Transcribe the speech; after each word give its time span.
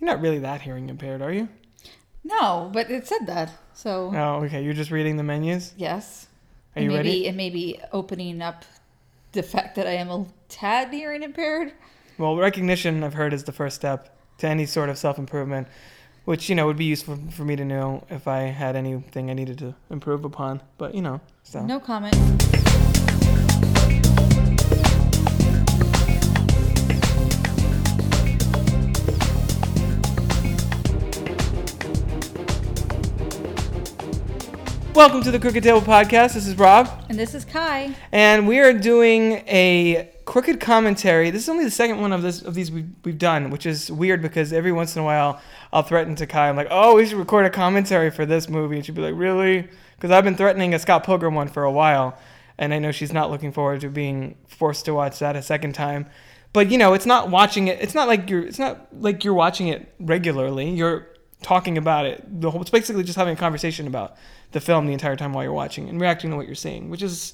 You're 0.00 0.06
not 0.10 0.20
really 0.20 0.38
that 0.40 0.62
hearing 0.62 0.88
impaired, 0.88 1.22
are 1.22 1.32
you? 1.32 1.48
No, 2.24 2.70
but 2.72 2.90
it 2.90 3.06
said 3.06 3.26
that. 3.26 3.52
So 3.74 4.12
Oh, 4.14 4.44
okay. 4.44 4.62
You're 4.62 4.74
just 4.74 4.90
reading 4.90 5.16
the 5.16 5.22
menus. 5.22 5.74
yes. 5.76 6.26
Are 6.76 6.82
you 6.82 6.86
and 6.90 6.96
maybe 6.98 7.08
ready? 7.08 7.26
it 7.26 7.34
may 7.34 7.50
be 7.50 7.80
opening 7.92 8.40
up 8.42 8.64
the 9.32 9.42
fact 9.42 9.74
that 9.76 9.86
I 9.86 9.92
am 9.92 10.08
a 10.10 10.26
tad 10.48 10.92
hearing 10.92 11.22
impaired. 11.22 11.72
Well, 12.18 12.36
recognition 12.36 13.02
I've 13.02 13.14
heard 13.14 13.32
is 13.32 13.44
the 13.44 13.52
first 13.52 13.76
step 13.76 14.16
to 14.38 14.46
any 14.46 14.66
sort 14.66 14.88
of 14.88 14.96
self 14.98 15.18
improvement, 15.18 15.66
which 16.26 16.48
you 16.48 16.54
know 16.54 16.66
would 16.66 16.76
be 16.76 16.84
useful 16.84 17.18
for 17.30 17.44
me 17.44 17.56
to 17.56 17.64
know 17.64 18.04
if 18.08 18.28
I 18.28 18.42
had 18.42 18.76
anything 18.76 19.30
I 19.30 19.34
needed 19.34 19.58
to 19.58 19.74
improve 19.90 20.24
upon. 20.24 20.62
But 20.78 20.94
you 20.94 21.02
know, 21.02 21.20
so 21.42 21.64
No 21.64 21.80
comment. 21.80 22.14
Welcome 34.94 35.22
to 35.22 35.30
the 35.30 35.38
Crooked 35.38 35.62
Table 35.62 35.80
Podcast. 35.80 36.34
This 36.34 36.46
is 36.46 36.56
Rob, 36.56 36.88
And 37.08 37.18
this 37.18 37.34
is 37.34 37.44
Kai. 37.44 37.94
and 38.12 38.46
we 38.46 38.58
are 38.58 38.72
doing 38.72 39.32
a 39.48 40.10
crooked 40.24 40.60
commentary. 40.60 41.30
This 41.30 41.42
is 41.44 41.48
only 41.48 41.64
the 41.64 41.70
second 41.70 42.00
one 42.00 42.12
of 42.12 42.22
this 42.22 42.42
of 42.42 42.54
these 42.54 42.70
we've, 42.70 42.88
we've 43.04 43.18
done, 43.18 43.50
which 43.50 43.66
is 43.66 43.90
weird 43.90 44.22
because 44.22 44.52
every 44.52 44.72
once 44.72 44.94
in 44.96 45.02
a 45.02 45.04
while 45.04 45.40
I'll 45.72 45.82
threaten 45.82 46.14
to 46.16 46.26
Kai. 46.26 46.48
I'm 46.48 46.56
like, 46.56 46.68
oh, 46.70 46.96
we 46.96 47.06
should 47.06 47.18
record 47.18 47.46
a 47.46 47.50
commentary 47.50 48.10
for 48.10 48.26
this 48.26 48.48
movie, 48.48 48.76
and 48.76 48.84
she'd 48.86 48.94
be 48.94 49.02
like, 49.02 49.14
really? 49.16 49.68
Because 49.96 50.10
I've 50.10 50.24
been 50.24 50.36
threatening 50.36 50.74
a 50.74 50.78
Scott 50.78 51.04
Pilgrim 51.04 51.34
one 51.34 51.48
for 51.48 51.62
a 51.64 51.72
while, 51.72 52.18
and 52.58 52.72
I 52.74 52.78
know 52.78 52.92
she's 52.92 53.12
not 53.12 53.30
looking 53.30 53.52
forward 53.52 53.80
to 53.82 53.88
being 53.88 54.36
forced 54.48 54.84
to 54.86 54.94
watch 54.94 55.18
that 55.20 55.36
a 55.36 55.42
second 55.42 55.74
time. 55.74 56.06
But 56.52 56.70
you 56.70 56.78
know, 56.78 56.94
it's 56.94 57.06
not 57.06 57.30
watching 57.30 57.68
it. 57.68 57.80
It's 57.80 57.94
not 57.94 58.08
like 58.08 58.28
you're. 58.28 58.42
It's 58.44 58.58
not 58.58 58.88
like 58.92 59.22
you're 59.22 59.34
watching 59.34 59.68
it 59.68 59.94
regularly. 60.00 60.68
You're 60.70 61.06
talking 61.42 61.78
about 61.78 62.06
it. 62.06 62.40
The 62.40 62.50
whole. 62.50 62.60
It's 62.60 62.70
basically 62.70 63.04
just 63.04 63.16
having 63.18 63.34
a 63.34 63.38
conversation 63.38 63.86
about 63.86 64.16
the 64.52 64.60
film 64.60 64.86
the 64.86 64.92
entire 64.92 65.16
time 65.16 65.32
while 65.32 65.44
you're 65.44 65.52
watching 65.52 65.88
and 65.88 66.00
reacting 66.00 66.30
to 66.30 66.36
what 66.36 66.46
you're 66.46 66.54
seeing, 66.54 66.90
which 66.90 67.02
is 67.02 67.32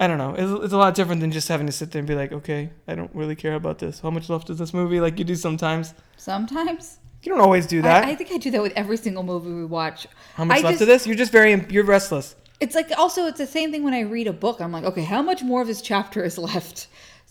I 0.00 0.08
don't 0.08 0.18
know. 0.18 0.34
It's, 0.36 0.64
it's 0.64 0.72
a 0.72 0.78
lot 0.78 0.94
different 0.94 1.20
than 1.20 1.30
just 1.30 1.46
having 1.48 1.66
to 1.66 1.72
sit 1.72 1.92
there 1.92 2.00
and 2.00 2.08
be 2.08 2.16
like, 2.16 2.32
okay, 2.32 2.70
I 2.88 2.96
don't 2.96 3.14
really 3.14 3.36
care 3.36 3.54
about 3.54 3.78
this. 3.78 4.00
How 4.00 4.10
much 4.10 4.28
left 4.28 4.50
is 4.50 4.58
this 4.58 4.74
movie? 4.74 5.00
Like 5.00 5.18
you 5.18 5.24
do 5.24 5.36
sometimes. 5.36 5.94
Sometimes. 6.16 6.98
You 7.22 7.30
don't 7.30 7.40
always 7.40 7.68
do 7.68 7.82
that. 7.82 8.04
I, 8.04 8.10
I 8.10 8.14
think 8.16 8.32
I 8.32 8.38
do 8.38 8.50
that 8.50 8.62
with 8.62 8.72
every 8.74 8.96
single 8.96 9.22
movie 9.22 9.52
we 9.52 9.64
watch. 9.64 10.08
how 10.34 10.44
much 10.44 10.58
I 10.58 10.60
left 10.62 10.72
just- 10.72 10.82
of 10.82 10.88
this? 10.88 11.06
You're 11.06 11.14
just 11.16 11.30
very 11.30 11.64
you're 11.70 11.84
restless. 11.84 12.34
It's 12.58 12.74
like 12.74 12.90
also 12.98 13.26
it's 13.26 13.38
the 13.38 13.46
same 13.46 13.70
thing 13.70 13.82
when 13.84 13.94
I 13.94 14.00
read 14.00 14.26
a 14.26 14.32
book. 14.32 14.60
I'm 14.60 14.72
like, 14.72 14.84
okay, 14.84 15.04
how 15.04 15.22
much 15.22 15.42
more 15.42 15.62
of 15.62 15.68
this 15.68 15.82
chapter 15.82 16.24
is 16.24 16.36
left? 16.38 16.88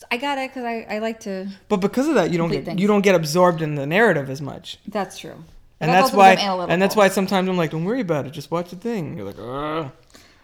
I 0.09 0.17
got 0.17 0.37
it 0.37 0.49
because 0.49 0.63
I, 0.63 0.85
I 0.89 0.99
like 0.99 1.19
to. 1.21 1.49
But 1.67 1.77
because 1.77 2.07
of 2.07 2.15
that, 2.15 2.31
you 2.31 2.37
don't 2.37 2.49
get 2.49 2.65
things. 2.65 2.81
you 2.81 2.87
don't 2.87 3.01
get 3.01 3.15
absorbed 3.15 3.61
in 3.61 3.75
the 3.75 3.85
narrative 3.85 4.29
as 4.29 4.41
much. 4.41 4.79
That's 4.87 5.19
true. 5.19 5.43
And 5.81 5.91
that's 5.91 6.13
why 6.13 6.33
and 6.33 6.81
that's 6.81 6.95
why 6.95 7.07
sometimes 7.09 7.49
I'm 7.49 7.57
like, 7.57 7.71
don't 7.71 7.83
worry 7.83 8.01
about 8.01 8.27
it, 8.27 8.31
just 8.31 8.51
watch 8.51 8.69
the 8.69 8.75
thing. 8.75 9.07
And 9.07 9.17
you're 9.17 9.25
like, 9.25 9.39
Ugh. 9.39 9.91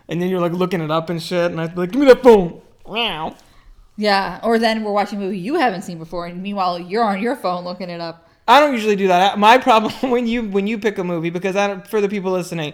and 0.10 0.22
then 0.22 0.30
you're 0.30 0.42
like 0.42 0.52
looking 0.52 0.82
it 0.82 0.92
up 0.92 1.10
and 1.10 1.22
shit, 1.22 1.52
and 1.52 1.62
I'd 1.62 1.76
be 1.76 1.82
like, 1.82 1.92
give 1.92 2.02
me 2.02 2.08
that 2.08 2.24
phone. 2.24 2.62
Wow. 2.86 3.36
Yeah, 3.98 4.40
or 4.44 4.60
then 4.60 4.84
we're 4.84 4.92
watching 4.92 5.20
a 5.20 5.22
movie 5.22 5.40
you 5.40 5.56
haven't 5.56 5.84
seen 5.84 6.00
before, 6.00 6.26
and 6.26 6.42
meanwhile 6.42 6.80
you're 6.80 7.04
on 7.04 7.22
your 7.22 7.36
phone 7.36 7.64
looking 7.64 7.90
it 7.90 8.02
up. 8.02 8.28
I 8.48 8.60
don't 8.60 8.74
usually 8.74 8.96
do 8.96 9.08
that. 9.10 9.38
My 9.38 9.58
problem 9.70 10.12
when 10.12 10.26
you 10.26 10.50
when 10.50 10.66
you 10.66 10.80
pick 10.80 10.98
a 10.98 11.04
movie 11.04 11.30
because 11.30 11.56
I 11.56 11.68
don't, 11.68 11.88
for 11.88 12.02
the 12.02 12.10
people 12.10 12.32
listening, 12.32 12.74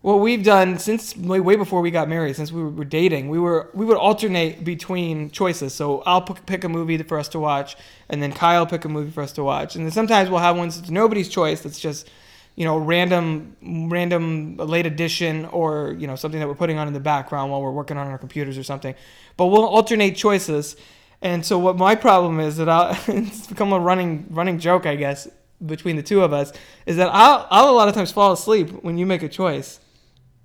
what 0.00 0.20
we've 0.20 0.44
done 0.44 0.78
since 0.78 1.16
way, 1.16 1.56
before 1.56 1.80
we 1.80 1.90
got 1.90 2.08
married, 2.08 2.36
since 2.36 2.52
we 2.52 2.62
were, 2.62 2.84
dating, 2.84 3.28
we 3.28 3.38
were 3.38 3.68
we 3.74 3.84
would 3.84 3.96
alternate 3.96 4.64
between 4.64 5.30
choices. 5.30 5.74
So 5.74 6.02
I'll 6.06 6.22
pick, 6.22 6.46
pick 6.46 6.64
a 6.64 6.68
movie 6.68 6.98
for 7.02 7.18
us 7.18 7.28
to 7.30 7.40
watch, 7.40 7.76
and 8.08 8.22
then 8.22 8.32
Kyle 8.32 8.64
pick 8.64 8.84
a 8.84 8.88
movie 8.88 9.10
for 9.10 9.22
us 9.22 9.32
to 9.32 9.44
watch, 9.44 9.74
and 9.74 9.84
then 9.84 9.90
sometimes 9.90 10.30
we'll 10.30 10.38
have 10.38 10.56
ones 10.56 10.78
that's 10.78 10.90
nobody's 10.90 11.28
choice. 11.28 11.62
That's 11.62 11.80
just 11.80 12.08
you 12.54 12.64
know 12.64 12.78
random 12.78 13.56
random 13.90 14.56
late 14.56 14.86
edition 14.86 15.46
or 15.46 15.96
you 15.98 16.06
know 16.06 16.14
something 16.14 16.38
that 16.38 16.46
we're 16.46 16.54
putting 16.54 16.78
on 16.78 16.86
in 16.86 16.92
the 16.94 17.00
background 17.00 17.50
while 17.50 17.60
we're 17.60 17.72
working 17.72 17.96
on 17.96 18.06
our 18.06 18.18
computers 18.18 18.56
or 18.56 18.62
something. 18.62 18.94
But 19.36 19.46
we'll 19.46 19.66
alternate 19.66 20.12
choices. 20.12 20.76
And 21.20 21.44
so 21.44 21.58
what 21.58 21.76
my 21.76 21.96
problem 21.96 22.38
is 22.38 22.56
that 22.58 22.68
I'll, 22.68 22.96
it's 23.08 23.48
become 23.48 23.72
a 23.72 23.80
running 23.80 24.26
running 24.30 24.60
joke, 24.60 24.86
I 24.86 24.94
guess, 24.94 25.26
between 25.66 25.96
the 25.96 26.04
two 26.04 26.22
of 26.22 26.32
us, 26.32 26.52
is 26.86 26.96
that 26.98 27.08
I'll 27.12 27.48
I'll 27.50 27.70
a 27.70 27.74
lot 27.74 27.88
of 27.88 27.94
times 27.94 28.12
fall 28.12 28.30
asleep 28.30 28.70
when 28.84 28.96
you 28.96 29.04
make 29.04 29.24
a 29.24 29.28
choice 29.28 29.80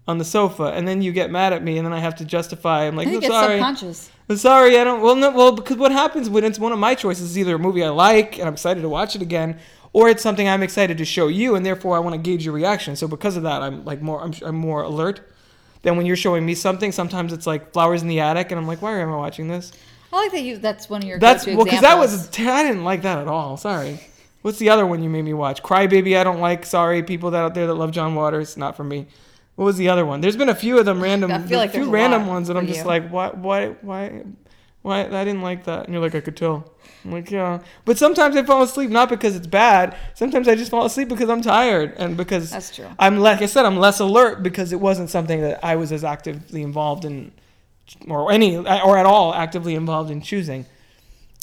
on 0.07 0.17
the 0.17 0.25
sofa, 0.25 0.65
and 0.65 0.87
then 0.87 1.01
you 1.01 1.11
get 1.11 1.31
mad 1.31 1.53
at 1.53 1.63
me, 1.63 1.77
and 1.77 1.85
then 1.85 1.93
I 1.93 1.99
have 1.99 2.15
to 2.17 2.25
justify. 2.25 2.85
I'm 2.85 2.95
like, 2.95 3.07
I 3.07 3.11
think 3.11 3.23
"I'm 3.23 3.31
it's 3.31 3.33
sorry, 3.33 3.57
subconscious. 3.57 4.11
I'm 4.29 4.37
sorry, 4.37 4.77
I 4.77 4.83
don't. 4.83 5.01
Well, 5.01 5.15
no, 5.15 5.31
well, 5.31 5.53
because 5.53 5.77
what 5.77 5.91
happens 5.91 6.29
when 6.29 6.43
it's 6.43 6.59
one 6.59 6.71
of 6.71 6.79
my 6.79 6.95
choices 6.95 7.31
is 7.31 7.37
either 7.37 7.55
a 7.55 7.59
movie 7.59 7.83
I 7.83 7.89
like 7.89 8.37
and 8.37 8.47
I'm 8.47 8.53
excited 8.53 8.81
to 8.81 8.89
watch 8.89 9.15
it 9.15 9.21
again, 9.21 9.59
or 9.93 10.09
it's 10.09 10.21
something 10.21 10.47
I'm 10.47 10.63
excited 10.63 10.97
to 10.97 11.05
show 11.05 11.27
you, 11.27 11.55
and 11.55 11.65
therefore 11.65 11.95
I 11.95 11.99
want 11.99 12.15
to 12.15 12.21
gauge 12.21 12.43
your 12.43 12.53
reaction. 12.53 12.95
So 12.95 13.07
because 13.07 13.37
of 13.37 13.43
that, 13.43 13.61
I'm 13.61 13.85
like 13.85 14.01
more 14.01 14.21
I'm, 14.21 14.33
I'm 14.43 14.55
more 14.55 14.83
alert. 14.83 15.29
Than 15.83 15.97
when 15.97 16.05
you're 16.05 16.15
showing 16.15 16.45
me 16.45 16.55
something, 16.55 16.93
sometimes 16.93 17.33
it's 17.33 17.45
like 17.45 17.73
flowers 17.73 18.01
in 18.01 18.07
the 18.07 18.21
attic, 18.21 18.51
and 18.51 18.59
I'm 18.59 18.65
like, 18.65 18.81
why 18.81 18.97
am 18.99 19.11
I 19.11 19.17
watching 19.17 19.49
this? 19.49 19.73
I 20.13 20.15
like 20.15 20.31
that 20.31 20.41
you. 20.41 20.57
That's 20.57 20.89
one 20.89 21.01
of 21.01 21.07
your. 21.07 21.19
That's 21.19 21.45
well, 21.45 21.65
because 21.65 21.81
that 21.81 21.97
was 21.97 22.29
I 22.39 22.63
didn't 22.63 22.85
like 22.85 23.01
that 23.01 23.17
at 23.17 23.27
all. 23.27 23.57
Sorry. 23.57 23.99
What's 24.43 24.59
the 24.59 24.69
other 24.69 24.85
one 24.85 25.01
you 25.03 25.09
made 25.09 25.23
me 25.23 25.33
watch? 25.33 25.61
Crybaby. 25.63 26.17
I 26.17 26.23
don't 26.23 26.39
like. 26.39 26.65
Sorry, 26.65 27.03
people 27.03 27.31
that 27.31 27.39
out 27.39 27.53
there 27.53 27.67
that 27.67 27.73
love 27.73 27.91
John 27.91 28.15
Waters. 28.15 28.55
Not 28.55 28.77
for 28.77 28.83
me. 28.83 29.07
What 29.55 29.65
was 29.65 29.77
the 29.77 29.89
other 29.89 30.05
one? 30.05 30.21
There's 30.21 30.37
been 30.37 30.49
a 30.49 30.55
few 30.55 30.79
of 30.79 30.85
them 30.85 31.01
random. 31.01 31.31
I 31.31 31.39
feel 31.39 31.59
like 31.59 31.69
a 31.69 31.73
few 31.73 31.89
random 31.89 32.27
ones 32.27 32.47
that 32.47 32.57
I'm 32.57 32.65
just 32.65 32.79
you. 32.79 32.85
like, 32.85 33.09
why, 33.09 33.29
why, 33.29 33.67
why, 33.81 34.23
why? 34.81 35.01
I 35.01 35.23
didn't 35.23 35.41
like 35.41 35.65
that. 35.65 35.85
And 35.85 35.93
you're 35.93 36.01
like, 36.01 36.15
I 36.15 36.21
could 36.21 36.35
tell. 36.35 36.73
I'm 37.05 37.11
like, 37.11 37.29
yeah. 37.29 37.59
But 37.85 37.97
sometimes 37.97 38.35
I 38.35 38.43
fall 38.43 38.63
asleep 38.63 38.89
not 38.89 39.09
because 39.09 39.35
it's 39.35 39.45
bad. 39.45 39.95
Sometimes 40.15 40.47
I 40.47 40.55
just 40.55 40.71
fall 40.71 40.85
asleep 40.85 41.07
because 41.07 41.29
I'm 41.29 41.41
tired 41.41 41.93
and 41.97 42.17
because 42.17 42.49
That's 42.49 42.75
true. 42.75 42.87
I'm 42.97 43.19
like 43.19 43.41
I 43.41 43.45
said, 43.45 43.65
I'm 43.65 43.77
less 43.77 43.99
alert 43.99 44.41
because 44.41 44.73
it 44.73 44.79
wasn't 44.79 45.09
something 45.09 45.41
that 45.41 45.63
I 45.63 45.75
was 45.75 45.91
as 45.91 46.03
actively 46.03 46.63
involved 46.63 47.05
in, 47.05 47.31
or 48.07 48.31
any 48.31 48.57
or 48.57 48.97
at 48.97 49.05
all 49.05 49.35
actively 49.35 49.75
involved 49.75 50.09
in 50.09 50.21
choosing. 50.21 50.65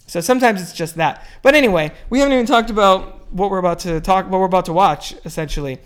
So 0.06 0.20
sometimes 0.20 0.60
it's 0.60 0.72
just 0.72 0.96
that. 0.96 1.24
But 1.42 1.54
anyway, 1.54 1.92
we 2.08 2.18
haven't 2.18 2.32
even 2.32 2.46
talked 2.46 2.70
about 2.70 3.32
what 3.32 3.50
we're 3.50 3.58
about 3.58 3.78
to 3.80 4.00
talk, 4.00 4.28
what 4.28 4.40
we're 4.40 4.46
about 4.46 4.64
to 4.64 4.72
watch, 4.72 5.14
essentially. 5.24 5.78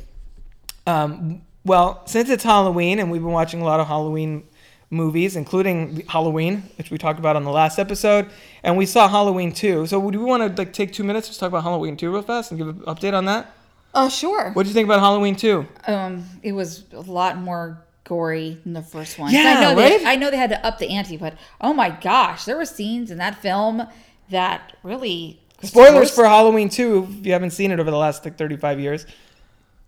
Um, 0.87 1.43
well, 1.65 2.03
since 2.07 2.29
it's 2.29 2.45
Halloween 2.45 2.99
and 2.99 3.11
we've 3.11 3.23
been 3.23 3.33
watching 3.33 3.61
a 3.61 3.65
lot 3.65 3.81
of 3.81 3.87
Halloween 3.87 4.45
movies, 4.91 5.37
including 5.37 6.05
Halloween, 6.07 6.63
which 6.79 6.91
we 6.91 6.99
talked 6.99 7.19
about 7.19 7.37
on 7.37 7.45
the 7.45 7.51
last 7.51 7.79
episode, 7.79 8.31
and 8.63 8.77
we 8.77 8.87
saw 8.87 9.09
Halloween 9.09 9.53
2. 9.53 9.87
So 9.87 10.11
do 10.11 10.19
we 10.19 10.25
want 10.25 10.57
to 10.57 10.63
like 10.63 10.73
take 10.73 10.93
two 10.93 11.05
minutes 11.05 11.29
to 11.29 11.39
talk 11.39 11.49
about 11.49 11.63
Halloween 11.63 11.97
2 11.97 12.11
real 12.13 12.23
fast 12.23 12.51
and 12.51 12.59
give 12.59 12.69
an 12.69 12.75
update 12.83 13.15
on 13.15 13.25
that? 13.27 13.53
Oh 13.95 14.09
sure. 14.09 14.53
What 14.53 14.65
do 14.65 14.69
you 14.69 14.75
think 14.75 14.87
about 14.87 15.01
Halloween 15.01 15.37
2? 15.37 15.67
Um, 15.87 16.25
it 16.43 16.53
was 16.53 16.85
a 16.93 17.01
lot 17.01 17.39
more 17.39 17.85
gory 18.05 18.61
than 18.65 18.73
the 18.75 18.83
first 18.83 19.19
one. 19.19 19.33
Yeah, 19.33 19.57
I 19.57 19.61
know 19.63 19.81
right? 19.81 20.01
They, 20.01 20.07
I 20.07 20.17
know 20.17 20.31
they 20.31 20.37
had 20.37 20.51
to 20.51 20.67
up 20.67 20.79
the 20.79 20.91
ante, 20.91 21.17
but 21.17 21.35
oh 21.61 21.73
my 21.73 21.91
gosh, 21.91 22.45
there 22.45 22.57
were 22.57 22.67
scenes 22.67 23.11
in 23.11 23.19
that 23.19 23.41
film 23.41 23.87
that 24.31 24.77
really 24.83 25.41
Spoilers 25.63 26.11
for 26.11 26.25
Halloween 26.25 26.69
2 26.69 27.09
if 27.21 27.27
you 27.27 27.33
haven't 27.33 27.53
seen 27.53 27.71
it 27.71 27.81
over 27.81 27.91
the 27.91 27.97
last 27.97 28.25
like 28.25 28.37
35 28.37 28.81
years. 28.81 29.07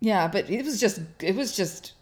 Yeah, 0.01 0.29
but 0.29 0.51
it 0.51 0.65
was 0.65 0.79
just 0.81 1.01
it 1.21 1.35
was 1.35 1.57
just 1.57 1.93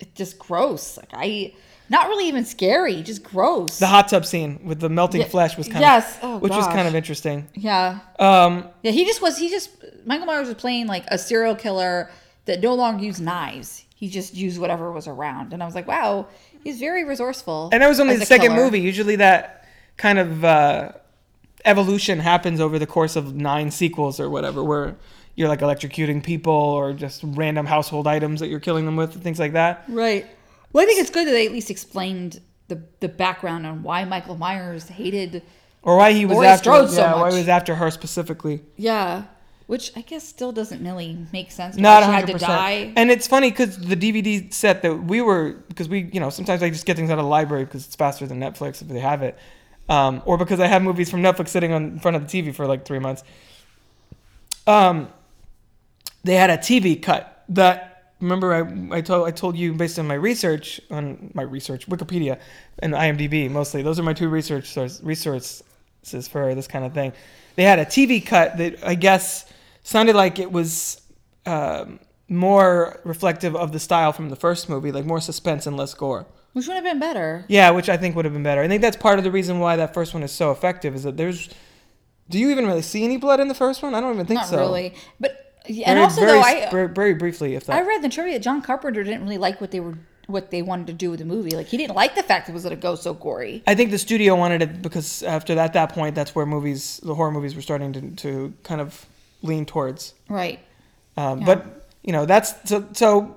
it 0.00 0.14
just 0.14 0.38
gross. 0.38 0.96
Like 0.96 1.10
I 1.12 1.54
not 1.88 2.08
really 2.08 2.28
even 2.28 2.44
scary, 2.44 3.02
just 3.02 3.22
gross. 3.22 3.78
The 3.78 3.86
hot 3.86 4.08
tub 4.08 4.24
scene 4.24 4.60
with 4.64 4.80
the 4.80 4.88
melting 4.88 5.20
Yeah, 5.22 5.28
flesh 5.28 5.56
was 5.58 5.68
kind 5.68 5.80
yes. 5.80 6.16
of 6.18 6.24
Oh, 6.24 6.38
which 6.38 6.52
was 6.52 6.66
kind 6.68 6.88
of 6.88 6.94
interesting. 6.94 7.48
yeah. 7.54 7.98
Um, 8.18 8.68
Yeah, 8.82 8.92
he 8.92 9.04
just 9.04 9.20
was 9.22 9.36
he 9.38 9.48
just 9.50 9.70
Michael 10.06 10.26
Myers 10.26 10.46
was 10.48 10.56
playing 10.56 10.86
like 10.86 11.04
a 11.08 11.18
serial 11.18 11.54
killer 11.54 12.10
that 12.46 12.60
no 12.60 12.74
longer 12.74 13.04
used 13.04 13.20
knives. 13.20 13.84
He 13.94 14.08
just 14.08 14.34
used 14.34 14.58
whatever 14.60 14.90
was 14.90 15.06
around. 15.06 15.52
And 15.52 15.62
I 15.62 15.66
was 15.66 15.74
like, 15.76 15.86
wow, 15.86 16.26
he's 16.64 16.78
very 16.80 17.04
resourceful. 17.04 17.68
and 17.72 17.82
that 17.82 17.88
was 17.88 18.00
only 18.00 18.16
the 18.16 18.26
second 18.26 18.50
killer. 18.52 18.64
movie. 18.64 18.80
Usually 18.80 19.16
that 19.16 19.64
kind 19.96 20.18
of 20.18 20.44
uh, 20.44 20.92
evolution 21.64 22.18
happens 22.18 22.60
over 22.60 22.78
the 22.78 22.86
course 22.86 23.14
of 23.16 23.34
nine 23.36 23.70
sequels 23.70 24.18
or 24.18 24.28
whatever, 24.28 24.64
where 24.64 24.96
you're 25.34 25.48
like 25.48 25.60
electrocuting 25.60 26.22
people 26.22 26.52
or 26.52 26.92
just 26.92 27.22
random 27.24 27.66
household 27.66 28.06
items 28.06 28.40
that 28.40 28.48
you're 28.48 28.60
killing 28.60 28.84
them 28.84 28.96
with, 28.96 29.14
and 29.14 29.22
things 29.22 29.38
like 29.38 29.52
that. 29.52 29.84
Right. 29.88 30.26
Well, 30.72 30.82
I 30.82 30.86
think 30.86 31.00
it's 31.00 31.10
good 31.10 31.26
that 31.26 31.32
they 31.32 31.46
at 31.46 31.52
least 31.52 31.70
explained 31.70 32.40
the 32.68 32.82
the 33.00 33.08
background 33.08 33.66
on 33.66 33.82
why 33.82 34.04
Michael 34.04 34.36
Myers 34.36 34.88
hated 34.88 35.42
Or 35.82 35.96
why 35.96 36.12
he 36.12 36.24
was 36.26 36.36
Laurie 36.36 36.48
after 36.48 36.70
Strode 36.70 36.90
so 36.90 37.00
yeah, 37.00 37.14
why 37.14 37.30
he 37.30 37.38
was 37.38 37.48
after 37.48 37.74
her 37.74 37.90
specifically. 37.90 38.62
Yeah. 38.76 39.24
Which 39.66 39.92
I 39.96 40.02
guess 40.02 40.26
still 40.26 40.52
doesn't 40.52 40.84
really 40.84 41.26
make 41.32 41.50
sense. 41.50 41.76
Not 41.76 42.02
why 42.02 42.20
she 42.20 42.26
100%. 42.26 42.30
had 42.30 42.38
to 42.38 42.44
die. 42.44 42.92
And 42.96 43.10
it's 43.10 43.26
funny 43.26 43.50
because 43.50 43.78
the 43.78 43.96
DVD 43.96 44.52
set 44.52 44.82
that 44.82 45.04
we 45.04 45.22
were, 45.22 45.52
because 45.68 45.88
we, 45.88 46.10
you 46.12 46.20
know, 46.20 46.30
sometimes 46.30 46.62
I 46.62 46.68
just 46.68 46.84
get 46.84 46.96
things 46.96 47.10
out 47.10 47.18
of 47.18 47.24
the 47.24 47.30
library 47.30 47.64
because 47.64 47.86
it's 47.86 47.96
faster 47.96 48.26
than 48.26 48.38
Netflix 48.38 48.82
if 48.82 48.88
they 48.88 49.00
have 49.00 49.22
it. 49.22 49.38
Um, 49.88 50.20
or 50.26 50.36
because 50.36 50.60
I 50.60 50.66
have 50.66 50.82
movies 50.82 51.10
from 51.10 51.22
Netflix 51.22 51.48
sitting 51.48 51.72
on 51.72 51.84
in 51.84 52.00
front 52.00 52.16
of 52.16 52.28
the 52.28 52.42
TV 52.42 52.54
for 52.54 52.66
like 52.66 52.84
three 52.84 52.98
months. 52.98 53.22
Um, 54.66 55.08
they 56.24 56.34
had 56.34 56.50
a 56.50 56.56
TV 56.56 57.00
cut 57.00 57.44
that, 57.50 58.14
remember, 58.20 58.54
I, 58.54 58.96
I, 58.96 59.00
told, 59.00 59.26
I 59.26 59.30
told 59.30 59.56
you 59.56 59.74
based 59.74 59.98
on 59.98 60.06
my 60.06 60.14
research, 60.14 60.80
on 60.90 61.30
my 61.34 61.42
research, 61.42 61.86
Wikipedia 61.88 62.38
and 62.78 62.94
IMDb 62.94 63.50
mostly. 63.50 63.82
Those 63.82 63.98
are 63.98 64.02
my 64.02 64.12
two 64.12 64.28
research 64.28 64.68
source, 64.68 65.02
resources 65.02 65.62
for 66.28 66.54
this 66.54 66.66
kind 66.66 66.84
of 66.84 66.94
thing. 66.94 67.12
They 67.56 67.64
had 67.64 67.78
a 67.78 67.84
TV 67.84 68.24
cut 68.24 68.56
that 68.58 68.86
I 68.86 68.94
guess 68.94 69.50
sounded 69.82 70.16
like 70.16 70.38
it 70.38 70.50
was 70.50 71.00
um, 71.46 72.00
more 72.28 73.00
reflective 73.04 73.54
of 73.54 73.72
the 73.72 73.80
style 73.80 74.12
from 74.12 74.30
the 74.30 74.36
first 74.36 74.68
movie, 74.68 74.92
like 74.92 75.04
more 75.04 75.20
suspense 75.20 75.66
and 75.66 75.76
less 75.76 75.94
gore. 75.94 76.26
Which 76.52 76.66
would 76.66 76.74
have 76.74 76.84
been 76.84 76.98
better. 76.98 77.44
Yeah, 77.48 77.70
which 77.70 77.88
I 77.88 77.96
think 77.96 78.14
would 78.14 78.24
have 78.24 78.34
been 78.34 78.42
better. 78.42 78.60
I 78.62 78.68
think 78.68 78.82
that's 78.82 78.96
part 78.96 79.18
of 79.18 79.24
the 79.24 79.30
reason 79.30 79.58
why 79.58 79.76
that 79.76 79.94
first 79.94 80.12
one 80.12 80.22
is 80.22 80.32
so 80.32 80.50
effective. 80.50 80.94
Is 80.94 81.02
that 81.04 81.16
there's. 81.16 81.48
Do 82.28 82.38
you 82.38 82.50
even 82.50 82.66
really 82.66 82.82
see 82.82 83.04
any 83.04 83.16
blood 83.16 83.40
in 83.40 83.48
the 83.48 83.54
first 83.54 83.82
one? 83.82 83.94
I 83.94 84.00
don't 84.00 84.14
even 84.14 84.26
think 84.26 84.40
Not 84.40 84.48
so. 84.48 84.58
really. 84.58 84.94
But 85.18 85.41
and 85.66 85.76
Very- 85.76 86.00
also 86.00 86.20
very, 86.20 86.32
though 86.32 86.40
I 86.40 86.70
very, 86.70 86.88
very 86.88 87.14
briefly, 87.14 87.54
if 87.54 87.66
that. 87.66 87.76
I 87.76 87.82
read 87.82 88.02
the 88.02 88.08
trivia 88.08 88.38
John 88.38 88.62
Carpenter 88.62 89.04
didn't 89.04 89.22
really 89.22 89.38
like 89.38 89.60
what 89.60 89.70
they 89.70 89.80
were 89.80 89.96
what 90.26 90.50
they 90.50 90.62
wanted 90.62 90.86
to 90.86 90.92
do 90.92 91.10
with 91.10 91.18
the 91.18 91.24
movie. 91.24 91.50
Like 91.50 91.66
he 91.66 91.76
didn't 91.76 91.96
like 91.96 92.14
the 92.14 92.22
fact 92.22 92.48
it 92.48 92.52
was 92.52 92.62
going 92.62 92.74
to 92.74 92.80
go 92.80 92.94
so 92.94 93.12
gory. 93.12 93.62
I 93.66 93.74
think 93.74 93.90
the 93.90 93.98
studio 93.98 94.34
wanted 94.36 94.62
it 94.62 94.82
because 94.82 95.22
after 95.22 95.54
that, 95.56 95.72
that 95.72 95.92
point, 95.92 96.14
that's 96.14 96.34
where 96.34 96.46
movies, 96.46 97.00
the 97.02 97.14
horror 97.14 97.32
movies, 97.32 97.54
were 97.54 97.62
starting 97.62 97.92
to, 97.92 98.10
to 98.22 98.54
kind 98.62 98.80
of 98.80 99.04
lean 99.42 99.66
towards. 99.66 100.14
Right. 100.28 100.60
Um, 101.16 101.40
Yeah. 101.40 101.46
But 101.46 101.88
you 102.02 102.12
know, 102.12 102.24
that's 102.26 102.68
so, 102.68 102.86
so 102.92 103.36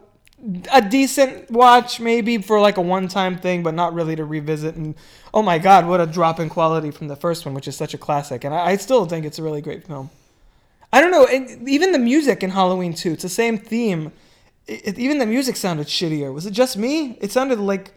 a 0.72 0.82
decent 0.82 1.50
watch 1.52 2.00
maybe 2.00 2.38
for 2.40 2.60
like 2.60 2.78
a 2.78 2.82
one-time 2.82 3.38
thing, 3.38 3.64
but 3.64 3.74
not 3.74 3.94
really 3.94 4.16
to 4.16 4.26
revisit. 4.26 4.76
And 4.76 4.96
oh 5.34 5.42
my 5.42 5.58
God, 5.58 5.88
what 5.88 6.02
a 6.02 6.06
drop 6.06 6.40
in 6.40 6.50
quality 6.50 6.92
from 6.92 7.08
the 7.08 7.16
first 7.16 7.46
one, 7.46 7.54
which 7.54 7.68
is 7.68 7.76
such 7.76 7.94
a 7.94 7.98
classic. 7.98 8.44
And 8.44 8.54
I, 8.54 8.72
I 8.72 8.76
still 8.78 9.06
think 9.06 9.26
it's 9.26 9.40
a 9.40 9.44
really 9.44 9.62
great 9.62 9.86
film. 9.86 10.10
I 10.96 11.02
don't 11.02 11.12
know, 11.12 11.26
and 11.26 11.68
even 11.68 11.92
the 11.92 12.00
music 12.00 12.42
in 12.42 12.52
Halloween 12.52 12.94
2, 12.94 13.12
it's 13.12 13.24
the 13.24 13.28
same 13.28 13.58
theme. 13.58 14.14
It, 14.66 14.98
even 14.98 15.18
the 15.18 15.26
music 15.26 15.58
sounded 15.58 15.88
shittier. 15.88 16.34
Was 16.34 16.46
it 16.46 16.52
just 16.52 16.78
me? 16.78 17.18
It 17.20 17.34
sounded 17.34 17.60
like 17.60 17.92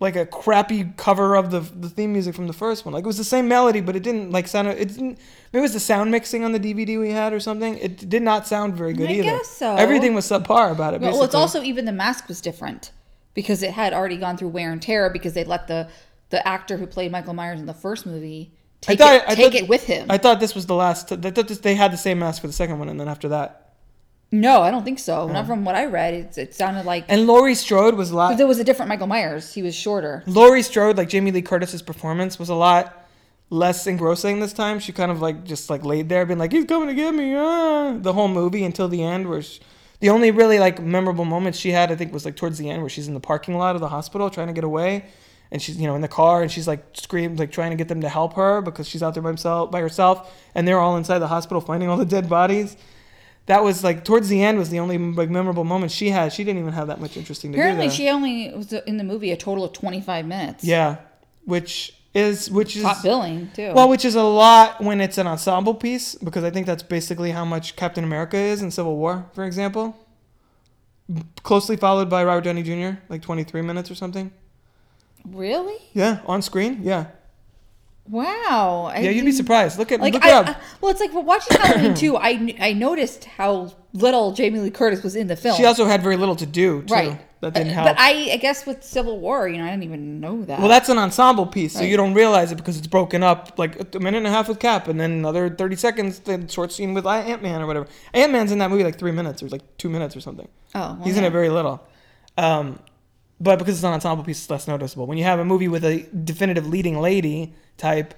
like 0.00 0.16
a 0.16 0.26
crappy 0.26 0.92
cover 0.98 1.34
of 1.34 1.50
the 1.50 1.60
the 1.60 1.88
theme 1.88 2.12
music 2.12 2.34
from 2.34 2.46
the 2.46 2.52
first 2.52 2.84
one. 2.84 2.92
Like 2.92 3.04
it 3.04 3.06
was 3.06 3.16
the 3.16 3.24
same 3.24 3.48
melody, 3.48 3.80
but 3.80 3.96
it 3.96 4.02
didn't 4.02 4.32
like 4.32 4.48
sound. 4.48 4.68
It 4.68 4.88
didn't. 4.88 5.18
Maybe 5.50 5.60
it 5.60 5.62
was 5.62 5.72
the 5.72 5.80
sound 5.80 6.10
mixing 6.10 6.44
on 6.44 6.52
the 6.52 6.60
DVD 6.60 7.00
we 7.00 7.10
had 7.10 7.32
or 7.32 7.40
something. 7.40 7.78
It 7.78 8.06
did 8.06 8.22
not 8.22 8.46
sound 8.46 8.74
very 8.74 8.92
good 8.92 9.08
I 9.08 9.14
either. 9.14 9.22
guess 9.22 9.48
so. 9.48 9.74
Everything 9.74 10.12
was 10.12 10.28
subpar 10.28 10.70
about 10.70 10.92
it. 10.92 11.00
Well, 11.00 11.22
it's 11.22 11.34
also 11.34 11.62
even 11.62 11.86
the 11.86 11.92
mask 11.92 12.28
was 12.28 12.42
different 12.42 12.90
because 13.32 13.62
it 13.62 13.70
had 13.70 13.94
already 13.94 14.18
gone 14.18 14.36
through 14.36 14.48
wear 14.48 14.70
and 14.72 14.82
tear 14.82 15.08
because 15.08 15.32
they 15.32 15.44
let 15.44 15.68
the 15.68 15.88
the 16.28 16.46
actor 16.46 16.76
who 16.76 16.86
played 16.86 17.10
Michael 17.10 17.32
Myers 17.32 17.60
in 17.60 17.66
the 17.66 17.72
first 17.72 18.04
movie 18.04 18.52
take 18.80 18.98
thought- 18.98 19.14
it 19.14 19.36
take 19.36 19.52
thought- 19.52 19.54
it 19.54 19.68
with 19.68 19.84
him. 19.84 20.06
I 20.10 20.18
thought 20.18 20.40
this 20.40 20.54
was 20.54 20.66
the 20.66 20.74
last. 20.74 21.10
I 21.12 21.16
thought 21.30 21.48
this, 21.48 21.58
they 21.58 21.74
had 21.74 21.92
the 21.92 21.96
same 21.96 22.18
mask 22.18 22.40
for 22.40 22.46
the 22.46 22.52
second 22.52 22.78
one, 22.78 22.88
and 22.88 22.98
then 23.00 23.08
after 23.08 23.28
that, 23.28 23.62
no, 24.32 24.60
I 24.62 24.70
don't 24.70 24.84
think 24.84 24.98
so. 24.98 25.28
Not 25.28 25.46
from 25.46 25.64
what 25.64 25.74
I 25.76 25.86
read. 25.86 26.14
It, 26.14 26.38
it 26.38 26.54
sounded 26.54 26.84
like 26.84 27.04
and 27.08 27.26
Laurie 27.26 27.54
Strode 27.54 27.94
was 27.94 28.10
a 28.10 28.16
lot. 28.16 28.36
there 28.36 28.46
was 28.46 28.58
a 28.58 28.64
different 28.64 28.88
Michael 28.88 29.06
Myers. 29.06 29.52
He 29.54 29.62
was 29.62 29.74
shorter. 29.74 30.24
Laurie 30.26 30.62
Strode, 30.62 30.96
like 30.96 31.08
Jamie 31.08 31.30
Lee 31.30 31.42
Curtis's 31.42 31.82
performance, 31.82 32.38
was 32.38 32.48
a 32.48 32.54
lot 32.54 33.06
less 33.48 33.86
engrossing 33.86 34.40
this 34.40 34.52
time. 34.52 34.80
She 34.80 34.92
kind 34.92 35.10
of 35.12 35.22
like 35.22 35.44
just 35.44 35.70
like 35.70 35.84
laid 35.84 36.08
there, 36.08 36.26
being 36.26 36.38
like, 36.38 36.52
"He's 36.52 36.64
coming 36.64 36.88
to 36.88 36.94
get 36.94 37.14
me," 37.14 37.34
ah, 37.36 37.96
the 37.98 38.12
whole 38.12 38.28
movie 38.28 38.64
until 38.64 38.88
the 38.88 39.02
end, 39.04 39.28
where 39.28 39.42
she, 39.42 39.60
the 40.00 40.10
only 40.10 40.32
really 40.32 40.58
like 40.58 40.82
memorable 40.82 41.24
moments 41.24 41.56
she 41.58 41.70
had, 41.70 41.92
I 41.92 41.94
think, 41.96 42.12
was 42.12 42.24
like 42.24 42.34
towards 42.34 42.58
the 42.58 42.68
end, 42.68 42.82
where 42.82 42.90
she's 42.90 43.06
in 43.06 43.14
the 43.14 43.20
parking 43.20 43.56
lot 43.56 43.76
of 43.76 43.80
the 43.80 43.88
hospital 43.88 44.28
trying 44.28 44.48
to 44.48 44.52
get 44.52 44.64
away, 44.64 45.04
and 45.56 45.62
she's 45.62 45.78
you 45.78 45.86
know 45.86 45.94
in 45.94 46.02
the 46.02 46.08
car 46.20 46.42
and 46.42 46.52
she's 46.52 46.68
like 46.68 46.84
screams 46.92 47.38
like 47.38 47.50
trying 47.50 47.70
to 47.70 47.76
get 47.76 47.88
them 47.88 48.02
to 48.02 48.08
help 48.10 48.34
her 48.34 48.60
because 48.60 48.86
she's 48.86 49.02
out 49.02 49.14
there 49.14 49.22
by 49.22 49.30
himself 49.30 49.70
by 49.70 49.80
herself, 49.80 50.16
and 50.54 50.68
they're 50.68 50.78
all 50.78 50.98
inside 50.98 51.18
the 51.20 51.28
hospital 51.28 51.62
finding 51.62 51.88
all 51.88 51.96
the 51.96 52.04
dead 52.04 52.28
bodies. 52.28 52.76
That 53.46 53.64
was 53.64 53.82
like 53.82 54.04
towards 54.04 54.28
the 54.28 54.42
end 54.42 54.58
was 54.58 54.68
the 54.68 54.80
only 54.80 54.98
like 54.98 55.30
memorable 55.30 55.64
moment 55.64 55.92
she 55.92 56.10
had. 56.10 56.32
She 56.34 56.44
didn't 56.44 56.60
even 56.60 56.74
have 56.74 56.88
that 56.88 57.00
much 57.00 57.16
interesting 57.16 57.52
to 57.52 57.58
Apparently, 57.58 57.86
do. 57.88 57.92
she 57.94 58.08
only 58.10 58.52
was 58.54 58.72
in 58.72 58.98
the 58.98 59.04
movie 59.04 59.30
a 59.32 59.36
total 59.36 59.64
of 59.64 59.72
twenty 59.72 60.02
five 60.02 60.26
minutes. 60.26 60.62
Yeah, 60.62 60.96
which 61.46 61.94
is 62.12 62.50
which 62.50 62.76
is 62.76 62.82
top 62.82 63.02
billing 63.02 63.50
too. 63.54 63.72
well, 63.72 63.88
which 63.88 64.04
is 64.04 64.14
a 64.14 64.22
lot 64.22 64.82
when 64.82 65.00
it's 65.00 65.16
an 65.16 65.26
ensemble 65.26 65.74
piece 65.74 66.14
because 66.16 66.44
I 66.44 66.50
think 66.50 66.66
that's 66.66 66.82
basically 66.82 67.30
how 67.30 67.44
much 67.46 67.76
Captain 67.76 68.04
America 68.04 68.36
is 68.36 68.60
in 68.62 68.70
Civil 68.70 68.96
War, 68.96 69.26
for 69.32 69.44
example. 69.44 69.96
Closely 71.44 71.76
followed 71.76 72.10
by 72.10 72.24
Robert 72.24 72.42
Downey 72.42 72.64
Jr., 72.64 72.98
like 73.08 73.22
23 73.22 73.62
minutes 73.62 73.90
or 73.92 73.94
something. 73.94 74.32
Really? 75.32 75.76
Yeah, 75.92 76.20
on 76.26 76.42
screen. 76.42 76.80
Yeah, 76.82 77.06
Wow. 78.08 78.90
I 78.94 79.00
yeah, 79.00 79.10
you'd 79.10 79.24
be 79.24 79.32
surprised. 79.32 79.78
Look 79.78 79.90
at 79.90 80.00
Like 80.00 80.14
look 80.14 80.24
I, 80.24 80.32
up. 80.32 80.48
I- 80.48 80.56
well, 80.80 80.92
it's 80.92 81.00
like 81.00 81.12
we're 81.12 81.22
watching 81.22 81.56
Halloween 81.60 81.94
too. 81.94 82.16
I 82.16 82.54
I 82.60 82.72
noticed 82.72 83.24
how 83.24 83.72
little 83.92 84.32
Jamie 84.32 84.60
Lee 84.60 84.70
Curtis 84.70 85.02
was 85.02 85.16
in 85.16 85.26
the 85.26 85.34
film. 85.36 85.56
she 85.56 85.64
also 85.64 85.86
had 85.86 86.02
very 86.02 86.16
little 86.16 86.36
to 86.36 86.46
do 86.46 86.82
too. 86.82 86.94
right. 86.94 87.20
That 87.40 87.52
didn't 87.52 87.72
Uh, 87.72 87.74
help. 87.74 87.86
But 87.88 87.96
I, 87.98 88.30
I 88.32 88.36
guess 88.38 88.64
with 88.64 88.82
Civil 88.82 89.20
War, 89.20 89.46
you 89.46 89.58
know, 89.58 89.64
I 89.66 89.70
didn't 89.70 89.82
even 89.82 90.20
know 90.20 90.42
that. 90.44 90.58
well, 90.58 90.68
that's 90.68 90.88
an 90.88 90.96
ensemble 90.98 91.46
piece, 91.46 91.74
so 91.74 91.80
Right. 91.80 91.90
you 91.90 91.96
don't 91.98 92.14
realize 92.14 92.50
it 92.50 92.56
because 92.56 92.78
it's 92.78 92.86
broken 92.86 93.22
up 93.22 93.58
like 93.58 93.94
a 93.94 93.98
minute 93.98 94.18
and 94.18 94.26
a 94.26 94.30
half 94.30 94.48
with 94.48 94.58
Cap, 94.58 94.88
and 94.88 94.98
then 94.98 95.10
another 95.12 95.50
30 95.50 95.76
seconds, 95.76 96.20
then 96.20 96.48
short 96.48 96.72
scene 96.72 96.94
with 96.94 97.06
Ant 97.06 97.42
Man 97.42 97.60
or 97.60 97.66
whatever. 97.66 97.88
Ant 98.14 98.32
Man's 98.32 98.52
in 98.52 98.58
that 98.60 98.70
movie 98.70 98.84
like 98.84 98.98
three 98.98 99.12
minutes 99.12 99.42
or 99.42 99.48
like 99.48 99.60
two 99.76 99.90
minutes 99.90 100.16
or 100.16 100.20
something. 100.22 100.48
oh, 100.74 100.80
well, 100.80 101.00
He's 101.04 101.16
in 101.18 101.24
yeah. 101.24 101.28
it 101.28 101.32
very 101.32 101.50
little. 101.50 101.82
Um, 102.38 102.78
but 103.40 103.58
because 103.58 103.76
it's 103.76 103.84
an 103.84 103.92
ensemble 103.92 104.24
piece, 104.24 104.40
it's 104.40 104.50
less 104.50 104.66
noticeable. 104.68 105.06
When 105.06 105.18
you 105.18 105.24
have 105.24 105.38
a 105.38 105.44
movie 105.44 105.68
with 105.68 105.84
a 105.84 106.02
definitive 106.24 106.66
leading 106.66 107.00
lady 107.00 107.54
type, 107.76 108.14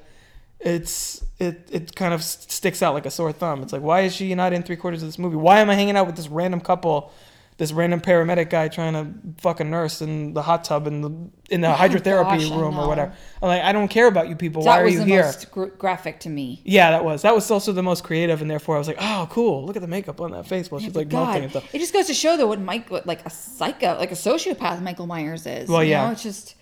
it's 0.61 1.25
it 1.39 1.69
it 1.71 1.95
kind 1.95 2.15
of 2.15 2.23
sticks 2.23 2.83
out 2.83 2.95
like 2.95 3.07
a 3.07 3.11
sore 3.11 3.33
thumb. 3.33 3.63
It's 3.63 3.73
like, 3.73 3.83
why 3.83 4.03
is 4.03 4.15
she 4.15 4.35
not 4.35 4.53
in 4.53 4.63
three 4.63 4.77
quarters 4.77 5.03
of 5.03 5.09
this 5.09 5.19
movie? 5.19 5.37
Why 5.37 5.61
am 5.61 5.71
I 5.71 5.75
hanging 5.75 5.97
out 5.97 6.07
with 6.07 6.17
this 6.17 6.29
random 6.29 6.61
couple, 6.61 7.13
this 7.59 7.73
random 7.73 8.01
paramedic 8.01 8.51
guy 8.51 8.69
trying 8.69 8.93
to 8.95 9.43
fuck 9.43 9.59
a 9.59 9.65
nurse 9.65 10.01
in 10.01 10.33
the 10.33 10.43
hot 10.43 10.63
tub 10.63 10.87
in 10.87 11.01
the 11.03 11.11
in 11.51 11.61
the 11.61 11.69
oh, 11.73 11.77
hydrotherapy 11.77 12.39
gosh, 12.39 12.51
room 12.51 12.79
or 12.79 12.87
whatever? 12.87 13.13
I'm 13.43 13.49
like, 13.49 13.63
I 13.63 13.73
don't 13.73 13.89
care 13.89 14.07
about 14.07 14.29
you 14.29 14.37
people. 14.37 14.63
that 14.63 14.71
why 14.71 14.81
are 14.81 14.87
you 14.87 15.03
here? 15.03 15.23
That 15.23 15.27
was 15.27 15.35
the 15.35 15.41
most 15.41 15.51
gr- 15.51 15.77
graphic 15.77 16.21
to 16.21 16.31
me. 16.31 16.63
Yeah, 16.65 16.93
that 16.93 17.05
was 17.05 17.23
that 17.23 17.35
was 17.35 17.51
also 17.51 17.73
the 17.73 17.83
most 17.83 18.05
creative, 18.05 18.41
and 18.41 18.51
therefore 18.51 18.77
I 18.77 18.79
was 18.79 18.87
like, 18.87 18.99
oh, 19.01 19.27
cool. 19.31 19.67
Look 19.67 19.75
at 19.75 19.83
the 19.83 19.89
makeup 19.89 20.21
on 20.21 20.31
that 20.31 20.47
face 20.47 20.71
while 20.71 20.81
she's 20.81 20.95
like 20.95 21.11
melting 21.13 21.43
and 21.43 21.51
stuff. 21.51 21.75
it 21.75 21.81
just 21.81 21.93
goes 21.93 22.07
to 22.07 22.15
show 22.15 22.37
though 22.37 22.47
what 22.47 22.61
Mike, 22.61 22.91
what 22.91 23.07
like 23.07 23.27
a 23.27 23.31
psycho, 23.31 23.99
like 23.99 24.13
a 24.13 24.17
sociopath 24.17 24.81
Michael 24.81 25.07
Myers 25.07 25.45
is. 25.45 25.69
Well, 25.69 25.83
you 25.83 25.91
yeah. 25.91 26.07
know? 26.07 26.13
it's 26.13 26.23
just 26.23 26.55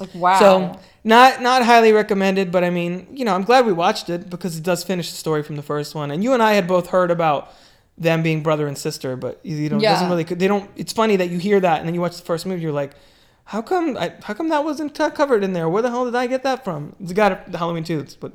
like 0.00 0.14
wow. 0.14 0.38
So 0.38 0.80
not 1.04 1.42
not 1.42 1.62
highly 1.62 1.92
recommended, 1.92 2.50
but 2.50 2.64
I 2.64 2.70
mean, 2.70 3.06
you 3.12 3.26
know, 3.26 3.34
I'm 3.34 3.44
glad 3.44 3.66
we 3.66 3.74
watched 3.74 4.08
it 4.08 4.30
because 4.30 4.56
it 4.56 4.64
does 4.64 4.82
finish 4.82 5.10
the 5.10 5.16
story 5.16 5.42
from 5.42 5.56
the 5.56 5.62
first 5.62 5.94
one. 5.94 6.10
And 6.10 6.24
you 6.24 6.32
and 6.32 6.42
I 6.42 6.54
had 6.54 6.66
both 6.66 6.88
heard 6.88 7.10
about 7.10 7.52
them 7.98 8.22
being 8.22 8.42
brother 8.42 8.66
and 8.66 8.76
sister, 8.76 9.16
but 9.16 9.38
you 9.42 9.68
know, 9.68 9.76
it 9.76 9.82
doesn't 9.82 9.82
Yeah. 9.82 10.08
really. 10.08 10.24
They 10.24 10.48
don't. 10.48 10.70
It's 10.76 10.92
funny 10.92 11.16
that 11.16 11.30
you 11.30 11.38
hear 11.38 11.60
that 11.60 11.78
and 11.78 11.86
then 11.86 11.94
you 11.94 12.00
watch 12.00 12.16
the 12.16 12.24
first 12.24 12.46
movie, 12.46 12.62
you're 12.62 12.72
like, 12.72 12.92
how 13.44 13.62
come? 13.62 13.96
I, 13.96 14.14
how 14.22 14.34
come 14.34 14.48
that 14.48 14.64
wasn't 14.64 14.94
covered 14.94 15.44
in 15.44 15.52
there? 15.52 15.68
Where 15.68 15.82
the 15.82 15.90
hell 15.90 16.04
did 16.04 16.14
I 16.14 16.26
get 16.26 16.42
that 16.44 16.64
from? 16.64 16.96
It's 17.00 17.12
got 17.12 17.50
the 17.50 17.58
Halloween 17.58 17.84
two, 17.84 17.98
that's 17.98 18.20
what 18.20 18.32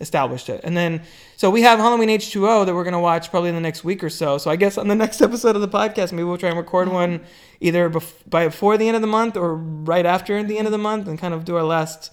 established 0.00 0.48
it. 0.48 0.60
And 0.64 0.76
then 0.76 1.02
so 1.36 1.50
we 1.50 1.62
have 1.62 1.78
Halloween 1.78 2.08
H 2.08 2.30
two 2.30 2.48
O 2.48 2.64
that 2.64 2.74
we're 2.74 2.84
gonna 2.84 3.00
watch 3.00 3.30
probably 3.30 3.50
in 3.50 3.54
the 3.54 3.60
next 3.60 3.84
week 3.84 4.02
or 4.02 4.10
so. 4.10 4.38
So 4.38 4.50
I 4.50 4.56
guess 4.56 4.78
on 4.78 4.88
the 4.88 4.94
next 5.04 5.20
episode 5.20 5.56
of 5.56 5.62
the 5.62 5.68
podcast, 5.68 6.12
maybe 6.12 6.24
we'll 6.24 6.38
try 6.38 6.48
and 6.50 6.58
record 6.58 6.86
mm-hmm. 6.86 6.94
one 6.94 7.20
either 7.60 7.90
bef- 7.90 8.28
by 8.28 8.46
before 8.46 8.78
the 8.78 8.86
end 8.86 8.96
of 8.96 9.02
the 9.02 9.08
month 9.08 9.36
or 9.36 9.54
right 9.56 10.06
after 10.06 10.42
the 10.42 10.56
end 10.56 10.66
of 10.66 10.72
the 10.72 10.78
month, 10.78 11.08
and 11.08 11.18
kind 11.18 11.34
of 11.34 11.44
do 11.44 11.56
our 11.56 11.64
last. 11.64 12.12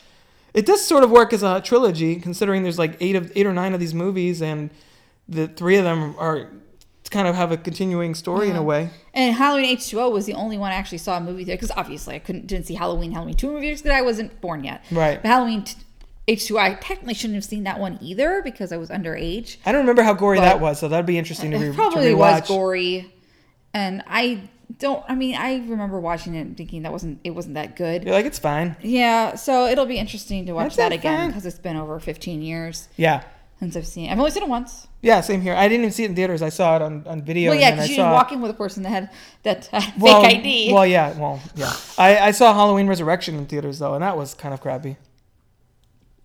It 0.54 0.66
does 0.66 0.86
sort 0.86 1.04
of 1.04 1.12
work 1.12 1.34
as 1.34 1.44
a 1.44 1.62
trilogy, 1.62 2.16
considering 2.20 2.64
there's 2.64 2.80
like 2.80 2.98
eight 3.00 3.16
of 3.16 3.32
eight 3.36 3.46
or 3.46 3.54
nine 3.54 3.74
of 3.74 3.80
these 3.80 3.94
movies, 3.94 4.42
and 4.42 4.70
the 5.30 5.48
three 5.48 5.78
of 5.78 5.84
them 5.84 6.16
are 6.18 6.50
kind 7.10 7.28
of 7.28 7.36
have 7.36 7.52
a 7.52 7.58
continuing 7.58 8.16
story 8.16 8.50
in 8.50 8.56
a 8.56 8.64
way. 8.64 8.90
And 9.14 9.36
Halloween 9.36 9.66
H 9.66 9.88
two 9.88 10.00
O 10.00 10.10
was 10.10 10.26
the 10.26 10.34
only 10.34 10.58
one 10.58 10.72
I 10.72 10.76
actually 10.76 10.98
saw 11.00 11.18
a 11.18 11.22
movie 11.22 11.44
there 11.44 11.56
because 11.56 11.72
obviously 11.72 12.16
I 12.16 12.20
couldn't 12.20 12.48
didn't 12.48 12.66
see 12.66 12.76
Halloween 12.76 13.12
Halloween 13.12 13.36
two 13.36 13.52
movies 13.52 13.82
because 13.82 13.96
I 13.96 14.02
wasn't 14.02 14.40
born 14.42 14.64
yet. 14.64 14.84
Right. 14.92 15.22
But 15.22 15.28
Halloween 15.28 15.66
H 16.28 16.46
two 16.48 16.60
I 16.60 16.74
technically 16.76 17.14
shouldn't 17.14 17.36
have 17.36 17.46
seen 17.46 17.64
that 17.64 17.80
one 17.80 17.98
either 18.02 18.42
because 18.44 18.72
I 18.72 18.78
was 18.78 18.90
underage. 18.90 19.58
I 19.66 19.72
don't 19.72 19.82
remember 19.82 20.04
how 20.04 20.14
gory 20.14 20.40
that 20.40 20.60
was, 20.60 20.80
so 20.80 20.88
that'd 20.88 21.06
be 21.06 21.18
interesting 21.18 21.52
to, 21.52 21.58
re- 21.58 21.68
It 21.68 21.70
to 21.70 21.76
probably 21.76 22.14
was 22.14 22.48
gory, 22.48 23.14
and 23.74 24.04
I 24.08 24.50
don't. 24.80 25.04
I 25.08 25.16
mean, 25.16 25.36
I 25.36 25.56
remember 25.68 26.00
watching 26.00 26.36
it 26.36 26.42
and 26.42 26.58
thinking 26.58 26.84
that 26.84 26.92
wasn't 26.92 27.20
it 27.24 27.32
wasn't 27.32 27.54
that 27.56 27.76
good. 27.78 28.04
You're 28.04 28.14
like, 28.14 28.26
it's 28.26 28.40
fine. 28.40 28.76
Yeah, 28.82 29.36
so 29.36 29.68
it'll 29.68 29.86
be 29.86 29.98
interesting 29.98 30.46
to 30.48 30.52
watch 30.54 30.76
That's 30.76 30.90
that 30.90 30.92
again 30.92 31.30
because 31.30 31.46
it's 31.46 31.60
been 31.60 31.78
over 31.78 32.00
15 32.00 32.42
years 32.42 32.90
Yeah. 32.98 33.24
Since 33.60 33.76
I've 33.76 33.88
seen 33.88 34.10
it. 34.10 34.12
I've 34.12 34.20
only 34.20 34.32
seen 34.32 34.44
it 34.44 34.50
once. 34.50 34.88
Yeah, 35.02 35.22
same 35.22 35.42
here. 35.42 35.56
I 35.56 35.68
didn't 35.68 35.82
even 35.82 35.92
see 35.92 36.04
it 36.04 36.10
in 36.10 36.16
theaters. 36.16 36.42
I 36.42 36.50
saw 36.50 36.76
it 36.76 36.82
on, 36.82 37.06
on 37.08 37.22
video. 37.24 37.52
Well, 37.52 37.60
yeah, 37.60 37.72
because 37.72 37.90
you 37.90 37.96
saw 37.96 38.04
didn't 38.04 38.14
walk 38.14 38.32
in 38.32 38.42
with 38.42 38.52
a 38.52 38.54
person 38.54 38.84
that 38.84 38.90
had 38.90 39.10
that 39.44 39.66
had 39.68 40.00
well, 40.00 40.22
fake 40.22 40.40
ID. 40.40 40.74
Well, 40.74 40.86
yeah, 40.86 41.18
well, 41.18 41.42
yeah. 41.56 41.74
I, 41.98 42.20
I 42.20 42.32
saw 42.32 42.54
Halloween 42.54 42.88
Resurrection 42.88 43.36
in 43.36 43.46
theaters 43.46 43.80
though, 43.80 43.96
and 43.96 44.04
that 44.04 44.16
was 44.16 44.34
kind 44.34 44.54
of 44.54 44.62
crappy. 44.62 44.98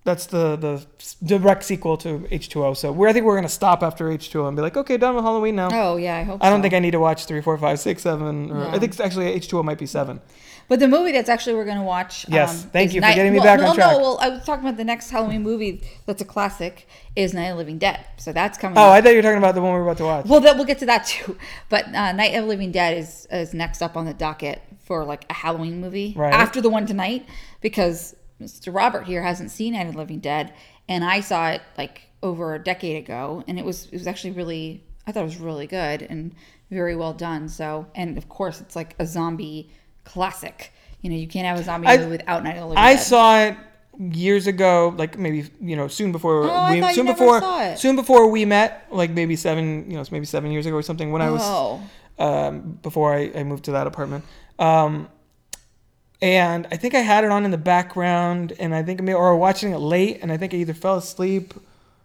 That's 0.04 0.26
the 0.26 0.56
the 0.56 0.84
direct 1.24 1.62
sequel 1.62 1.96
to 1.98 2.20
H2O. 2.30 2.76
So 2.76 2.90
we're 2.90 3.08
I 3.08 3.12
think 3.12 3.24
we're 3.24 3.36
gonna 3.36 3.48
stop 3.48 3.82
after 3.82 4.06
H2O 4.08 4.48
and 4.48 4.56
be 4.56 4.62
like, 4.62 4.76
okay, 4.76 4.96
done 4.96 5.14
with 5.14 5.24
Halloween 5.24 5.54
now. 5.54 5.68
oh 5.72 5.96
yeah, 5.96 6.16
I 6.16 6.24
hope. 6.24 6.42
I 6.42 6.50
don't 6.50 6.58
so. 6.58 6.62
think 6.62 6.74
I 6.74 6.80
need 6.80 6.90
to 6.90 7.00
watch 7.00 7.26
three, 7.26 7.40
four, 7.40 7.56
five, 7.56 7.78
six, 7.78 8.02
seven. 8.02 8.50
Or 8.50 8.66
I 8.66 8.78
think 8.78 8.98
actually 9.00 9.38
H2O 9.38 9.64
might 9.64 9.78
be 9.78 9.86
seven. 9.86 10.20
But 10.68 10.80
the 10.80 10.88
movie 10.88 11.12
that's 11.12 11.28
actually 11.28 11.54
we're 11.56 11.64
going 11.64 11.76
to 11.78 11.82
watch. 11.82 12.26
Yes, 12.28 12.64
um, 12.64 12.70
thank 12.70 12.94
you 12.94 13.00
for 13.00 13.06
Night- 13.06 13.14
getting 13.14 13.32
me 13.32 13.38
well, 13.38 13.44
back 13.46 13.60
no, 13.60 13.68
on 13.68 13.74
track. 13.74 13.92
No, 13.92 13.98
well, 13.98 14.18
I 14.20 14.28
was 14.30 14.44
talking 14.44 14.64
about 14.64 14.76
the 14.76 14.84
next 14.84 15.10
Halloween 15.10 15.42
movie 15.42 15.82
that's 16.06 16.22
a 16.22 16.24
classic 16.24 16.88
is 17.14 17.34
Night 17.34 17.46
of 17.48 17.54
the 17.54 17.58
Living 17.58 17.78
Dead. 17.78 18.04
So 18.16 18.32
that's 18.32 18.56
coming. 18.58 18.78
Oh, 18.78 18.82
up. 18.82 18.92
I 18.92 19.00
thought 19.00 19.10
you 19.10 19.16
were 19.16 19.22
talking 19.22 19.38
about 19.38 19.54
the 19.54 19.60
one 19.62 19.72
we 19.72 19.78
were 19.78 19.84
about 19.84 19.98
to 19.98 20.04
watch. 20.04 20.26
Well, 20.26 20.40
that 20.40 20.56
we'll 20.56 20.64
get 20.64 20.78
to 20.78 20.86
that 20.86 21.06
too. 21.06 21.36
But 21.68 21.86
uh, 21.94 22.12
Night 22.12 22.34
of 22.34 22.42
the 22.42 22.48
Living 22.48 22.72
Dead 22.72 22.96
is 22.98 23.26
is 23.30 23.52
next 23.54 23.82
up 23.82 23.96
on 23.96 24.04
the 24.06 24.14
docket 24.14 24.62
for 24.84 25.04
like 25.04 25.24
a 25.30 25.34
Halloween 25.34 25.80
movie 25.80 26.14
Right. 26.16 26.32
after 26.32 26.60
the 26.60 26.70
one 26.70 26.86
tonight 26.86 27.26
because 27.60 28.16
Mr. 28.40 28.74
Robert 28.74 29.04
here 29.04 29.22
hasn't 29.22 29.50
seen 29.50 29.74
Night 29.74 29.86
of 29.86 29.92
the 29.92 29.98
Living 29.98 30.18
Dead, 30.20 30.52
and 30.88 31.04
I 31.04 31.20
saw 31.20 31.50
it 31.50 31.62
like 31.78 32.02
over 32.22 32.54
a 32.54 32.58
decade 32.62 32.96
ago, 33.04 33.44
and 33.46 33.58
it 33.58 33.64
was 33.64 33.86
it 33.86 33.92
was 33.94 34.06
actually 34.06 34.32
really 34.32 34.82
I 35.06 35.12
thought 35.12 35.20
it 35.20 35.24
was 35.24 35.38
really 35.38 35.66
good 35.66 36.02
and 36.02 36.34
very 36.70 36.96
well 36.96 37.12
done. 37.12 37.48
So, 37.48 37.86
and 37.94 38.16
of 38.16 38.28
course, 38.28 38.60
it's 38.60 38.74
like 38.76 38.94
a 38.98 39.06
zombie 39.06 39.70
classic. 40.04 40.72
You 41.00 41.10
know, 41.10 41.16
you 41.16 41.26
can't 41.26 41.46
have 41.46 41.58
a 41.58 41.64
zombie 41.64 41.88
I- 41.88 41.98
movie 41.98 42.10
without 42.10 42.44
Night 42.44 42.56
of 42.56 42.60
the 42.60 42.66
Living 42.66 42.78
I 42.82 42.94
Dead. 42.94 43.02
saw 43.02 43.38
it 43.40 43.56
years 43.98 44.46
ago, 44.46 44.94
like 44.96 45.18
maybe 45.18 45.50
you 45.60 45.76
know 45.76 45.86
soon 45.88 46.12
before 46.12 46.44
Oh, 46.44 46.70
we 46.70 46.92
soon 46.94 47.06
before 47.06 47.76
soon 47.76 47.96
before 47.96 48.28
we 48.30 48.44
met, 48.44 48.86
like 48.90 49.10
maybe 49.10 49.36
seven 49.36 49.90
you 49.90 49.96
know 49.96 50.04
maybe 50.10 50.24
seven 50.26 50.50
years 50.50 50.64
ago 50.66 50.76
or 50.76 50.82
something 50.82 51.12
when 51.12 51.20
I 51.22 51.30
was 51.30 51.42
Oh, 51.44 51.80
um, 52.18 52.78
before 52.82 53.14
I, 53.14 53.30
I 53.34 53.42
moved 53.44 53.64
to 53.64 53.72
that 53.72 53.86
apartment. 53.86 54.24
Um, 54.58 55.08
and 56.20 56.68
I 56.70 56.76
think 56.76 56.94
I 56.94 57.00
had 57.00 57.24
it 57.24 57.30
on 57.30 57.44
in 57.44 57.50
the 57.50 57.58
background, 57.58 58.52
and 58.60 58.74
I 58.74 58.82
think 58.84 59.00
I 59.00 59.04
may, 59.04 59.12
or 59.14 59.36
watching 59.36 59.72
it 59.72 59.78
late, 59.78 60.20
and 60.22 60.30
I 60.30 60.36
think 60.36 60.54
I 60.54 60.58
either 60.58 60.74
fell 60.74 60.96
asleep 60.96 61.52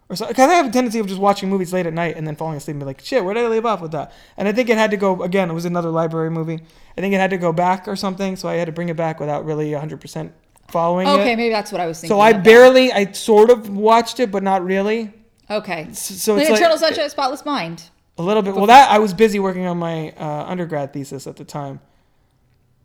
or 0.08 0.16
so. 0.16 0.26
Because 0.26 0.48
I 0.48 0.54
have 0.54 0.66
a 0.66 0.70
tendency 0.70 0.98
of 0.98 1.06
just 1.06 1.20
watching 1.20 1.48
movies 1.48 1.72
late 1.72 1.86
at 1.86 1.92
night 1.92 2.16
and 2.16 2.26
then 2.26 2.36
falling 2.36 2.56
asleep 2.56 2.74
and 2.74 2.80
be 2.80 2.86
like, 2.86 3.00
shit, 3.00 3.24
where 3.24 3.34
did 3.34 3.44
I 3.44 3.48
leave 3.48 3.66
off 3.66 3.80
with 3.80 3.92
that? 3.92 4.12
And 4.36 4.48
I 4.48 4.52
think 4.52 4.68
it 4.68 4.78
had 4.78 4.90
to 4.90 4.96
go 4.96 5.22
again. 5.22 5.50
It 5.50 5.54
was 5.54 5.64
another 5.64 5.90
library 5.90 6.30
movie. 6.30 6.60
I 6.96 7.00
think 7.00 7.14
it 7.14 7.20
had 7.20 7.30
to 7.30 7.38
go 7.38 7.52
back 7.52 7.86
or 7.86 7.96
something, 7.96 8.36
so 8.36 8.48
I 8.48 8.54
had 8.54 8.66
to 8.66 8.72
bring 8.72 8.88
it 8.88 8.96
back 8.96 9.20
without 9.20 9.44
really 9.44 9.70
100% 9.70 10.32
following 10.68 11.08
okay, 11.08 11.32
it. 11.32 11.36
maybe 11.36 11.52
that's 11.52 11.72
what 11.72 11.80
I 11.80 11.86
was 11.86 12.00
thinking. 12.00 12.14
So 12.14 12.20
I 12.20 12.30
of. 12.30 12.44
barely, 12.44 12.92
I 12.92 13.12
sort 13.12 13.50
of 13.50 13.68
watched 13.68 14.20
it, 14.20 14.30
but 14.30 14.42
not 14.42 14.64
really. 14.64 15.12
Okay. 15.50 15.92
So 15.92 16.34
The 16.34 16.42
it's 16.42 16.50
like, 16.50 16.60
Eternal 16.60 16.78
Sunshine 16.78 17.04
of 17.06 17.10
Spotless 17.10 17.44
Mind. 17.44 17.84
a 18.18 18.22
little 18.22 18.42
bit. 18.42 18.54
Well, 18.54 18.66
that 18.66 18.90
I 18.90 18.98
was 18.98 19.14
busy 19.14 19.38
working 19.38 19.66
on 19.66 19.78
my 19.78 20.10
uh, 20.12 20.44
undergrad 20.46 20.92
thesis 20.92 21.26
at 21.26 21.36
the 21.36 21.44
time, 21.44 21.80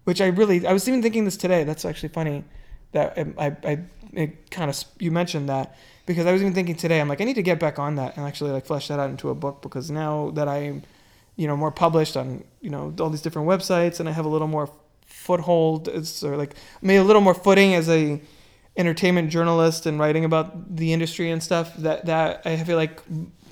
which 0.05 0.21
I 0.21 0.27
really 0.27 0.65
I 0.65 0.73
was 0.73 0.87
even 0.87 1.01
thinking 1.01 1.25
this 1.25 1.37
today. 1.37 1.63
That's 1.63 1.85
actually 1.85 2.09
funny 2.09 2.45
that 2.93 3.17
I 3.17 3.45
I, 3.45 3.57
I 3.63 3.79
it 4.13 4.51
kind 4.51 4.69
of 4.69 4.81
you 4.99 5.11
mentioned 5.11 5.49
that 5.49 5.75
because 6.05 6.25
I 6.25 6.31
was 6.31 6.41
even 6.41 6.53
thinking 6.53 6.75
today. 6.75 6.99
I'm 6.99 7.07
like 7.07 7.21
I 7.21 7.23
need 7.23 7.35
to 7.35 7.43
get 7.43 7.59
back 7.59 7.79
on 7.79 7.95
that 7.95 8.17
and 8.17 8.25
actually 8.25 8.51
like 8.51 8.65
flesh 8.65 8.87
that 8.87 8.99
out 8.99 9.09
into 9.09 9.29
a 9.29 9.35
book 9.35 9.61
because 9.61 9.89
now 9.89 10.31
that 10.31 10.47
I'm 10.47 10.83
you 11.35 11.47
know 11.47 11.57
more 11.57 11.71
published 11.71 12.17
on 12.17 12.43
you 12.61 12.69
know 12.69 12.93
all 12.99 13.09
these 13.09 13.21
different 13.21 13.47
websites 13.47 13.99
and 13.99 14.07
I 14.07 14.11
have 14.11 14.25
a 14.25 14.29
little 14.29 14.47
more 14.47 14.69
foothold 15.05 15.87
it's, 15.87 16.23
or 16.23 16.37
like 16.37 16.55
maybe 16.81 16.97
a 16.97 17.03
little 17.03 17.21
more 17.21 17.33
footing 17.33 17.73
as 17.75 17.89
a 17.89 18.21
entertainment 18.75 19.29
journalist 19.29 19.85
and 19.85 19.99
writing 19.99 20.25
about 20.25 20.75
the 20.75 20.91
industry 20.93 21.31
and 21.31 21.41
stuff 21.41 21.75
that 21.77 22.05
that 22.05 22.41
I 22.45 22.57
feel 22.63 22.77
like 22.77 23.01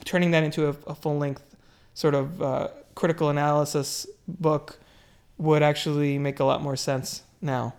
turning 0.05 0.31
that 0.31 0.43
into 0.43 0.67
a, 0.67 0.75
a 0.87 0.95
full 0.95 1.17
length 1.17 1.55
sort 1.93 2.15
of 2.15 2.41
uh, 2.41 2.67
critical 2.95 3.29
analysis 3.29 4.07
book 4.27 4.79
would 5.37 5.63
actually 5.63 6.17
make 6.17 6.39
a 6.39 6.43
lot 6.43 6.61
more 6.61 6.75
sense 6.75 7.23
now. 7.41 7.73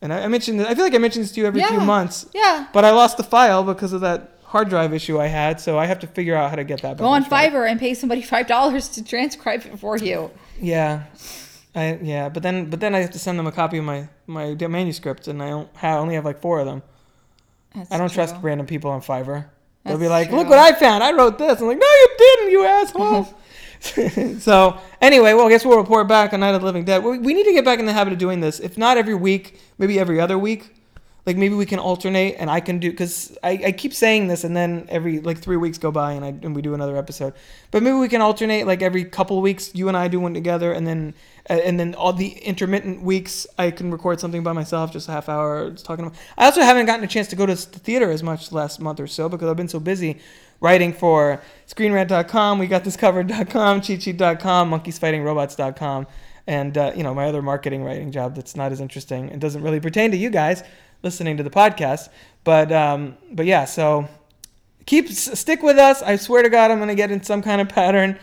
And 0.00 0.12
I, 0.12 0.24
I 0.24 0.28
mentioned 0.28 0.60
I 0.62 0.74
feel 0.74 0.84
like 0.84 0.94
I 0.94 0.98
mentioned 0.98 1.24
this 1.24 1.32
to 1.32 1.40
you 1.40 1.46
every 1.46 1.62
few 1.62 1.80
months, 1.80 2.26
Yeah. 2.34 2.66
but 2.72 2.84
I 2.84 2.90
lost 2.90 3.16
the 3.16 3.24
file 3.24 3.64
because 3.64 3.92
of 3.92 4.00
that 4.02 4.32
hard 4.44 4.68
drive 4.68 4.94
issue 4.94 5.18
I 5.20 5.26
had, 5.26 5.60
so 5.60 5.78
I 5.78 5.86
have 5.86 5.98
to 6.00 6.06
figure 6.06 6.34
out 6.36 6.50
how 6.50 6.56
to 6.56 6.64
get 6.64 6.80
that 6.82 6.92
back. 6.96 6.98
Go 6.98 7.06
on. 7.06 7.24
Fiverr 7.24 7.68
and 7.70 7.78
pay 7.80 7.94
somebody 7.94 8.22
five 8.34 8.46
dollars 8.46 8.88
to 8.90 9.04
transcribe 9.04 9.66
it 9.66 9.78
for 9.78 9.96
you. 9.96 10.30
Yeah. 10.60 11.04
I, 11.74 11.98
yeah, 12.02 12.28
but 12.28 12.42
then 12.42 12.70
but 12.70 12.80
then 12.80 12.94
I 12.94 13.00
have 13.00 13.10
to 13.10 13.18
send 13.18 13.38
them 13.38 13.46
a 13.46 13.52
copy 13.52 13.78
of 13.78 13.84
my 13.84 14.08
my 14.26 14.54
manuscript, 14.54 15.28
and 15.28 15.42
I 15.42 15.50
don't 15.50 15.68
I 15.82 15.92
only 15.92 16.14
have 16.14 16.24
like 16.24 16.40
four 16.40 16.60
of 16.60 16.66
them. 16.66 16.82
That's 17.74 17.92
I 17.92 17.98
don't 17.98 18.10
trust 18.12 18.34
random 18.40 18.66
people 18.66 18.90
on 18.90 19.00
Fiverr. 19.02 19.46
They'll 19.84 19.98
be 19.98 20.08
like, 20.08 20.30
"Look 20.32 20.48
what 20.48 20.58
I 20.58 20.72
found! 20.72 21.04
I 21.04 21.12
wrote 21.12 21.38
this." 21.38 21.60
I'm 21.60 21.66
like, 21.66 21.78
"No, 21.78 21.86
you 21.86 22.08
didn't, 22.18 22.50
you 22.50 22.64
asshole." 22.64 23.28
so 24.40 24.78
anyway, 25.00 25.34
well, 25.34 25.46
I 25.46 25.50
guess 25.50 25.64
we'll 25.64 25.78
report 25.78 26.08
back 26.08 26.32
on 26.32 26.40
Night 26.40 26.54
of 26.54 26.60
the 26.60 26.66
Living 26.66 26.84
Dead. 26.84 27.02
We, 27.02 27.18
we 27.18 27.34
need 27.34 27.44
to 27.44 27.52
get 27.52 27.64
back 27.64 27.78
in 27.78 27.86
the 27.86 27.92
habit 27.92 28.12
of 28.12 28.18
doing 28.18 28.40
this. 28.40 28.60
If 28.60 28.76
not 28.76 28.96
every 28.96 29.14
week, 29.14 29.60
maybe 29.78 29.98
every 29.98 30.20
other 30.20 30.38
week. 30.38 30.74
Like 31.26 31.36
maybe 31.36 31.54
we 31.54 31.66
can 31.66 31.78
alternate, 31.78 32.36
and 32.38 32.50
I 32.50 32.60
can 32.60 32.78
do 32.78 32.90
because 32.90 33.36
I, 33.42 33.60
I 33.66 33.72
keep 33.72 33.92
saying 33.92 34.28
this, 34.28 34.44
and 34.44 34.56
then 34.56 34.86
every 34.88 35.20
like 35.20 35.36
three 35.36 35.58
weeks 35.58 35.76
go 35.76 35.90
by, 35.90 36.12
and 36.12 36.24
I 36.24 36.28
and 36.28 36.56
we 36.56 36.62
do 36.62 36.72
another 36.72 36.96
episode. 36.96 37.34
But 37.70 37.82
maybe 37.82 37.98
we 37.98 38.08
can 38.08 38.22
alternate, 38.22 38.66
like 38.66 38.80
every 38.80 39.04
couple 39.04 39.38
weeks, 39.42 39.74
you 39.74 39.88
and 39.88 39.96
I 39.96 40.08
do 40.08 40.20
one 40.20 40.32
together, 40.32 40.72
and 40.72 40.86
then 40.86 41.12
uh, 41.50 41.60
and 41.64 41.78
then 41.78 41.94
all 41.96 42.14
the 42.14 42.30
intermittent 42.30 43.02
weeks, 43.02 43.46
I 43.58 43.70
can 43.70 43.90
record 43.90 44.20
something 44.20 44.42
by 44.42 44.54
myself, 44.54 44.90
just 44.90 45.06
a 45.10 45.12
half 45.12 45.28
hour, 45.28 45.70
talking. 45.72 46.06
About. 46.06 46.18
I 46.38 46.46
also 46.46 46.62
haven't 46.62 46.86
gotten 46.86 47.04
a 47.04 47.08
chance 47.08 47.28
to 47.28 47.36
go 47.36 47.44
to 47.44 47.54
the 47.54 47.78
theater 47.78 48.10
as 48.10 48.22
much 48.22 48.50
last 48.50 48.80
month 48.80 48.98
or 48.98 49.06
so 49.06 49.28
because 49.28 49.50
I've 49.50 49.56
been 49.56 49.68
so 49.68 49.80
busy 49.80 50.20
writing 50.60 50.92
for 50.92 51.42
ScreenRant.com, 51.66 52.58
we 52.58 52.66
got 52.66 52.84
this 52.84 52.96
covered.com, 52.96 53.80
CheatSheet.com, 53.80 54.70
MonkeysFightingRobots.com, 54.70 56.06
and 56.46 56.78
uh, 56.78 56.92
you 56.96 57.02
know 57.02 57.14
my 57.14 57.26
other 57.26 57.42
marketing 57.42 57.84
writing 57.84 58.10
job 58.10 58.34
that's 58.34 58.56
not 58.56 58.72
as 58.72 58.80
interesting 58.80 59.30
and 59.30 59.40
doesn't 59.40 59.62
really 59.62 59.80
pertain 59.80 60.10
to 60.10 60.16
you 60.16 60.30
guys 60.30 60.62
listening 61.02 61.36
to 61.36 61.42
the 61.42 61.50
podcast. 61.50 62.08
But 62.44 62.72
um, 62.72 63.16
but 63.32 63.46
yeah, 63.46 63.64
so 63.64 64.08
keep 64.86 65.08
stick 65.08 65.62
with 65.62 65.78
us. 65.78 66.02
I 66.02 66.16
swear 66.16 66.42
to 66.42 66.48
God, 66.48 66.70
I'm 66.70 66.78
gonna 66.78 66.94
get 66.94 67.10
in 67.10 67.22
some 67.22 67.42
kind 67.42 67.60
of 67.60 67.68
pattern 67.68 68.18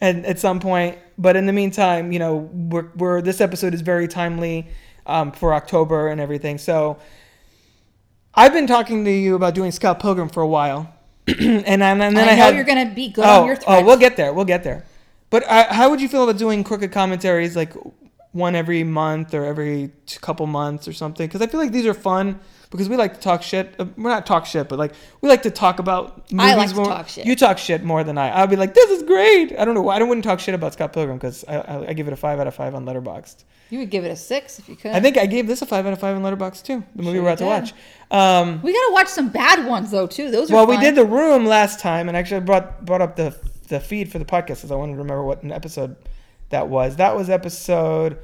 at, 0.00 0.16
at 0.24 0.38
some 0.38 0.60
point. 0.60 0.98
But 1.18 1.36
in 1.36 1.46
the 1.46 1.52
meantime, 1.52 2.12
you 2.12 2.18
know, 2.18 2.50
we're, 2.52 2.88
we're 2.96 3.22
this 3.22 3.40
episode 3.40 3.74
is 3.74 3.80
very 3.80 4.08
timely 4.08 4.68
um, 5.06 5.32
for 5.32 5.54
October 5.54 6.08
and 6.08 6.20
everything. 6.20 6.58
So 6.58 6.98
I've 8.34 8.52
been 8.52 8.66
talking 8.66 9.04
to 9.04 9.10
you 9.10 9.34
about 9.34 9.54
doing 9.54 9.70
Scott 9.70 10.00
Pilgrim 10.00 10.28
for 10.28 10.42
a 10.42 10.46
while, 10.46 10.92
and, 11.40 11.82
and, 11.82 11.82
and 11.82 12.16
then 12.16 12.28
I, 12.28 12.32
I 12.32 12.36
know 12.36 12.42
had 12.42 12.54
you're 12.54 12.64
gonna 12.64 12.92
be 12.94 13.08
good 13.08 13.24
oh, 13.24 13.42
on 13.42 13.46
your 13.46 13.58
oh, 13.66 13.84
we'll 13.84 13.96
get 13.96 14.16
there. 14.16 14.32
We'll 14.32 14.44
get 14.44 14.64
there. 14.64 14.84
But 15.30 15.44
uh, 15.44 15.72
how 15.72 15.90
would 15.90 16.00
you 16.00 16.08
feel 16.08 16.24
about 16.24 16.38
doing 16.38 16.64
crooked 16.64 16.92
commentaries 16.92 17.54
like 17.56 17.72
one 18.32 18.54
every 18.54 18.84
month 18.84 19.34
or 19.34 19.44
every 19.44 19.90
couple 20.20 20.46
months 20.46 20.88
or 20.88 20.92
something? 20.92 21.26
Because 21.26 21.42
I 21.42 21.46
feel 21.46 21.60
like 21.60 21.72
these 21.72 21.86
are 21.86 21.94
fun 21.94 22.40
because 22.70 22.88
we 22.88 22.96
like 22.96 23.14
to 23.14 23.20
talk 23.20 23.42
shit. 23.42 23.74
Uh, 23.78 23.86
We're 23.96 24.10
not 24.10 24.26
talk 24.26 24.46
shit, 24.46 24.68
but 24.68 24.78
like 24.78 24.92
we 25.20 25.28
like 25.28 25.42
to 25.42 25.50
talk 25.50 25.78
about 25.78 26.30
movies 26.32 26.52
I 26.52 26.54
like 26.54 26.70
to 26.70 26.76
more. 26.76 26.84
talk 26.86 27.08
shit. 27.08 27.26
You 27.26 27.36
talk 27.36 27.58
shit 27.58 27.82
more 27.82 28.04
than 28.04 28.16
I. 28.16 28.30
I'll 28.30 28.46
be 28.46 28.56
like, 28.56 28.74
this 28.74 28.90
is 28.90 29.02
great. 29.02 29.58
I 29.58 29.64
don't 29.64 29.74
know 29.74 29.82
why 29.82 29.98
I 29.98 30.02
wouldn't 30.02 30.24
talk 30.24 30.40
shit 30.40 30.54
about 30.54 30.72
Scott 30.72 30.92
Pilgrim 30.92 31.18
because 31.18 31.44
I, 31.46 31.56
I, 31.56 31.88
I 31.88 31.92
give 31.92 32.06
it 32.06 32.12
a 32.12 32.16
five 32.16 32.38
out 32.38 32.46
of 32.46 32.54
five 32.54 32.74
on 32.74 32.84
Letterboxd. 32.84 33.44
You 33.70 33.78
would 33.80 33.90
give 33.90 34.04
it 34.04 34.10
a 34.10 34.16
six 34.16 34.58
if 34.58 34.68
you 34.68 34.76
could. 34.76 34.92
I 34.92 35.00
think 35.00 35.16
I 35.16 35.26
gave 35.26 35.46
this 35.46 35.62
a 35.62 35.66
five 35.66 35.86
out 35.86 35.92
of 35.92 36.00
five 36.00 36.16
on 36.16 36.22
Letterboxd 36.22 36.64
too. 36.64 36.84
The 36.94 37.02
movie 37.02 37.16
Sure 37.16 37.22
we're 37.22 37.28
about 37.28 37.38
to 37.38 37.44
watch. 37.44 37.72
Um, 38.10 38.62
we 38.62 38.72
gotta 38.72 38.92
watch 38.92 39.08
some 39.08 39.28
bad 39.28 39.66
ones 39.66 39.90
though 39.90 40.06
too. 40.06 40.30
Those 40.30 40.50
are 40.50 40.54
well, 40.54 40.66
we 40.66 40.76
did 40.78 40.94
the 40.94 41.04
room 41.04 41.46
last 41.46 41.80
time, 41.80 42.08
and 42.08 42.16
actually 42.16 42.40
brought 42.40 42.84
brought 42.84 43.02
up 43.02 43.16
the 43.16 43.36
the 43.68 43.80
feed 43.80 44.10
for 44.10 44.18
the 44.18 44.24
podcast 44.24 44.46
because 44.56 44.72
I 44.72 44.74
wanted 44.74 44.92
to 44.94 44.98
remember 44.98 45.22
what 45.22 45.42
an 45.42 45.52
episode 45.52 45.96
that 46.50 46.68
was. 46.68 46.96
That 46.96 47.16
was 47.16 47.30
episode 47.30 48.18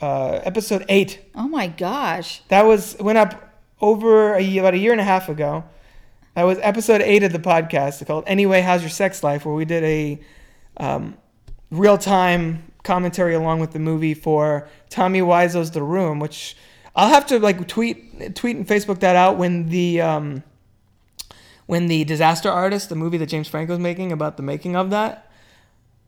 uh, 0.00 0.40
episode 0.44 0.84
eight. 0.88 1.20
Oh 1.34 1.48
my 1.48 1.68
gosh. 1.68 2.42
That 2.48 2.66
was 2.66 2.96
went 2.98 3.18
up 3.18 3.53
over 3.80 4.34
a, 4.34 4.58
about 4.58 4.74
a 4.74 4.78
year 4.78 4.92
and 4.92 5.00
a 5.00 5.04
half 5.04 5.28
ago. 5.28 5.64
That 6.34 6.44
was 6.44 6.58
episode 6.62 7.00
eight 7.00 7.22
of 7.22 7.32
the 7.32 7.38
podcast 7.38 8.04
called 8.06 8.24
"Anyway, 8.26 8.60
How's 8.60 8.82
Your 8.82 8.90
Sex 8.90 9.22
Life," 9.22 9.46
where 9.46 9.54
we 9.54 9.64
did 9.64 9.84
a 9.84 10.20
um, 10.78 11.16
real 11.70 11.98
time 11.98 12.72
commentary 12.82 13.34
along 13.34 13.60
with 13.60 13.72
the 13.72 13.78
movie 13.78 14.14
for 14.14 14.68
Tommy 14.90 15.22
Wiseau's 15.22 15.70
The 15.70 15.82
Room, 15.82 16.18
which 16.18 16.56
I'll 16.96 17.08
have 17.08 17.26
to 17.26 17.38
like 17.38 17.66
tweet 17.66 18.34
tweet 18.34 18.56
and 18.56 18.66
Facebook 18.66 19.00
that 19.00 19.16
out 19.16 19.36
when 19.36 19.68
the 19.68 20.00
um, 20.00 20.42
when 21.66 21.86
the 21.86 22.04
Disaster 22.04 22.50
Artist, 22.50 22.88
the 22.88 22.96
movie 22.96 23.18
that 23.18 23.26
James 23.26 23.48
Franco's 23.48 23.78
making 23.78 24.12
about 24.12 24.36
the 24.36 24.42
making 24.42 24.76
of 24.76 24.90
that. 24.90 25.23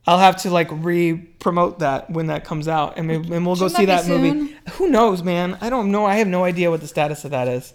I'll 0.06 0.18
have 0.18 0.36
to 0.42 0.50
like 0.50 0.68
re-promote 0.70 1.80
that 1.80 2.08
when 2.10 2.28
that 2.28 2.44
comes 2.44 2.68
out, 2.68 2.96
and, 2.96 3.08
maybe, 3.08 3.34
and 3.34 3.44
we'll 3.44 3.56
go 3.56 3.68
Shouldn't 3.68 3.76
see 3.76 3.84
that 3.86 4.04
that 4.04 4.20
movie. 4.20 4.56
Who 4.72 4.88
knows, 4.88 5.22
man? 5.22 5.58
I 5.60 5.68
don't 5.68 5.90
know. 5.90 6.06
I 6.06 6.16
have 6.16 6.28
no 6.28 6.44
idea 6.44 6.70
what 6.70 6.80
the 6.80 6.86
status 6.86 7.24
of 7.24 7.32
that 7.32 7.48
is. 7.48 7.74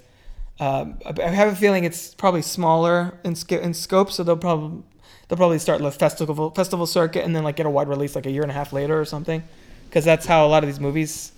Um, 0.60 1.00
I 1.06 1.28
have 1.28 1.52
a 1.52 1.56
feeling 1.56 1.84
it's 1.84 2.14
probably 2.14 2.42
smaller 2.42 3.18
in, 3.24 3.36
sc- 3.36 3.54
in 3.54 3.74
scope, 3.74 4.12
so 4.12 4.24
they'll 4.24 4.38
probably 4.38 4.84
they'll 5.28 5.38
probably 5.38 5.60
start 5.60 5.82
the 5.82 5.92
festival 5.92 6.52
festival 6.52 6.86
circuit 6.86 7.26
and 7.26 7.36
then 7.36 7.44
like 7.44 7.56
get 7.56 7.66
a 7.66 7.70
wide 7.70 7.88
release 7.88 8.16
like 8.16 8.26
a 8.26 8.32
year 8.32 8.44
and 8.44 8.52
a 8.52 8.54
half 8.54 8.72
later 8.72 9.00
or 9.00 9.06
something, 9.06 9.44
because 9.90 10.06
that's 10.06 10.26
how 10.26 10.46
a 10.46 10.50
lot 10.50 10.64
of 10.64 10.68
these 10.70 10.80
movies 10.80 11.32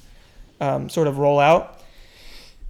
um, 0.60 0.90
sort 0.90 1.08
of 1.08 1.18
roll 1.18 1.40
out. 1.40 1.80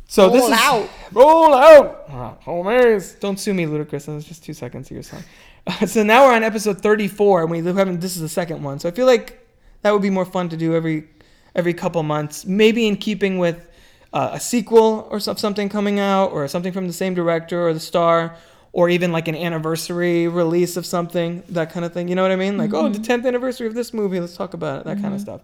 So 0.07 0.29
this 0.29 0.41
Roll 0.41 0.51
is 0.53 0.59
out. 0.59 0.89
roll 1.11 1.53
out, 1.55 2.03
uh, 2.07 2.33
homies. 2.45 3.19
Don't 3.19 3.39
sue 3.39 3.53
me, 3.53 3.65
Ludacris. 3.65 4.05
That 4.05 4.11
was 4.13 4.25
just 4.25 4.43
two 4.43 4.53
seconds 4.53 4.87
of 4.87 4.91
your 4.91 5.01
song. 5.01 5.23
so 5.85 6.03
now 6.03 6.25
we're 6.25 6.33
on 6.33 6.43
episode 6.43 6.81
34, 6.81 7.43
and 7.43 7.51
we 7.51 7.57
haven't. 7.59 8.01
This 8.01 8.15
is 8.15 8.21
the 8.21 8.29
second 8.29 8.63
one, 8.63 8.79
so 8.79 8.89
I 8.89 8.91
feel 8.91 9.05
like 9.05 9.47
that 9.81 9.91
would 9.91 10.01
be 10.01 10.09
more 10.09 10.25
fun 10.25 10.49
to 10.49 10.57
do 10.57 10.75
every 10.75 11.07
every 11.55 11.73
couple 11.73 12.01
months, 12.03 12.45
maybe 12.45 12.87
in 12.87 12.97
keeping 12.97 13.37
with 13.37 13.69
uh, 14.11 14.31
a 14.33 14.39
sequel 14.39 15.07
or 15.09 15.19
something 15.19 15.69
coming 15.69 15.99
out, 15.99 16.31
or 16.31 16.47
something 16.47 16.73
from 16.73 16.87
the 16.87 16.93
same 16.93 17.13
director 17.13 17.65
or 17.65 17.73
the 17.73 17.79
star, 17.79 18.35
or 18.73 18.89
even 18.89 19.11
like 19.11 19.27
an 19.27 19.35
anniversary 19.35 20.27
release 20.27 20.75
of 20.75 20.85
something, 20.85 21.43
that 21.49 21.71
kind 21.71 21.85
of 21.85 21.93
thing. 21.93 22.09
You 22.09 22.15
know 22.15 22.23
what 22.23 22.31
I 22.31 22.35
mean? 22.35 22.57
Like, 22.57 22.73
oh, 22.73 22.89
the 22.89 22.99
10th 22.99 23.25
anniversary 23.25 23.67
of 23.67 23.73
this 23.73 23.93
movie. 23.93 24.19
Let's 24.19 24.35
talk 24.35 24.53
about 24.53 24.81
it. 24.81 24.85
That 24.85 25.01
kind 25.01 25.13
of 25.13 25.21
stuff. 25.21 25.41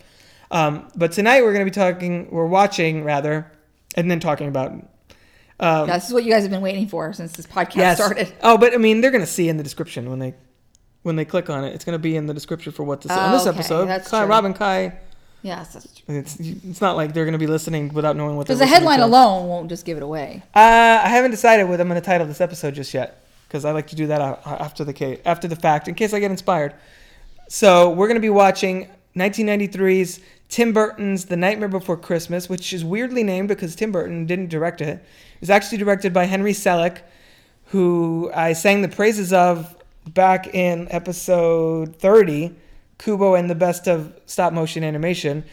Um, 0.51 0.89
but 0.95 1.11
tonight 1.13 1.43
we're 1.43 1.53
going 1.53 1.65
to 1.65 1.71
be 1.71 1.75
talking. 1.75 2.29
We're 2.29 2.47
watching 2.47 3.05
rather, 3.05 3.49
and 3.95 4.11
then 4.11 4.19
talking 4.19 4.47
about. 4.47 4.73
Um, 5.59 5.87
Yeah, 5.87 5.95
this 5.95 6.07
is 6.07 6.13
what 6.13 6.23
you 6.23 6.31
guys 6.31 6.43
have 6.43 6.51
been 6.51 6.61
waiting 6.61 6.87
for 6.87 7.11
since 7.13 7.33
this 7.33 7.45
podcast 7.45 7.75
Yes. 7.75 7.97
started. 7.97 8.31
Oh, 8.41 8.57
but 8.57 8.73
I 8.73 8.77
mean, 8.77 9.01
they're 9.01 9.11
gonna 9.11 9.25
see 9.27 9.49
in 9.49 9.57
the 9.57 9.63
description 9.63 10.09
when 10.09 10.19
they 10.19 10.33
when 11.03 11.15
they 11.15 11.25
click 11.25 11.49
on 11.49 11.63
it. 11.63 11.73
It's 11.73 11.85
gonna 11.85 11.99
be 11.99 12.15
in 12.15 12.25
the 12.27 12.33
description 12.33 12.71
for 12.71 12.83
what 12.83 13.01
to 13.01 13.07
see 13.09 13.13
on 13.13 13.29
Oh, 13.29 13.33
this 13.37 13.47
okay, 13.47 13.57
episode. 13.57 13.85
that's 13.87 14.09
Kai, 14.09 14.19
true. 14.21 14.29
Rob 14.29 14.45
and 14.45 14.55
Kai. 14.55 14.93
Yes, 15.41 15.73
that's 15.73 15.87
true. 16.01 16.15
It's 16.17 16.37
it's 16.39 16.81
not 16.81 16.95
like 16.97 17.13
they're 17.13 17.25
gonna 17.25 17.37
be 17.37 17.47
listening 17.47 17.93
without 17.93 18.15
knowing 18.15 18.35
what. 18.37 18.47
Because 18.47 18.59
the 18.59 18.65
headline 18.65 18.99
to. 18.99 19.05
alone 19.05 19.47
won't 19.47 19.69
just 19.69 19.85
give 19.85 19.95
it 19.97 20.03
away. 20.03 20.43
Uh, 20.55 20.59
I 20.59 21.07
haven't 21.07 21.31
decided 21.31 21.67
what 21.69 21.79
I'm 21.79 21.87
gonna 21.87 22.01
title 22.01 22.27
this 22.27 22.41
episode 22.41 22.73
just 22.75 22.93
yet. 22.93 23.23
because 23.47 23.65
I 23.65 23.71
like 23.71 23.87
to 23.87 23.95
do 23.95 24.07
that 24.07 24.21
after 24.45 24.83
the 24.83 24.93
ca- 24.93 25.19
after 25.25 25.47
the 25.47 25.55
fact 25.55 25.87
in 25.87 25.95
case 25.95 26.13
I 26.13 26.19
get 26.19 26.29
inspired. 26.31 26.73
So 27.47 27.89
we're 27.91 28.07
gonna 28.07 28.19
be 28.19 28.29
watching 28.29 28.87
1993's 29.17 30.19
Tim 30.49 30.73
Burton's 30.73 31.25
The 31.25 31.37
Nightmare 31.37 31.69
Before 31.69 31.95
Christmas, 31.95 32.49
which 32.49 32.73
is 32.73 32.83
weirdly 32.83 33.23
named 33.23 33.47
because 33.47 33.75
Tim 33.75 33.91
Burton 33.91 34.25
didn't 34.25 34.49
direct 34.49 34.81
it. 34.81 34.97
It 34.97 35.41
was 35.41 35.49
actually 35.51 35.77
directed 35.77 36.11
by 36.11 36.25
Henry 36.25 36.53
Selick, 36.53 37.01
who 37.65 38.31
I 38.33 38.53
sang 38.53 38.81
the 38.81 38.89
praises 38.89 39.31
of 39.31 39.75
back 40.07 40.47
in 40.53 40.87
episode 40.89 41.95
30, 41.97 42.55
Kubo 42.97 43.35
and 43.35 43.47
the 43.47 43.55
Best 43.55 43.87
of 43.87 44.19
Stop 44.25 44.51
Motion 44.51 44.83
Animation, 44.83 45.43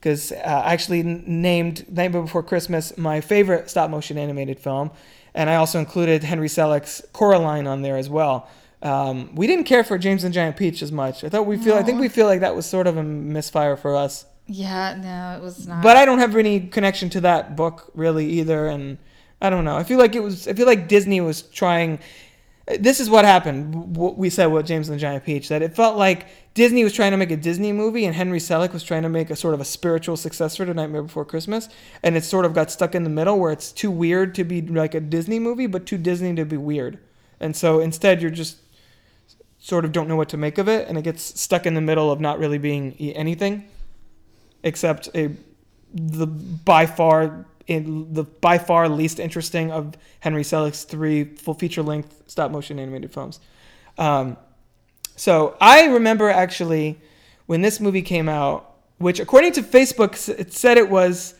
because 0.00 0.32
uh, 0.32 0.36
I 0.36 0.72
actually 0.72 1.02
named 1.02 1.84
Nightmare 1.92 2.22
Before 2.22 2.42
Christmas 2.42 2.96
my 2.96 3.20
favorite 3.20 3.68
stop 3.68 3.90
motion 3.90 4.16
animated 4.16 4.58
film, 4.58 4.90
and 5.34 5.50
I 5.50 5.56
also 5.56 5.78
included 5.78 6.24
Henry 6.24 6.48
Selick's 6.48 7.02
Coraline 7.12 7.66
on 7.66 7.82
there 7.82 7.98
as 7.98 8.08
well. 8.08 8.48
Um, 8.82 9.34
we 9.34 9.46
didn't 9.46 9.64
care 9.64 9.84
for 9.84 9.98
James 9.98 10.24
and 10.24 10.32
Giant 10.32 10.56
Peach 10.56 10.80
as 10.80 10.92
much. 10.92 11.24
I 11.24 11.28
thought 11.28 11.46
we 11.46 11.58
feel. 11.58 11.74
I 11.74 11.82
think 11.82 12.00
we 12.00 12.08
feel 12.08 12.26
like 12.26 12.40
that 12.40 12.56
was 12.56 12.66
sort 12.66 12.86
of 12.86 12.96
a 12.96 13.02
misfire 13.02 13.76
for 13.76 13.96
us. 13.96 14.24
Yeah, 14.46 14.94
no, 14.94 15.36
it 15.36 15.42
was 15.42 15.66
not. 15.66 15.82
But 15.82 15.96
I 15.96 16.04
don't 16.04 16.18
have 16.18 16.36
any 16.36 16.60
connection 16.60 17.10
to 17.10 17.20
that 17.22 17.56
book 17.56 17.90
really 17.94 18.26
either, 18.34 18.68
and 18.68 18.98
I 19.40 19.50
don't 19.50 19.64
know. 19.64 19.76
I 19.76 19.82
feel 19.82 19.98
like 19.98 20.14
it 20.14 20.22
was. 20.22 20.46
I 20.46 20.52
feel 20.52 20.66
like 20.66 20.88
Disney 20.88 21.20
was 21.20 21.42
trying. 21.42 21.98
This 22.78 22.98
is 23.00 23.08
what 23.08 23.24
happened. 23.24 23.96
What 23.96 24.18
we 24.18 24.30
said 24.30 24.46
with 24.46 24.66
James 24.66 24.88
and 24.88 24.96
the 24.96 25.00
Giant 25.00 25.24
Peach 25.24 25.48
that 25.48 25.62
it 25.62 25.74
felt 25.74 25.96
like 25.96 26.26
Disney 26.54 26.84
was 26.84 26.92
trying 26.92 27.10
to 27.10 27.16
make 27.16 27.30
a 27.30 27.36
Disney 27.36 27.72
movie, 27.72 28.04
and 28.04 28.14
Henry 28.14 28.38
Selick 28.38 28.72
was 28.72 28.84
trying 28.84 29.02
to 29.02 29.08
make 29.08 29.30
a 29.30 29.36
sort 29.36 29.54
of 29.54 29.60
a 29.60 29.64
spiritual 29.64 30.16
successor 30.16 30.64
to 30.64 30.74
Nightmare 30.74 31.02
Before 31.02 31.24
Christmas, 31.24 31.68
and 32.02 32.16
it 32.16 32.24
sort 32.24 32.44
of 32.44 32.54
got 32.54 32.70
stuck 32.70 32.94
in 32.94 33.02
the 33.02 33.10
middle 33.10 33.38
where 33.38 33.52
it's 33.52 33.72
too 33.72 33.90
weird 33.90 34.34
to 34.36 34.44
be 34.44 34.62
like 34.62 34.94
a 34.94 35.00
Disney 35.00 35.40
movie, 35.40 35.66
but 35.66 35.86
too 35.86 35.98
Disney 35.98 36.34
to 36.36 36.44
be 36.44 36.56
weird, 36.56 36.98
and 37.40 37.56
so 37.56 37.80
instead 37.80 38.22
you're 38.22 38.30
just 38.30 38.58
sort 39.58 39.84
of 39.84 39.90
don't 39.90 40.06
know 40.06 40.16
what 40.16 40.28
to 40.28 40.36
make 40.36 40.58
of 40.58 40.68
it, 40.68 40.88
and 40.88 40.96
it 40.96 41.02
gets 41.02 41.40
stuck 41.40 41.66
in 41.66 41.74
the 41.74 41.80
middle 41.80 42.12
of 42.12 42.20
not 42.20 42.38
really 42.38 42.58
being 42.58 42.94
anything 43.00 43.64
except 44.66 45.08
a 45.14 45.30
the 45.94 46.26
by 46.26 46.84
far 46.84 47.46
in 47.66 48.12
the 48.12 48.24
by 48.24 48.58
far 48.58 48.88
least 48.88 49.18
interesting 49.18 49.70
of 49.70 49.94
Henry 50.20 50.42
Selick's 50.42 50.84
three 50.84 51.24
full 51.24 51.54
feature 51.54 51.82
length 51.82 52.22
stop 52.26 52.50
motion 52.50 52.78
animated 52.78 53.12
films. 53.12 53.40
Um, 53.96 54.36
so 55.14 55.56
I 55.60 55.86
remember 55.86 56.28
actually 56.28 56.98
when 57.46 57.62
this 57.62 57.80
movie 57.80 58.02
came 58.02 58.28
out, 58.28 58.74
which 58.98 59.20
according 59.20 59.52
to 59.52 59.62
Facebook 59.62 60.28
it 60.28 60.52
said 60.52 60.76
it 60.76 60.90
was 60.90 61.34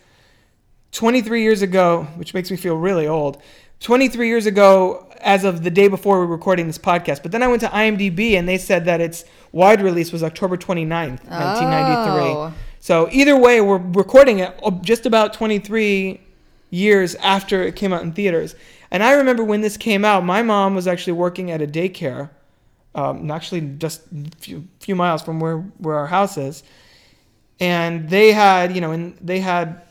23 0.93 1.43
years 1.43 1.63
ago, 1.63 2.05
which 2.15 2.33
makes 2.33 2.51
me 2.51 2.57
feel 2.57 2.77
really 2.77 3.07
old. 3.07 3.43
23 3.81 4.29
years 4.29 4.47
ago, 4.47 5.07
as 5.21 5.45
of 5.45 5.63
the 5.63 5.71
day 5.71 5.89
before 5.89 6.21
we 6.21 6.27
were 6.27 6.33
recording 6.33 6.67
this 6.67 6.79
podcast. 6.79 7.23
But 7.23 7.33
then 7.33 7.43
I 7.43 7.49
went 7.49 7.61
to 7.61 7.69
IMDb 7.69 8.39
and 8.39 8.49
they 8.49 8.57
said 8.57 8.87
that 8.87 9.03
its 9.03 9.25
wide 9.53 9.83
release 9.83 10.13
was 10.13 10.23
October 10.23 10.57
29th, 10.57 11.23
1993. 11.29 12.31
Oh. 12.31 12.55
So 12.81 13.09
either 13.11 13.37
way, 13.37 13.61
we're 13.61 13.79
recording 13.79 14.39
it 14.41 14.59
just 14.83 15.07
about 15.07 15.33
23 15.33 16.21
years 16.71 17.15
after 17.17 17.63
it 17.63 17.77
came 17.77 17.93
out 17.93 18.03
in 18.03 18.13
theaters. 18.13 18.55
And 18.91 19.03
I 19.03 19.13
remember 19.13 19.43
when 19.43 19.61
this 19.61 19.77
came 19.77 20.05
out, 20.05 20.25
my 20.25 20.43
mom 20.43 20.75
was 20.75 20.87
actually 20.87 21.15
working 21.15 21.51
at 21.51 21.61
a 21.61 21.67
daycare, 21.67 22.31
um, 22.95 23.31
actually 23.31 23.61
just 23.79 24.03
a 24.13 24.31
few, 24.39 24.67
few 24.81 24.95
miles 24.95 25.23
from 25.23 25.41
where, 25.41 25.59
where 25.79 25.97
our 25.97 26.07
house 26.07 26.37
is. 26.37 26.63
And 27.59 28.09
they 28.09 28.33
had, 28.33 28.75
you 28.75 28.81
know, 28.81 28.93
and 28.93 29.17
they 29.21 29.41
had 29.41 29.83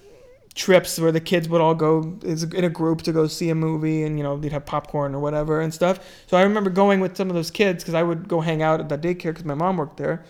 trips 0.53 0.97
where 0.97 1.11
the 1.11 1.19
kids 1.19 1.49
would 1.49 1.59
all 1.59 1.75
go 1.75 2.17
in 2.23 2.63
a 2.63 2.69
group 2.69 3.01
to 3.01 3.11
go 3.11 3.27
see 3.27 3.49
a 3.49 3.55
movie 3.55 4.03
and, 4.03 4.17
you 4.17 4.23
know, 4.23 4.37
they'd 4.37 4.53
have 4.53 4.65
popcorn 4.65 5.13
or 5.13 5.19
whatever 5.19 5.59
and 5.59 5.73
stuff. 5.73 5.99
So 6.27 6.37
I 6.37 6.43
remember 6.43 6.69
going 6.69 7.01
with 7.01 7.17
some 7.17 7.29
of 7.29 7.35
those 7.35 7.51
kids 7.51 7.83
because 7.83 7.93
I 7.93 8.03
would 8.03 8.29
go 8.29 8.39
hang 8.39 8.61
out 8.61 8.79
at 8.79 8.87
that 8.89 9.01
daycare 9.01 9.31
because 9.31 9.43
my 9.43 9.55
mom 9.55 9.77
worked 9.77 9.97
there 9.97 10.23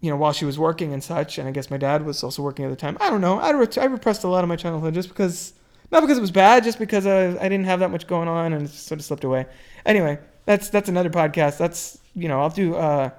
you 0.00 0.10
know, 0.10 0.16
while 0.16 0.32
she 0.32 0.44
was 0.44 0.58
working 0.58 0.92
and 0.92 1.02
such, 1.02 1.38
and 1.38 1.48
I 1.48 1.52
guess 1.52 1.70
my 1.70 1.76
dad 1.78 2.04
was 2.04 2.22
also 2.22 2.42
working 2.42 2.64
at 2.64 2.68
the 2.70 2.76
time. 2.76 2.96
I 3.00 3.10
don't 3.10 3.20
know. 3.20 3.38
I, 3.38 3.50
re- 3.50 3.66
I 3.80 3.84
repressed 3.86 4.24
a 4.24 4.28
lot 4.28 4.44
of 4.44 4.48
my 4.48 4.56
childhood 4.56 4.94
just 4.94 5.08
because, 5.08 5.54
not 5.90 6.00
because 6.02 6.18
it 6.18 6.20
was 6.20 6.30
bad, 6.30 6.64
just 6.64 6.78
because 6.78 7.06
I, 7.06 7.28
I 7.28 7.48
didn't 7.48 7.64
have 7.64 7.80
that 7.80 7.90
much 7.90 8.06
going 8.06 8.28
on 8.28 8.52
and 8.52 8.66
it 8.66 8.70
sort 8.70 9.00
of 9.00 9.04
slipped 9.06 9.24
away. 9.24 9.46
Anyway, 9.84 10.18
that's 10.44 10.68
that's 10.68 10.88
another 10.88 11.10
podcast. 11.10 11.58
That's 11.58 11.98
you 12.14 12.28
know, 12.28 12.40
I'll 12.40 12.50
do 12.50 12.74
uh, 12.74 13.10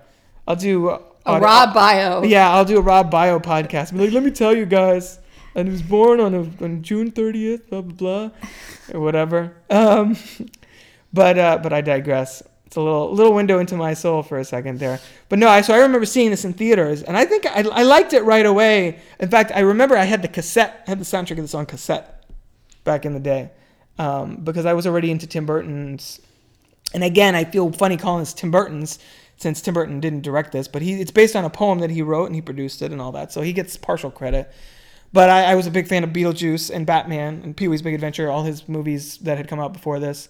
I'll 0.47 0.55
do 0.55 0.89
uh, 0.89 1.01
a 1.25 1.29
audio- 1.29 1.45
Rob 1.45 1.73
bio. 1.73 2.23
Yeah, 2.23 2.51
I'll 2.53 2.65
do 2.65 2.77
a 2.77 2.81
Rob 2.81 3.09
Bio 3.11 3.39
podcast. 3.39 3.91
Be 3.93 3.99
like, 3.99 4.11
let 4.11 4.23
me 4.23 4.31
tell 4.31 4.55
you 4.55 4.65
guys, 4.65 5.19
and 5.55 5.67
he 5.67 5.71
was 5.71 5.81
born 5.81 6.19
on 6.19 6.33
a, 6.33 6.63
on 6.63 6.83
June 6.83 7.11
thirtieth, 7.11 7.69
blah 7.69 7.81
blah 7.81 7.93
blah, 7.93 8.29
or 8.93 8.99
whatever. 9.01 9.55
Um, 9.69 10.15
but 11.13 11.37
uh, 11.39 11.59
but 11.61 11.73
I 11.73 11.81
digress. 11.81 12.43
It's 12.67 12.75
a 12.75 12.81
little 12.81 13.13
little 13.13 13.33
window 13.33 13.59
into 13.59 13.77
my 13.77 13.93
soul 13.93 14.21
for 14.21 14.39
a 14.39 14.43
second 14.43 14.79
there. 14.79 14.99
But 15.29 15.39
no, 15.39 15.47
I 15.47 15.61
so 15.61 15.73
I 15.73 15.77
remember 15.77 16.05
seeing 16.05 16.31
this 16.31 16.43
in 16.43 16.51
theaters, 16.51 17.01
and 17.01 17.15
I 17.15 17.23
think 17.23 17.45
I, 17.45 17.61
I 17.61 17.83
liked 17.83 18.11
it 18.11 18.23
right 18.23 18.45
away. 18.45 18.99
In 19.21 19.29
fact, 19.29 19.53
I 19.55 19.61
remember 19.61 19.95
I 19.95 20.03
had 20.03 20.21
the 20.21 20.27
cassette, 20.27 20.83
I 20.85 20.91
had 20.91 20.99
the 20.99 21.05
soundtrack 21.05 21.31
of 21.31 21.45
this 21.45 21.53
on 21.53 21.65
cassette 21.65 22.25
back 22.83 23.05
in 23.05 23.13
the 23.13 23.21
day, 23.21 23.51
um, 23.97 24.43
because 24.43 24.65
I 24.65 24.73
was 24.73 24.85
already 24.85 25.11
into 25.11 25.25
Tim 25.25 25.45
Burton's. 25.45 26.19
And 26.93 27.05
again, 27.05 27.35
I 27.35 27.45
feel 27.45 27.71
funny 27.71 27.95
calling 27.95 28.21
this 28.21 28.33
Tim 28.33 28.51
Burton's 28.51 28.99
since 29.37 29.61
Tim 29.61 29.73
Burton 29.73 30.01
didn't 30.01 30.23
direct 30.23 30.51
this, 30.51 30.67
but 30.67 30.81
he 30.81 30.99
it's 30.99 31.11
based 31.11 31.37
on 31.37 31.45
a 31.45 31.49
poem 31.49 31.79
that 31.79 31.89
he 31.89 32.01
wrote 32.01 32.25
and 32.25 32.35
he 32.35 32.41
produced 32.41 32.81
it 32.81 32.91
and 32.91 32.99
all 32.99 33.13
that, 33.13 33.31
so 33.31 33.41
he 33.41 33.53
gets 33.53 33.77
partial 33.77 34.11
credit. 34.11 34.51
But 35.13 35.29
I, 35.29 35.51
I 35.51 35.55
was 35.55 35.67
a 35.67 35.71
big 35.71 35.87
fan 35.87 36.03
of 36.03 36.09
Beetlejuice 36.09 36.69
and 36.69 36.85
Batman 36.85 37.39
and 37.45 37.55
Pee 37.55 37.69
Wee's 37.69 37.81
Big 37.81 37.93
Adventure, 37.93 38.29
all 38.29 38.43
his 38.43 38.67
movies 38.67 39.19
that 39.19 39.37
had 39.37 39.47
come 39.47 39.59
out 39.61 39.71
before 39.71 40.01
this. 40.01 40.27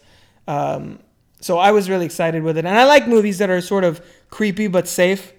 Um, 0.47 0.99
so 1.39 1.57
I 1.57 1.71
was 1.71 1.89
really 1.89 2.05
excited 2.05 2.43
with 2.43 2.57
it, 2.57 2.65
and 2.65 2.77
I 2.77 2.85
like 2.85 3.07
movies 3.07 3.37
that 3.37 3.49
are 3.49 3.61
sort 3.61 3.83
of 3.83 4.01
creepy 4.29 4.67
but 4.67 4.87
safe. 4.87 5.33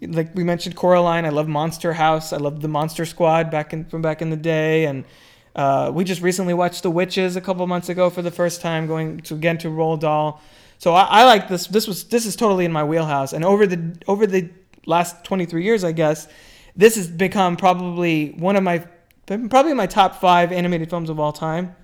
Like 0.00 0.34
we 0.34 0.44
mentioned, 0.44 0.76
Coraline. 0.76 1.24
I 1.24 1.30
love 1.30 1.48
Monster 1.48 1.94
House. 1.94 2.32
I 2.32 2.36
love 2.36 2.60
the 2.60 2.68
Monster 2.68 3.04
Squad 3.04 3.50
back 3.50 3.72
in 3.72 3.84
from 3.84 4.02
back 4.02 4.22
in 4.22 4.30
the 4.30 4.36
day, 4.36 4.86
and 4.86 5.04
uh, 5.54 5.90
we 5.92 6.04
just 6.04 6.22
recently 6.22 6.54
watched 6.54 6.82
The 6.82 6.90
Witches 6.90 7.36
a 7.36 7.40
couple 7.40 7.66
months 7.66 7.88
ago 7.88 8.10
for 8.10 8.22
the 8.22 8.30
first 8.30 8.60
time, 8.60 8.86
going 8.86 9.20
to 9.20 9.34
again 9.34 9.58
to 9.58 9.68
Roald 9.68 10.00
Dahl. 10.00 10.40
So 10.78 10.94
I, 10.94 11.04
I 11.04 11.24
like 11.24 11.48
this. 11.48 11.66
This 11.66 11.86
was 11.86 12.04
this 12.04 12.26
is 12.26 12.36
totally 12.36 12.64
in 12.64 12.72
my 12.72 12.84
wheelhouse, 12.84 13.32
and 13.32 13.44
over 13.44 13.66
the 13.66 13.96
over 14.06 14.26
the 14.26 14.50
last 14.86 15.24
23 15.24 15.64
years, 15.64 15.82
I 15.84 15.92
guess, 15.92 16.28
this 16.76 16.96
has 16.96 17.08
become 17.08 17.56
probably 17.56 18.30
one 18.32 18.56
of 18.56 18.62
my 18.62 18.86
probably 19.26 19.74
my 19.74 19.86
top 19.86 20.20
five 20.20 20.52
animated 20.52 20.88
films 20.88 21.10
of 21.10 21.18
all 21.18 21.32
time 21.32 21.74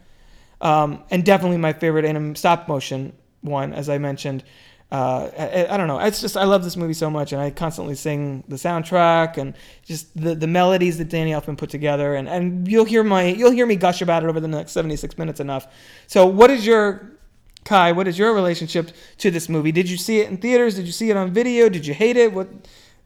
um, 0.60 1.02
and 1.10 1.24
definitely 1.24 1.56
my 1.58 1.72
favorite 1.72 2.04
anim- 2.04 2.36
stop 2.36 2.68
motion 2.68 3.12
one, 3.42 3.72
as 3.74 3.88
I 3.88 3.98
mentioned. 3.98 4.42
Uh, 4.90 5.30
I, 5.38 5.74
I 5.74 5.76
don't 5.78 5.88
know. 5.88 5.98
It's 5.98 6.20
just 6.20 6.36
I 6.36 6.44
love 6.44 6.62
this 6.64 6.76
movie 6.76 6.92
so 6.92 7.08
much, 7.08 7.32
and 7.32 7.40
I 7.40 7.50
constantly 7.50 7.94
sing 7.94 8.44
the 8.48 8.56
soundtrack 8.56 9.38
and 9.38 9.54
just 9.86 10.14
the, 10.14 10.34
the 10.34 10.46
melodies 10.46 10.98
that 10.98 11.08
Danny 11.08 11.30
Elfman 11.30 11.56
put 11.56 11.70
together, 11.70 12.14
and, 12.14 12.28
and 12.28 12.68
you'll 12.68 12.84
hear 12.84 13.02
my 13.02 13.24
you'll 13.24 13.52
hear 13.52 13.64
me 13.64 13.76
gush 13.76 14.02
about 14.02 14.22
it 14.22 14.28
over 14.28 14.38
the 14.38 14.48
next 14.48 14.72
seventy 14.72 14.96
six 14.96 15.16
minutes 15.16 15.40
enough. 15.40 15.66
So, 16.08 16.26
what 16.26 16.50
is 16.50 16.66
your 16.66 17.12
Kai? 17.64 17.92
What 17.92 18.06
is 18.06 18.18
your 18.18 18.34
relationship 18.34 18.90
to 19.18 19.30
this 19.30 19.48
movie? 19.48 19.72
Did 19.72 19.88
you 19.88 19.96
see 19.96 20.20
it 20.20 20.28
in 20.28 20.36
theaters? 20.36 20.74
Did 20.74 20.84
you 20.84 20.92
see 20.92 21.08
it 21.08 21.16
on 21.16 21.32
video? 21.32 21.70
Did 21.70 21.86
you 21.86 21.94
hate 21.94 22.18
it? 22.18 22.32
What 22.34 22.48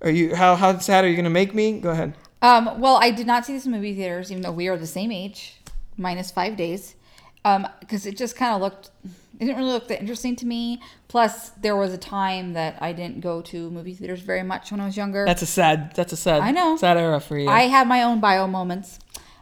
are 0.03 0.11
you? 0.11 0.35
How 0.35 0.57
how 0.57 0.79
sad 0.79 1.05
are 1.05 1.09
you 1.09 1.14
going 1.14 1.25
to 1.25 1.31
make 1.31 1.55
me? 1.55 1.79
Go 1.79 1.90
ahead. 1.90 2.14
Um, 2.42 2.81
well, 2.81 2.96
I 2.96 3.12
did 3.12 3.29
not 3.29 3.46
see 3.46 3.53
this 3.53 3.64
in 3.64 3.70
movie 3.70 3.94
theaters, 3.94 4.33
even 4.33 4.42
though 4.42 4.51
we 4.53 4.66
are 4.66 4.77
the 4.77 4.87
same 4.87 5.12
age, 5.12 5.57
minus 5.96 6.33
five 6.33 6.57
days, 6.57 6.96
because 7.44 8.07
it 8.07 8.16
just 8.16 8.35
kind 8.35 8.55
of 8.55 8.61
looked. 8.61 8.90
It 9.38 9.44
didn't 9.44 9.59
really 9.59 9.72
look 9.72 9.88
that 9.88 10.01
interesting 10.01 10.35
to 10.37 10.46
me. 10.46 10.81
Plus, 11.09 11.51
there 11.51 11.77
was 11.77 11.92
a 11.92 11.99
time 11.99 12.55
that 12.55 12.79
I 12.81 12.92
didn't 12.92 13.20
go 13.20 13.42
to 13.42 13.70
movie 13.70 13.94
theaters 13.94 14.20
very 14.20 14.42
much 14.42 14.70
when 14.70 14.81
I 14.81 14.87
was 14.87 14.96
younger. 14.96 15.25
That's 15.27 15.42
a 15.42 15.46
sad. 15.46 15.94
That's 15.94 16.12
a 16.12 16.16
sad. 16.16 16.40
I 16.40 16.53
know. 16.53 16.77
Sad 16.77 16.96
era 16.96 17.20
for 17.20 17.38
you. 17.38 17.49
I 17.49 17.62
had 17.62 17.87
my 17.87 18.03
own 18.03 18.20
bio 18.20 18.46
moments, 18.46 18.99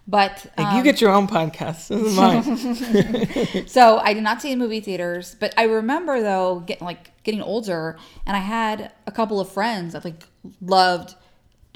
but 0.09 0.46
Like, 0.59 0.66
um, 0.66 0.76
you 0.76 0.83
get 0.83 1.00
your 1.00 1.11
own 1.11 1.28
podcast. 1.28 1.88
This 1.88 2.02
is 2.02 2.16
mine. 2.16 3.66
so 3.68 3.98
I 3.98 4.14
did 4.14 4.22
not 4.22 4.42
see 4.42 4.52
in 4.52 4.59
movie 4.59 4.80
theaters, 4.80 5.37
but 5.38 5.54
I 5.57 5.64
remember 5.64 6.20
though 6.20 6.61
getting 6.61 6.85
like 6.85 7.22
getting 7.22 7.42
older, 7.42 7.96
and 8.26 8.37
I 8.37 8.40
had 8.40 8.92
a 9.07 9.12
couple 9.12 9.40
of 9.40 9.48
friends 9.50 9.92
that 9.92 10.04
like 10.04 10.24
loved. 10.61 11.14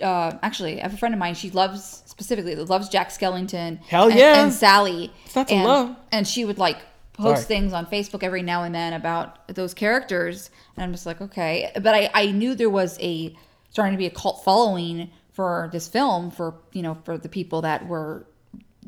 Uh, 0.02 0.38
actually, 0.42 0.80
I 0.80 0.82
have 0.82 0.94
a 0.94 0.96
friend 0.96 1.14
of 1.14 1.18
mine. 1.18 1.34
She 1.34 1.50
loves 1.50 2.02
specifically 2.06 2.56
loves 2.56 2.88
Jack 2.88 3.10
Skellington. 3.10 3.78
Hell 3.84 4.08
and- 4.08 4.18
yeah. 4.18 4.42
And 4.42 4.52
Sally. 4.52 5.12
It's 5.24 5.36
not 5.36 5.48
to 5.48 5.54
and, 5.54 5.64
love. 5.64 5.96
And 6.10 6.26
she 6.26 6.44
would 6.44 6.58
like 6.58 6.78
post 7.18 7.42
Sorry. 7.42 7.44
things 7.60 7.72
on 7.72 7.84
Facebook 7.86 8.22
every 8.22 8.42
now 8.42 8.62
and 8.62 8.74
then 8.74 8.92
about 8.94 9.46
those 9.54 9.74
characters, 9.74 10.50
and 10.76 10.84
I'm 10.84 10.92
just 10.92 11.04
like, 11.06 11.20
okay. 11.20 11.70
But 11.74 11.94
I 11.94 12.10
I 12.14 12.26
knew 12.32 12.54
there 12.54 12.70
was 12.70 12.98
a 13.00 13.36
starting 13.70 13.92
to 13.92 13.98
be 13.98 14.06
a 14.06 14.10
cult 14.10 14.42
following 14.44 15.10
for 15.32 15.68
this 15.72 15.86
film 15.88 16.30
for 16.30 16.54
you 16.72 16.82
know 16.82 16.94
for 17.04 17.18
the 17.18 17.28
people 17.28 17.62
that 17.62 17.86
were 17.86 18.26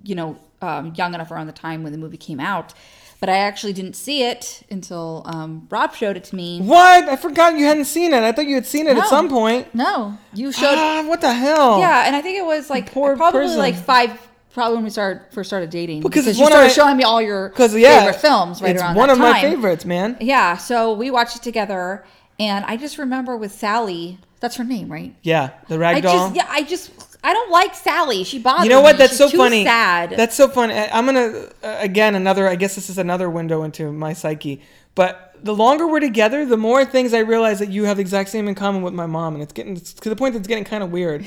you 0.02 0.14
know, 0.14 0.38
um, 0.62 0.94
young 0.96 1.12
enough 1.12 1.30
around 1.30 1.46
the 1.46 1.52
time 1.52 1.82
when 1.82 1.92
the 1.92 1.98
movie 1.98 2.16
came 2.16 2.40
out. 2.40 2.72
But 3.20 3.28
I 3.28 3.36
actually 3.36 3.74
didn't 3.74 3.96
see 3.96 4.22
it 4.22 4.62
until 4.70 5.22
um, 5.26 5.66
Rob 5.70 5.94
showed 5.94 6.16
it 6.16 6.24
to 6.24 6.34
me. 6.36 6.58
what? 6.62 7.06
I 7.06 7.16
forgot 7.16 7.58
you 7.58 7.66
hadn't 7.66 7.84
seen 7.84 8.14
it. 8.14 8.22
I 8.22 8.32
thought 8.32 8.46
you 8.46 8.54
had 8.54 8.64
seen 8.64 8.86
it 8.86 8.94
No. 8.94 9.02
at 9.02 9.08
some 9.08 9.28
point. 9.28 9.74
No, 9.74 10.16
you 10.32 10.52
showed. 10.52 10.78
Ah, 10.78 11.04
what 11.06 11.20
the 11.20 11.34
hell? 11.34 11.80
yeah, 11.80 12.06
and 12.06 12.16
I 12.16 12.22
think 12.22 12.38
it 12.38 12.46
was 12.46 12.70
like 12.70 12.90
poor 12.90 13.14
probably 13.14 13.42
person. 13.42 13.58
like 13.58 13.74
five 13.74 14.29
probably 14.52 14.76
when 14.76 14.84
we 14.84 14.90
started 14.90 15.22
first 15.32 15.48
started 15.48 15.70
dating 15.70 16.00
Because 16.02 16.26
it's 16.26 16.38
you 16.38 16.46
started 16.46 16.66
my- 16.66 16.72
showing 16.72 16.96
me 16.96 17.04
all 17.04 17.20
your 17.22 17.52
yeah, 17.58 18.00
favorite 18.00 18.20
films 18.20 18.60
right 18.60 18.72
it's 18.72 18.82
around 18.82 18.96
one 18.96 19.08
that 19.08 19.14
of 19.14 19.18
my 19.18 19.40
favorites, 19.40 19.84
man. 19.84 20.16
Yeah, 20.20 20.56
so 20.56 20.92
we 20.92 21.10
watched 21.10 21.36
it 21.36 21.42
together, 21.42 22.04
and 22.38 22.64
I 22.64 22.76
just 22.76 22.98
remember 22.98 23.36
with 23.36 23.52
Sally. 23.52 24.18
That's 24.40 24.56
her 24.56 24.64
name, 24.64 24.90
right? 24.90 25.14
Yeah, 25.22 25.50
the 25.68 25.74
I 25.74 25.78
rag 25.78 26.02
doll. 26.02 26.28
just 26.28 26.34
yeah, 26.36 26.46
I 26.48 26.62
just 26.62 26.90
I 27.22 27.34
don't 27.34 27.50
like 27.50 27.74
Sally. 27.74 28.24
She 28.24 28.38
bothers 28.38 28.60
me 28.62 28.64
You 28.64 28.70
know 28.70 28.80
what? 28.80 28.94
me. 28.94 28.98
That's 28.98 29.12
She's 29.12 29.30
so 29.30 29.36
funny. 29.36 29.64
Sad. 29.64 30.10
That's 30.16 30.34
so 30.34 30.48
funny. 30.48 30.72
I'm 30.74 31.04
gonna 31.04 31.48
uh, 31.62 31.76
again 31.78 32.14
another. 32.14 32.48
I 32.48 32.56
guess 32.56 32.74
this 32.74 32.88
is 32.88 32.96
another 32.98 33.28
window 33.28 33.62
into 33.64 33.92
my 33.92 34.14
psyche. 34.14 34.62
But 34.94 35.36
the 35.42 35.54
longer 35.54 35.86
we're 35.86 36.00
together, 36.00 36.44
the 36.46 36.56
more 36.56 36.84
things 36.86 37.12
I 37.14 37.18
realize 37.20 37.58
that 37.60 37.68
you 37.68 37.84
have 37.84 37.98
the 37.98 38.00
exact 38.00 38.30
same 38.30 38.48
in 38.48 38.54
common 38.54 38.80
with 38.82 38.94
my 38.94 39.06
mom, 39.06 39.34
and 39.34 39.42
it's 39.42 39.52
getting 39.52 39.76
it's 39.76 39.92
to 39.92 40.08
the 40.08 40.16
point 40.16 40.32
that 40.32 40.38
it's 40.40 40.48
getting 40.48 40.64
kind 40.64 40.82
of 40.82 40.90
weird. 40.90 41.26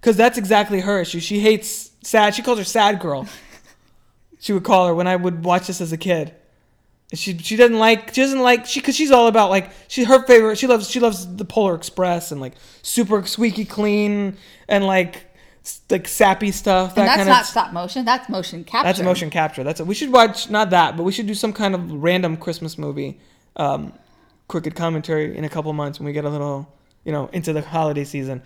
Because 0.00 0.16
that's 0.16 0.36
exactly 0.38 0.80
her 0.80 1.00
issue. 1.00 1.20
She 1.20 1.38
hates 1.40 1.87
sad. 2.02 2.34
She 2.34 2.42
calls 2.42 2.58
her 2.58 2.64
sad 2.64 3.00
girl. 3.00 3.26
She 4.40 4.52
would 4.52 4.64
call 4.64 4.86
her 4.86 4.94
when 4.94 5.08
I 5.08 5.16
would 5.16 5.44
watch 5.44 5.66
this 5.66 5.80
as 5.80 5.92
a 5.92 5.96
kid. 5.96 6.34
She 7.12 7.36
she 7.38 7.56
doesn't 7.56 7.78
like 7.78 8.14
she 8.14 8.20
doesn't 8.20 8.38
like 8.40 8.66
she 8.66 8.80
because 8.80 8.94
she's 8.94 9.10
all 9.10 9.26
about 9.26 9.50
like 9.50 9.72
she 9.88 10.04
her 10.04 10.24
favorite 10.26 10.58
she 10.58 10.66
loves 10.66 10.90
she 10.90 11.00
loves 11.00 11.26
the 11.36 11.44
Polar 11.44 11.74
Express 11.74 12.30
and 12.30 12.40
like 12.40 12.52
super 12.82 13.24
squeaky 13.24 13.64
clean 13.64 14.36
and 14.68 14.84
like 14.86 15.24
like 15.90 16.06
sappy 16.06 16.50
stuff 16.50 16.94
that 16.94 17.00
and 17.00 17.08
that's 17.08 17.16
kind 17.16 17.28
not 17.28 17.40
of 17.40 17.46
stop 17.46 17.72
motion. 17.72 18.04
That's 18.04 18.28
motion 18.28 18.62
capture. 18.62 18.88
that's 18.88 19.00
motion 19.00 19.30
capture 19.30 19.64
that's 19.64 19.80
it 19.80 19.86
we 19.86 19.94
should 19.94 20.12
watch 20.12 20.50
not 20.50 20.70
that 20.70 20.96
but 20.96 21.02
we 21.02 21.12
should 21.12 21.26
do 21.26 21.34
some 21.34 21.52
kind 21.52 21.74
of 21.74 21.90
random 21.90 22.36
Christmas 22.36 22.76
movie 22.76 23.18
um, 23.56 23.92
crooked 24.46 24.74
commentary 24.74 25.36
in 25.36 25.44
a 25.44 25.48
couple 25.48 25.72
months 25.72 25.98
when 25.98 26.06
we 26.06 26.12
get 26.12 26.26
a 26.26 26.30
little 26.30 26.72
you 27.04 27.12
know 27.12 27.28
into 27.32 27.54
the 27.54 27.62
holiday 27.62 28.04
season 28.04 28.42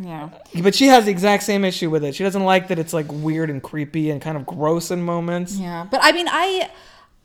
Yeah. 0.00 0.28
but 0.62 0.74
she 0.74 0.86
has 0.86 1.06
the 1.06 1.10
exact 1.10 1.42
same 1.42 1.64
issue 1.64 1.90
with 1.90 2.04
it 2.04 2.14
she 2.14 2.22
doesn't 2.22 2.44
like 2.44 2.68
that 2.68 2.78
it's 2.78 2.92
like 2.92 3.06
weird 3.10 3.50
and 3.50 3.60
creepy 3.62 4.10
and 4.10 4.22
kind 4.22 4.36
of 4.36 4.46
gross 4.46 4.90
in 4.90 5.02
moments 5.02 5.56
Yeah, 5.58 5.86
but 5.90 6.00
I 6.02 6.12
mean, 6.12 6.28
I 6.30 6.70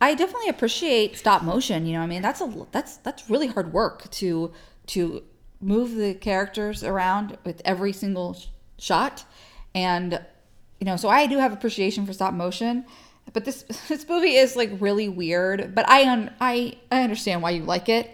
I 0.00 0.14
definitely 0.14 0.48
appreciate 0.48 1.16
stop 1.16 1.42
motion. 1.42 1.86
You 1.86 1.94
know, 1.94 2.00
I 2.00 2.06
mean, 2.06 2.20
that's 2.20 2.40
a 2.40 2.66
that's 2.72 2.96
that's 2.98 3.30
really 3.30 3.46
hard 3.46 3.72
work 3.72 4.10
to 4.10 4.52
to 4.88 5.22
move 5.60 5.94
the 5.94 6.14
characters 6.14 6.82
around 6.82 7.38
with 7.44 7.62
every 7.64 7.92
single 7.92 8.34
sh- 8.34 8.46
shot, 8.78 9.24
and 9.74 10.20
you 10.80 10.84
know, 10.84 10.96
so 10.96 11.08
I 11.08 11.26
do 11.26 11.38
have 11.38 11.52
appreciation 11.52 12.04
for 12.06 12.12
stop 12.12 12.34
motion. 12.34 12.84
But 13.32 13.44
this 13.46 13.62
this 13.88 14.06
movie 14.08 14.34
is 14.34 14.56
like 14.56 14.70
really 14.80 15.08
weird. 15.08 15.74
But 15.74 15.88
I 15.88 16.10
un, 16.10 16.34
I 16.40 16.76
I 16.90 17.02
understand 17.02 17.40
why 17.40 17.50
you 17.50 17.62
like 17.62 17.88
it. 17.88 18.10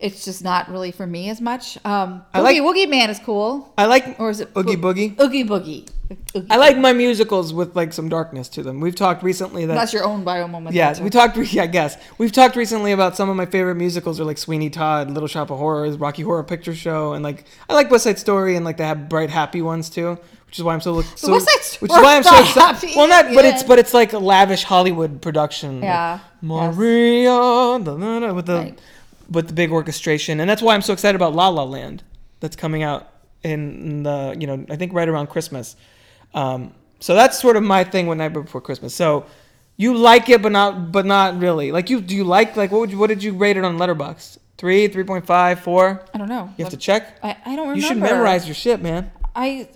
It's 0.00 0.24
just 0.24 0.42
not 0.42 0.68
really 0.70 0.90
for 0.90 1.06
me 1.06 1.30
as 1.30 1.40
much. 1.40 1.78
Um, 1.84 2.22
I 2.34 2.40
like- 2.40 2.56
Boogie 2.56 2.62
Woogie 2.86 2.90
Man 2.90 3.10
is 3.10 3.18
cool, 3.20 3.72
I 3.78 3.86
like 3.86 4.16
or 4.18 4.30
is 4.30 4.40
it 4.40 4.50
Oogie 4.56 4.76
Bo- 4.76 4.92
Boogie 4.92 5.20
Oogie 5.20 5.44
Boogie. 5.44 5.88
Oogie 6.36 6.46
I 6.50 6.56
like 6.56 6.76
my 6.76 6.92
musicals 6.92 7.54
with 7.54 7.74
like 7.74 7.92
some 7.94 8.08
darkness 8.10 8.48
to 8.50 8.62
them 8.62 8.80
we've 8.80 8.94
talked 8.94 9.22
recently 9.22 9.64
that 9.66 9.74
That's 9.74 9.92
your 9.94 10.04
own 10.04 10.22
bio 10.24 10.46
moment. 10.46 10.74
Yes, 10.76 10.98
there, 10.98 11.04
we 11.04 11.10
talked. 11.10 11.36
Yeah, 11.38 11.62
I 11.62 11.66
guess 11.66 11.96
we've 12.18 12.32
talked 12.32 12.56
recently 12.56 12.92
about 12.92 13.16
some 13.16 13.30
of 13.30 13.36
my 13.36 13.46
favorite 13.46 13.76
musicals 13.76 14.20
are 14.20 14.24
like 14.24 14.36
Sweeney 14.36 14.68
Todd, 14.68 15.10
Little 15.10 15.28
Shop 15.28 15.50
of 15.50 15.58
Horrors, 15.58 15.96
Rocky 15.96 16.22
Horror 16.22 16.44
Picture 16.44 16.74
Show, 16.74 17.12
and 17.14 17.22
like 17.24 17.46
I 17.70 17.74
like 17.74 17.90
West 17.90 18.04
Side 18.04 18.18
Story 18.18 18.56
and 18.56 18.64
like 18.64 18.76
they 18.76 18.84
have 18.86 19.08
bright, 19.08 19.30
happy 19.30 19.62
ones 19.62 19.88
too, 19.88 20.18
which 20.46 20.58
is 20.58 20.62
why 20.64 20.74
I'm 20.74 20.80
so. 20.82 21.00
so 21.02 21.32
West 21.32 21.46
Side 21.48 21.80
which 21.80 21.90
is 21.90 21.96
why 21.96 22.16
I'm 22.16 22.22
so 22.22 22.38
excited. 22.38 22.90
Well, 22.96 23.08
not, 23.08 23.32
but 23.34 23.44
it's 23.46 23.62
but 23.62 23.78
it's 23.78 23.94
like 23.94 24.12
a 24.12 24.18
lavish 24.18 24.64
Hollywood 24.64 25.22
production. 25.22 25.76
like, 25.76 25.84
Yeah, 25.84 26.18
yes. 26.42 26.76
Maria, 26.76 27.28
da, 27.30 27.78
da, 27.78 28.20
da, 28.20 28.32
with 28.34 28.46
the 28.46 28.56
Right. 28.56 28.80
With 29.30 29.48
the 29.48 29.54
big 29.54 29.70
orchestration, 29.72 30.40
and 30.40 30.48
that's 30.50 30.62
why 30.62 30.74
I'm 30.74 30.82
so 30.82 30.92
excited 30.92 31.16
about 31.16 31.34
La 31.34 31.48
La 31.48 31.64
Land 31.64 32.02
that's 32.40 32.56
coming 32.56 32.82
out 32.82 33.10
in 33.42 34.02
the 34.02 34.36
you 34.38 34.46
know 34.46 34.64
I 34.70 34.76
think 34.76 34.92
right 34.92 35.08
around 35.08 35.28
Christmas. 35.28 35.76
Um, 36.34 36.72
so 37.00 37.14
that's 37.14 37.38
sort 37.40 37.56
of 37.56 37.62
my 37.62 37.84
thing 37.84 38.06
with 38.06 38.18
Nightmare 38.18 38.42
Before 38.42 38.60
Christmas. 38.60 38.94
So 38.94 39.26
you 39.76 39.94
like 39.96 40.28
it, 40.28 40.42
but 40.42 40.52
not 40.52 40.92
but 40.92 41.06
not 41.06 41.38
really. 41.38 41.72
Like 41.72 41.90
you 41.90 42.00
do 42.00 42.14
you 42.14 42.24
like 42.24 42.56
like 42.56 42.70
what 42.70 42.80
would 42.80 42.90
you, 42.90 42.98
what 42.98 43.08
did 43.08 43.22
you 43.22 43.32
rate 43.34 43.56
it 43.56 43.64
on 43.64 43.76
Letterboxd? 43.78 44.38
Three, 44.56 44.88
three 44.88 45.04
point 45.04 45.26
five, 45.26 45.60
four. 45.60 46.04
I 46.14 46.18
don't 46.18 46.28
know. 46.28 46.52
You 46.56 46.64
have 46.64 46.72
to 46.72 46.76
check. 46.78 47.18
I, 47.22 47.36
I 47.44 47.56
don't 47.56 47.68
remember. 47.68 47.74
You 47.76 47.82
should 47.82 47.98
memorize 47.98 48.46
your 48.46 48.54
shit, 48.54 48.80
man. 48.82 49.10
I 49.34 49.68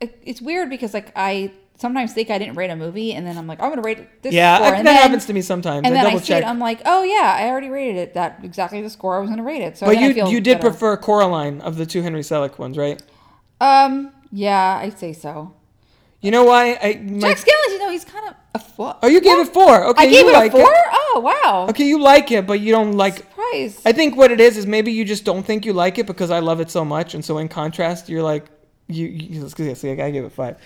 it- 0.00 0.20
it's 0.24 0.42
weird 0.42 0.68
because 0.68 0.92
like 0.94 1.10
I 1.16 1.52
sometimes 1.78 2.12
think 2.12 2.30
I 2.30 2.38
didn't 2.38 2.56
rate 2.56 2.70
a 2.70 2.76
movie 2.76 3.12
and 3.12 3.26
then 3.26 3.36
I'm 3.38 3.46
like 3.46 3.60
I'm 3.62 3.70
gonna 3.70 3.82
rate 3.82 4.22
this 4.22 4.32
Yeah, 4.34 4.56
score 4.56 4.68
I- 4.68 4.76
and 4.78 4.86
that 4.86 4.92
then, 4.94 5.02
happens 5.02 5.26
to 5.26 5.32
me 5.32 5.42
sometimes. 5.42 5.78
and 5.78 5.86
I 5.88 5.90
then 5.90 6.06
I 6.06 6.08
double 6.10 6.20
see 6.20 6.26
check. 6.28 6.42
it 6.42 6.46
I'm 6.46 6.58
like 6.58 6.80
oh 6.86 7.02
yeah 7.02 7.36
I 7.38 7.48
already 7.48 7.68
rated 7.68 7.96
it 7.96 8.14
that 8.14 8.40
exactly 8.42 8.80
the 8.82 8.90
score 8.90 9.16
I 9.16 9.20
was 9.20 9.28
gonna 9.30 9.42
rate 9.42 9.62
it 9.62 9.76
so 9.78 9.86
but 9.86 9.98
you 9.98 10.08
you 10.28 10.40
did 10.40 10.58
better. 10.58 10.70
prefer 10.70 10.96
Coraline 10.96 11.60
of 11.60 11.76
the 11.76 11.86
two 11.86 12.02
Henry 12.02 12.22
Selick 12.22 12.58
ones, 12.58 12.76
right? 12.78 13.02
um 13.60 14.12
yeah 14.32 14.78
I'd 14.82 14.98
say 14.98 15.12
so 15.12 15.54
You 16.20 16.30
know 16.30 16.44
why? 16.44 16.78
I 16.82 16.94
my, 17.02 17.20
Jack 17.28 17.38
Skellington 17.38 17.70
you 17.70 17.78
know 17.78 17.90
he's 17.90 18.04
kind 18.04 18.28
of 18.28 18.34
a 18.54 18.58
four 18.58 18.96
oh, 19.02 19.06
you 19.08 19.20
gave 19.20 19.38
it 19.38 19.48
four. 19.52 19.84
Okay, 19.86 20.02
I 20.02 20.06
gave 20.10 20.24
you 20.24 20.30
it 20.30 20.32
like 20.32 20.52
a 20.54 20.56
four 20.56 20.72
oh 20.74 21.20
wow 21.22 21.66
Okay, 21.70 21.84
you 21.84 21.98
like 22.00 22.30
it, 22.32 22.46
but 22.46 22.58
you 22.60 22.72
don't 22.72 22.92
like. 22.92 23.16
surprise 23.18 23.80
I 23.84 23.92
think 23.92 24.16
what 24.16 24.30
it 24.32 24.40
is 24.40 24.56
is 24.56 24.66
maybe 24.66 24.92
you 24.92 25.04
just 25.04 25.24
don't 25.24 25.44
think 25.44 25.66
you 25.66 25.72
like 25.74 25.98
it 25.98 26.06
because 26.06 26.30
I 26.30 26.38
love 26.40 26.60
it 26.60 26.70
so 26.70 26.84
much, 26.84 27.14
and 27.14 27.22
so 27.24 27.36
in 27.38 27.48
contrast, 27.48 28.08
you're 28.08 28.22
like, 28.22 28.46
you. 28.88 29.06
you 29.06 29.48
see, 29.74 29.90
I 29.90 30.10
gave 30.10 30.24
it 30.24 30.32
five. 30.32 30.56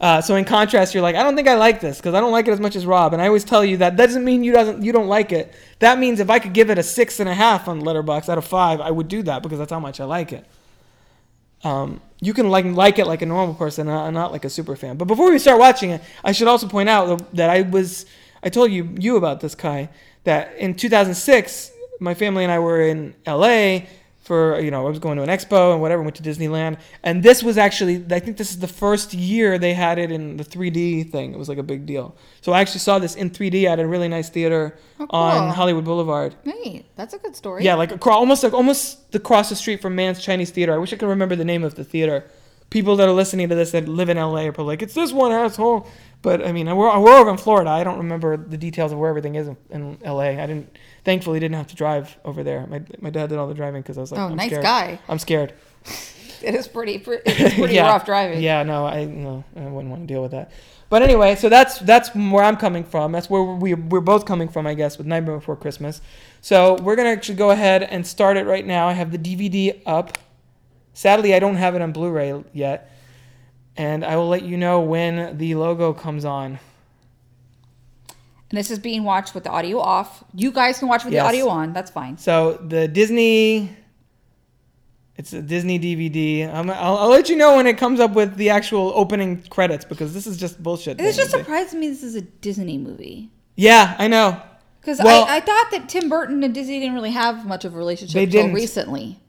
Uh, 0.00 0.20
so 0.22 0.34
in 0.36 0.46
contrast, 0.46 0.94
you're 0.94 1.02
like, 1.02 1.14
I 1.14 1.22
don't 1.22 1.36
think 1.36 1.46
I 1.46 1.56
like 1.56 1.80
this 1.80 1.98
because 1.98 2.14
I 2.14 2.20
don't 2.20 2.32
like 2.32 2.48
it 2.48 2.52
as 2.52 2.60
much 2.60 2.74
as 2.74 2.86
Rob, 2.86 3.12
and 3.12 3.20
I 3.20 3.26
always 3.26 3.44
tell 3.44 3.62
you 3.62 3.76
that 3.78 3.96
doesn't 3.96 4.24
mean 4.24 4.42
you 4.42 4.52
doesn't 4.52 4.82
you 4.82 4.92
don't 4.92 5.08
like 5.08 5.30
it. 5.30 5.52
That 5.80 5.98
means 5.98 6.20
if 6.20 6.30
I 6.30 6.38
could 6.38 6.54
give 6.54 6.70
it 6.70 6.78
a 6.78 6.82
six 6.82 7.20
and 7.20 7.28
a 7.28 7.34
half 7.34 7.68
on 7.68 7.82
Letterboxd 7.82 8.30
out 8.30 8.38
of 8.38 8.46
five, 8.46 8.80
I 8.80 8.90
would 8.90 9.08
do 9.08 9.22
that 9.24 9.42
because 9.42 9.58
that's 9.58 9.72
how 9.72 9.80
much 9.80 10.00
I 10.00 10.04
like 10.04 10.32
it. 10.32 10.46
Um, 11.62 12.00
you 12.20 12.32
can 12.32 12.48
like 12.48 12.64
like 12.64 12.98
it 12.98 13.06
like 13.06 13.20
a 13.20 13.26
normal 13.26 13.54
person, 13.54 13.88
not, 13.88 14.10
not 14.12 14.32
like 14.32 14.46
a 14.46 14.50
super 14.50 14.74
fan. 14.74 14.96
But 14.96 15.04
before 15.04 15.30
we 15.30 15.38
start 15.38 15.58
watching 15.58 15.90
it, 15.90 16.02
I 16.24 16.32
should 16.32 16.48
also 16.48 16.66
point 16.66 16.88
out 16.88 17.34
that 17.34 17.50
I 17.50 17.62
was 17.62 18.06
I 18.42 18.48
told 18.48 18.72
you 18.72 18.94
you 18.98 19.16
about 19.16 19.40
this 19.40 19.54
Kai 19.54 19.90
that 20.24 20.56
in 20.56 20.74
2006 20.74 21.72
my 22.00 22.14
family 22.14 22.44
and 22.44 22.52
I 22.52 22.58
were 22.58 22.80
in 22.80 23.14
LA 23.26 23.80
for 24.20 24.60
you 24.60 24.70
know 24.70 24.86
I 24.86 24.88
was 24.90 24.98
going 24.98 25.16
to 25.16 25.22
an 25.22 25.28
expo 25.30 25.72
and 25.72 25.80
whatever 25.80 26.02
went 26.02 26.14
to 26.16 26.22
Disneyland 26.22 26.78
and 27.02 27.22
this 27.22 27.42
was 27.42 27.56
actually 27.56 28.04
I 28.10 28.20
think 28.20 28.36
this 28.36 28.50
is 28.50 28.58
the 28.58 28.68
first 28.68 29.14
year 29.14 29.58
they 29.58 29.72
had 29.72 29.98
it 29.98 30.12
in 30.12 30.36
the 30.36 30.44
3D 30.44 31.10
thing. 31.10 31.32
It 31.32 31.38
was 31.38 31.48
like 31.48 31.58
a 31.58 31.62
big 31.62 31.86
deal. 31.86 32.14
So 32.42 32.52
I 32.52 32.60
actually 32.60 32.80
saw 32.80 32.98
this 32.98 33.14
in 33.14 33.30
3D 33.30 33.64
at 33.64 33.80
a 33.80 33.86
really 33.86 34.08
nice 34.08 34.28
theater 34.28 34.76
Oh, 35.00 35.06
cool. 35.06 35.18
on 35.18 35.54
Hollywood 35.54 35.84
Boulevard. 35.86 36.34
Hey, 36.44 36.84
that's 36.96 37.14
a 37.14 37.18
good 37.18 37.34
story. 37.34 37.64
Yeah, 37.64 37.74
like 37.76 37.90
across, 37.92 38.16
almost 38.16 38.42
like 38.42 38.52
almost 38.52 39.14
across 39.14 39.48
the 39.48 39.56
street 39.56 39.80
from 39.80 39.94
Mann's 39.94 40.20
Chinese 40.22 40.50
Theater. 40.50 40.74
I 40.74 40.76
wish 40.76 40.92
I 40.92 40.96
could 40.96 41.08
remember 41.08 41.34
the 41.36 41.44
name 41.46 41.64
of 41.64 41.74
the 41.74 41.84
theater. 41.84 42.30
People 42.68 42.96
that 42.96 43.08
are 43.08 43.12
listening 43.12 43.48
to 43.48 43.54
this 43.54 43.70
that 43.72 43.88
live 43.88 44.10
in 44.10 44.16
LA 44.18 44.42
are 44.42 44.52
probably 44.52 44.74
like, 44.74 44.82
"It's 44.82 44.94
this 44.94 45.10
one 45.12 45.32
asshole." 45.32 45.88
But 46.22 46.46
I 46.46 46.52
mean, 46.52 46.66
we're, 46.76 47.00
we're 47.00 47.16
over 47.18 47.30
in 47.30 47.38
Florida. 47.38 47.70
I 47.70 47.82
don't 47.82 47.96
remember 47.96 48.36
the 48.36 48.58
details 48.58 48.92
of 48.92 48.98
where 48.98 49.08
everything 49.08 49.34
is 49.36 49.48
in, 49.48 49.56
in 49.70 49.98
LA. 50.04 50.20
I 50.38 50.46
didn't, 50.46 50.76
thankfully, 51.04 51.40
didn't 51.40 51.56
have 51.56 51.68
to 51.68 51.76
drive 51.76 52.16
over 52.24 52.42
there. 52.42 52.66
My, 52.66 52.82
my 53.00 53.10
dad 53.10 53.28
did 53.28 53.38
all 53.38 53.48
the 53.48 53.54
driving 53.54 53.82
because 53.82 53.98
I 53.98 54.00
was 54.02 54.12
like, 54.12 54.20
Oh, 54.20 54.26
I'm 54.26 54.36
nice 54.36 54.48
scared. 54.48 54.62
guy. 54.62 54.98
I'm 55.08 55.18
scared. 55.18 55.54
It 56.42 56.54
is 56.54 56.66
pretty. 56.68 56.98
pre- 56.98 57.18
It's 57.26 57.54
pretty 57.54 57.74
Yeah. 57.74 57.88
rough 57.88 58.04
driving. 58.06 58.40
Yeah, 58.42 58.62
no, 58.62 58.86
I 58.86 59.04
no, 59.04 59.44
I 59.56 59.60
wouldn't 59.60 59.90
want 59.90 60.02
to 60.02 60.06
deal 60.06 60.22
with 60.22 60.30
that. 60.32 60.50
But 60.88 61.02
anyway, 61.02 61.36
so 61.36 61.48
that's 61.48 61.78
that's 61.80 62.14
where 62.14 62.42
I'm 62.42 62.56
coming 62.56 62.82
from. 62.82 63.12
That's 63.12 63.28
where 63.30 63.42
we 63.42 63.74
we're 63.74 64.00
both 64.00 64.24
coming 64.24 64.48
from, 64.48 64.66
I 64.66 64.74
guess, 64.74 64.98
with 64.98 65.06
Nightmare 65.06 65.36
Before 65.36 65.54
Christmas. 65.56 66.00
So 66.40 66.74
we're 66.82 66.96
gonna 66.96 67.10
actually 67.10 67.36
go 67.36 67.50
ahead 67.50 67.82
and 67.82 68.06
start 68.06 68.36
it 68.36 68.46
right 68.46 68.66
now. 68.66 68.88
I 68.88 68.94
have 68.94 69.12
the 69.12 69.18
DVD 69.18 69.80
up. 69.86 70.18
Sadly, 70.94 71.34
I 71.34 71.38
don't 71.38 71.54
have 71.56 71.74
it 71.76 71.82
on 71.82 71.92
Blu-ray 71.92 72.42
yet, 72.52 72.90
and 73.76 74.04
I 74.04 74.16
will 74.16 74.28
let 74.28 74.42
you 74.42 74.56
know 74.56 74.80
when 74.80 75.38
the 75.38 75.54
logo 75.54 75.92
comes 75.92 76.24
on. 76.24 76.58
And 78.50 78.58
this 78.58 78.70
is 78.70 78.78
being 78.80 79.04
watched 79.04 79.34
with 79.34 79.44
the 79.44 79.50
audio 79.50 79.78
off. 79.78 80.24
You 80.34 80.50
guys 80.50 80.78
can 80.78 80.88
watch 80.88 81.04
with 81.04 81.12
Yes. 81.14 81.22
the 81.22 81.28
audio 81.28 81.48
on. 81.48 81.72
That's 81.72 81.90
fine. 81.90 82.18
So 82.18 82.54
the 82.66 82.88
Disney, 82.88 83.70
it's 85.16 85.32
a 85.32 85.40
Disney 85.40 85.78
DVD. 85.78 86.52
I'm, 86.52 86.68
I'll, 86.70 86.96
I'll 86.96 87.08
let 87.10 87.28
you 87.28 87.36
know 87.36 87.56
when 87.56 87.66
it 87.66 87.78
comes 87.78 88.00
up 88.00 88.12
with 88.14 88.34
the 88.36 88.50
actual 88.50 88.92
opening 88.96 89.42
credits 89.50 89.84
because 89.84 90.12
this 90.14 90.26
is 90.26 90.36
just 90.36 90.60
bullshit. 90.62 91.00
It's 91.00 91.16
just 91.16 91.30
surprised 91.30 91.74
me 91.74 91.88
this 91.90 92.02
is 92.02 92.16
a 92.16 92.22
Disney 92.22 92.76
movie. 92.78 93.30
Yeah, 93.56 93.94
I 93.98 94.08
know. 94.08 94.40
Because 94.80 94.98
Well- 94.98 95.24
I, 95.26 95.36
I 95.36 95.40
thought 95.40 95.68
that 95.72 95.88
Tim 95.88 96.08
Burton 96.08 96.42
and 96.42 96.52
Disney 96.54 96.80
didn't 96.80 96.94
really 96.94 97.10
have 97.12 97.46
much 97.46 97.64
of 97.64 97.74
a 97.74 97.78
relationship 97.78 98.14
They 98.14 98.24
until 98.24 98.42
didn't. 98.42 98.54
recently. 98.54 99.20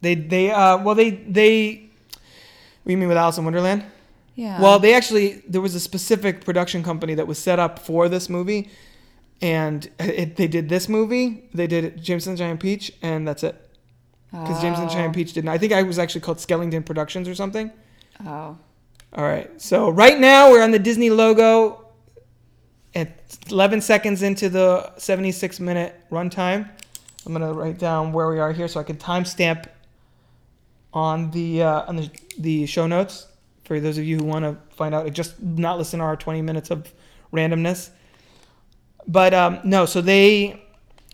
They 0.00 0.14
they 0.14 0.50
uh 0.50 0.78
well 0.82 0.94
they 0.94 1.10
they. 1.10 1.90
What 2.14 2.86
do 2.86 2.92
you 2.92 2.96
mean 2.96 3.08
with 3.08 3.18
Alice 3.18 3.36
in 3.36 3.44
Wonderland? 3.44 3.84
Yeah. 4.34 4.60
Well, 4.60 4.78
they 4.78 4.94
actually 4.94 5.42
there 5.48 5.60
was 5.60 5.74
a 5.74 5.80
specific 5.80 6.44
production 6.44 6.82
company 6.82 7.14
that 7.14 7.26
was 7.26 7.38
set 7.38 7.58
up 7.58 7.78
for 7.78 8.08
this 8.08 8.28
movie, 8.28 8.70
and 9.42 9.88
it, 9.98 10.36
they 10.36 10.48
did 10.48 10.68
this 10.68 10.88
movie. 10.88 11.48
They 11.52 11.66
did 11.66 12.02
James 12.02 12.26
and 12.26 12.36
the 12.36 12.38
Giant 12.38 12.60
Peach, 12.60 12.92
and 13.02 13.26
that's 13.26 13.42
it. 13.42 13.56
Because 14.30 14.60
James 14.62 14.78
and 14.78 14.88
the 14.88 14.92
Giant 14.94 15.10
Oh. 15.10 15.14
Peach 15.14 15.32
didn't. 15.32 15.48
I 15.50 15.58
think 15.58 15.72
I 15.72 15.82
was 15.82 15.98
actually 15.98 16.20
called 16.20 16.38
Skellington 16.38 16.86
Productions 16.86 17.28
or 17.28 17.34
something. 17.34 17.72
Oh. 18.24 18.56
All 19.12 19.24
right. 19.24 19.50
So 19.60 19.90
right 19.90 20.18
now 20.18 20.50
we're 20.50 20.62
on 20.62 20.70
the 20.70 20.78
Disney 20.78 21.10
logo. 21.10 21.86
At 22.94 23.36
11 23.48 23.82
seconds 23.82 24.22
into 24.22 24.48
the 24.48 24.92
76 24.96 25.60
minute 25.60 25.94
runtime, 26.10 26.68
I'm 27.24 27.32
gonna 27.32 27.52
write 27.52 27.78
down 27.78 28.12
where 28.12 28.28
we 28.28 28.40
are 28.40 28.52
here 28.52 28.66
so 28.66 28.80
I 28.80 28.82
can 28.82 28.96
timestamp 28.96 29.66
on 30.92 31.30
the 31.30 31.62
uh, 31.62 31.82
on 31.86 31.96
the, 31.96 32.10
the 32.38 32.66
show 32.66 32.88
notes 32.88 33.28
For 33.70 33.78
those 33.78 33.98
of 33.98 34.04
you 34.04 34.16
who 34.16 34.24
want 34.24 34.44
to 34.44 34.56
find 34.74 34.96
out, 34.96 35.12
just 35.12 35.40
not 35.40 35.78
listen 35.78 36.00
to 36.00 36.04
our 36.04 36.16
20 36.16 36.42
minutes 36.42 36.72
of 36.72 36.92
randomness. 37.32 37.90
But 39.06 39.32
um, 39.32 39.60
no, 39.62 39.86
so 39.86 40.00
they 40.00 40.60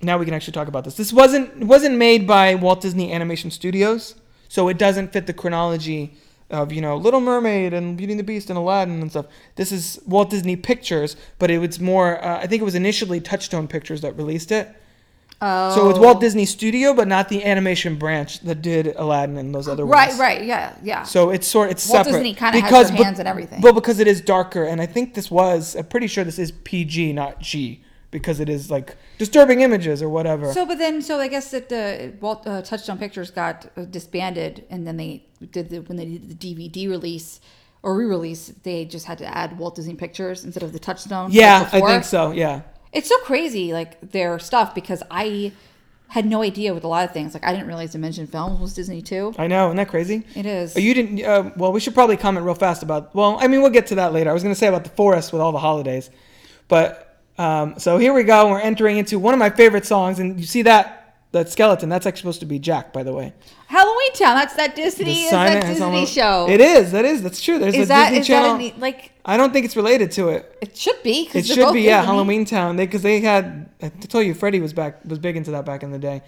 now 0.01 0.17
we 0.17 0.25
can 0.25 0.33
actually 0.33 0.55
talk 0.55 0.67
about 0.67 0.83
this. 0.85 0.95
This 0.95 1.13
wasn't 1.13 1.67
wasn't 1.67 1.97
made 1.99 2.27
by 2.27 2.55
Walt 2.55 2.81
Disney 2.81 3.13
Animation 3.13 3.51
Studios, 3.51 4.15
so 4.49 4.69
it 4.69 4.79
doesn't 4.79 5.13
fit 5.13 5.27
the 5.27 5.35
chronology 5.35 6.15
of 6.49 6.73
you 6.73 6.81
know 6.81 6.97
Little 6.97 7.21
Mermaid 7.21 7.75
and 7.75 7.95
Beauty 7.95 8.15
and 8.15 8.21
the 8.21 8.25
Beast 8.25 8.49
and 8.49 8.59
Aladdin 8.59 9.03
and 9.03 9.11
stuff. 9.11 9.27
This 9.57 9.71
is 9.71 10.01
Walt 10.07 10.31
Disney 10.31 10.57
Pictures, 10.57 11.15
but 11.39 11.51
it 11.51 11.59
was 11.59 11.79
more. 11.79 12.25
Uh, 12.25 12.39
I 12.39 12.47
think 12.47 12.63
it 12.63 12.65
was 12.65 12.75
initially 12.75 13.21
Touchstone 13.21 13.69
Pictures 13.69 14.01
that 14.01 14.17
released 14.17 14.51
it. 14.51 14.75
Oh. 15.43 15.75
So 15.75 15.91
it's 15.91 15.99
Walt 15.99 16.21
Disney 16.21 16.47
Studio, 16.47 16.95
but 16.95 17.07
not 17.09 17.29
the 17.29 17.45
animation 17.45 17.97
branch 17.97 18.41
that 18.41 18.63
did 18.63 18.95
Aladdin 18.97 19.37
and 19.37 19.55
those 19.55 19.69
other 19.69 19.85
Right, 19.85 20.09
ones. 20.09 20.19
right, 20.19 20.39
right, 20.39 20.47
yeah, 20.47 20.75
yeah. 20.83 21.03
So 21.03 21.29
it's 21.31 21.47
sort 21.47 21.71
it's 21.71 21.87
Walt 21.89 22.07
separate 22.07 22.21
Disney 22.21 22.35
kinda 22.35 22.61
has 22.61 22.63
because 22.63 22.89
their 22.89 22.97
but- 22.97 23.05
hands 23.05 23.19
in 23.21 23.27
everything. 23.27 23.61
Well, 23.61 23.75
because 23.75 23.99
it 24.01 24.07
is 24.07 24.21
darker, 24.23 24.65
and 24.65 24.81
I 24.81 24.87
think 24.87 25.13
this 25.15 25.31
was. 25.31 25.77
I'm 25.77 25.85
pretty 25.85 26.07
sure 26.07 26.25
this 26.25 26.39
is 26.39 26.53
PG, 26.65 27.13
not 27.13 27.39
G, 27.41 27.83
because 28.11 28.41
it 28.41 28.49
is 28.49 28.71
like 28.71 28.97
disturbing 29.19 29.61
images 29.61 30.03
or 30.03 30.09
whatever. 30.09 30.53
So, 30.55 30.65
but 30.65 30.79
then, 30.79 31.03
so 31.03 31.21
I 31.21 31.29
guess 31.29 31.51
that 31.51 31.69
the 31.69 32.15
Walt 32.21 32.47
uh, 32.47 32.63
Touchstone 32.63 32.97
Pictures 32.99 33.31
got 33.31 33.67
uh, 33.77 33.83
disbanded, 33.85 34.65
and 34.71 34.87
then 34.87 34.97
they 34.97 35.27
did 35.53 35.69
the 35.69 35.81
when 35.81 35.99
they 35.99 36.07
did 36.07 36.31
the 36.31 36.55
DVD 36.55 36.89
release 36.89 37.41
or 37.83 37.95
re-release, 37.95 38.53
they 38.65 38.85
just 38.85 39.05
had 39.07 39.19
to 39.19 39.27
add 39.27 39.59
Walt 39.59 39.77
Disney 39.77 39.95
Pictures 39.95 40.45
instead 40.45 40.63
of 40.63 40.73
the 40.73 40.79
Touchstone. 40.79 41.27
like 41.27 41.35
yeah, 41.35 41.69
I 41.73 41.81
think 41.83 42.05
so. 42.05 42.33
Yeah. 42.33 42.63
It's 42.97 43.09
so 43.09 43.19
crazy, 43.19 43.73
like 43.73 44.13
their 44.13 44.39
stuff, 44.39 44.75
because 44.75 45.03
I 45.11 45.53
had 46.09 46.25
no 46.25 46.41
idea 46.43 46.73
with 46.73 46.85
a 46.85 46.89
lot 46.89 47.05
of 47.05 47.13
things. 47.13 47.35
Like 47.35 47.45
I 47.45 47.53
didn't 47.53 47.67
realize 47.67 47.93
Dimension 47.93 48.27
Films 48.27 48.59
was 48.59 48.75
Disney 48.75 49.03
too. 49.03 49.35
I 49.39 49.47
know, 49.49 49.67
isn't 49.67 49.77
that 49.77 49.89
crazy? 49.89 50.25
It 50.35 50.47
is. 50.47 50.77
Oh, 50.77 50.81
you 50.81 50.95
didn't. 50.95 51.23
Uh, 51.23 51.51
well, 51.57 51.73
we 51.73 51.81
should 51.81 51.95
probably 51.95 52.17
comment 52.17 52.47
real 52.47 52.55
fast 52.55 52.83
about. 52.83 53.15
Well, 53.15 53.37
I 53.39 53.49
mean, 53.49 53.61
we'll 53.61 53.71
get 53.71 53.89
to 53.89 53.97
that 53.97 54.13
later. 54.13 54.31
I 54.31 54.33
was 54.33 54.43
going 54.43 54.55
to 54.55 54.59
say 54.59 54.67
about 54.67 54.85
the 54.85 54.91
forest 54.91 55.33
with 55.33 55.43
all 55.43 55.53
the 55.53 55.59
holidays, 55.59 56.11
but 56.69 57.21
um, 57.39 57.79
so 57.79 57.99
here 57.99 58.15
we 58.15 58.23
go. 58.23 58.49
We're 58.49 58.61
entering 58.61 58.97
into 58.97 59.19
one 59.19 59.35
of 59.35 59.39
my 59.39 59.51
favorite 59.51 59.85
songs, 59.85 60.19
and 60.19 60.41
you 60.41 60.47
see 60.47 60.63
that 60.63 61.06
that 61.37 61.49
skeleton. 61.51 61.89
That's 61.89 62.05
actually 62.07 62.21
supposed 62.21 62.41
to 62.41 62.47
be 62.47 62.59
Jack, 62.59 62.93
by 62.93 63.03
the 63.03 63.13
way. 63.13 63.33
Halloween 63.69 64.13
Town. 64.15 64.37
That's 64.37 64.55
that 64.55 64.75
Disney. 64.77 65.05
The 65.05 65.11
Is 65.13 65.31
that 65.31 65.63
Disney 65.67 65.85
almost- 65.85 66.13
show? 66.13 66.47
It 66.49 66.61
is. 66.61 66.93
That 66.93 67.05
is. 67.05 67.23
That's 67.23 67.41
true. 67.41 67.59
There's 67.59 67.75
Is 67.75 67.87
a 67.87 67.89
that 67.89 68.05
Disney 68.11 68.21
is 68.21 68.27
Channel. 68.27 68.59
that 68.59 68.77
a, 68.77 68.81
like 68.81 69.13
I 69.25 69.37
don't 69.37 69.53
think 69.53 69.65
it's 69.65 69.77
related 69.77 70.11
to 70.13 70.29
it. 70.31 70.57
it 70.61 70.77
should 70.77 71.03
be? 71.03 71.27
'cause 71.27 71.49
It 71.49 71.55
should 71.55 71.73
be 71.73 71.81
yeah, 71.83 72.01
Disney. 72.01 72.13
Halloween 72.15 72.45
Town. 72.45 72.77
They 72.77 72.87
because 72.87 73.03
they 73.03 73.21
had 73.21 73.69
I 73.83 73.89
told 73.89 74.27
you 74.27 74.35
Freddie 74.35 74.61
was 74.61 74.73
back 74.73 75.01
was 75.05 75.19
big 75.19 75.37
into 75.37 75.51
that 75.53 75.65
back 75.65 75.83
in 75.83 75.91
the 75.91 75.99
day. 75.99 76.23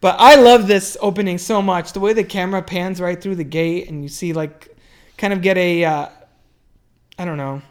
But 0.00 0.16
I 0.20 0.36
love 0.36 0.68
this 0.68 0.96
opening 1.00 1.38
so 1.38 1.60
much. 1.60 1.92
The 1.92 2.00
way 2.00 2.12
the 2.12 2.22
camera 2.24 2.62
pans 2.62 3.00
right 3.00 3.20
through 3.20 3.34
the 3.36 3.44
gate 3.44 3.88
and 3.90 4.02
you 4.02 4.08
see 4.08 4.32
like 4.32 4.76
kind 5.16 5.32
of 5.32 5.42
get 5.42 5.56
a 5.58 5.84
uh, 5.84 6.08
I 7.18 7.24
don't 7.24 7.36
know 7.36 7.62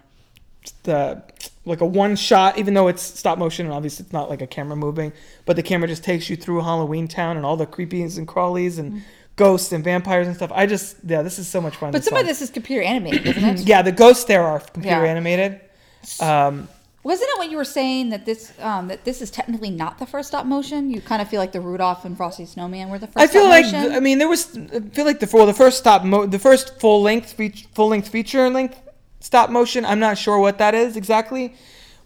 the 0.84 1.24
like 1.68 1.82
a 1.82 1.86
one 1.86 2.16
shot 2.16 2.58
even 2.58 2.74
though 2.74 2.88
it's 2.88 3.02
stop 3.02 3.38
motion 3.38 3.66
and 3.66 3.74
obviously 3.76 4.04
it's 4.04 4.14
not 4.14 4.30
like 4.30 4.42
a 4.42 4.48
camera 4.48 4.76
moving 4.76 5.12
but 5.46 5.56
the 5.56 5.64
camera 5.64 5.88
just 5.88 6.04
takes 6.04 6.30
you 6.30 6.36
through 6.36 6.62
halloween 6.62 7.08
town 7.08 7.38
and 7.38 7.46
all 7.46 7.58
the 7.58 7.68
creepies 7.68 8.18
and 8.18 8.28
crawlies 8.28 8.80
and 8.80 9.04
ghosts 9.36 9.72
and 9.72 9.84
vampires 9.84 10.26
and 10.28 10.36
stuff 10.36 10.52
i 10.56 10.66
just 10.66 10.96
yeah 11.06 11.22
this 11.22 11.38
is 11.38 11.48
so 11.48 11.60
much 11.62 11.76
fun 11.76 11.92
But 11.92 12.04
some 12.04 12.16
of 12.18 12.26
this 12.26 12.42
is 12.42 12.50
computer 12.50 12.82
animated, 12.82 13.28
isn't 13.38 13.60
it? 13.60 13.68
yeah 13.68 13.82
the 13.82 13.92
ghosts 13.92 14.24
there 14.26 14.44
are 14.44 14.60
computer 14.60 15.04
Yeah. 15.04 15.12
animated 15.12 15.62
um 16.22 16.68
Wasn't 17.04 17.30
it 17.30 17.38
what 17.38 17.50
you 17.52 17.58
were 17.58 17.64
saying 17.80 18.10
that 18.10 18.26
this 18.26 18.52
um, 18.60 18.88
that 18.90 19.06
this 19.06 19.22
is 19.22 19.30
technically 19.32 19.70
not 19.70 19.98
the 19.98 20.06
first 20.06 20.28
stop 20.30 20.46
motion? 20.46 20.92
You 20.92 21.00
kind 21.02 21.22
of 21.22 21.30
feel 21.30 21.40
like 21.40 21.54
the 21.54 21.62
Rudolph 21.62 22.04
and 22.04 22.18
Frosty 22.18 22.46
Snowman 22.46 22.90
were 22.90 23.00
the 23.00 23.08
first. 23.08 23.18
I 23.24 23.28
feel 23.28 23.46
like? 23.48 23.66
I 23.98 24.00
mean 24.02 24.18
there 24.18 24.28
was 24.28 24.58
I 24.58 24.80
feel 24.96 25.06
like 25.06 25.20
the 25.22 25.28
for 25.28 25.46
the 25.46 25.54
first 25.54 25.78
stop 25.78 26.04
mo- 26.04 26.26
the 26.26 26.40
first 26.40 26.80
full 26.82 27.02
length 27.02 27.32
feature, 27.34 27.66
full 27.74 27.88
length 27.88 28.10
feature 28.10 28.50
length 28.50 28.78
stop 29.20 29.50
motion. 29.50 29.86
I'm 29.86 30.00
not 30.00 30.18
sure 30.18 30.40
what 30.40 30.58
that 30.60 30.74
is 30.76 30.96
exactly, 30.98 31.54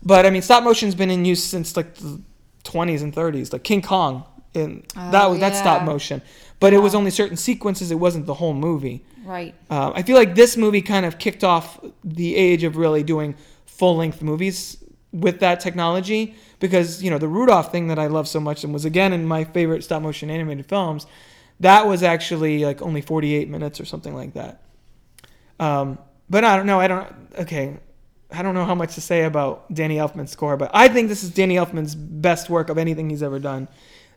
but 0.04 0.26
I 0.26 0.30
mean 0.30 0.42
stop 0.42 0.64
motion's 0.64 0.96
been 0.96 1.12
in 1.12 1.26
use 1.26 1.44
since 1.44 1.76
like 1.78 1.96
the 1.96 2.22
20s 2.64 3.02
and 3.02 3.14
30s, 3.14 3.52
like 3.54 3.64
King 3.64 3.82
Kong, 3.82 4.24
and 4.56 4.84
that 4.96 5.26
Oh, 5.26 5.32
was 5.32 5.40
that's 5.40 5.58
stop 5.60 5.84
motion. 5.84 6.22
But 6.60 6.74
it 6.74 6.78
was 6.80 6.94
only 6.94 7.10
certain 7.10 7.38
sequences. 7.38 7.90
It 7.92 7.96
wasn't 8.00 8.28
the 8.28 8.36
whole 8.36 8.54
movie. 8.54 9.04
right. 9.26 9.56
Um, 9.70 9.94
I 9.96 10.04
feel 10.04 10.16
like 10.16 10.36
this 10.36 10.56
movie 10.58 10.82
kind 10.82 11.06
of 11.08 11.18
kicked 11.18 11.44
off 11.44 11.80
the 12.04 12.36
age 12.36 12.64
of 12.64 12.78
really 12.78 13.02
doing 13.04 13.36
full 13.66 13.96
length 13.98 14.22
movies 14.22 14.78
with 15.12 15.40
that 15.40 15.60
technology 15.60 16.36
because 16.60 17.02
you 17.04 17.10
know 17.10 17.18
the 17.18 17.28
Rudolph 17.28 17.72
thing 17.72 17.88
that 17.88 17.98
I 18.00 18.08
love 18.08 18.28
so 18.28 18.40
much 18.40 18.64
and 18.64 18.72
was 18.74 18.86
again 18.86 19.12
in 19.12 19.26
my 19.26 19.44
favorite 19.44 19.84
stop 19.84 20.02
motion 20.04 20.30
animated 20.30 20.68
films. 20.68 21.08
That 21.60 21.88
was 21.88 22.04
actually 22.04 22.64
like 22.64 22.82
only 22.82 23.02
48 23.02 23.50
minutes 23.50 23.80
or 23.82 23.86
something 23.86 24.16
like 24.16 24.34
that. 24.36 24.62
Um, 25.60 25.98
but 26.32 26.44
I 26.46 26.56
don't 26.56 26.66
know. 26.66 26.80
I 26.80 26.88
don't. 26.88 27.08
Okay, 27.38 27.78
I 28.32 28.42
don't 28.42 28.56
know 28.56 28.66
how 28.66 28.74
much 28.76 28.96
to 28.96 29.02
say 29.02 29.26
about 29.26 29.72
Danny 29.74 29.98
Elfman's 29.98 30.32
score, 30.32 30.56
but 30.56 30.72
I 30.74 30.88
think 30.88 31.10
this 31.10 31.24
is 31.24 31.30
Danny 31.30 31.56
Elfman's 31.56 31.94
best 31.94 32.50
work 32.50 32.70
of 32.70 32.78
anything 32.78 33.10
he's 33.10 33.22
ever 33.22 33.38
done. 33.38 33.68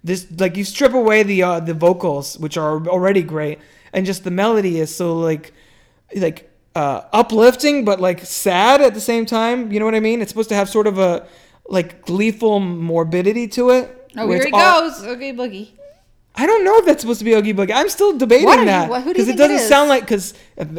This 0.04 0.26
like 0.38 0.56
you 0.56 0.64
strip 0.64 0.94
away 0.94 1.24
the 1.24 1.42
uh, 1.42 1.60
the 1.60 1.74
vocals, 1.74 2.38
which 2.38 2.56
are 2.56 2.86
already 2.86 3.22
great, 3.22 3.58
and 3.92 4.06
just 4.06 4.22
the 4.22 4.30
melody 4.30 4.78
is 4.78 4.94
so 4.94 5.16
like 5.16 5.52
like 6.14 6.50
uh, 6.76 7.02
uplifting 7.12 7.84
but 7.84 8.00
like 8.00 8.20
sad 8.20 8.80
at 8.80 8.94
the 8.94 9.00
same 9.00 9.26
time. 9.26 9.72
You 9.72 9.80
know 9.80 9.86
what 9.86 9.94
I 9.94 10.00
mean? 10.00 10.22
It's 10.22 10.30
supposed 10.30 10.50
to 10.50 10.54
have 10.54 10.68
sort 10.68 10.86
of 10.86 10.98
a 10.98 11.26
like 11.66 12.04
gleeful 12.06 12.60
morbidity 12.60 13.48
to 13.48 13.70
it. 13.70 14.12
Oh, 14.16 14.30
here 14.30 14.44
he 14.44 14.52
all- 14.52 14.82
goes. 14.82 15.02
Okay, 15.04 15.32
boogie. 15.32 15.70
I 16.36 16.46
don't 16.46 16.64
know 16.64 16.78
if 16.78 16.84
that's 16.84 17.02
supposed 17.02 17.20
to 17.20 17.24
be 17.24 17.32
Oogie 17.32 17.54
Boogie. 17.54 17.70
I'm 17.72 17.88
still 17.88 18.18
debating 18.18 18.46
What 18.46 18.64
that 18.64 18.88
because 19.06 19.26
do 19.26 19.32
it 19.32 19.36
doesn't 19.36 19.68
sound 19.68 19.88
like 19.88 20.02
because 20.02 20.34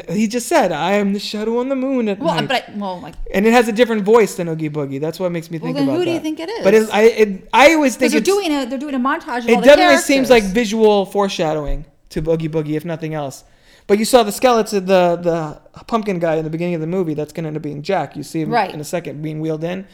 he 0.09 0.27
just 0.27 0.47
said 0.49 0.73
I 0.73 0.93
am 0.93 1.13
the 1.13 1.19
shadow 1.19 1.59
on 1.59 1.69
the 1.69 1.77
moon 1.77 2.09
at 2.09 2.19
Well, 2.19 2.35
night, 2.35 2.47
but 2.49 2.69
I, 2.69 2.73
well, 2.75 2.99
like 2.99 3.15
and 3.33 3.47
it 3.47 3.53
has 3.53 3.69
a 3.69 3.71
different 3.71 4.03
voice 4.03 4.35
than 4.35 4.49
Oogie 4.49 4.69
Boogie. 4.69 4.99
That's 4.99 5.17
what 5.17 5.31
makes 5.31 5.49
me 5.49 5.57
think. 5.59 5.75
Well, 5.75 5.85
think 5.85 5.87
then 5.87 5.95
about 5.95 5.99
who 5.99 6.05
do 6.05 6.11
you 6.11 6.19
think 6.19 6.39
it 6.41 6.49
is? 6.49 6.63
But 6.63 6.73
it, 6.73 6.89
I 6.91 7.01
it, 7.03 7.49
I 7.53 7.73
always 7.73 7.95
think 7.95 8.11
they're 8.11 8.19
doing 8.19 8.51
a 8.51 8.65
they're 8.65 8.77
doing 8.77 8.95
a 8.95 8.99
montage. 8.99 9.47
It 9.47 9.63
definitely 9.63 9.97
seems 9.97 10.29
like 10.29 10.43
visual 10.43 11.05
foreshadowing 11.05 11.85
to 12.09 12.21
Boogie 12.21 12.49
Boogie, 12.49 12.75
if 12.75 12.83
nothing 12.83 13.13
else. 13.13 13.45
But 13.87 13.99
you 13.99 14.05
saw 14.05 14.23
the 14.23 14.31
skeleton, 14.31 14.85
the 14.85 15.15
the 15.15 15.83
pumpkin 15.85 16.19
guy 16.19 16.35
in 16.35 16.43
the 16.43 16.49
beginning 16.49 16.75
of 16.75 16.81
the 16.81 16.87
movie. 16.87 17.13
That's 17.13 17.31
going 17.31 17.43
to 17.43 17.47
end 17.47 17.57
up 17.57 17.63
being 17.63 17.81
Jack. 17.81 18.15
You 18.15 18.23
see 18.23 18.41
him 18.41 18.49
Right. 18.49 18.73
in 18.73 18.79
a 18.81 18.83
second 18.85 19.21
being 19.21 19.39
wheeled 19.39 19.63
in. 19.63 19.87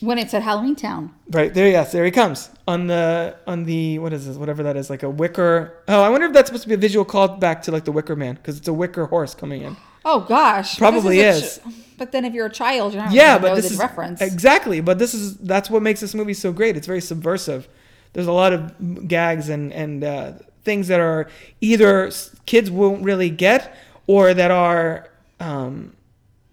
When 0.00 0.18
it's 0.18 0.34
at 0.34 0.42
Halloween 0.42 0.76
Town. 0.76 1.14
Right 1.30 1.52
there, 1.52 1.68
yes, 1.68 1.92
there 1.92 2.04
he 2.04 2.10
comes 2.10 2.50
on 2.68 2.86
the 2.86 3.36
on 3.46 3.64
the 3.64 3.98
what 3.98 4.12
is 4.12 4.26
this? 4.26 4.36
Whatever 4.36 4.62
that 4.64 4.76
is, 4.76 4.90
like 4.90 5.02
a 5.02 5.10
wicker. 5.10 5.74
Oh, 5.88 6.02
I 6.02 6.08
wonder 6.08 6.26
if 6.26 6.32
that's 6.32 6.48
supposed 6.48 6.62
to 6.64 6.68
be 6.68 6.74
a 6.74 6.78
visual 6.78 7.04
callback 7.04 7.62
to 7.62 7.72
like 7.72 7.84
the 7.84 7.92
Wicker 7.92 8.16
Man 8.16 8.34
because 8.36 8.58
it's 8.58 8.68
a 8.68 8.72
wicker 8.72 9.06
horse 9.06 9.34
coming 9.34 9.62
in. 9.62 9.76
Oh 10.08 10.20
gosh, 10.20 10.78
Probably 10.78 11.18
is. 11.18 11.56
a 11.56 11.68
ch- 11.68 11.74
but 11.98 12.12
then 12.12 12.24
if 12.24 12.32
you're 12.32 12.46
a 12.46 12.50
child, 12.52 12.94
you're 12.94 13.02
not 13.02 13.12
yeah, 13.12 13.38
but 13.38 13.48
know 13.48 13.54
this 13.56 13.66
the 13.66 13.72
is 13.72 13.78
reference. 13.80 14.20
exactly. 14.20 14.80
But 14.80 15.00
this 15.00 15.14
is 15.14 15.36
that's 15.38 15.68
what 15.68 15.82
makes 15.82 15.98
this 16.00 16.14
movie 16.14 16.32
so 16.32 16.52
great. 16.52 16.76
It's 16.76 16.86
very 16.86 17.00
subversive. 17.00 17.66
There's 18.12 18.28
a 18.28 18.32
lot 18.32 18.52
of 18.52 19.08
gags 19.08 19.48
and 19.48 19.72
and 19.72 20.04
uh, 20.04 20.32
things 20.62 20.86
that 20.86 21.00
are 21.00 21.28
either 21.60 22.12
kids 22.46 22.70
won't 22.70 23.02
really 23.02 23.30
get 23.30 23.76
or 24.06 24.32
that 24.32 24.52
are 24.52 25.10
um, 25.40 25.96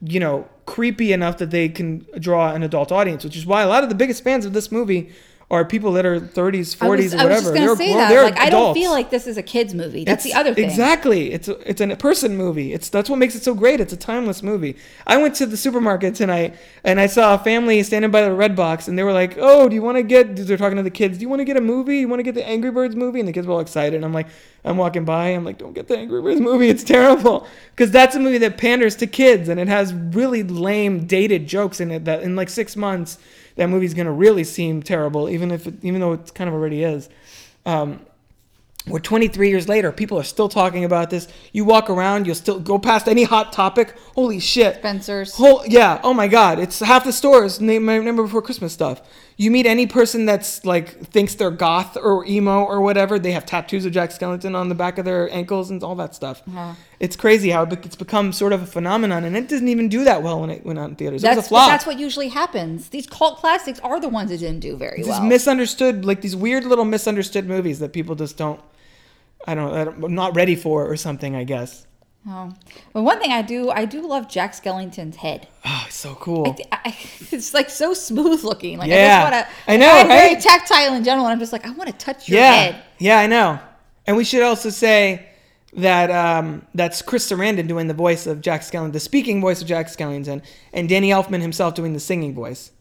you 0.01 0.19
know 0.19 0.47
creepy 0.65 1.13
enough 1.13 1.37
that 1.37 1.51
they 1.51 1.69
can 1.69 2.05
draw 2.19 2.53
an 2.53 2.63
adult 2.63 2.91
audience. 2.91 3.23
Which 3.23 3.37
is 3.37 3.45
why 3.45 3.61
a 3.61 3.67
lot 3.67 3.83
of 3.83 3.89
the 3.89 3.95
biggest 3.95 4.23
fans 4.23 4.45
of 4.45 4.53
this 4.53 4.71
movie 4.71 5.11
are 5.53 5.63
people 5.65 5.93
that 5.93 6.05
are 6.05 6.19
30s, 6.19 6.75
40s, 6.75 6.81
I 6.81 6.87
was, 6.89 7.13
or 7.13 7.17
I 7.19 7.25
was 7.25 7.45
whatever. 7.45 7.51
they're, 7.51 7.75
say 7.75 7.89
well, 7.89 7.97
that. 7.99 8.09
they're 8.09 8.23
Like 8.23 8.39
I 8.39 8.49
don't 8.49 8.73
feel 8.73 8.91
like 8.91 9.09
this 9.09 9.27
is 9.27 9.37
a 9.37 9.43
kids 9.43 9.73
movie. 9.73 10.03
That's 10.03 10.25
It's- 10.25 10.33
the 10.33 10.39
other 10.39 10.53
thing. 10.53 10.65
Exactly. 10.65 11.31
It's 11.31 11.47
a, 11.47 11.57
it's 11.69 11.79
a 11.81 11.95
person 11.95 12.35
movie. 12.35 12.73
It's 12.73 12.89
that's 12.89 13.09
what 13.09 13.19
makes 13.19 13.35
it 13.35 13.43
so 13.43 13.53
great. 13.53 13.79
It's 13.79 13.93
a 13.93 13.97
timeless 13.97 14.43
movie. 14.43 14.75
I 15.07 15.17
went 15.17 15.35
to 15.35 15.45
the 15.45 15.57
supermarket 15.57 16.15
tonight 16.15 16.55
and 16.83 16.99
I 16.99 17.05
saw 17.07 17.35
a 17.35 17.37
family 17.37 17.81
standing 17.83 18.11
by 18.11 18.21
the 18.21 18.33
red 18.33 18.55
box 18.55 18.87
and 18.87 18.97
they 18.97 19.03
were 19.03 19.13
like, 19.13 19.37
"Oh, 19.39 19.69
do 19.69 19.75
you 19.75 19.81
want 19.81 19.97
to 19.97 20.03
get?" 20.03 20.35
They're 20.35 20.57
talking 20.57 20.77
to 20.77 20.83
the 20.83 20.89
kids. 20.89 21.17
Do 21.17 21.21
you 21.21 21.29
want 21.29 21.39
to 21.39 21.45
get 21.45 21.57
a 21.57 21.61
movie? 21.61 21.99
You 21.99 22.07
want 22.07 22.19
to 22.19 22.23
get 22.23 22.35
the 22.35 22.47
Angry 22.47 22.71
Birds 22.71 22.95
movie? 22.95 23.19
And 23.19 23.27
the 23.27 23.33
kids 23.33 23.47
were 23.47 23.53
all 23.53 23.59
excited. 23.59 23.95
And 23.95 24.05
I'm 24.05 24.13
like, 24.13 24.27
I'm 24.65 24.77
walking 24.77 25.05
by. 25.05 25.27
I'm 25.29 25.43
like, 25.45 25.57
don't 25.57 25.73
get 25.73 25.87
the 25.87 25.97
Angry 25.97 26.21
Birds 26.21 26.41
movie. 26.41 26.69
It's 26.69 26.83
terrible 26.83 27.47
because 27.75 27.91
that's 27.91 28.15
a 28.15 28.19
movie 28.19 28.37
that 28.39 28.57
panders 28.57 28.95
to 28.97 29.07
kids 29.07 29.49
and 29.49 29.59
it 29.59 29.67
has 29.67 29.93
really 29.93 30.41
lame, 30.43 31.05
dated 31.05 31.47
jokes 31.47 31.79
in 31.79 31.91
it 31.91 32.05
that 32.05 32.23
in 32.23 32.35
like 32.35 32.49
six 32.49 32.75
months 32.75 33.17
that 33.55 33.69
movie's 33.69 33.93
gonna 33.93 34.11
really 34.11 34.43
seem 34.43 34.83
terrible, 34.83 35.29
even 35.29 35.51
if 35.51 35.67
it, 35.67 35.75
even 35.83 36.01
though 36.01 36.13
it 36.13 36.33
kind 36.33 36.47
of 36.47 36.53
already 36.53 36.83
is. 36.83 37.09
Um, 37.65 38.05
we're 38.85 38.99
23 38.99 39.49
years 39.49 39.69
later. 39.69 39.93
People 39.93 40.19
are 40.19 40.23
still 40.23 40.49
talking 40.49 40.83
about 40.83 41.09
this. 41.09 41.29
You 41.53 41.63
walk 41.63 41.89
around, 41.89 42.25
you'll 42.25 42.35
still 42.35 42.59
go 42.59 42.77
past 42.77 43.07
any 43.07 43.23
hot 43.23 43.53
topic. 43.53 43.95
Holy 44.13 44.39
shit. 44.39 44.75
Spencer's. 44.77 45.35
Whole, 45.35 45.63
yeah. 45.65 46.01
Oh 46.03 46.13
my 46.13 46.27
God. 46.27 46.59
It's 46.59 46.79
half 46.79 47.05
the 47.05 47.13
stores. 47.13 47.61
Name 47.61 47.85
my 47.85 47.99
number 47.99 48.23
before 48.23 48.41
Christmas 48.41 48.73
stuff. 48.73 49.01
You 49.35 49.49
meet 49.49 49.65
any 49.65 49.87
person 49.87 50.25
that's 50.25 50.63
like 50.63 51.07
thinks 51.07 51.35
they're 51.35 51.49
goth 51.51 51.97
or 51.97 52.23
emo 52.25 52.63
or 52.63 52.81
whatever. 52.81 53.17
They 53.17 53.31
have 53.31 53.45
tattoos 53.45 53.85
of 53.85 53.91
Jack 53.91 54.11
Skellington 54.11 54.55
on 54.55 54.69
the 54.69 54.75
back 54.75 54.97
of 54.97 55.05
their 55.05 55.29
ankles 55.33 55.71
and 55.71 55.83
all 55.83 55.95
that 55.95 56.13
stuff. 56.13 56.43
Uh-huh. 56.47 56.73
It's 56.99 57.15
crazy 57.15 57.49
how 57.49 57.63
it's 57.63 57.95
become 57.95 58.31
sort 58.31 58.53
of 58.53 58.61
a 58.61 58.65
phenomenon, 58.65 59.23
and 59.23 59.35
it 59.35 59.47
doesn't 59.49 59.67
even 59.67 59.89
do 59.89 60.03
that 60.03 60.21
well 60.23 60.39
when 60.41 60.49
it 60.49 60.63
went 60.65 60.77
out 60.79 60.89
in 60.89 60.95
theaters. 60.95 61.23
it 61.23 61.27
That's 61.27 61.37
was 61.37 61.45
a 61.45 61.49
flop. 61.49 61.69
that's 61.69 61.85
what 61.85 61.97
usually 61.99 62.29
happens. 62.29 62.89
These 62.89 63.07
cult 63.07 63.39
classics 63.39 63.79
are 63.79 63.99
the 63.99 64.09
ones 64.09 64.29
that 64.29 64.37
didn't 64.37 64.59
do 64.61 64.77
very 64.77 64.97
These 64.97 65.07
well. 65.07 65.23
misunderstood, 65.23 66.05
like 66.05 66.21
these 66.21 66.35
weird 66.35 66.63
little 66.65 66.85
misunderstood 66.85 67.47
movies 67.47 67.79
that 67.79 67.91
people 67.91 68.15
just 68.15 68.37
don't. 68.37 68.61
I 69.45 69.55
don't. 69.55 69.73
know, 69.99 70.05
I'm 70.07 70.15
not 70.15 70.35
ready 70.35 70.55
for 70.55 70.89
or 70.89 70.95
something. 70.95 71.35
I 71.35 71.43
guess. 71.43 71.85
Oh, 72.25 72.53
but 72.93 73.01
one 73.03 73.19
thing 73.19 73.31
I 73.31 73.41
do, 73.41 73.69
I 73.69 73.83
do 73.83 74.07
love 74.07 74.29
Jack 74.29 74.53
Skellington's 74.53 75.17
head. 75.17 75.47
Oh, 75.65 75.83
it's 75.87 75.97
so 75.97 76.15
cool. 76.15 76.55
I, 76.71 76.95
it's 77.31 77.53
like 77.53 77.69
so 77.69 77.93
smooth 77.93 78.43
looking. 78.43 78.77
Like 78.77 78.89
Yeah. 78.89 79.27
I 79.27 79.29
just 79.29 79.33
want 79.33 79.47
to. 79.47 79.71
I 79.71 79.77
know, 79.77 79.91
I'm 79.91 80.07
very 80.07 80.41
tactile 80.41 80.93
in 80.93 81.03
general, 81.03 81.25
and 81.25 81.33
I'm 81.33 81.39
just 81.39 81.51
like, 81.51 81.65
I 81.65 81.71
want 81.71 81.89
to 81.89 81.97
touch 81.97 82.29
your 82.29 82.39
yeah, 82.39 82.53
head. 82.53 82.83
yeah, 82.97 83.19
I 83.19 83.27
know. 83.27 83.59
And 84.07 84.15
we 84.15 84.23
should 84.23 84.41
also 84.41 84.69
say 84.69 85.27
that 85.73 86.11
um, 86.11 86.65
that's 86.73 87.01
Chris 87.01 87.29
Sarandon 87.29 87.67
doing 87.67 87.87
the 87.87 87.93
voice 87.93 88.25
of 88.25 88.39
Jack 88.41 88.61
Skellington, 88.61 88.93
the 88.93 88.99
speaking 88.99 89.41
voice 89.41 89.61
of 89.61 89.67
Jack 89.67 89.87
Skellington, 89.87 90.41
and 90.71 90.87
Danny 90.87 91.09
Elfman 91.09 91.41
himself 91.41 91.75
doing 91.75 91.93
the 91.93 91.99
singing 91.99 92.33
voice. 92.33 92.71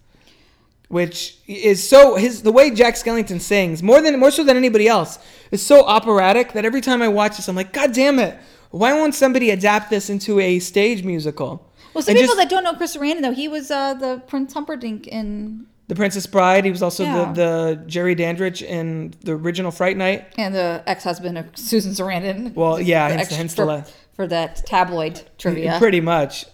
Which 0.89 1.39
is 1.47 1.89
so 1.89 2.17
his 2.17 2.43
the 2.43 2.53
way 2.53 2.71
Jack 2.71 2.97
Skellington 2.97 3.41
sings 3.41 3.83
more 3.83 4.03
than 4.03 4.21
more 4.21 4.31
so 4.31 4.45
than 4.45 4.59
anybody 4.59 4.89
else 4.89 5.19
is 5.51 5.65
so 5.65 5.87
operatic 5.87 6.53
that 6.53 6.67
every 6.67 6.83
time 6.83 7.01
I 7.01 7.09
watch 7.09 7.37
this 7.39 7.49
I'm 7.49 7.57
like 7.57 7.73
God 7.73 7.95
damn 7.95 8.19
it 8.19 8.39
why 8.73 8.93
won't 8.93 9.15
somebody 9.15 9.51
adapt 9.51 9.89
this 9.91 10.11
into 10.11 10.41
a 10.41 10.59
stage 10.59 11.05
musical? 11.05 11.71
Well, 11.95 12.03
some 12.03 12.13
And 12.13 12.21
people 12.23 12.35
just- 12.35 12.39
that 12.39 12.51
don't 12.51 12.65
know 12.65 12.75
Chris 12.75 12.97
Sarandon 12.97 13.23
though, 13.23 13.33
he 13.33 13.47
was 13.49 13.71
uh, 13.71 13.95
the 13.95 14.21
Prince 14.27 14.53
Humperdinck 14.55 15.07
in 15.07 15.67
The 15.89 15.95
Princess 15.95 16.27
Bride. 16.27 16.65
He 16.65 16.71
was 16.71 16.83
also 16.83 17.05
Yeah. 17.05 17.33
the, 17.33 17.77
the 17.77 17.85
Jerry 17.87 18.15
Dandridge 18.15 18.63
in 18.63 19.15
the 19.23 19.33
original 19.33 19.71
Fright 19.71 19.97
Night. 19.97 20.33
and 20.39 20.55
the 20.55 20.83
ex-husband 20.87 21.37
of 21.39 21.47
Susan 21.55 21.93
Sarandon. 21.93 22.55
Well, 22.55 22.81
yeah, 22.81 23.09
For 23.09 23.15
hence, 23.15 23.29
hence 23.37 23.55
the 23.55 23.65
for, 23.67 23.85
for 24.15 24.27
that 24.29 24.65
tabloid 24.67 25.23
trivia. 25.39 25.77
Pretty 25.79 26.01
much. 26.01 26.47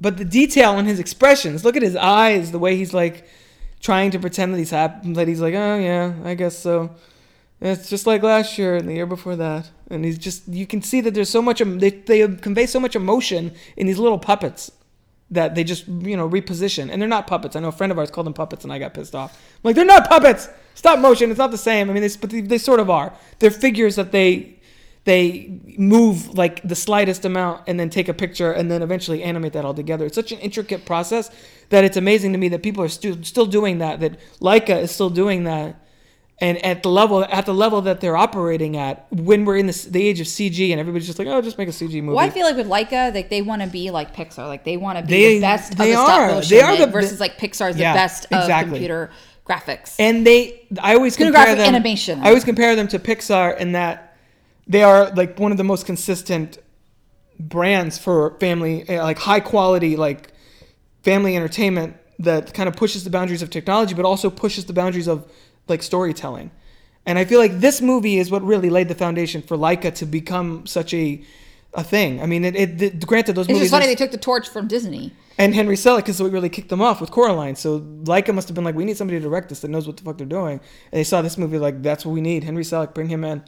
But 0.00 0.16
the 0.16 0.24
detail 0.24 0.78
in 0.78 0.86
his 0.86 0.98
expressions, 0.98 1.62
look 1.62 1.76
at 1.76 1.82
his 1.82 1.94
eyes, 1.96 2.52
the 2.52 2.58
way 2.58 2.74
he's 2.76 2.94
like 2.94 3.26
trying 3.80 4.10
to 4.12 4.18
pretend 4.18 4.54
that 4.54 4.58
he's 4.58 4.70
happy, 4.70 5.12
that 5.12 5.28
he's 5.28 5.40
like, 5.42 5.52
oh 5.54 5.78
yeah, 5.78 6.14
I 6.24 6.32
guess 6.34 6.58
so. 6.58 6.94
It's 7.60 7.90
just 7.90 8.06
like 8.06 8.22
last 8.22 8.56
year 8.56 8.76
and 8.76 8.88
the 8.88 8.94
year 8.94 9.04
before 9.06 9.36
that. 9.36 9.68
And 9.90 10.04
he's 10.04 10.18
just, 10.18 10.46
you 10.48 10.66
can 10.66 10.82
see 10.82 11.00
that 11.00 11.14
there's 11.14 11.28
so 11.28 11.42
much 11.42 11.58
they 11.58 11.90
they 11.90 12.26
convey 12.36 12.66
so 12.66 12.80
much 12.80 12.94
emotion 12.94 13.52
in 13.76 13.86
these 13.86 13.98
little 13.98 14.18
puppets 14.18 14.70
that 15.30 15.54
they 15.54 15.64
just, 15.64 15.86
you 15.86 16.16
know, 16.16 16.28
reposition. 16.28 16.90
And 16.90 17.00
they're 17.00 17.08
not 17.08 17.26
puppets. 17.26 17.54
I 17.56 17.60
know 17.60 17.68
a 17.68 17.72
friend 17.72 17.92
of 17.92 17.98
ours 17.98 18.10
called 18.10 18.26
them 18.26 18.34
puppets 18.34 18.64
and 18.64 18.72
I 18.72 18.78
got 18.78 18.94
pissed 18.94 19.14
off. 19.14 19.32
I'm 19.32 19.60
like, 19.62 19.76
they're 19.76 19.84
not 19.84 20.08
puppets! 20.08 20.48
Stop 20.74 20.98
motion, 20.98 21.30
it's 21.30 21.38
not 21.38 21.50
the 21.50 21.58
same. 21.58 21.90
I 21.90 21.92
mean, 21.92 22.02
they, 22.02 22.10
but 22.20 22.30
they, 22.30 22.40
they 22.40 22.58
sort 22.58 22.80
of 22.80 22.88
are. 22.88 23.12
They're 23.38 23.50
figures 23.50 23.96
that 23.96 24.12
they, 24.12 24.58
they 25.04 25.60
move 25.76 26.36
like 26.36 26.62
the 26.62 26.74
slightest 26.74 27.24
amount 27.24 27.64
and 27.66 27.78
then 27.78 27.90
take 27.90 28.08
a 28.08 28.14
picture 28.14 28.52
and 28.52 28.70
then 28.70 28.82
eventually 28.82 29.22
animate 29.22 29.52
that 29.52 29.64
all 29.64 29.74
together. 29.74 30.06
It's 30.06 30.14
such 30.14 30.32
an 30.32 30.38
intricate 30.38 30.84
process 30.84 31.30
that 31.68 31.84
it's 31.84 31.96
amazing 31.96 32.32
to 32.32 32.38
me 32.38 32.48
that 32.48 32.62
people 32.62 32.82
are 32.82 32.88
stu- 32.88 33.22
still 33.22 33.46
doing 33.46 33.78
that. 33.78 34.00
That 34.00 34.18
Laika 34.40 34.80
is 34.80 34.90
still 34.90 35.10
doing 35.10 35.44
that, 35.44 35.76
and 36.42 36.56
at 36.64 36.82
the 36.82 36.88
level 36.88 37.22
at 37.24 37.44
the 37.46 37.52
level 37.54 37.82
that 37.82 38.00
they're 38.00 38.16
operating 38.16 38.76
at 38.76 39.06
when 39.12 39.44
we're 39.44 39.58
in 39.58 39.66
this, 39.66 39.84
the 39.84 40.02
age 40.06 40.20
of 40.20 40.26
CG 40.26 40.70
and 40.70 40.80
everybody's 40.80 41.06
just 41.06 41.18
like, 41.18 41.28
oh, 41.28 41.40
just 41.42 41.58
make 41.58 41.68
a 41.68 41.72
CG 41.72 41.92
movie. 42.02 42.16
Well, 42.16 42.18
I 42.24 42.30
feel 42.30 42.46
like 42.46 42.56
with 42.56 42.66
Laika, 42.68 43.14
like 43.14 43.28
they 43.28 43.42
want 43.42 43.60
to 43.62 43.68
be 43.68 43.90
like 43.90 44.14
Pixar, 44.14 44.46
like 44.48 44.64
they 44.64 44.76
want 44.76 44.98
to 44.98 45.04
be 45.04 45.10
They- 45.12 45.34
the 45.36 45.40
best 45.42 45.76
they 45.76 45.92
of 45.92 45.98
the 45.98 46.04
stop 46.04 46.18
are. 46.20 46.28
motion 46.36 46.56
They 46.56 46.62
are 46.62 46.76
the- 46.76 46.86
versus 46.86 47.20
like 47.20 47.38
Pixar's 47.38 47.74
the 47.74 47.82
Yeah, 47.82 47.94
best 47.94 48.26
of 48.32 48.48
computer 48.64 49.10
graphics. 49.46 49.96
and 49.98 50.26
they, 50.26 50.62
I 50.80 50.94
always 50.94 51.16
compare 51.16 51.54
them. 51.54 51.66
animation. 51.68 52.20
I 52.22 52.28
always 52.28 52.44
compare 52.44 52.74
them 52.76 52.88
to 52.88 52.98
Pixar 52.98 53.58
in 53.58 53.72
that 53.72 54.16
they 54.66 54.82
are 54.82 55.10
like 55.10 55.38
one 55.38 55.50
of 55.52 55.58
the 55.58 55.64
most 55.64 55.84
consistent 55.84 56.58
brands 57.38 57.98
for 57.98 58.36
family, 58.38 58.88
uh, 58.88 59.02
like 59.02 59.18
high 59.18 59.40
quality, 59.40 59.96
like 59.96 60.32
family 61.02 61.36
entertainment 61.36 61.96
that 62.18 62.52
kind 62.54 62.68
of 62.68 62.76
pushes 62.76 63.02
the 63.04 63.10
boundaries 63.10 63.42
of 63.42 63.50
technology, 63.50 63.94
but 63.94 64.04
also 64.04 64.28
pushes 64.30 64.66
the 64.66 64.72
boundaries 64.72 65.08
of 65.08 65.30
like 65.70 65.82
storytelling. 65.82 66.50
And 67.06 67.18
I 67.18 67.24
feel 67.24 67.40
like 67.40 67.60
this 67.60 67.80
movie 67.80 68.18
is 68.18 68.30
what 68.30 68.42
really 68.42 68.68
laid 68.70 68.88
the 68.88 68.94
foundation 68.94 69.40
for 69.42 69.56
Laika 69.56 69.94
to 69.96 70.06
become 70.06 70.66
such 70.66 70.92
a 70.94 71.22
a 71.72 71.84
thing. 71.84 72.20
I 72.20 72.26
mean, 72.26 72.44
it, 72.44 72.56
it, 72.56 72.82
it- 72.82 73.06
granted 73.06 73.36
those 73.36 73.46
it's 73.46 73.52
movies 73.52 73.70
just 73.70 73.72
funny 73.72 73.86
they 73.86 73.94
took 73.94 74.10
the 74.10 74.18
torch 74.18 74.48
from 74.48 74.66
Disney. 74.66 75.12
and 75.38 75.54
Henry 75.54 75.76
Selick 75.76 75.98
because 75.98 76.20
we 76.20 76.28
really 76.28 76.48
kicked 76.48 76.68
them 76.68 76.82
off 76.82 77.00
with 77.00 77.12
Coraline. 77.12 77.54
So 77.54 77.78
Leica 77.80 78.34
must 78.34 78.48
have 78.48 78.56
been 78.56 78.64
like, 78.64 78.74
we 78.74 78.84
need 78.84 78.96
somebody 78.96 79.18
to 79.20 79.22
direct 79.22 79.48
this 79.50 79.60
that 79.60 79.68
knows 79.68 79.86
what 79.86 79.96
the 79.96 80.02
fuck 80.02 80.18
they're 80.18 80.26
doing. 80.26 80.54
And 80.58 80.98
they 80.98 81.04
saw 81.04 81.22
this 81.22 81.38
movie 81.38 81.58
like, 81.58 81.80
that's 81.80 82.04
what 82.04 82.10
we 82.10 82.20
need. 82.20 82.42
Henry 82.42 82.64
Selick, 82.64 82.92
bring 82.92 83.08
him 83.08 83.22
in. 83.24 83.44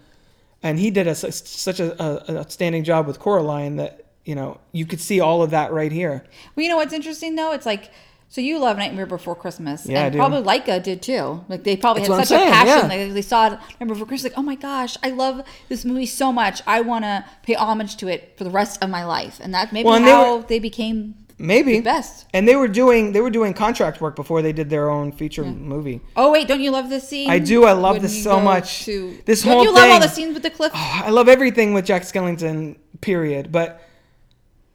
And 0.63 0.79
he 0.79 0.93
did 0.93 1.09
a, 1.09 1.17
such 1.17 1.81
a, 1.81 2.01
a, 2.01 2.25
an 2.29 2.37
outstanding 2.37 2.85
job 2.85 3.09
with 3.09 3.19
Coraline 3.19 3.75
that 3.77 4.07
you 4.25 4.37
know 4.37 4.61
you 4.71 4.87
could 4.87 5.01
see 5.01 5.19
all 5.19 5.43
of 5.43 5.51
that 5.51 5.73
right 5.73 5.91
here. 5.91 6.25
Well, 6.55 6.63
you 6.63 6.69
know 6.71 6.77
what's 6.77 6.93
interesting 6.93 7.35
though? 7.35 7.51
It's 7.53 7.67
like 7.67 7.91
so 8.33 8.41
you 8.41 8.59
love 8.59 8.79
Nightmare 8.79 9.05
Before 9.05 9.37
Christmas, 9.37 9.85
Yeah, 9.85 10.01
I 10.01 10.05
and 10.05 10.13
do. 10.15 10.19
probably 10.19 10.41
Laika 10.43 10.83
did 10.83 11.03
too. 11.03 11.45
Like 11.51 11.65
they 11.65 11.77
probably 11.77 12.03
That's 12.03 12.31
had 12.31 12.41
such 12.41 12.49
a 12.49 12.51
passion. 12.51 12.91
yeah. 12.91 13.05
Like 13.05 13.13
they 13.13 13.21
saw 13.21 13.51
Nightmare 13.51 13.89
Before 13.89 14.07
Christmas, 14.07 14.33
like 14.33 14.39
oh 14.39 14.43
my 14.43 14.55
gosh, 14.55 14.97
I 15.03 15.11
love 15.11 15.43
this 15.69 15.85
movie 15.85 16.07
so 16.07 16.33
much. 16.33 16.63
I 16.67 16.81
want 16.81 17.05
to 17.05 17.27
pay 17.43 17.55
homage 17.55 17.97
to 17.99 18.09
it 18.09 18.33
for 18.39 18.45
the 18.45 18.51
rest 18.51 18.83
of 18.83 18.89
my 18.89 19.05
life, 19.05 19.39
and 19.43 19.53
that 19.53 19.71
maybe 19.71 19.85
Well, 19.87 19.97
and 19.97 20.07
they 20.07 20.11
how 20.11 20.37
were- 20.39 20.43
they 20.45 20.59
became 20.59 21.17
Maybe 21.39 21.77
the 21.77 21.83
best. 21.83 22.27
And 22.33 22.47
they 22.47 22.57
were 22.57 22.69
doing 22.69 23.13
they 23.13 23.21
were 23.21 23.31
doing 23.31 23.53
contract 23.53 24.01
work 24.01 24.17
before 24.17 24.41
they 24.43 24.53
did 24.53 24.71
their 24.71 24.89
own 24.89 25.13
feature 25.13 25.45
movie. 25.45 26.01
Oh 26.17 26.31
wait, 26.33 26.49
don't 26.49 26.61
you 26.61 26.71
love 26.71 26.89
this 26.89 27.09
scene? 27.09 27.29
I 27.29 27.39
do, 27.39 27.65
I 27.65 27.73
love 27.73 28.01
this 28.01 28.23
so 28.23 28.41
much. 28.41 28.85
To, 28.85 29.19
This 29.27 29.43
don't 29.43 29.53
whole 29.53 29.65
you 29.65 29.75
love 29.75 29.91
all 29.91 30.01
the 30.01 30.09
scenes 30.09 30.35
with 30.35 30.43
the 30.45 30.53
oh, 30.53 30.57
cliff? 30.57 30.73
I 30.75 31.11
love 31.11 31.29
everything 31.29 31.75
with 31.75 31.85
Jack 31.85 32.03
Skellington, 32.03 32.77
period. 33.01 33.51
But 33.51 33.83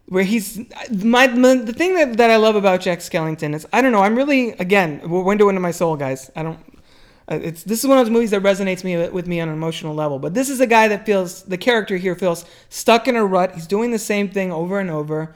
where 0.07 0.23
he's 0.23 0.57
my, 0.91 1.27
my 1.27 1.55
the 1.55 1.73
thing 1.73 1.95
that, 1.95 2.17
that 2.17 2.29
I 2.31 2.37
love 2.37 2.55
about 2.55 2.81
Jack 2.81 2.99
Skellington 2.99 3.53
is 3.55 3.65
I 3.73 3.81
don't 3.81 3.91
know. 3.91 4.01
I'm 4.01 4.15
really 4.15 4.51
again 4.51 5.01
window 5.09 5.49
into 5.49 5.61
my 5.61 5.71
soul, 5.71 5.95
guys. 5.97 6.31
I 6.35 6.43
don't. 6.43 6.59
uh, 7.29 7.39
It's 7.41 7.63
this 7.63 7.79
is 7.79 7.87
one 7.87 7.97
of 7.97 8.05
those 8.05 8.11
movies 8.13 8.31
that 8.31 8.41
resonates 8.41 8.83
me 8.83 8.95
with 9.09 9.27
me 9.27 9.39
on 9.41 9.49
an 9.49 9.53
emotional 9.53 9.93
level. 9.93 10.17
But 10.19 10.33
this 10.33 10.49
is 10.49 10.59
a 10.61 10.67
guy 10.67 10.87
that 10.87 11.05
feels 11.05 11.43
the 11.43 11.57
character 11.57 11.97
here 11.97 12.15
feels 12.15 12.45
stuck 12.69 13.07
in 13.07 13.15
a 13.15 13.25
rut. 13.25 13.53
He's 13.55 13.67
doing 13.67 13.91
the 13.91 13.99
same 13.99 14.29
thing 14.29 14.51
over 14.51 14.79
and 14.79 14.89
over, 14.89 15.35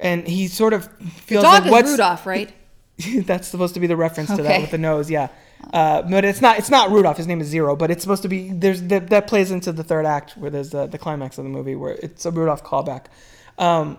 and 0.00 0.26
he 0.26 0.48
sort 0.48 0.72
of 0.72 0.88
the 0.98 1.04
feels 1.06 1.42
dog 1.44 1.52
like 1.52 1.64
is 1.66 1.70
what's 1.70 1.90
Rudolph, 1.92 2.26
right? 2.26 2.52
that's 3.24 3.48
supposed 3.48 3.74
to 3.74 3.80
be 3.80 3.86
the 3.86 3.96
reference 3.96 4.34
to 4.34 4.42
that 4.42 4.60
with 4.60 4.70
the 4.70 4.78
nose, 4.78 5.10
yeah. 5.10 5.28
Uh, 5.72 6.02
but 6.02 6.24
it's 6.24 6.40
not. 6.40 6.58
It's 6.58 6.70
not 6.70 6.90
Rudolph. 6.90 7.16
His 7.16 7.28
name 7.28 7.40
is 7.40 7.46
Zero. 7.46 7.76
But 7.76 7.90
it's 7.92 8.02
supposed 8.02 8.22
to 8.22 8.28
be. 8.28 8.50
There's 8.50 8.82
that, 8.82 9.10
that 9.10 9.28
plays 9.28 9.52
into 9.52 9.70
the 9.70 9.84
third 9.84 10.06
act 10.06 10.36
where 10.36 10.50
there's 10.50 10.70
the, 10.70 10.86
the 10.88 10.98
climax 10.98 11.38
of 11.38 11.44
the 11.44 11.50
movie 11.50 11.76
where 11.76 11.92
it's 12.02 12.26
a 12.26 12.32
Rudolph 12.32 12.64
callback. 12.64 13.04
Um, 13.58 13.98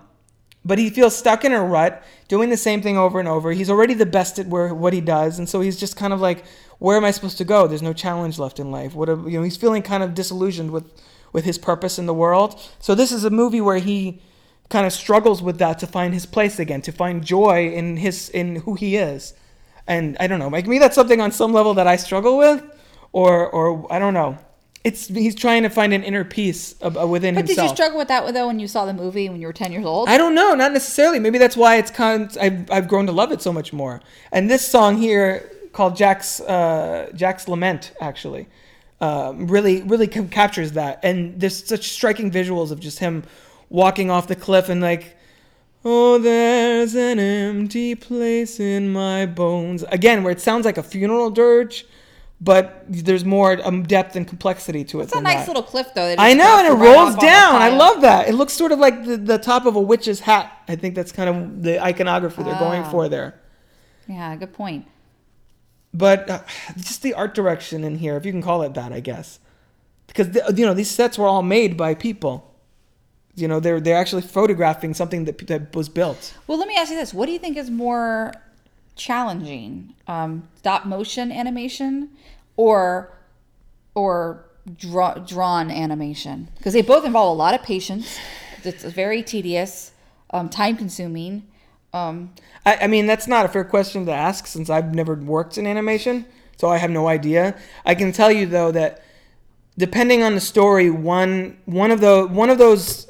but 0.65 0.79
he 0.79 0.89
feels 0.89 1.15
stuck 1.15 1.43
in 1.43 1.51
a 1.51 1.61
rut, 1.61 2.03
doing 2.27 2.49
the 2.49 2.57
same 2.57 2.81
thing 2.81 2.97
over 2.97 3.19
and 3.19 3.27
over. 3.27 3.51
He's 3.51 3.69
already 3.69 3.93
the 3.93 4.05
best 4.05 4.39
at 4.39 4.47
where 4.47 4.73
what 4.73 4.93
he 4.93 5.01
does, 5.01 5.39
and 5.39 5.47
so 5.47 5.61
he's 5.61 5.77
just 5.77 5.97
kind 5.97 6.13
of 6.13 6.21
like, 6.21 6.45
where 6.79 6.97
am 6.97 7.05
I 7.05 7.11
supposed 7.11 7.37
to 7.39 7.45
go? 7.45 7.67
There's 7.67 7.81
no 7.81 7.93
challenge 7.93 8.39
left 8.39 8.59
in 8.59 8.71
life. 8.71 8.95
What 8.95 9.09
you 9.09 9.37
know? 9.37 9.43
He's 9.43 9.57
feeling 9.57 9.81
kind 9.81 10.03
of 10.03 10.13
disillusioned 10.13 10.71
with 10.71 10.85
with 11.33 11.45
his 11.45 11.57
purpose 11.57 11.99
in 11.99 12.05
the 12.05 12.13
world. 12.13 12.59
So 12.79 12.95
this 12.95 13.11
is 13.11 13.23
a 13.23 13.29
movie 13.29 13.61
where 13.61 13.79
he 13.79 14.21
kind 14.69 14.85
of 14.85 14.93
struggles 14.93 15.41
with 15.41 15.57
that 15.57 15.79
to 15.79 15.87
find 15.87 16.13
his 16.13 16.25
place 16.25 16.59
again, 16.59 16.81
to 16.83 16.91
find 16.91 17.23
joy 17.23 17.69
in 17.69 17.97
his 17.97 18.29
in 18.29 18.57
who 18.57 18.75
he 18.75 18.95
is. 18.95 19.33
And 19.85 20.15
I 20.19 20.27
don't 20.27 20.39
know, 20.39 20.47
like 20.47 20.65
me, 20.65 20.79
that's 20.79 20.95
something 20.95 21.19
on 21.19 21.31
some 21.31 21.51
level 21.51 21.73
that 21.73 21.87
I 21.87 21.97
struggle 21.97 22.37
with, 22.37 22.63
or 23.11 23.49
or 23.49 23.91
I 23.91 23.99
don't 23.99 24.13
know. 24.13 24.37
It's 24.83 25.07
he's 25.07 25.33
trying 25.33 25.63
to 25.63 25.69
find 25.69 25.93
an 25.93 26.03
inner 26.03 26.25
peace 26.25 26.75
uh, 26.83 27.07
within 27.07 27.35
But 27.35 27.45
did 27.45 27.57
you 27.57 27.69
struggle 27.69 27.97
with 27.97 28.09
that 28.09 28.33
though 28.33 28.47
when 28.47 28.59
you 28.59 28.67
saw 28.67 28.85
the 28.85 28.93
movie 28.93 29.29
when 29.29 29.39
you 29.39 29.47
were 29.47 29.53
ten 29.53 29.71
years 29.71 29.85
old? 29.85 30.09
I 30.09 30.17
don't 30.17 30.35
know, 30.35 30.55
not 30.55 30.73
necessarily. 30.73 31.19
Maybe 31.19 31.37
that's 31.37 31.55
why 31.55 31.77
it's 31.77 31.89
kind. 31.89 32.23
Of, 32.23 32.37
I've 32.37 32.71
I've 32.71 32.87
grown 32.89 33.05
to 33.05 33.13
love 33.13 33.31
it 33.31 33.41
so 33.41 33.53
much 33.53 33.71
more. 33.71 34.01
And 34.33 34.51
this 34.51 34.67
song 34.67 34.97
here 34.97 35.49
called 35.71 35.95
Jack's 35.95 36.41
uh, 36.41 37.11
Jack's 37.15 37.47
Lament 37.47 37.93
actually 38.01 38.47
um, 38.99 39.47
really 39.47 39.83
really 39.83 40.07
ca- 40.07 40.27
captures 40.27 40.73
that. 40.73 40.99
And 41.01 41.39
there's 41.39 41.65
such 41.65 41.89
striking 41.89 42.29
visuals 42.29 42.71
of 42.71 42.81
just 42.81 42.99
him 42.99 43.23
walking 43.69 44.11
off 44.11 44.27
the 44.27 44.35
cliff 44.35 44.69
and 44.69 44.81
like. 44.81 45.17
Oh, 45.85 46.17
there's 46.17 46.95
an 46.95 47.19
empty 47.19 47.93
place 47.93 48.57
in 48.57 48.93
my 48.93 49.25
bones. 49.25 49.83
Again, 49.89 50.23
where 50.23 50.31
it 50.31 50.39
sounds 50.39 50.63
like 50.63 50.77
a 50.77 50.83
funeral 50.83 51.29
dirge, 51.29 51.85
but 52.43 52.83
there's 52.89 53.23
more 53.23 53.57
um, 53.63 53.83
depth 53.83 54.17
and 54.17 54.27
complexity 54.27 54.83
to 54.83 54.99
it. 54.99 55.03
It's 55.03 55.13
a 55.13 55.21
nice 55.21 55.45
that. 55.45 55.47
little 55.47 55.63
cliff 55.63 55.87
though. 55.95 56.13
I 56.17 56.33
know, 56.33 56.57
and 56.59 56.67
it 56.67 56.71
right 56.71 56.81
rolls 56.95 56.97
off 56.97 57.07
on 57.07 57.15
the 57.15 57.21
down. 57.21 57.55
I 57.61 57.69
love 57.69 58.01
that. 58.01 58.27
It 58.27 58.33
looks 58.33 58.51
sort 58.53 58.71
of 58.73 58.79
like 58.79 59.05
the, 59.05 59.15
the 59.15 59.37
top 59.37 59.65
of 59.65 59.75
a 59.77 59.81
witch's 59.81 60.19
hat. 60.19 60.51
I 60.67 60.75
think 60.75 60.93
that's 60.93 61.13
kind 61.13 61.29
of 61.29 61.63
the 61.63 61.81
iconography 61.81 62.43
they're 62.43 62.59
going 62.59 62.83
Ah. 62.83 62.91
for 62.91 63.07
there. 63.07 63.39
Yeah, 64.07 64.35
good 64.35 64.51
point. 64.53 64.85
But 65.93 66.29
uh, 66.29 66.41
just 66.75 67.01
the 67.01 67.13
art 67.13 67.33
direction 67.33 67.83
in 67.85 67.97
here, 67.99 68.17
if 68.17 68.25
you 68.25 68.31
can 68.33 68.41
call 68.41 68.61
it 68.63 68.73
that, 68.73 68.91
I 68.91 68.99
guess, 68.99 69.39
because 70.07 70.31
the, 70.31 70.53
you 70.57 70.65
know 70.65 70.73
these 70.73 70.91
sets 70.91 71.17
were 71.17 71.27
all 71.27 71.43
made 71.43 71.77
by 71.77 71.93
people. 71.93 72.49
You 73.35 73.47
know, 73.47 73.59
they're 73.61 73.79
they're 73.79 73.97
actually 73.97 74.23
photographing 74.23 74.93
something 74.93 75.25
that 75.25 75.47
that 75.47 75.73
was 75.75 75.87
built. 75.89 76.33
Well, 76.47 76.57
let 76.59 76.67
me 76.67 76.75
ask 76.75 76.91
you 76.91 76.97
this: 76.97 77.13
What 77.13 77.27
do 77.27 77.31
you 77.31 77.39
think 77.39 77.55
is 77.57 77.69
more 77.69 78.33
challenging, 78.95 79.93
um, 80.07 80.47
stop 80.57 80.85
motion 80.85 81.31
animation, 81.31 82.09
or 82.57 83.17
or 83.95 84.45
draw, 84.77 85.15
drawn 85.15 85.69
animation? 85.71 86.49
Because 86.57 86.73
they 86.73 86.81
both 86.81 87.05
involve 87.05 87.35
a 87.35 87.37
lot 87.37 87.53
of 87.53 87.63
patience. 87.63 88.17
It's 88.63 88.83
very 88.83 89.21
tedious, 89.23 89.91
um, 90.31 90.49
time 90.49 90.77
consuming. 90.77 91.47
Um, 91.93 92.33
I, 92.65 92.77
I 92.83 92.87
mean, 92.87 93.05
that's 93.05 93.27
not 93.27 93.45
a 93.45 93.49
fair 93.49 93.63
question 93.63 94.05
to 94.05 94.11
ask 94.11 94.47
since 94.47 94.69
I've 94.69 94.95
never 94.95 95.15
worked 95.15 95.57
in 95.57 95.67
animation, 95.67 96.25
so 96.57 96.69
I 96.69 96.77
have 96.77 96.89
no 96.89 97.07
idea. 97.07 97.57
I 97.85 97.95
can 97.95 98.11
tell 98.11 98.31
you 98.31 98.45
though 98.45 98.71
that 98.71 99.03
depending 99.77 100.23
on 100.23 100.35
the 100.35 100.41
story, 100.41 100.89
one 100.89 101.57
one 101.65 101.91
of 101.91 102.01
the 102.01 102.27
one 102.27 102.49
of 102.49 102.57
those 102.57 103.07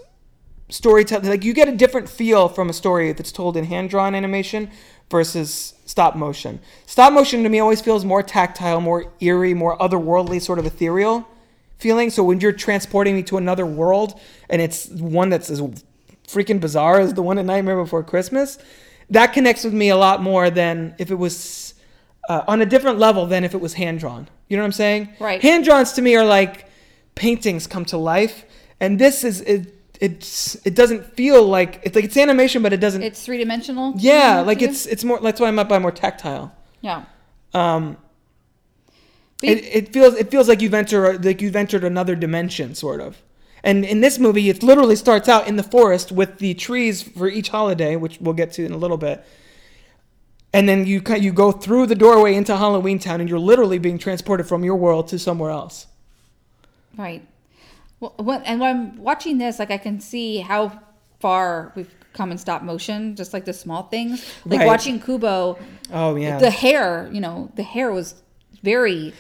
storytelling. 0.70 1.28
Like 1.28 1.44
you 1.44 1.54
get 1.54 1.68
a 1.68 1.76
different 1.76 2.10
feel 2.10 2.50
from 2.50 2.70
a 2.70 2.74
story 2.74 3.14
that's 3.14 3.32
told 3.32 3.58
in 3.58 3.66
hand 3.66 3.90
drawn 3.90 4.16
animation 4.16 4.72
versus 5.14 5.76
stop 5.86 6.16
motion. 6.16 6.60
Stop 6.88 7.14
motion 7.14 7.44
to 7.44 7.50
me 7.50 7.60
always 7.60 7.82
feels 7.82 8.04
more 8.04 8.24
tactile, 8.24 8.82
more 8.82 9.14
eerie, 9.20 9.54
more 9.54 9.78
otherworldly, 9.78 10.42
sort 10.42 10.58
of 10.58 10.66
ethereal 10.66 11.28
feeling. 11.78 12.10
So 12.10 12.24
when 12.24 12.42
you're 12.42 12.52
transporting 12.52 13.16
me 13.16 13.22
to 13.24 13.38
another 13.38 13.64
world 13.64 14.20
and 14.50 14.60
it's 14.60 14.88
one 14.88 15.30
that's 15.30 15.52
as 15.52 15.62
freaking 16.28 16.60
bizarre 16.60 17.00
as 17.00 17.14
the 17.14 17.22
one 17.22 17.38
in 17.38 17.46
Nightmare 17.46 17.78
Before 17.78 18.02
Christmas, 18.04 18.58
that 19.12 19.34
connects 19.34 19.64
with 19.64 19.74
me 19.76 19.90
a 19.90 19.98
lot 19.98 20.24
more 20.24 20.50
than 20.50 20.96
if 20.98 21.12
it 21.12 21.20
was 21.26 21.76
uh, 22.28 22.42
on 22.48 22.64
a 22.64 22.66
different 22.66 22.98
level 22.98 23.28
than 23.28 23.44
if 23.44 23.54
it 23.54 23.62
was 23.62 23.76
hand 23.76 24.00
drawn. 24.00 24.28
You 24.50 24.58
know 24.58 24.64
what 24.64 24.68
I'm 24.68 24.72
saying? 24.72 25.10
Right. 25.20 25.40
Hand 25.44 25.64
drawns 25.64 25.92
to 25.94 26.02
me 26.02 26.16
are 26.16 26.26
like 26.26 26.68
paintings 27.14 27.68
come 27.68 27.86
to 27.86 27.98
life, 27.98 28.46
and 28.80 28.98
this 28.98 29.24
is 29.24 29.42
it. 29.42 29.76
It's 30.02 30.56
it 30.66 30.76
doesn't 30.76 31.06
feel 31.16 31.44
like 31.46 31.80
it's 31.84 31.96
like 31.96 32.04
it's 32.06 32.18
animation, 32.18 32.62
but 32.64 32.74
it 32.74 32.78
doesn't. 32.82 33.04
It's 33.04 33.24
three 33.24 33.38
dimensional. 33.38 33.94
yeah, 33.98 34.42
like 34.42 34.62
it's 34.62 34.86
it's 34.86 35.04
more. 35.04 35.20
That's 35.20 35.40
why 35.40 35.48
I'm 35.48 35.60
up 35.60 35.70
by 35.70 35.80
more 35.80 35.92
tactile. 35.92 36.54
yeah. 36.82 37.04
Um, 37.54 37.98
you- 39.42 39.52
it, 39.52 39.64
it 39.66 39.94
feels 39.94 40.16
it 40.16 40.32
feels 40.32 40.48
like 40.50 40.62
you've 40.62 40.74
entered 40.74 41.24
like 41.24 41.42
you've 41.42 41.56
entered 41.56 41.84
another 41.84 42.16
dimension, 42.16 42.76
sort 42.76 43.02
of. 43.02 43.22
And 43.66 43.86
in 43.86 44.02
this 44.02 44.20
movie, 44.20 44.50
it 44.50 44.62
literally 44.62 44.96
starts 44.98 45.30
out 45.30 45.48
in 45.48 45.56
the 45.56 45.64
forest 45.64 46.12
with 46.12 46.40
the 46.40 46.54
trees 46.54 47.02
for 47.02 47.30
each 47.30 47.48
holiday, 47.50 47.96
which 47.96 48.18
we'll 48.20 48.34
get 48.34 48.52
to 48.54 48.66
in 48.66 48.74
a 48.74 48.78
little 48.78 48.98
bit. 48.98 49.24
And 50.52 50.68
then 50.68 50.86
you 50.86 51.02
you 51.20 51.32
go 51.32 51.52
through 51.52 51.86
the 51.86 51.96
doorway 51.96 52.36
into 52.36 52.58
Halloween 52.58 53.00
Town, 53.00 53.22
and 53.22 53.30
you're 53.30 53.40
literally 53.40 53.78
being 53.80 53.98
transported 53.98 54.48
from 54.48 54.64
your 54.64 54.76
world 54.76 55.08
to 55.10 55.20
somewhere 55.20 55.52
else. 55.52 55.88
Right. 56.98 57.26
Well, 58.04 58.14
when, 58.18 58.44
and 58.44 58.60
when 58.60 58.70
I'm 58.70 58.98
watching 58.98 59.38
this, 59.38 59.60
like 59.60 59.72
I 59.72 59.78
can 59.78 60.02
see 60.02 60.40
how 60.40 60.78
far 61.22 61.72
we've 61.74 61.94
come 62.12 62.34
in 62.34 62.38
stop 62.38 62.62
motion, 62.62 63.16
just 63.16 63.32
like 63.32 63.46
the 63.46 63.54
small 63.54 63.84
things. 63.84 64.30
Like 64.46 64.60
Right. 64.60 64.68
watching 64.68 65.00
Kubo, 65.00 65.58
Oh 65.94 66.16
yeah, 66.16 66.38
the 66.38 66.50
hair, 66.50 67.10
you 67.14 67.22
know, 67.22 67.50
the 67.56 67.64
hair 67.64 67.94
was 67.94 68.22
very 68.62 69.14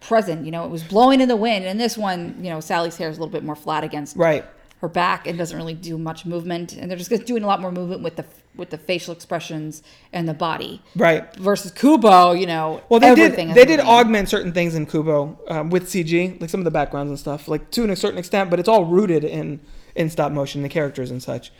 present. 0.00 0.44
You 0.44 0.52
know, 0.52 0.64
it 0.64 0.70
was 0.70 0.84
blowing 0.84 1.20
in 1.20 1.28
the 1.28 1.34
wind. 1.34 1.64
And 1.64 1.80
this 1.80 1.98
one, 1.98 2.36
you 2.38 2.50
know, 2.50 2.60
Sally's 2.60 2.96
hair 2.96 3.08
is 3.10 3.16
a 3.16 3.20
little 3.20 3.32
bit 3.32 3.42
more 3.42 3.56
flat 3.56 3.82
against 3.82 4.16
right. 4.16 4.44
Her 4.82 4.88
back 4.88 5.28
and 5.28 5.38
doesn't 5.38 5.56
really 5.56 5.74
do 5.74 5.96
much 5.96 6.26
movement. 6.26 6.72
And 6.74 6.90
they're 6.90 6.98
just 6.98 7.24
doing 7.24 7.44
a 7.44 7.46
lot 7.46 7.60
more 7.60 7.70
movement 7.70 8.02
with 8.02 8.16
the 8.16 8.24
with 8.54 8.68
the 8.68 8.76
facial 8.76 9.14
expressions 9.14 9.82
and 10.12 10.28
the 10.28 10.34
body. 10.34 10.82
Right. 10.94 11.34
Versus 11.36 11.70
Kubo, 11.70 12.32
you 12.32 12.46
know, 12.46 12.82
Well, 12.90 13.00
they 13.00 13.08
everything 13.08 13.48
did. 13.48 13.56
They 13.56 13.64
did 13.64 13.80
augment 13.80 14.28
certain 14.28 14.52
things 14.52 14.74
in 14.74 14.84
Kubo 14.84 15.38
um, 15.48 15.70
with 15.70 15.84
CG, 15.84 16.38
like 16.38 16.50
some 16.50 16.60
of 16.60 16.64
the 16.64 16.70
backgrounds 16.70 17.10
and 17.10 17.18
stuff, 17.18 17.48
like 17.48 17.70
to 17.70 17.90
a 17.90 17.96
certain 17.96 18.18
extent. 18.18 18.50
But 18.50 18.58
it's 18.58 18.68
all 18.68 18.84
rooted 18.84 19.24
in 19.24 19.60
in 19.94 20.10
stop 20.10 20.32
motion, 20.32 20.62
the 20.62 20.68
characters 20.68 21.10
and 21.12 21.22
such. 21.22 21.52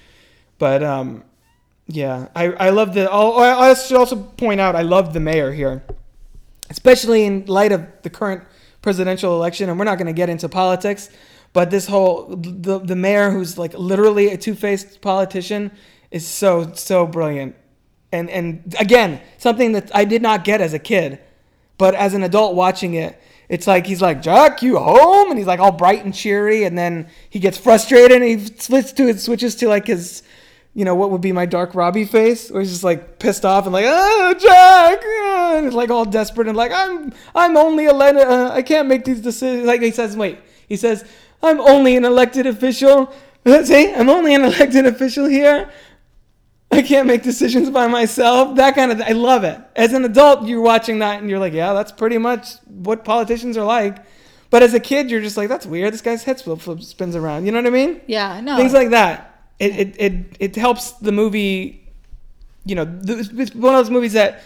But 0.59 0.83
um, 0.83 1.23
yeah, 1.87 2.29
I 2.35 2.47
I 2.53 2.71
love 2.71 2.93
the. 2.93 3.09
Oh, 3.11 3.39
I 3.39 3.71
I 3.71 3.75
should 3.75 3.97
also 3.97 4.17
point 4.17 4.61
out 4.61 4.75
I 4.75 4.83
love 4.83 5.13
the 5.13 5.21
mayor 5.21 5.53
here, 5.53 5.85
especially 6.71 7.25
in 7.25 7.47
light 7.47 7.71
of 7.71 7.87
the 8.03 8.11
current 8.11 8.43
presidential 8.83 9.37
election. 9.37 9.71
And 9.71 9.79
we're 9.79 9.85
not 9.85 9.97
going 9.97 10.09
to 10.09 10.13
get 10.13 10.29
into 10.29 10.49
politics, 10.49 11.09
but 11.53 11.71
this 11.71 11.87
whole 11.87 12.27
the 12.37 12.79
the 12.79 12.97
mayor 12.97 13.31
who's 13.31 13.59
like 13.59 13.75
literally 13.75 14.29
a 14.31 14.37
two 14.37 14.55
faced 14.55 15.01
politician 15.01 15.71
is 16.11 16.27
so 16.27 16.73
so 16.75 17.07
brilliant. 17.07 17.57
And 18.11 18.31
and 18.31 18.75
again, 18.79 19.21
something 19.39 19.73
that 19.73 19.95
I 19.95 20.05
did 20.05 20.23
not 20.23 20.45
get 20.45 20.61
as 20.61 20.75
a 20.75 20.79
kid, 20.79 21.19
but 21.79 21.95
as 21.95 22.15
an 22.15 22.23
adult 22.23 22.55
watching 22.55 22.95
it, 22.95 23.21
it's 23.49 23.67
like 23.67 23.87
he's 23.87 24.01
like, 24.01 24.23
"Jack, 24.23 24.63
you 24.63 24.79
home?" 24.79 25.31
and 25.31 25.39
he's 25.39 25.47
like 25.47 25.61
all 25.61 25.73
bright 25.73 26.05
and 26.05 26.15
cheery, 26.15 26.65
and 26.65 26.77
then 26.77 27.09
he 27.29 27.39
gets 27.39 27.59
frustrated 27.59 28.13
and 28.13 28.25
he 28.25 28.47
switches 28.59 28.93
to 28.95 29.09
it 29.09 29.21
switches 29.21 29.55
to 29.57 29.69
like 29.69 29.87
his, 29.87 30.23
you 30.75 30.87
know, 30.87 30.95
what 30.95 31.11
would 31.11 31.21
be 31.21 31.33
my 31.33 31.45
dark 31.45 31.75
Robbie 31.75 32.07
face, 32.07 32.51
where 32.51 32.63
he's 32.63 32.71
just 32.71 32.85
like 32.85 33.19
pissed 33.19 33.45
off 33.45 33.65
and 33.65 33.75
like, 33.75 33.85
"Oh, 33.87 34.35
Jack," 34.39 35.01
ah," 35.05 35.57
and 35.57 35.67
he's 35.67 35.75
like 35.75 35.91
all 35.91 36.07
desperate 36.07 36.49
and 36.49 36.57
like, 36.57 36.73
"I'm 36.73 37.13
I'm 37.35 37.59
only 37.59 37.85
elected. 37.87 38.27
Uh, 38.27 38.51
I 38.53 38.63
can't 38.63 38.89
make 38.89 39.05
these 39.05 39.21
decisions." 39.21 39.67
Like 39.67 39.83
he 39.83 39.91
says, 39.91 40.17
"Wait," 40.17 40.39
he 40.67 40.77
says, 40.77 41.05
"I'm 41.43 41.61
only 41.61 41.97
an 41.97 42.05
elected 42.05 42.47
official." 42.47 43.13
See, 43.65 43.93
I'm 43.93 44.09
only 44.09 44.35
an 44.35 44.45
elected 44.51 44.87
official 44.87 45.27
here. 45.27 45.71
I 46.73 46.81
can't 46.81 47.07
make 47.07 47.23
decisions 47.23 47.69
by 47.69 47.87
myself. 47.87 48.57
That 48.57 48.75
kind 48.75 48.91
of 48.91 49.01
I 49.03 49.13
love 49.13 49.45
it. 49.45 49.61
As 49.77 49.93
an 49.93 50.05
adult, 50.07 50.47
you're 50.47 50.63
watching 50.63 51.01
that 51.01 51.21
and 51.21 51.29
you're 51.29 51.39
like, 51.39 51.53
yeah, 51.53 51.75
that's 51.75 51.93
pretty 51.93 52.17
much 52.17 52.55
what 52.67 53.05
politicians 53.05 53.59
are 53.59 53.65
like. 53.65 53.99
But 54.49 54.63
as 54.63 54.73
a 54.73 54.81
kid, 54.81 55.11
you're 55.11 55.21
just 55.21 55.37
like, 55.37 55.49
that's 55.51 55.67
weird. 55.67 55.93
This 55.93 56.01
guy's 56.01 56.25
head 56.25 56.41
flip, 56.41 56.61
flip 56.61 56.81
spins 56.83 57.15
around. 57.15 57.45
You 57.45 57.53
know 57.53 57.59
what 57.59 57.67
I 57.67 57.71
mean? 57.71 58.01
Yeah, 58.07 58.41
no. 58.41 58.57
Things 58.57 58.73
like 58.73 58.91
that. 58.91 59.49
It 59.59 59.77
it 59.79 60.01
it, 60.01 60.37
it 60.41 60.57
helps 60.57 60.93
the 60.93 61.13
movie. 61.13 61.91
You 62.65 62.77
know, 62.77 63.01
it's 63.03 63.55
one 63.55 63.75
of 63.75 63.85
those 63.85 63.91
movies 63.91 64.15
that, 64.15 64.43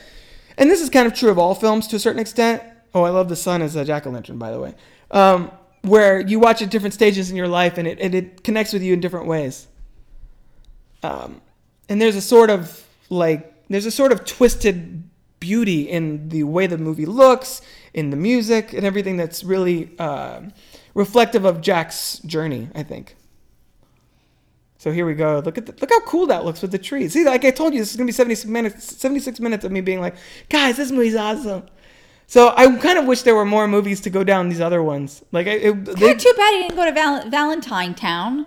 and 0.59 0.69
this 0.71 0.81
is 0.81 0.91
kind 0.91 1.07
of 1.07 1.15
true 1.15 1.31
of 1.31 1.39
all 1.39 1.55
films 1.55 1.87
to 1.89 1.97
a 1.97 1.99
certain 1.99 2.21
extent. 2.21 2.63
Oh, 2.95 3.03
I 3.03 3.11
love 3.11 3.29
the 3.29 3.37
sun 3.37 3.63
as 3.63 3.77
a 3.77 3.85
jack 3.85 4.07
o' 4.07 4.11
lantern, 4.11 4.39
by 4.39 4.51
the 4.51 4.59
way. 4.59 4.75
Um, 5.11 5.51
where 5.87 6.21
you 6.21 6.39
watch 6.39 6.63
at 6.63 6.71
different 6.71 6.95
stages 6.95 7.31
in 7.31 7.37
your 7.37 7.49
life 7.49 7.79
and 7.79 7.87
it, 7.89 7.99
and 8.01 8.15
it 8.15 8.45
connects 8.45 8.73
with 8.73 8.83
you 8.83 8.93
in 8.93 9.01
different 9.01 9.27
ways. 9.27 9.67
Um, 11.03 11.41
and 11.89 12.01
there's 12.01 12.17
a 12.17 12.21
sort 12.21 12.51
of 12.51 12.85
like 13.11 13.53
there's 13.69 13.87
a 13.87 13.91
sort 13.91 14.13
of 14.13 14.25
twisted 14.25 15.09
beauty 15.41 15.83
in 15.83 16.29
the 16.29 16.43
way 16.43 16.67
the 16.67 16.79
movie 16.79 17.07
looks, 17.07 17.63
in 17.95 18.11
the 18.11 18.17
music, 18.17 18.73
and 18.73 18.85
everything 18.85 19.17
that's 19.17 19.45
really 19.45 19.97
um 19.99 20.53
reflective 20.95 21.45
of 21.45 21.61
Jack's 21.61 22.19
journey. 22.21 22.69
I 22.75 22.83
think. 22.83 23.17
So 24.79 24.93
here 24.93 25.07
we 25.07 25.15
go. 25.15 25.43
Look 25.45 25.59
at 25.59 25.67
the, 25.67 25.75
look 25.81 25.91
how 25.91 26.01
cool 26.03 26.27
that 26.27 26.45
looks 26.45 26.63
with 26.63 26.71
the 26.71 26.79
trees. 26.79 27.13
See, 27.13 27.25
like 27.25 27.45
I 27.45 27.51
told 27.51 27.73
you, 27.73 27.81
this 27.81 27.91
is 27.91 27.97
gonna 27.97 28.07
be 28.07 28.13
76 28.13 28.49
minutes. 28.49 28.97
76 28.97 29.41
minutes 29.41 29.65
of 29.65 29.73
me 29.73 29.81
being 29.81 30.01
like, 30.01 30.17
guys, 30.49 30.77
this 30.77 30.91
movie's 30.91 31.17
awesome. 31.17 31.65
So 32.27 32.53
I 32.57 32.75
kind 32.79 32.99
of 32.99 33.07
wish 33.07 33.23
there 33.23 33.35
were 33.37 33.45
more 33.45 33.69
movies 33.69 34.01
to 34.03 34.11
go 34.11 34.25
down 34.25 34.49
these 34.49 34.61
other 34.61 34.83
ones. 34.83 35.23
Like 35.33 35.47
I, 35.47 35.51
it, 35.53 35.85
they, 35.85 36.15
too 36.15 36.33
bad 36.37 36.55
he 36.55 36.63
didn't 36.63 36.77
go 36.77 36.85
to 36.85 36.93
Val- 36.93 37.29
Valentine 37.31 37.95
Town. 37.95 38.47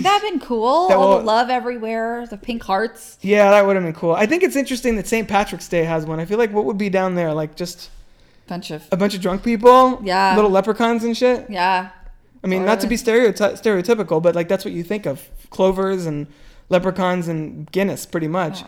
That'd 0.00 0.28
been 0.28 0.40
cool. 0.40 0.88
That 0.88 0.96
All 0.96 1.18
the 1.18 1.24
love 1.24 1.48
everywhere, 1.48 2.26
the 2.26 2.36
pink 2.36 2.62
hearts. 2.64 3.18
yeah, 3.20 3.50
that 3.50 3.64
would 3.64 3.76
have 3.76 3.84
been 3.84 3.92
cool. 3.94 4.12
I 4.14 4.26
think 4.26 4.42
it's 4.42 4.56
interesting 4.56 4.96
that 4.96 5.06
St. 5.06 5.28
Patrick's 5.28 5.68
Day 5.68 5.84
has 5.84 6.06
one. 6.06 6.18
I 6.18 6.24
feel 6.24 6.38
like 6.38 6.52
what 6.52 6.64
would 6.64 6.78
be 6.78 6.88
down 6.88 7.14
there, 7.14 7.32
like 7.32 7.54
just 7.56 7.90
Bunch 8.48 8.72
of 8.72 8.82
a 8.90 8.96
bunch 8.96 9.14
of 9.14 9.20
drunk 9.20 9.44
people, 9.44 10.00
Yeah. 10.02 10.34
little 10.34 10.50
leprechauns 10.50 11.04
and 11.04 11.16
shit. 11.16 11.46
yeah. 11.48 11.90
I 12.42 12.46
mean, 12.48 12.64
not 12.64 12.80
to 12.80 12.86
be 12.88 12.96
stereoty- 12.96 13.34
stereotypical, 13.60 14.20
but 14.20 14.34
like 14.34 14.48
that's 14.48 14.64
what 14.64 14.72
you 14.74 14.82
think 14.82 15.06
of 15.06 15.28
clovers 15.50 16.06
and 16.06 16.26
leprechauns 16.70 17.28
and 17.28 17.70
Guinness, 17.70 18.06
pretty 18.06 18.28
much. 18.28 18.62
Oh. 18.64 18.66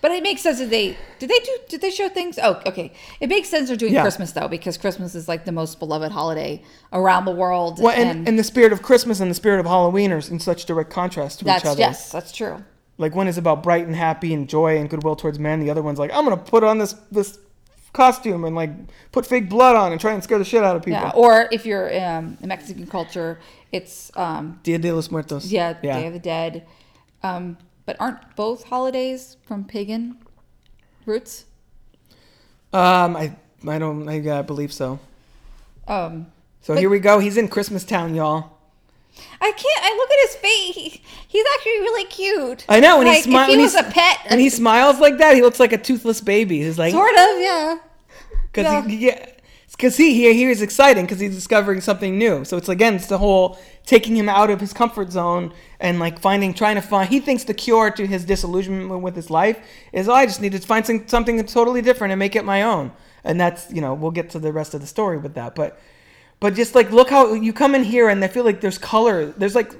But 0.00 0.12
it 0.12 0.22
makes 0.22 0.42
sense 0.42 0.58
that 0.60 0.70
they 0.70 0.96
did 1.18 1.28
they 1.28 1.38
do 1.40 1.58
did 1.68 1.80
they 1.80 1.90
show 1.90 2.08
things? 2.08 2.38
Oh, 2.40 2.60
okay. 2.66 2.92
It 3.20 3.28
makes 3.28 3.48
sense 3.48 3.68
they're 3.68 3.76
doing 3.76 3.92
Yeah. 3.92 4.02
Christmas 4.02 4.32
though 4.32 4.46
because 4.48 4.78
Christmas 4.78 5.14
is 5.14 5.26
like 5.26 5.44
the 5.44 5.52
most 5.52 5.78
beloved 5.80 6.12
holiday 6.12 6.62
around 6.92 7.24
the 7.24 7.32
world. 7.32 7.80
Well, 7.80 7.94
and, 7.94 8.28
and 8.28 8.38
the 8.38 8.44
spirit 8.44 8.72
of 8.72 8.82
Christmas 8.82 9.18
and 9.20 9.30
the 9.30 9.34
spirit 9.34 9.58
of 9.60 9.66
Halloween 9.66 10.12
are 10.12 10.18
in 10.18 10.38
such 10.38 10.66
direct 10.66 10.90
contrast 10.90 11.40
to 11.40 11.44
that's 11.44 11.64
each 11.64 11.68
other. 11.70 11.80
yes, 11.80 12.12
that's 12.12 12.30
true. 12.32 12.62
Like 12.96 13.14
one 13.14 13.28
is 13.28 13.38
about 13.38 13.62
bright 13.62 13.86
and 13.86 13.94
happy 13.96 14.32
and 14.34 14.48
joy 14.48 14.78
and 14.78 14.88
goodwill 14.88 15.16
towards 15.16 15.38
men. 15.38 15.60
The 15.60 15.70
other 15.70 15.82
one's 15.82 15.98
like, 15.98 16.12
I'm 16.12 16.24
gonna 16.24 16.36
put 16.36 16.62
on 16.64 16.78
this 16.78 16.94
this 17.10 17.38
costume 17.92 18.44
and 18.44 18.54
like 18.54 18.70
put 19.12 19.26
fake 19.26 19.48
blood 19.48 19.74
on 19.74 19.90
and 19.92 20.00
try 20.00 20.12
and 20.12 20.22
scare 20.22 20.38
the 20.38 20.44
shit 20.44 20.62
out 20.62 20.76
of 20.76 20.84
people. 20.84 21.00
Yeah. 21.00 21.12
Or 21.14 21.48
if 21.50 21.66
you're 21.66 21.88
um, 22.00 22.38
in 22.40 22.48
Mexican 22.48 22.86
culture, 22.86 23.40
it's 23.72 24.12
um, 24.14 24.60
Dia 24.62 24.78
de 24.78 24.92
los 24.92 25.10
Muertos. 25.10 25.50
yeah, 25.50 25.74
yeah. 25.82 25.98
Day 26.00 26.06
of 26.06 26.12
the 26.12 26.18
Dead. 26.20 26.66
Um, 27.22 27.56
but 27.88 27.96
aren't 27.98 28.36
both 28.36 28.64
holidays 28.64 29.38
from 29.46 29.64
pagan 29.64 30.18
roots? 31.06 31.46
Um, 32.70 33.16
I 33.16 33.34
I 33.66 33.78
don't 33.78 34.06
I 34.06 34.20
uh, 34.28 34.42
believe 34.42 34.74
so. 34.74 35.00
Um, 35.86 36.26
So 36.60 36.74
But- 36.74 36.80
here 36.80 36.90
we 36.90 36.98
go. 36.98 37.18
He's 37.18 37.38
in 37.38 37.48
Christmas 37.48 37.84
Town, 37.84 38.14
y'all. 38.14 38.58
I 39.40 39.52
can't. 39.52 39.84
I 39.84 39.96
look 39.96 40.10
at 40.10 40.28
his 40.28 40.36
face. 40.36 40.74
He, 40.74 41.02
he's 41.28 41.46
actually 41.54 41.78
really 41.80 42.04
cute. 42.04 42.66
I 42.68 42.78
know 42.78 42.98
when 42.98 43.06
like, 43.06 43.16
he 43.16 43.22
smiles. 43.22 43.54
He 43.54 43.56
was 43.56 43.74
a 43.74 43.84
pet, 43.84 44.18
and 44.26 44.38
he 44.38 44.50
smiles 44.62 45.00
like 45.00 45.16
that, 45.16 45.34
he 45.34 45.40
looks 45.40 45.58
like 45.58 45.72
a 45.72 45.78
toothless 45.78 46.20
baby. 46.20 46.58
He's 46.62 46.78
like, 46.78 46.92
sort 46.92 47.16
of, 47.16 47.40
yeah. 47.40 47.78
because 48.52 48.64
yeah. 48.64 48.86
he, 48.86 48.96
yeah, 49.06 49.26
because 49.78 49.96
he 49.96 50.12
he 50.12 50.34
he 50.34 50.44
is 50.44 50.60
exciting 50.60 51.04
because 51.04 51.20
he's 51.20 51.34
discovering 51.34 51.80
something 51.80 52.18
new. 52.18 52.44
So 52.44 52.56
it's 52.56 52.68
again, 52.68 52.96
it's 52.96 53.06
the 53.06 53.18
whole 53.18 53.58
taking 53.86 54.16
him 54.16 54.28
out 54.28 54.50
of 54.50 54.60
his 54.60 54.72
comfort 54.72 55.12
zone 55.12 55.54
and 55.78 56.00
like 56.00 56.18
finding, 56.18 56.52
trying 56.52 56.74
to 56.74 56.82
find. 56.82 57.08
He 57.08 57.20
thinks 57.20 57.44
the 57.44 57.54
cure 57.54 57.90
to 57.92 58.06
his 58.06 58.24
disillusionment 58.24 59.00
with 59.00 59.14
his 59.14 59.30
life 59.30 59.58
is, 59.92 60.08
oh, 60.08 60.12
I 60.12 60.26
just 60.26 60.42
need 60.42 60.52
to 60.52 60.58
find 60.58 60.84
some, 60.84 61.06
something 61.06 61.42
totally 61.46 61.80
different 61.80 62.12
and 62.12 62.18
make 62.18 62.34
it 62.34 62.44
my 62.44 62.62
own. 62.62 62.90
And 63.22 63.40
that's 63.40 63.72
you 63.72 63.80
know, 63.80 63.94
we'll 63.94 64.10
get 64.10 64.30
to 64.30 64.40
the 64.40 64.52
rest 64.52 64.74
of 64.74 64.80
the 64.80 64.86
story 64.86 65.16
with 65.16 65.34
that, 65.34 65.54
but. 65.54 65.80
But 66.40 66.54
just 66.54 66.76
like 66.76 66.92
look 66.92 67.10
how 67.10 67.32
you 67.32 67.52
come 67.52 67.74
in 67.74 67.82
here 67.82 68.08
and 68.08 68.22
I 68.24 68.28
feel 68.28 68.44
like 68.44 68.60
there's 68.60 68.78
color. 68.78 69.26
There's 69.26 69.56
like 69.56 69.72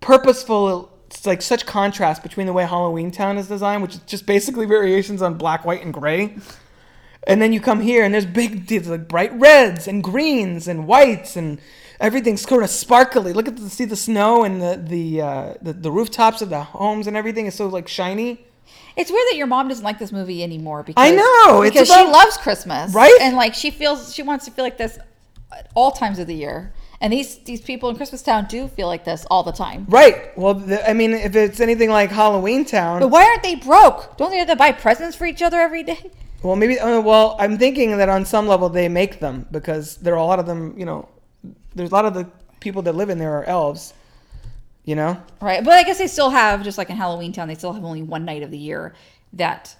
purposeful 0.00 0.90
it's 1.08 1.26
like 1.26 1.42
such 1.42 1.66
contrast 1.66 2.22
between 2.22 2.46
the 2.46 2.54
way 2.54 2.64
Halloween 2.64 3.10
Town 3.10 3.36
is 3.36 3.46
designed, 3.46 3.82
which 3.82 3.96
is 3.96 4.00
just 4.06 4.24
basically 4.24 4.64
variations 4.64 5.20
on 5.20 5.34
black, 5.34 5.66
white, 5.66 5.84
and 5.84 5.92
gray. 5.92 6.36
And 7.26 7.42
then 7.42 7.52
you 7.52 7.60
come 7.60 7.80
here 7.80 8.04
and 8.04 8.14
there's 8.14 8.26
big, 8.26 8.66
there's 8.68 8.88
like 8.88 9.08
bright 9.08 9.32
reds 9.38 9.88
and 9.88 10.02
greens 10.02 10.68
and 10.68 10.86
whites 10.86 11.36
and 11.36 11.58
everything's 12.00 12.42
sort 12.42 12.62
of 12.62 12.70
sparkly. 12.70 13.32
Look 13.32 13.48
at 13.48 13.56
the 13.56 13.68
see 13.68 13.84
the 13.84 13.96
snow 13.96 14.44
and 14.44 14.60
the 14.62 14.76
the 14.76 15.20
uh, 15.20 15.54
the, 15.60 15.72
the 15.72 15.90
rooftops 15.90 16.40
of 16.42 16.50
the 16.50 16.62
homes 16.62 17.06
and 17.06 17.16
everything 17.16 17.46
is 17.46 17.54
so 17.54 17.66
like 17.66 17.88
shiny. 17.88 18.44
It's 18.96 19.10
weird 19.10 19.26
that 19.30 19.36
your 19.36 19.46
mom 19.46 19.68
doesn't 19.68 19.84
like 19.84 19.98
this 19.98 20.12
movie 20.12 20.42
anymore 20.42 20.82
because 20.82 21.02
I 21.04 21.10
know, 21.14 21.62
it's 21.62 21.74
because 21.74 21.90
about- 21.90 22.06
she 22.06 22.12
loves 22.12 22.36
Christmas, 22.38 22.94
Right? 22.94 23.18
And 23.20 23.36
like 23.36 23.54
she 23.54 23.70
feels 23.70 24.14
she 24.14 24.22
wants 24.22 24.44
to 24.46 24.50
feel 24.50 24.64
like 24.64 24.78
this 24.78 24.98
at 25.52 25.70
all 25.74 25.90
times 25.90 26.18
of 26.18 26.26
the 26.26 26.34
year. 26.34 26.72
And 27.00 27.12
these 27.12 27.38
these 27.40 27.60
people 27.60 27.90
in 27.90 27.96
Christmas 27.96 28.22
Town 28.22 28.46
do 28.48 28.68
feel 28.68 28.86
like 28.86 29.04
this 29.04 29.26
all 29.30 29.42
the 29.42 29.52
time. 29.52 29.84
Right. 29.88 30.36
Well, 30.38 30.54
the, 30.54 30.88
I 30.88 30.94
mean, 30.94 31.12
if 31.12 31.36
it's 31.36 31.60
anything 31.60 31.90
like 31.90 32.10
Halloween 32.10 32.64
Town, 32.64 33.00
But 33.00 33.08
why 33.08 33.24
aren't 33.26 33.42
they 33.42 33.54
broke? 33.56 34.16
Don't 34.16 34.30
they 34.30 34.38
have 34.38 34.48
to 34.48 34.56
buy 34.56 34.72
presents 34.72 35.14
for 35.16 35.26
each 35.26 35.42
other 35.42 35.60
every 35.60 35.82
day? 35.82 36.10
Well, 36.46 36.56
maybe. 36.56 36.78
Uh, 36.78 37.00
well, 37.00 37.36
I'm 37.40 37.58
thinking 37.58 37.96
that 37.98 38.08
on 38.08 38.24
some 38.24 38.46
level 38.46 38.68
they 38.68 38.88
make 38.88 39.18
them 39.18 39.46
because 39.50 39.96
there 39.96 40.14
are 40.14 40.18
a 40.18 40.24
lot 40.24 40.38
of 40.38 40.46
them. 40.46 40.78
You 40.78 40.84
know, 40.84 41.08
there's 41.74 41.90
a 41.90 41.94
lot 41.94 42.04
of 42.04 42.14
the 42.14 42.28
people 42.60 42.82
that 42.82 42.94
live 42.94 43.10
in 43.10 43.18
there 43.18 43.36
are 43.38 43.44
elves. 43.44 43.94
You 44.84 44.94
know. 44.94 45.20
Right. 45.40 45.64
But 45.64 45.72
I 45.72 45.82
guess 45.82 45.98
they 45.98 46.06
still 46.06 46.30
have 46.30 46.62
just 46.62 46.78
like 46.78 46.88
in 46.88 46.96
Halloween 46.96 47.32
Town, 47.32 47.48
they 47.48 47.56
still 47.56 47.72
have 47.72 47.84
only 47.84 48.02
one 48.02 48.24
night 48.24 48.44
of 48.44 48.52
the 48.52 48.58
year 48.58 48.94
that 49.32 49.74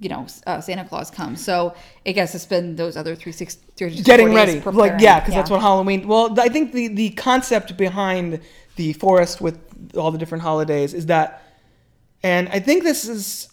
you 0.00 0.08
know 0.08 0.26
uh, 0.46 0.62
Santa 0.62 0.86
Claus 0.86 1.10
comes. 1.10 1.44
So 1.44 1.74
I 2.06 2.12
guess 2.12 2.34
it's 2.34 2.46
been 2.46 2.76
those 2.76 2.96
other 2.96 3.14
three 3.14 3.32
six 3.32 3.58
Getting 3.76 4.32
ready, 4.32 4.60
like 4.60 4.94
yeah, 4.98 5.20
because 5.20 5.34
that's 5.34 5.50
what. 5.50 5.56
what 5.56 5.62
Halloween. 5.62 6.08
Well, 6.08 6.40
I 6.40 6.48
think 6.48 6.72
the 6.72 6.88
the 6.88 7.10
concept 7.10 7.76
behind 7.76 8.40
the 8.76 8.94
forest 8.94 9.42
with 9.42 9.58
all 9.94 10.10
the 10.10 10.16
different 10.16 10.42
holidays 10.42 10.94
is 10.94 11.06
that, 11.06 11.42
and 12.22 12.48
I 12.48 12.60
think 12.60 12.84
this 12.84 13.06
is. 13.06 13.50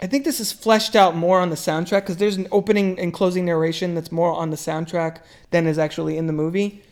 I 0.00 0.06
think 0.06 0.24
this 0.24 0.40
is 0.40 0.52
fleshed 0.52 0.94
out 0.94 1.16
more 1.16 1.40
on 1.40 1.48
the 1.50 1.56
soundtrack 1.56 2.02
because 2.02 2.18
there's 2.18 2.36
an 2.36 2.48
opening 2.52 2.98
and 2.98 3.12
closing 3.12 3.44
narration 3.46 3.94
that's 3.94 4.12
more 4.12 4.32
on 4.32 4.50
the 4.50 4.56
soundtrack 4.56 5.18
than 5.50 5.66
is 5.66 5.78
actually 5.78 6.18
in 6.18 6.26
the 6.26 6.32
movie. 6.32 6.82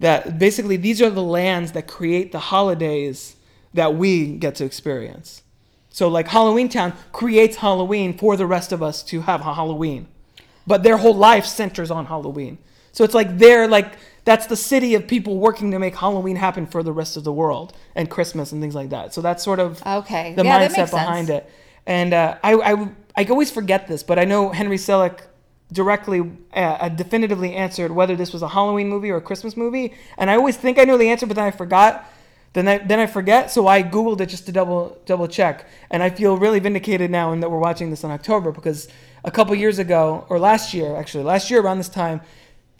That 0.00 0.38
basically 0.38 0.76
these 0.76 1.00
are 1.00 1.10
the 1.10 1.22
lands 1.22 1.72
that 1.72 1.86
create 1.86 2.32
the 2.32 2.38
holidays 2.40 3.36
that 3.72 3.94
we 3.94 4.36
get 4.36 4.54
to 4.56 4.64
experience. 4.64 5.42
So 5.90 6.08
like 6.08 6.28
Halloween 6.28 6.68
Town 6.68 6.92
creates 7.12 7.56
Halloween 7.56 8.16
for 8.16 8.36
the 8.36 8.46
rest 8.46 8.72
of 8.72 8.82
us 8.82 9.02
to 9.04 9.22
have 9.22 9.40
a 9.40 9.54
Halloween. 9.54 10.08
But 10.66 10.82
their 10.82 10.98
whole 10.98 11.14
life 11.14 11.46
centers 11.46 11.90
on 11.90 12.06
Halloween. 12.06 12.58
So 12.92 13.04
it's 13.04 13.14
like 13.14 13.38
they're 13.38 13.66
like 13.68 13.94
that's 14.24 14.46
the 14.46 14.56
city 14.56 14.94
of 14.94 15.08
people 15.08 15.38
working 15.38 15.70
to 15.72 15.78
make 15.78 15.96
Halloween 15.96 16.36
happen 16.36 16.66
for 16.66 16.82
the 16.82 16.92
rest 16.92 17.16
of 17.16 17.24
the 17.24 17.32
world 17.32 17.72
and 17.96 18.08
Christmas 18.10 18.52
and 18.52 18.60
things 18.60 18.74
like 18.74 18.90
that. 18.90 19.12
So 19.14 19.20
that's 19.20 19.42
sort 19.42 19.58
of 19.58 19.84
Okay. 19.86 20.34
the 20.34 20.44
Yeah, 20.44 20.68
mindset 20.68 20.90
behind 20.90 21.30
it. 21.30 21.50
And 21.86 22.14
uh, 22.14 22.38
I, 22.42 22.54
I, 22.54 22.88
I 23.16 23.24
always 23.24 23.50
forget 23.50 23.88
this, 23.88 24.02
but 24.02 24.18
I 24.18 24.24
know 24.24 24.50
Henry 24.50 24.76
Selick 24.76 25.22
directly, 25.72 26.30
uh, 26.52 26.88
definitively 26.90 27.54
answered 27.54 27.90
whether 27.90 28.14
this 28.14 28.32
was 28.32 28.42
a 28.42 28.48
Halloween 28.48 28.88
movie 28.88 29.10
or 29.10 29.16
a 29.16 29.22
Christmas 29.22 29.56
movie. 29.56 29.94
And 30.18 30.30
I 30.30 30.36
always 30.36 30.56
think 30.56 30.78
I 30.78 30.84
know 30.84 30.98
the 30.98 31.08
answer, 31.08 31.26
but 31.26 31.36
then 31.36 31.44
I 31.44 31.50
forgot. 31.50 32.08
Then 32.52 32.68
I, 32.68 32.78
then 32.78 33.00
I 33.00 33.06
forget, 33.06 33.50
so 33.50 33.66
I 33.66 33.82
googled 33.82 34.20
it 34.20 34.26
just 34.26 34.44
to 34.44 34.52
double 34.52 35.00
double 35.06 35.26
check, 35.26 35.66
and 35.90 36.02
I 36.02 36.10
feel 36.10 36.36
really 36.36 36.60
vindicated 36.60 37.10
now 37.10 37.32
in 37.32 37.40
that 37.40 37.50
we're 37.50 37.58
watching 37.58 37.88
this 37.88 38.04
in 38.04 38.10
October 38.10 38.52
because 38.52 38.88
a 39.24 39.30
couple 39.30 39.54
years 39.54 39.78
ago, 39.78 40.26
or 40.28 40.38
last 40.38 40.74
year 40.74 40.94
actually, 40.94 41.24
last 41.24 41.50
year 41.50 41.62
around 41.62 41.78
this 41.78 41.88
time, 41.88 42.20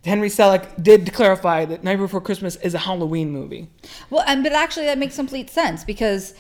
Henry 0.05 0.29
Selick 0.29 0.83
did 0.83 1.15
clarify 1.15 1.65
that 1.65 1.83
Night 1.83 1.97
Before 1.97 2.21
Christmas 2.21 2.57
is 2.57 2.75
a 2.75 2.79
Halloween 2.79 3.31
movie. 3.31 3.69
Well, 4.11 4.25
and 4.27 4.43
but 4.43 4.53
actually 4.53 4.87
that 4.87 4.99
makes 4.99 5.17
complete 5.17 5.49
sense 5.49 5.85
because 5.85 6.35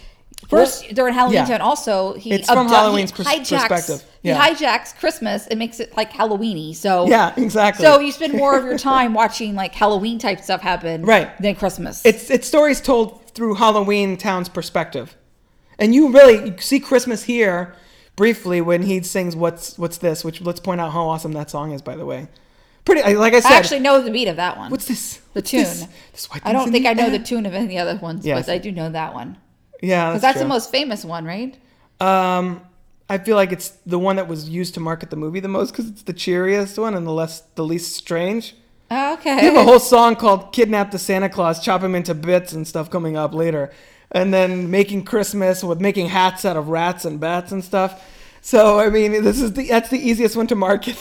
first 0.48 0.94
during 0.94 1.14
Halloween 1.14 1.36
yeah. 1.38 1.44
Town 1.46 1.60
also 1.60 2.14
he 2.14 2.32
It's 2.32 2.48
from 2.50 2.68
Halloween's 2.68 3.10
he 3.10 3.22
hijacks, 3.22 3.68
perspective. 3.68 4.04
He 4.22 4.30
hijacks 4.30 4.94
Christmas 4.96 5.46
and 5.46 5.58
makes 5.58 5.80
it 5.80 5.96
like 5.96 6.12
Halloweeny. 6.12 6.74
So 6.74 7.06
Yeah, 7.08 7.32
exactly. 7.36 7.84
So 7.84 7.98
you 8.00 8.12
spend 8.12 8.34
more 8.34 8.56
of 8.58 8.64
your 8.64 8.78
time 8.78 9.14
watching 9.14 9.54
like 9.54 9.74
Halloween 9.74 10.18
type 10.18 10.40
stuff 10.40 10.60
happen, 10.60 11.02
Right. 11.04 11.36
Than 11.38 11.54
Christmas. 11.54 12.04
It's 12.04 12.30
it's 12.30 12.46
stories 12.46 12.80
told 12.80 13.30
through 13.30 13.54
Halloween 13.54 14.16
Town's 14.16 14.48
perspective, 14.48 15.16
and 15.78 15.94
you 15.94 16.12
really 16.12 16.50
you 16.50 16.54
see 16.58 16.80
Christmas 16.80 17.22
here 17.24 17.74
briefly 18.14 18.60
when 18.60 18.82
he 18.82 19.00
sings 19.02 19.34
"What's 19.34 19.78
What's 19.78 19.98
This," 19.98 20.22
which 20.24 20.40
let's 20.42 20.60
point 20.60 20.80
out 20.80 20.92
how 20.92 21.06
awesome 21.08 21.32
that 21.32 21.50
song 21.50 21.72
is, 21.72 21.80
by 21.82 21.96
the 21.96 22.04
way. 22.04 22.28
Pretty 22.84 23.14
like 23.14 23.32
I 23.32 23.36
I 23.36 23.40
said. 23.40 23.52
actually 23.52 23.80
know 23.80 24.00
the 24.02 24.10
beat 24.10 24.28
of 24.28 24.36
that 24.36 24.58
one. 24.58 24.70
what's 24.70 24.86
this? 24.86 25.16
the 25.34 25.40
What's 25.40 25.50
tune? 25.50 25.60
This? 25.62 25.86
This 26.12 26.28
I 26.44 26.52
don't 26.52 26.70
think 26.72 26.84
I 26.84 26.92
know 26.94 27.08
the 27.10 27.20
tune 27.20 27.46
of 27.46 27.54
any 27.54 27.64
of 27.64 27.70
the 27.70 27.78
other 27.78 27.96
ones, 28.00 28.26
Yes. 28.26 28.46
but 28.46 28.52
I 28.52 28.58
do 28.58 28.70
know 28.72 28.90
that 28.90 29.14
one 29.14 29.38
Yeah, 29.82 30.10
because 30.10 30.22
that's, 30.22 30.34
that's 30.34 30.42
the 30.42 30.48
most 30.48 30.70
famous 30.70 31.04
one, 31.04 31.26
right? 31.26 31.58
Um, 32.00 32.62
I 33.10 33.18
feel 33.18 33.36
like 33.36 33.52
it's 33.52 33.70
the 33.84 33.98
one 33.98 34.16
that 34.16 34.28
was 34.28 34.48
used 34.48 34.74
to 34.74 34.80
market 34.80 35.10
the 35.10 35.16
movie 35.16 35.40
the 35.40 35.48
most 35.48 35.72
because 35.72 35.88
it's 35.88 36.02
the 36.02 36.14
cheeriest 36.14 36.78
one 36.78 36.94
and 36.94 37.06
the 37.06 37.12
less 37.12 37.42
the 37.56 37.64
least 37.64 37.94
strange. 37.94 38.54
Oh, 38.90 39.14
okay. 39.14 39.36
They 39.36 39.44
have 39.46 39.56
a 39.56 39.64
whole 39.64 39.80
song 39.80 40.16
called 40.16 40.52
"Kidnap 40.52 40.92
the 40.92 40.98
Santa 40.98 41.28
Claus," 41.28 41.62
chop 41.62 41.82
him 41.82 41.94
into 41.94 42.14
bits 42.14 42.52
and 42.52 42.66
stuff 42.66 42.90
coming 42.90 43.16
up 43.16 43.34
later, 43.34 43.70
and 44.10 44.32
then 44.32 44.70
making 44.70 45.04
Christmas 45.04 45.62
with 45.62 45.80
making 45.80 46.08
hats 46.08 46.44
out 46.44 46.56
of 46.56 46.68
rats 46.68 47.04
and 47.04 47.18
bats 47.20 47.52
and 47.52 47.64
stuff. 47.64 48.02
So 48.44 48.80
I 48.80 48.90
mean, 48.90 49.12
this 49.22 49.40
is 49.40 49.52
the 49.52 49.68
that's 49.68 49.88
the 49.88 49.98
easiest 49.98 50.36
one 50.36 50.46
to 50.48 50.54
market. 50.56 50.96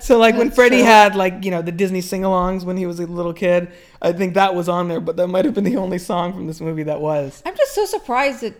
So 0.00 0.18
like 0.18 0.36
when 0.36 0.50
Freddie 0.50 0.78
true. 0.78 0.84
had 0.86 1.14
like 1.14 1.44
you 1.44 1.50
know 1.50 1.60
the 1.60 1.70
Disney 1.70 2.00
sing-alongs 2.00 2.64
when 2.64 2.76
he 2.78 2.86
was 2.86 2.98
a 2.98 3.06
little 3.06 3.34
kid, 3.34 3.70
I 4.00 4.12
think 4.12 4.34
that 4.34 4.54
was 4.54 4.68
on 4.68 4.88
there, 4.88 5.00
but 5.00 5.16
that 5.18 5.26
might 5.28 5.44
have 5.44 5.52
been 5.54 5.64
the 5.64 5.76
only 5.76 5.98
song 5.98 6.32
from 6.32 6.46
this 6.46 6.60
movie 6.62 6.82
that 6.84 7.00
was. 7.00 7.42
I'm 7.44 7.54
just 7.56 7.74
so 7.74 7.84
surprised 7.84 8.40
that 8.40 8.54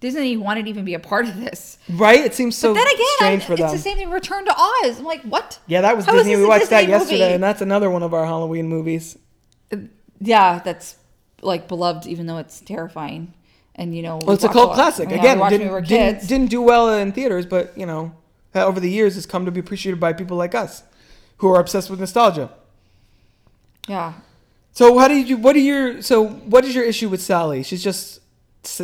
Disney 0.00 0.36
wanted 0.36 0.64
to 0.64 0.70
even 0.70 0.84
be 0.84 0.94
a 0.94 0.98
part 0.98 1.26
of 1.28 1.38
this. 1.38 1.78
Right? 1.88 2.18
It 2.20 2.34
seems 2.34 2.56
so 2.58 2.74
But 2.74 2.80
then 2.80 2.86
again, 2.94 3.06
strange 3.16 3.42
I- 3.42 3.46
for 3.46 3.52
it's 3.52 3.62
them. 3.62 3.70
the 3.72 3.78
same 3.78 3.96
thing. 3.96 4.10
Return 4.10 4.44
to 4.44 4.52
Oz. 4.52 4.98
I'm 4.98 5.04
like, 5.04 5.22
what? 5.22 5.60
Yeah, 5.68 5.82
that 5.82 5.96
was 5.96 6.04
How 6.04 6.16
is 6.16 6.24
Disney. 6.24 6.36
We 6.36 6.46
watched 6.48 6.70
that 6.70 6.88
yesterday, 6.88 7.20
movie? 7.20 7.34
and 7.34 7.42
that's 7.42 7.62
another 7.62 7.88
one 7.90 8.02
of 8.02 8.12
our 8.12 8.26
Halloween 8.26 8.66
movies. 8.68 9.16
Uh, 9.72 9.76
yeah, 10.20 10.58
that's 10.64 10.96
like 11.42 11.68
beloved, 11.68 12.06
even 12.08 12.26
though 12.26 12.38
it's 12.38 12.60
terrifying. 12.60 13.34
And 13.74 13.94
you 13.96 14.02
know, 14.02 14.16
we 14.18 14.26
Well, 14.26 14.34
it's 14.34 14.44
a 14.44 14.48
cult 14.48 14.68
lot- 14.68 14.74
classic. 14.74 15.10
Again, 15.10 15.38
when 15.38 15.50
we 15.50 15.58
didn't, 15.58 15.84
didn't, 15.88 16.28
didn't 16.28 16.50
do 16.50 16.60
well 16.62 16.92
in 16.94 17.12
theaters, 17.12 17.46
but 17.46 17.76
you 17.76 17.86
know, 17.86 18.12
over 18.54 18.78
the 18.80 18.90
years, 18.90 19.14
has 19.14 19.24
come 19.26 19.44
to 19.46 19.50
be 19.50 19.60
appreciated 19.60 19.98
by 19.98 20.12
people 20.12 20.36
like 20.36 20.54
us, 20.54 20.82
who 21.38 21.48
are 21.48 21.58
obsessed 21.58 21.88
with 21.90 21.98
nostalgia. 21.98 22.50
yeah, 23.88 24.12
So, 24.72 24.98
how 24.98 25.08
did 25.08 25.28
you? 25.28 25.36
What 25.38 25.56
are 25.56 25.60
your? 25.60 26.02
So, 26.02 26.26
what 26.26 26.64
is 26.64 26.74
your 26.74 26.84
issue 26.84 27.08
with 27.08 27.20
Sally? 27.22 27.62
She's 27.62 27.82
just 27.82 28.20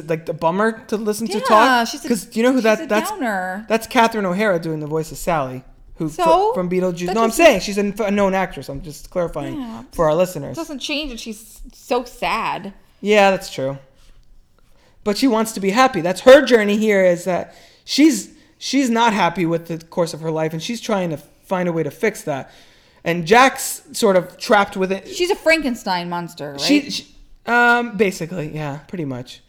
like 0.08 0.26
the 0.26 0.32
bummer 0.34 0.84
to 0.86 0.96
listen 0.96 1.26
to 1.28 1.38
yeah. 1.38 1.44
talk. 1.44 1.88
She's 1.88 2.00
Because 2.02 2.34
you 2.36 2.42
know 2.42 2.52
who 2.52 2.60
that? 2.62 2.88
That's 2.88 3.10
downer. 3.10 3.64
that's 3.68 3.86
Catherine 3.86 4.26
O'Hara 4.26 4.58
doing 4.58 4.80
the 4.80 4.86
voice 4.88 5.12
of 5.12 5.18
Sally, 5.18 5.62
who 5.96 6.08
So? 6.08 6.52
fr- 6.52 6.60
from 6.60 6.68
Beetlejuice. 6.70 7.14
No, 7.14 7.22
I'm 7.22 7.30
saying 7.30 7.60
she's 7.60 7.78
a, 7.78 7.92
a 8.04 8.10
known 8.10 8.34
actress. 8.34 8.68
I'm 8.68 8.82
just 8.82 9.10
clarifying 9.10 9.60
Yeah. 9.60 9.84
for 9.92 10.06
our 10.06 10.12
It 10.12 10.16
listeners. 10.16 10.56
doesn't 10.56 10.80
change 10.80 11.10
that 11.10 11.20
she's 11.20 11.60
so 11.74 12.04
sad. 12.04 12.72
Yeah, 13.00 13.30
that's 13.30 13.50
true. 13.52 13.78
But 15.08 15.16
she 15.16 15.26
wants 15.26 15.52
to 15.52 15.60
be 15.60 15.70
happy. 15.70 16.02
That's 16.02 16.20
her 16.20 16.44
journey 16.44 16.76
here 16.76 17.02
is 17.02 17.24
that 17.24 17.54
she's 17.86 18.34
she's 18.58 18.90
not 18.90 19.14
happy 19.14 19.46
with 19.46 19.68
the 19.68 19.78
course 19.86 20.12
of 20.12 20.20
her 20.20 20.30
life 20.30 20.52
and 20.52 20.62
she's 20.62 20.82
trying 20.82 21.08
to 21.08 21.16
find 21.16 21.66
a 21.66 21.72
way 21.72 21.82
to 21.82 21.90
fix 21.90 22.24
that. 22.24 22.50
And 23.04 23.26
Jack's 23.26 23.84
sort 23.92 24.16
of 24.16 24.36
trapped 24.36 24.76
with 24.76 24.92
it. 24.92 25.08
She's 25.08 25.30
a 25.30 25.34
Frankenstein 25.34 26.10
monster, 26.10 26.52
right? 26.52 26.60
She, 26.60 26.90
she 26.90 27.14
um 27.46 27.96
basically, 27.96 28.54
yeah, 28.54 28.80
pretty 28.86 29.06
much. 29.06 29.40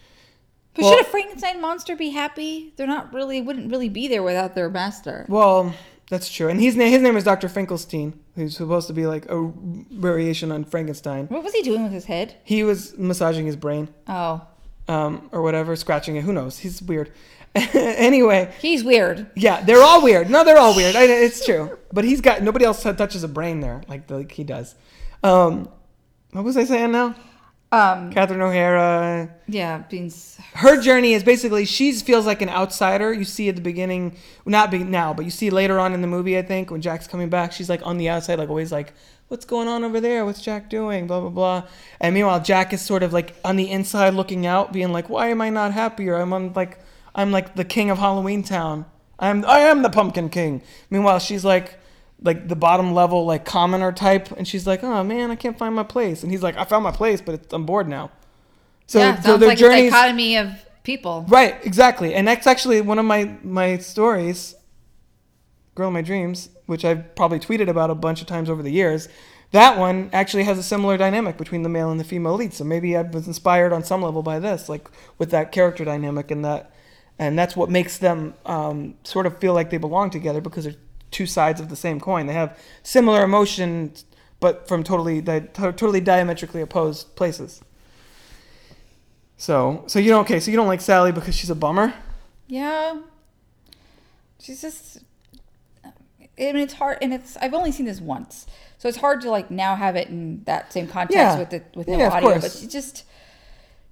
but 0.76 0.84
well- 0.84 0.94
should 0.94 1.02
a 1.06 1.10
Frankenstein 1.10 1.60
monster 1.60 1.94
be 1.98 2.12
happy? 2.12 2.74
They're 2.78 2.88
not 2.88 3.14
really. 3.14 3.42
Wouldn't 3.42 3.70
really 3.70 3.90
be 3.90 4.08
there 4.08 4.24
without 4.24 4.56
their 4.56 4.70
master. 4.70 5.26
Well, 5.28 5.74
that's 6.10 6.32
true. 6.32 6.48
And 6.48 6.62
his 6.62 6.78
name 6.78 6.94
his 6.94 7.02
name 7.02 7.18
is 7.18 7.26
Dr. 7.26 7.50
Finkelstein, 7.50 8.18
who's 8.36 8.56
supposed 8.56 8.88
to 8.88 8.94
be 8.94 9.06
like 9.06 9.26
a 9.30 9.52
variation 9.92 10.54
on 10.54 10.64
Frankenstein. 10.64 11.28
What 11.28 11.44
was 11.44 11.54
he 11.54 11.62
doing 11.64 11.84
with 11.84 11.92
his 11.92 12.06
head? 12.06 12.36
He 12.46 12.64
was 12.64 12.98
massaging 12.98 13.46
his 13.46 13.58
brain 13.58 13.90
Oh, 14.08 14.48
um 14.90 15.30
or 15.32 15.42
whatever, 15.42 15.76
scratching 15.76 16.18
it. 16.18 16.24
Who 16.24 16.34
knows? 16.34 16.58
He's 16.58 16.82
weird. 16.82 17.12
anyway, 17.56 18.54
he's 18.60 18.84
weird. 18.84 19.28
Yeah, 19.36 19.62
they're 19.62 19.82
all 19.82 20.04
weird. 20.04 20.30
No, 20.30 20.44
they're 20.44 20.60
all 20.60 20.76
weird. 20.76 20.96
I, 20.96 21.04
it's 21.04 21.46
true. 21.46 21.80
But 21.92 22.04
he's 22.04 22.22
got 22.22 22.44
nobody 22.44 22.66
else 22.66 22.84
touches 22.84 23.24
a 23.24 23.28
brain 23.28 23.62
there 23.62 23.82
like 23.88 24.10
like 24.10 24.32
he 24.32 24.44
does. 24.44 24.76
Um, 25.24 25.70
what 26.32 26.44
was 26.44 26.58
I 26.58 26.66
saying 26.66 26.92
now? 26.92 27.16
Um, 27.72 28.12
Catherine 28.12 28.42
O'Hara. 28.42 29.30
yeah, 29.48 29.84
being 29.90 30.12
Her 30.54 30.82
journey 30.82 31.14
is 31.14 31.24
basically 31.24 31.66
she 31.66 31.92
feels 31.94 32.26
like 32.26 32.42
an 32.42 32.50
outsider. 32.50 33.14
You 33.14 33.24
see 33.26 33.48
at 33.48 33.56
the 33.56 33.62
beginning, 33.62 34.16
not 34.46 34.72
be 34.72 34.80
now, 34.80 35.14
but 35.14 35.24
you 35.24 35.32
see 35.32 35.52
later 35.52 35.80
on 35.80 35.94
in 35.94 36.02
the 36.02 36.08
movie. 36.08 36.38
I 36.38 36.42
think 36.42 36.72
when 36.72 36.82
Jack's 36.82 37.08
coming 37.08 37.30
back, 37.30 37.52
she's 37.52 37.70
like 37.70 37.86
on 37.86 37.98
the 37.98 38.10
outside, 38.10 38.40
like 38.40 38.50
always 38.50 38.72
like, 38.72 38.94
"What's 39.30 39.46
going 39.46 39.70
on 39.70 39.86
over 39.86 40.02
there? 40.02 40.26
What's 40.26 40.42
Jack 40.42 40.70
doing?" 40.70 41.08
Blah 41.08 41.22
blah 41.22 41.30
blah. 41.30 41.64
And 42.02 42.14
meanwhile, 42.14 42.42
Jack 42.42 42.74
is 42.74 42.82
sort 42.82 43.02
of 43.02 43.14
like 43.14 43.36
on 43.46 43.56
the 43.56 43.72
inside, 43.72 44.14
looking 44.14 44.46
out, 44.46 44.74
being 44.74 44.92
like, 44.92 45.10
"Why 45.10 45.30
am 45.30 45.40
I 45.42 45.50
not 45.50 45.72
happier? 45.72 46.16
I'm 46.16 46.34
on 46.34 46.52
like, 46.54 46.80
I'm 47.16 47.32
like 47.32 47.56
the 47.56 47.64
king 47.64 47.90
of 47.90 47.98
Halloween 47.98 48.44
Town. 48.44 48.86
I'm 49.18 49.46
I 49.46 49.60
am 49.60 49.82
the 49.82 49.90
Pumpkin 49.90 50.28
King." 50.30 50.62
Meanwhile, 50.90 51.20
she's 51.20 51.46
like. 51.46 51.80
Like 52.22 52.50
the 52.50 52.56
bottom 52.58 52.94
level, 52.94 53.26
like 53.26 53.46
commoner 53.46 53.94
type, 53.94 54.30
and 54.32 54.46
she's 54.46 54.68
like, 54.68 54.84
"Oh 54.84 55.06
man, 55.06 55.32
I 55.32 55.38
can't 55.38 55.58
find 55.58 55.74
my 55.74 55.84
place." 55.84 56.22
And 56.22 56.34
he's 56.34 56.44
like, 56.44 56.58
"I 56.58 56.66
found 56.66 56.84
my 56.84 56.92
place, 56.92 57.22
but 57.22 57.36
it's, 57.36 57.54
I'm 57.54 57.66
bored 57.66 57.88
now." 57.88 58.12
So, 58.88 59.00
yeah, 59.00 59.22
so 59.22 59.38
their 59.38 59.48
like 59.48 59.58
a 59.58 59.62
journeys, 59.62 59.92
dichotomy 59.92 60.36
of 60.36 60.50
people. 60.84 61.26
Right, 61.30 61.56
exactly. 61.64 62.14
And 62.14 62.28
that's 62.28 62.46
actually 62.46 62.82
one 62.82 63.00
of 63.00 63.06
my 63.06 63.38
my 63.42 63.78
stories 63.78 64.56
Girl 65.76 65.88
in 65.88 65.94
My 65.94 66.02
Dreams, 66.02 66.50
which 66.70 66.86
I've 66.86 67.16
probably 67.16 67.40
tweeted 67.40 67.68
about 67.68 67.90
a 67.90 67.96
bunch 67.96 68.22
of 68.22 68.28
times 68.28 68.50
over 68.50 68.62
the 68.62 68.72
years, 68.72 69.10
that 69.52 69.78
one 69.78 70.10
actually 70.14 70.44
has 70.44 70.60
a 70.60 70.64
similar 70.64 70.98
dynamic 70.98 71.38
between 71.38 71.64
the 71.64 71.70
male 71.70 71.90
and 71.90 72.00
the 72.00 72.04
female 72.04 72.36
lead. 72.36 72.54
So 72.54 72.64
maybe 72.64 72.96
I 72.96 73.02
was 73.02 73.26
inspired 73.26 73.74
on 73.74 73.84
some 73.84 74.04
level 74.04 74.22
by 74.22 74.40
this, 74.40 74.70
like 74.70 74.88
with 75.18 75.32
that 75.32 75.52
character 75.52 75.84
dynamic 75.84 76.30
and 76.30 76.46
that, 76.46 76.72
and 77.18 77.38
that's 77.38 77.56
what 77.56 77.70
makes 77.70 77.98
them 77.98 78.36
um, 78.46 78.94
sort 79.04 79.26
of 79.26 79.40
feel 79.40 79.54
like 79.54 79.72
they 79.72 79.78
belong 79.78 80.12
together 80.12 80.42
because 80.42 80.66
they're 80.66 80.76
two 81.12 81.26
sides 81.26 81.60
of 81.60 81.70
the 81.70 81.76
same 81.76 82.00
coin. 82.00 82.28
They 82.28 82.34
have 82.34 82.58
similar 82.84 83.24
emotions, 83.24 84.06
but 84.40 84.68
from 84.68 84.84
totally 84.84 85.22
di- 85.22 85.48
totally 85.54 86.02
diametrically 86.02 86.62
opposed 86.62 87.16
places. 87.16 87.62
So, 89.38 89.84
so 89.88 89.98
you 89.98 90.10
don't 90.10 90.22
okay? 90.22 90.40
So 90.40 90.52
you 90.52 90.58
don't 90.58 90.68
like 90.68 90.82
Sally 90.82 91.12
because 91.12 91.34
she's 91.34 91.50
a 91.50 91.56
bummer? 91.56 91.94
Yeah. 92.48 93.00
She's 94.40 94.62
just. 94.62 95.00
I 96.40 96.54
mean, 96.54 96.58
it's 96.64 96.74
hard, 96.74 96.98
and 97.02 97.14
it's. 97.14 97.36
I've 97.38 97.54
only 97.54 97.72
seen 97.72 97.86
this 97.86 98.00
once, 98.00 98.48
so 98.78 98.88
it's 98.88 98.98
hard 98.98 99.22
to 99.22 99.30
like 99.30 99.52
now 99.52 99.76
have 99.76 99.96
it 99.96 100.08
in 100.08 100.44
that 100.46 100.72
same 100.72 100.88
context 100.88 101.16
Yeah. 101.18 101.38
with 101.40 101.50
the 101.50 101.64
with 101.76 101.88
no 101.88 101.98
Yeah, 101.98 102.10
audio. 102.10 102.40
But 102.40 102.52
she 102.52 102.68
just, 102.68 103.04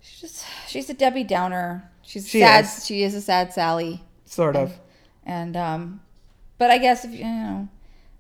she's 0.02 0.22
just, 0.22 0.46
she's 0.68 0.90
a 0.90 0.94
Debbie 0.94 1.24
Downer. 1.24 1.92
She's 2.04 2.28
She 2.28 2.40
sad. 2.40 2.64
is. 2.66 2.86
She 2.86 3.04
is 3.04 3.14
a 3.16 3.22
sad 3.22 3.54
Sally, 3.54 4.02
Sort 4.26 4.56
of. 4.56 4.80
and 5.26 5.58
um, 5.58 6.02
but 6.58 6.72
I 6.72 6.78
guess 6.78 7.04
if 7.06 7.12
you 7.12 7.26
know. 7.26 7.68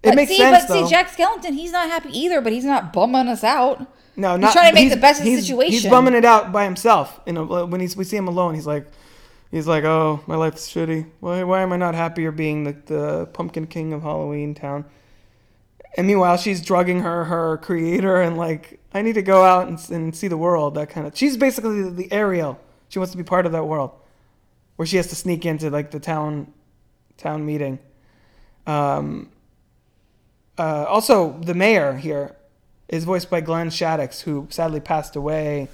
It 0.04 0.10
but 0.10 0.16
makes 0.16 0.30
see, 0.30 0.38
sense 0.38 0.66
but 0.66 0.74
though. 0.74 0.84
see, 0.86 0.90
Jack 0.90 1.10
Skellington, 1.10 1.54
he's 1.56 1.72
not 1.72 1.90
happy 1.90 2.10
either, 2.18 2.40
but 2.40 2.54
he's 2.54 2.64
not 2.66 2.94
bumming 2.94 3.28
us 3.28 3.44
out. 3.44 3.80
No, 4.16 4.34
He's 4.34 4.42
not 4.42 4.54
trying 4.54 4.70
to 4.70 4.76
make 4.76 4.90
the 4.92 4.98
best 4.98 5.20
of 5.20 5.26
the 5.26 5.36
situation. 5.42 5.72
He's 5.74 5.88
bumming 5.90 6.14
it 6.14 6.24
out 6.26 6.52
by 6.52 6.64
himself. 6.66 7.20
You 7.26 7.34
know, 7.34 7.66
when 7.66 7.82
he's 7.82 7.96
we 7.98 8.04
see 8.04 8.16
him 8.18 8.28
alone, 8.28 8.54
he's 8.56 8.68
like, 8.68 8.86
he's 9.52 9.68
like, 9.68 9.84
oh, 9.84 10.22
my 10.28 10.36
life's 10.36 10.68
shitty. 10.72 11.10
Why, 11.20 11.44
why 11.44 11.62
am 11.62 11.74
I 11.74 11.78
not 11.78 11.96
happier 11.96 12.32
being 12.32 12.64
the, 12.64 12.74
the 12.86 13.26
pumpkin 13.28 13.68
king 13.68 13.94
of 13.94 14.02
Halloween 14.02 14.54
town? 14.54 14.86
And 15.96 16.06
meanwhile, 16.06 16.38
she's 16.38 16.62
drugging 16.62 17.02
her 17.02 17.24
her 17.26 17.58
creator 17.58 18.22
and 18.22 18.38
like, 18.38 18.80
I 18.94 19.02
need 19.02 19.14
to 19.14 19.22
go 19.22 19.44
out 19.44 19.68
and, 19.68 19.80
and 19.90 20.16
see 20.16 20.28
the 20.28 20.38
world. 20.38 20.76
That 20.76 20.90
kind 20.90 21.08
of. 21.08 21.18
She's 21.18 21.38
basically 21.38 21.82
the, 21.82 21.90
the 21.90 22.12
Ariel. 22.12 22.60
She 22.90 23.00
wants 23.00 23.12
to 23.12 23.18
be 23.18 23.24
part 23.24 23.46
of 23.46 23.52
that 23.54 23.66
world, 23.66 23.92
where 24.76 24.86
she 24.86 24.98
has 24.98 25.08
to 25.08 25.16
sneak 25.16 25.46
into 25.46 25.70
like 25.70 25.92
the 25.92 26.00
town 26.00 26.54
town 27.18 27.46
meeting. 27.46 27.80
Um. 28.66 29.32
Uh, 30.60 30.86
also, 30.88 31.38
the 31.42 31.54
mayor 31.54 31.98
here 31.98 32.36
is 32.90 33.04
voiced 33.04 33.30
by 33.30 33.42
Glenn 33.42 33.70
Shadix, 33.70 34.22
who 34.22 34.48
sadly 34.50 34.80
passed 34.80 35.16
away. 35.16 35.68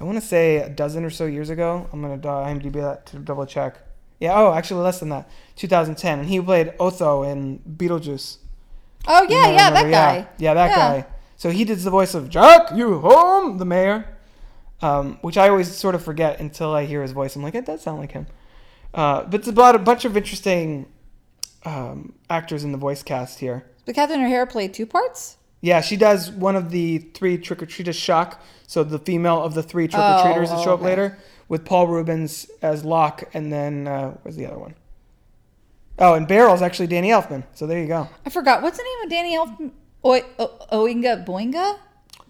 I 0.00 0.04
want 0.04 0.20
to 0.20 0.26
say 0.26 0.56
a 0.56 0.68
dozen 0.68 1.04
or 1.04 1.10
so 1.10 1.26
years 1.26 1.50
ago. 1.50 1.88
I'm 1.92 2.02
gonna 2.02 2.18
IMDb 2.18 2.74
that 2.74 3.06
to 3.06 3.18
double 3.18 3.46
check. 3.46 3.78
Yeah. 4.20 4.32
Oh, 4.34 4.52
actually 4.52 4.82
less 4.82 5.00
than 5.00 5.08
that. 5.10 5.28
2010, 5.56 6.20
and 6.20 6.28
he 6.28 6.40
played 6.40 6.72
Otho 6.80 7.22
in 7.22 7.58
Beetlejuice. 7.60 8.38
Oh 9.06 9.26
yeah, 9.28 9.50
yeah, 9.50 9.70
that 9.70 9.84
remember, 9.84 9.90
guy. 9.90 10.28
Yeah, 10.38 10.54
that 10.54 10.70
Yeah. 10.70 10.76
guy. 10.76 11.06
So 11.36 11.50
he 11.50 11.64
did 11.64 11.78
the 11.78 11.90
voice 11.90 12.14
of 12.14 12.30
Jack, 12.30 12.70
you 12.74 13.00
home, 13.00 13.58
the 13.58 13.64
mayor, 13.64 14.16
um, 14.80 15.18
which 15.20 15.36
I 15.36 15.48
always 15.48 15.74
sort 15.76 15.94
of 15.94 16.02
forget 16.02 16.40
until 16.40 16.72
I 16.72 16.84
hear 16.86 17.02
his 17.02 17.12
voice. 17.12 17.36
I'm 17.36 17.42
like, 17.42 17.54
it 17.54 17.66
does 17.66 17.82
sound 17.82 17.98
like 18.00 18.12
him. 18.12 18.26
Uh, 18.94 19.24
but 19.24 19.40
it's 19.40 19.48
about 19.48 19.74
a 19.74 19.78
bunch 19.78 20.04
of 20.04 20.16
interesting 20.16 20.86
um, 21.64 22.14
actors 22.30 22.64
in 22.64 22.72
the 22.72 22.78
voice 22.78 23.02
cast 23.02 23.40
here. 23.40 23.66
But 23.84 23.94
Catherine 23.96 24.22
O'Hara 24.24 24.46
played 24.46 24.72
two 24.72 24.86
parts. 24.86 25.36
Yeah, 25.64 25.80
she 25.80 25.96
does 25.96 26.30
one 26.30 26.56
of 26.56 26.70
the 26.70 26.98
three 26.98 27.38
trick 27.38 27.62
or 27.62 27.66
treaters 27.66 27.96
shock. 27.96 28.42
So 28.66 28.84
the 28.84 28.98
female 28.98 29.42
of 29.42 29.54
the 29.54 29.62
three 29.62 29.88
trick 29.88 30.02
or 30.02 30.22
treaters 30.22 30.50
Oh, 30.50 30.56
that 30.56 30.64
show 30.64 30.74
up 30.74 30.80
okay. 30.80 30.90
later 30.90 31.18
with 31.48 31.64
Paul 31.64 31.86
Reubens 31.88 32.50
as 32.60 32.84
Lock, 32.84 33.24
and 33.32 33.50
then 33.52 33.86
uh, 33.88 34.10
where's 34.22 34.36
the 34.36 34.46
other 34.46 34.58
one? 34.58 34.74
Oh, 35.98 36.14
and 36.14 36.26
Barrel's 36.28 36.60
actually 36.60 36.88
Danny 36.88 37.08
Elfman. 37.10 37.44
So 37.54 37.66
there 37.66 37.80
you 37.80 37.86
go. 37.86 38.08
I 38.26 38.30
forgot 38.30 38.60
what's 38.62 38.76
the 38.76 38.84
name 38.84 39.04
of 39.04 39.10
Danny 39.10 39.36
Elfman. 39.38 39.70
O- 40.02 40.22
o- 40.38 40.84
Oinga 40.84 41.24
Boinga 41.24 41.78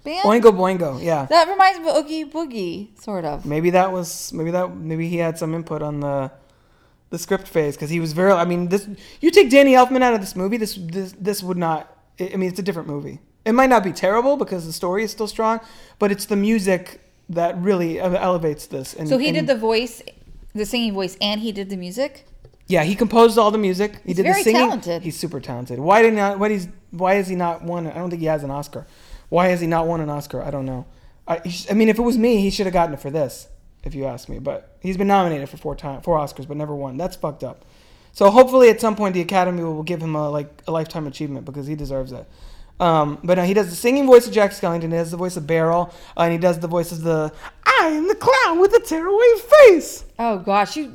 band. 0.04 0.24
Oingo 0.24 0.52
Boingo. 0.52 1.02
Yeah. 1.02 1.24
That 1.26 1.48
reminds 1.48 1.80
me 1.80 1.88
of 1.90 1.96
Oogie 1.96 2.24
Boogie, 2.26 3.00
sort 3.02 3.24
of. 3.24 3.44
Maybe 3.44 3.70
that 3.70 3.90
was 3.90 4.32
maybe 4.32 4.50
that 4.52 4.76
maybe 4.76 5.08
he 5.08 5.16
had 5.16 5.38
some 5.38 5.54
input 5.54 5.82
on 5.82 5.98
the 6.00 6.30
the 7.10 7.18
script 7.18 7.48
phase 7.48 7.74
because 7.74 7.90
he 7.90 7.98
was 7.98 8.12
very. 8.12 8.30
I 8.32 8.44
mean, 8.44 8.68
this 8.68 8.86
you 9.20 9.30
take 9.32 9.50
Danny 9.50 9.72
Elfman 9.72 10.02
out 10.02 10.14
of 10.14 10.20
this 10.20 10.36
movie, 10.36 10.56
this 10.56 10.74
this 10.80 11.12
this 11.18 11.42
would 11.42 11.56
not. 11.56 11.90
I 12.20 12.30
I 12.34 12.36
mean, 12.36 12.48
it's 12.48 12.58
a 12.58 12.62
different 12.62 12.88
movie. 12.88 13.20
It 13.44 13.52
might 13.52 13.68
not 13.70 13.84
be 13.84 13.92
terrible 13.92 14.36
because 14.36 14.64
the 14.66 14.72
story 14.72 15.04
is 15.04 15.10
still 15.10 15.26
strong, 15.28 15.60
but 15.98 16.10
it's 16.10 16.24
the 16.26 16.36
music 16.36 17.00
that 17.28 17.56
really 17.58 18.00
elevates 18.00 18.66
this. 18.66 18.94
And, 18.94 19.08
So 19.08 19.18
he 19.18 19.28
and- 19.28 19.34
did 19.36 19.46
the 19.46 19.56
voice, 19.56 20.02
the 20.54 20.64
singing 20.66 20.94
voice, 20.94 21.16
and 21.20 21.40
he 21.40 21.52
did 21.52 21.68
the 21.70 21.76
music. 21.76 22.26
Yeah, 22.66 22.82
he 22.84 22.94
composed 22.94 23.36
all 23.38 23.50
the 23.50 23.58
music. 23.58 23.96
He 23.96 24.00
He's 24.10 24.16
did 24.16 24.22
very 24.22 24.40
the 24.40 24.44
singing. 24.44 24.62
talented. 24.62 25.02
He's 25.02 25.18
super 25.18 25.38
talented. 25.40 25.78
Why 25.78 26.00
did 26.00 26.14
not? 26.14 26.38
What 26.38 26.50
he's? 26.50 26.68
Why 26.92 27.14
has 27.14 27.28
he 27.28 27.34
not 27.36 27.62
won? 27.62 27.86
I 27.86 27.94
don't 27.94 28.08
think 28.08 28.20
he 28.20 28.26
has 28.26 28.42
an 28.42 28.50
Oscar. 28.50 28.86
Why 29.28 29.48
has 29.48 29.60
he 29.60 29.66
not 29.66 29.86
won 29.86 30.00
an 30.00 30.08
Oscar? 30.08 30.42
I 30.42 30.50
don't 30.50 30.64
know. 30.64 30.86
I, 31.28 31.40
he 31.44 31.50
sh- 31.50 31.66
I 31.70 31.74
mean, 31.74 31.88
if 31.90 31.98
it 31.98 32.02
was 32.02 32.16
me, 32.16 32.38
he 32.40 32.48
should 32.50 32.64
have 32.66 32.72
gotten 32.72 32.94
it 32.94 33.00
for 33.00 33.10
this. 33.10 33.48
If 33.82 33.94
you 33.94 34.06
ask 34.06 34.30
me, 34.30 34.38
but 34.38 34.78
he's 34.80 34.96
been 34.96 35.08
nominated 35.08 35.50
for 35.50 35.58
four 35.58 35.76
time 35.76 36.00
four 36.00 36.16
Oscars, 36.18 36.48
but 36.48 36.56
never 36.56 36.74
won. 36.74 36.96
That's 36.96 37.16
fucked 37.16 37.44
up. 37.44 37.66
So 38.14 38.30
hopefully, 38.30 38.70
at 38.70 38.80
some 38.80 38.94
point, 38.94 39.14
the 39.14 39.20
Academy 39.20 39.62
will 39.64 39.82
give 39.82 40.00
him 40.00 40.14
a 40.14 40.30
like 40.30 40.62
a 40.66 40.70
lifetime 40.70 41.06
achievement 41.06 41.44
because 41.44 41.66
he 41.66 41.74
deserves 41.74 42.12
it. 42.12 42.26
Um, 42.78 43.18
but 43.22 43.38
no, 43.38 43.44
he 43.44 43.54
does 43.54 43.70
the 43.70 43.76
singing 43.76 44.06
voice 44.06 44.26
of 44.26 44.32
Jack 44.32 44.52
Skellington. 44.52 44.84
He 44.84 44.88
does 44.88 45.10
the 45.10 45.16
voice 45.16 45.36
of 45.36 45.46
Barrel, 45.46 45.92
uh, 46.16 46.22
and 46.22 46.32
he 46.32 46.38
does 46.38 46.58
the 46.60 46.68
voice 46.68 46.92
of 46.92 47.02
the 47.02 47.32
I 47.66 47.88
am 47.88 48.06
the 48.06 48.14
clown 48.14 48.60
with 48.60 48.70
the 48.70 48.80
tearaway 48.80 49.34
face. 49.68 50.04
Oh 50.18 50.38
gosh, 50.38 50.76
you 50.76 50.94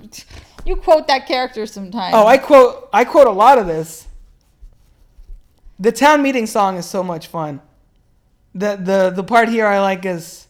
you 0.65 0.77
quote 0.77 1.07
that 1.07 1.27
character 1.27 1.65
sometimes. 1.65 2.15
Oh, 2.15 2.25
I 2.25 2.37
quote 2.37 2.89
I 2.93 3.03
quote 3.03 3.27
a 3.27 3.31
lot 3.31 3.57
of 3.57 3.67
this. 3.67 4.07
The 5.77 5.91
town 5.91 6.21
meeting 6.21 6.45
song 6.45 6.77
is 6.77 6.85
so 6.85 7.03
much 7.03 7.27
fun. 7.27 7.61
The 8.55 8.77
the 8.77 9.11
the 9.13 9.23
part 9.23 9.49
here 9.49 9.67
I 9.67 9.79
like 9.79 10.05
is 10.05 10.47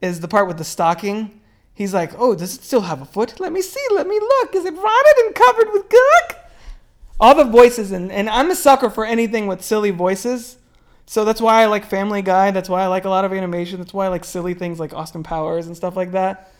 is 0.00 0.20
the 0.20 0.28
part 0.28 0.46
with 0.46 0.58
the 0.58 0.64
stocking. 0.64 1.40
He's 1.74 1.92
like, 1.92 2.12
"Oh, 2.18 2.34
does 2.34 2.54
it 2.54 2.62
still 2.62 2.82
have 2.82 3.02
a 3.02 3.04
foot? 3.04 3.40
Let 3.40 3.52
me 3.52 3.60
see. 3.60 3.84
Let 3.92 4.06
me 4.06 4.18
look. 4.20 4.54
Is 4.54 4.64
it 4.64 4.74
rotted 4.74 5.16
and 5.26 5.34
covered 5.34 5.72
with 5.72 5.88
gunk?" 5.88 6.40
All 7.20 7.34
the 7.34 7.44
voices 7.44 7.92
and 7.92 8.10
and 8.12 8.28
I'm 8.30 8.50
a 8.50 8.54
sucker 8.56 8.90
for 8.90 9.04
anything 9.04 9.46
with 9.46 9.62
silly 9.62 9.90
voices. 9.90 10.56
So 11.06 11.24
that's 11.24 11.40
why 11.40 11.62
I 11.62 11.66
like 11.66 11.84
Family 11.84 12.22
Guy. 12.22 12.50
That's 12.50 12.68
why 12.68 12.82
I 12.82 12.86
like 12.86 13.04
a 13.04 13.10
lot 13.10 13.24
of 13.24 13.32
animation. 13.32 13.78
That's 13.78 13.92
why 13.92 14.06
I 14.06 14.08
like 14.08 14.24
silly 14.24 14.54
things 14.54 14.80
like 14.80 14.94
Austin 14.94 15.22
Powers 15.22 15.66
and 15.66 15.76
stuff 15.76 15.96
like 15.96 16.12
that. 16.12 16.50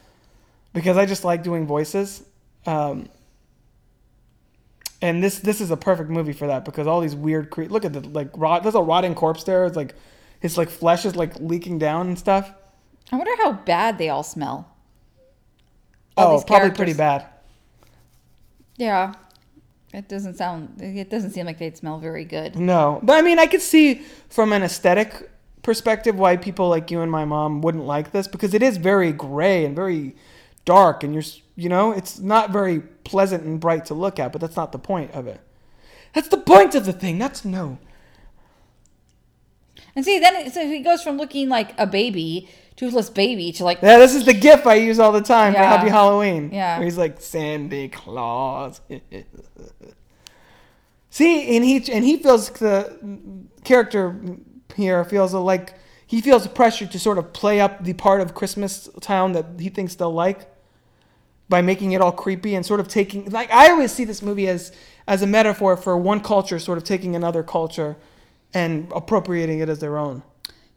Because 0.72 0.96
I 0.96 1.06
just 1.06 1.24
like 1.24 1.42
doing 1.42 1.66
voices. 1.66 2.24
Um, 2.66 3.08
and 5.00 5.22
this 5.22 5.38
this 5.38 5.60
is 5.60 5.70
a 5.70 5.76
perfect 5.76 6.10
movie 6.10 6.32
for 6.32 6.46
that 6.46 6.64
because 6.64 6.86
all 6.86 7.00
these 7.00 7.14
weird 7.14 7.50
cre- 7.50 7.64
look 7.64 7.84
at 7.84 7.92
the 7.92 8.00
like 8.00 8.30
rot 8.34 8.62
there's 8.62 8.74
a 8.74 8.80
rotting 8.80 9.14
corpse 9.14 9.44
there 9.44 9.66
it's 9.66 9.76
like 9.76 9.94
his 10.40 10.56
like 10.56 10.70
flesh 10.70 11.04
is 11.04 11.14
like 11.14 11.38
leaking 11.40 11.78
down 11.78 12.06
and 12.06 12.18
stuff 12.18 12.50
I 13.12 13.16
wonder 13.16 13.36
how 13.42 13.52
bad 13.52 13.98
they 13.98 14.08
all 14.08 14.22
smell. 14.22 14.73
Oh 16.16 16.32
these 16.36 16.44
probably 16.44 16.70
characters. 16.70 16.76
pretty 16.76 16.94
bad 16.94 17.26
Yeah, 18.76 19.14
it 19.92 20.08
doesn't 20.08 20.34
sound. 20.36 20.80
It 20.80 21.08
doesn't 21.10 21.30
seem 21.32 21.46
like 21.46 21.58
they'd 21.58 21.76
smell 21.76 21.98
very 21.98 22.24
good. 22.24 22.56
no 22.56 23.00
but 23.02 23.14
i 23.16 23.22
mean 23.22 23.38
i 23.38 23.46
could 23.46 23.62
see 23.62 24.02
from 24.28 24.52
an 24.52 24.62
aesthetic 24.62 25.30
perspective 25.62 26.16
why 26.18 26.36
people 26.36 26.68
like 26.68 26.90
you 26.90 27.00
and 27.00 27.10
my 27.10 27.24
mom 27.24 27.62
wouldn't 27.62 27.84
like 27.86 28.12
this 28.12 28.28
because 28.28 28.52
it 28.54 28.62
is 28.62 28.76
very 28.76 29.12
gray 29.12 29.64
and 29.64 29.74
very 29.74 30.14
dark 30.64 31.02
and 31.04 31.14
you're 31.14 31.22
you 31.56 31.68
know 31.68 31.92
it's 31.92 32.18
not 32.18 32.50
very 32.50 32.80
pleasant 33.04 33.44
and 33.44 33.60
bright 33.60 33.84
to 33.86 33.94
look 33.94 34.18
at 34.18 34.30
but 34.32 34.40
that's 34.40 34.56
not 34.56 34.72
the 34.72 34.78
point 34.78 35.10
of 35.12 35.26
it 35.26 35.40
that's 36.12 36.28
the 36.28 36.36
point 36.36 36.74
of 36.74 36.84
the 36.86 36.92
thing 36.92 37.18
that's 37.18 37.44
no 37.44 37.78
And 39.96 40.04
see, 40.04 40.18
then 40.18 40.34
it, 40.36 40.52
so 40.52 40.66
he 40.66 40.80
goes 40.80 41.02
from 41.02 41.16
looking 41.18 41.48
like 41.48 41.72
a 41.78 41.86
baby, 41.86 42.48
toothless 42.76 43.10
baby, 43.10 43.52
to 43.52 43.64
like 43.64 43.80
Yeah, 43.82 43.98
this 43.98 44.14
is 44.14 44.24
the 44.24 44.34
gif 44.34 44.66
I 44.66 44.74
use 44.74 44.98
all 44.98 45.12
the 45.12 45.20
time 45.20 45.52
for 45.52 45.58
Happy 45.58 45.90
Halloween. 45.90 46.50
Yeah. 46.52 46.78
Where 46.78 46.84
he's 46.84 46.98
like 46.98 47.20
Sandy 47.20 47.88
Claus. 47.88 48.80
See, 51.10 51.56
and 51.56 51.64
he 51.64 51.76
and 51.92 52.04
he 52.04 52.16
feels 52.16 52.50
the 52.50 52.98
character 53.62 54.18
here 54.74 55.04
feels 55.04 55.32
like 55.32 55.74
he 56.06 56.20
feels 56.20 56.42
the 56.42 56.48
pressure 56.48 56.86
to 56.86 56.98
sort 56.98 57.18
of 57.18 57.32
play 57.32 57.60
up 57.60 57.84
the 57.84 57.92
part 57.92 58.20
of 58.20 58.34
Christmas 58.34 58.88
Town 59.00 59.32
that 59.32 59.46
he 59.58 59.68
thinks 59.68 59.94
they'll 59.94 60.12
like 60.12 60.50
by 61.48 61.62
making 61.62 61.92
it 61.92 62.00
all 62.00 62.12
creepy 62.12 62.54
and 62.54 62.64
sort 62.64 62.80
of 62.80 62.88
taking 62.88 63.30
like 63.30 63.50
I 63.52 63.70
always 63.70 63.92
see 63.92 64.04
this 64.04 64.22
movie 64.22 64.48
as 64.48 64.72
as 65.06 65.22
a 65.22 65.26
metaphor 65.26 65.76
for 65.76 65.96
one 65.96 66.20
culture 66.20 66.58
sort 66.58 66.78
of 66.78 66.84
taking 66.84 67.14
another 67.14 67.42
culture 67.42 67.96
and 68.52 68.90
appropriating 68.94 69.60
it 69.60 69.68
as 69.68 69.80
their 69.80 69.98
own. 69.98 70.22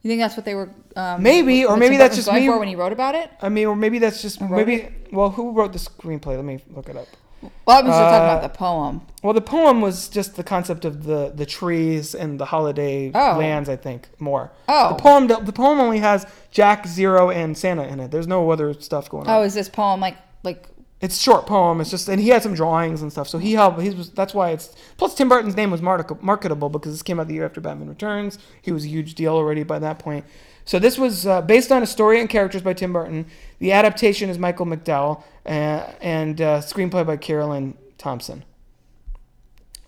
You 0.08 0.12
think 0.14 0.22
that's 0.22 0.38
what 0.38 0.46
they 0.46 0.56
were? 0.56 0.70
Um, 0.96 1.22
Maybe, 1.22 1.66
or 1.66 1.76
maybe 1.76 1.98
that's 1.98 2.16
just 2.16 2.30
going 2.30 2.42
me- 2.44 2.48
for 2.48 2.58
when 2.60 2.70
he 2.70 2.76
wrote 2.78 2.94
about 2.94 3.14
it. 3.14 3.30
I 3.42 3.50
mean, 3.50 3.68
or 3.68 3.76
maybe 3.76 4.00
that's 4.00 4.22
just 4.22 4.40
maybe. 4.40 4.88
Well, 5.12 5.32
who 5.32 5.52
wrote 5.52 5.74
the 5.74 5.80
screenplay? 5.80 6.38
Let 6.38 6.46
me 6.46 6.64
look 6.74 6.88
it 6.88 6.96
up. 6.96 7.08
Well, 7.42 7.78
I'm 7.80 7.86
just 7.86 8.00
talking 8.00 8.22
Uh, 8.22 8.38
about 8.38 8.42
the 8.42 8.58
poem. 8.58 9.02
Well, 9.22 9.34
the 9.34 9.42
poem 9.42 9.82
was 9.82 10.08
just 10.08 10.38
the 10.38 10.46
concept 10.46 10.86
of 10.86 11.04
the 11.04 11.34
the 11.36 11.46
trees 11.46 12.16
and 12.16 12.40
the 12.40 12.46
holiday 12.46 13.12
Oh. 13.14 13.36
lands. 13.38 13.68
I 13.68 13.76
think 13.76 14.08
more. 14.18 14.54
Oh. 14.70 14.90
the 14.90 14.96
poem. 14.96 15.28
The 15.28 15.52
poem 15.54 15.82
only 15.82 16.00
has 16.00 16.26
Jack, 16.52 16.88
Zero, 16.88 17.30
and 17.30 17.58
Santa 17.58 17.84
in 17.84 18.00
it. 18.00 18.10
There's 18.10 18.28
no 18.28 18.50
other 18.50 18.74
stuff 18.76 19.10
going 19.10 19.28
Oh, 19.28 19.40
on. 19.42 19.46
is 19.46 19.56
this 19.56 19.68
poem 19.68 20.00
like 20.00 20.16
like 20.44 20.70
it's 21.00 21.16
a 21.16 21.20
short 21.20 21.46
poem. 21.46 21.80
It's 21.80 21.92
just 21.92 22.08
and 22.10 22.20
he 22.20 22.30
had 22.30 22.42
some 22.42 22.56
drawings 22.56 23.02
and 23.02 23.12
stuff. 23.12 23.30
So 23.30 23.38
he 23.38 23.54
helped. 23.54 23.82
He 23.82 23.90
was 23.92 24.10
that's 24.12 24.34
why 24.34 24.52
it's 24.52 24.76
plus 24.98 25.14
Tim 25.14 25.30
Burton's 25.30 25.56
name 25.56 25.70
was 25.70 25.82
marketable 25.82 26.70
because 26.70 26.94
this 26.94 27.04
came 27.04 27.20
out 27.20 27.28
the 27.28 27.36
year 27.36 27.46
after 27.46 27.62
Batman 27.62 27.88
Returns. 27.88 28.40
He 28.62 28.72
was 28.72 28.86
a 28.86 28.88
huge 28.88 29.14
deal 29.14 29.34
already 29.34 29.64
by 29.64 29.80
that 29.80 30.00
point. 30.00 30.26
So 30.66 30.80
this 30.80 30.98
was 30.98 31.28
uh, 31.28 31.42
based 31.42 31.72
on 31.72 31.84
a 31.84 31.86
story 31.86 32.20
and 32.20 32.30
characters 32.30 32.62
by 32.62 32.74
Tim 32.74 32.94
Burton. 32.94 33.28
The 33.60 33.72
adaptation 33.72 34.30
is 34.30 34.38
Michael 34.38 34.66
McDowell 34.66 35.24
uh, 35.46 35.94
and 36.02 36.42
uh, 36.42 36.60
screenplay 36.62 37.06
by 37.06 37.16
Caroline 37.18 37.78
Thompson. 37.98 38.44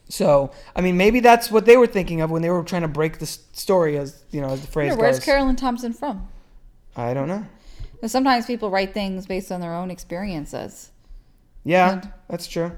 So 0.10 0.52
I 0.76 0.82
mean, 0.82 0.96
maybe 0.96 1.22
that's 1.22 1.50
what 1.50 1.66
they 1.66 1.76
were 1.76 1.88
thinking 1.88 2.22
of 2.22 2.30
when 2.30 2.44
they 2.44 2.52
were 2.52 2.64
trying 2.64 2.84
to 2.84 2.88
break 2.88 3.18
the 3.18 3.26
story, 3.26 3.98
as 3.98 4.24
you 4.30 4.42
know, 4.42 4.50
as 4.50 4.62
the 4.62 4.68
phrase 4.68 4.96
Where's 4.96 5.18
goes. 5.18 5.26
Caroline 5.26 5.56
Thompson 5.56 5.92
from? 5.92 6.28
I 6.96 7.16
don't 7.16 7.28
know. 7.28 7.46
sometimes 8.06 8.46
people 8.46 8.70
write 8.70 8.94
things 8.94 9.26
based 9.26 9.52
on 9.52 9.62
their 9.62 9.74
own 9.74 9.90
experiences. 9.90 10.92
Yeah, 11.64 11.92
And- 11.94 12.12
that's 12.30 12.48
true. 12.48 12.72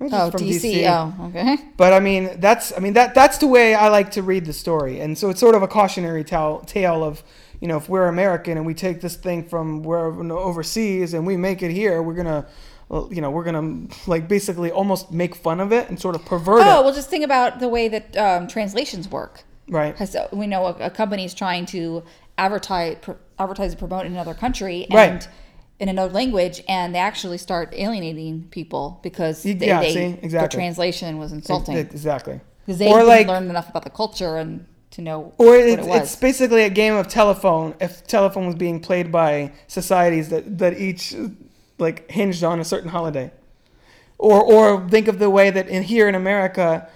Oh, 0.00 0.30
from 0.30 0.42
DC. 0.42 0.84
Oh, 0.86 1.26
okay. 1.26 1.56
But 1.76 1.92
I 1.92 1.98
mean, 1.98 2.38
that's 2.38 2.72
I 2.76 2.78
mean 2.78 2.92
that 2.92 3.16
that's 3.16 3.38
the 3.38 3.48
way 3.48 3.74
I 3.74 3.88
like 3.88 4.12
to 4.12 4.22
read 4.22 4.44
the 4.46 4.52
story, 4.52 5.00
and 5.00 5.18
so 5.18 5.28
it's 5.28 5.40
sort 5.40 5.56
of 5.56 5.62
a 5.62 5.66
cautionary 5.66 6.22
tale 6.22 6.60
tale 6.66 7.02
of 7.02 7.24
you 7.60 7.66
know 7.66 7.76
if 7.78 7.88
we're 7.88 8.06
American 8.06 8.56
and 8.56 8.64
we 8.64 8.74
take 8.74 9.00
this 9.00 9.16
thing 9.16 9.42
from 9.42 9.82
wherever 9.82 10.22
overseas 10.32 11.14
and 11.14 11.26
we 11.26 11.36
make 11.36 11.62
it 11.64 11.72
here, 11.72 12.00
we're 12.00 12.14
gonna 12.14 12.46
you 13.10 13.20
know 13.20 13.32
we're 13.32 13.42
gonna 13.42 13.88
like 14.06 14.28
basically 14.28 14.70
almost 14.70 15.10
make 15.10 15.34
fun 15.34 15.58
of 15.58 15.72
it 15.72 15.88
and 15.88 16.00
sort 16.00 16.14
of 16.14 16.24
pervert 16.24 16.60
it. 16.60 16.66
Oh, 16.68 16.80
it, 16.80 16.84
well, 16.84 16.94
just 16.94 17.10
think 17.10 17.24
about 17.24 17.58
the 17.58 17.68
way 17.68 17.88
that 17.88 18.16
um, 18.16 18.46
translations 18.46 19.08
work. 19.10 19.42
right? 19.68 19.92
Because 19.92 20.16
we 20.32 20.46
know 20.46 20.66
a, 20.66 20.74
a 20.78 20.90
company 20.90 21.24
is 21.24 21.34
trying 21.34 21.66
to 21.66 22.04
advertise, 22.38 22.98
pr- 23.02 23.12
advertise 23.36 23.72
and 23.72 23.80
promote 23.80 24.06
in 24.06 24.12
another 24.12 24.34
country 24.34 24.84
and 24.84 24.94
Right. 24.94 25.28
In 25.80 25.88
another 25.88 26.12
language, 26.12 26.62
and 26.68 26.94
they 26.94 26.98
actually 26.98 27.38
start 27.38 27.72
alienating 27.76 28.48
people 28.50 28.98
because 29.02 29.42
they, 29.42 29.52
Yeah, 29.52 29.80
they- 29.80 29.92
see? 29.94 30.12
the 30.12 30.24
Exactly. 30.24 30.56
translation 30.58 31.18
was 31.18 31.32
insulting. 31.32 31.76
Exactly. 31.76 32.40
Because 32.66 32.78
they 32.78 32.88
or 32.88 32.98
didn't 32.98 33.08
like 33.08 33.26
learn 33.28 33.48
enough 33.48 33.70
about 33.70 33.84
the 33.84 33.90
culture 33.90 34.36
and 34.36 34.66
to 34.90 35.02
know 35.02 35.32
Or 35.38 35.46
what 35.46 35.60
it's, 35.60 35.86
it 35.86 35.88
was. 35.88 36.00
it's 36.02 36.16
basically 36.16 36.64
a 36.64 36.70
game 36.70 36.94
of 36.94 37.08
telephone. 37.08 37.74
If 37.80 38.06
telephone 38.06 38.46
was 38.46 38.54
being 38.56 38.80
played 38.80 39.12
by 39.12 39.52
societies 39.68 40.28
that, 40.30 40.58
that 40.58 40.78
each 40.78 41.14
like 41.78 42.10
hinged 42.10 42.42
on 42.42 42.58
a 42.58 42.64
certain 42.64 42.90
holiday, 42.90 43.30
or 44.18 44.42
or 44.42 44.88
think 44.88 45.06
of 45.06 45.18
the 45.20 45.30
way 45.30 45.50
that 45.50 45.68
in 45.68 45.84
here 45.84 46.08
in 46.08 46.14
America, 46.16 46.88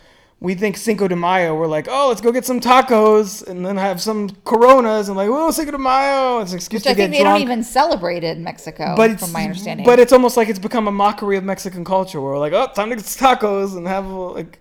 we 0.43 0.55
think 0.55 0.76
Cinco 0.76 1.07
de 1.07 1.14
Mayo. 1.14 1.55
We're 1.55 1.68
like, 1.68 1.86
oh, 1.88 2.09
let's 2.09 2.20
go 2.20 2.32
get 2.32 2.45
some 2.45 2.61
tacos 2.61 3.47
and 3.47 3.64
then 3.64 3.76
have 3.76 4.01
some 4.03 4.30
Coronas 4.45 5.09
and 5.09 5.16
like, 5.16 5.28
oh, 5.30 5.51
Cinco 5.53 5.70
de 5.72 5.78
Mayo. 5.78 6.40
It's 6.40 6.51
an 6.53 6.57
excuse 6.57 6.80
Which 6.80 6.84
to 6.84 6.90
I 6.90 6.95
get 6.95 7.03
think 7.05 7.12
they 7.12 7.20
drunk. 7.22 7.34
don't 7.36 7.43
even 7.43 7.62
celebrate 7.62 8.24
it 8.24 8.36
in 8.36 8.43
Mexico, 8.45 8.95
but 8.97 9.20
from 9.20 9.30
my 9.32 9.45
understanding. 9.45 9.86
But 9.86 9.99
it's 10.01 10.12
almost 10.12 10.36
like 10.36 10.49
it's 10.49 10.59
become 10.59 10.88
a 10.88 10.93
mockery 10.93 11.36
of 11.36 11.45
Mexican 11.45 11.84
culture. 11.84 12.20
Where 12.20 12.32
we're 12.32 12.38
like, 12.40 12.53
oh, 12.53 12.68
time 12.74 12.90
to 12.90 12.97
get 12.97 13.05
some 13.05 13.36
tacos 13.36 13.76
and 13.76 13.86
have 13.86 14.07
like. 14.07 14.59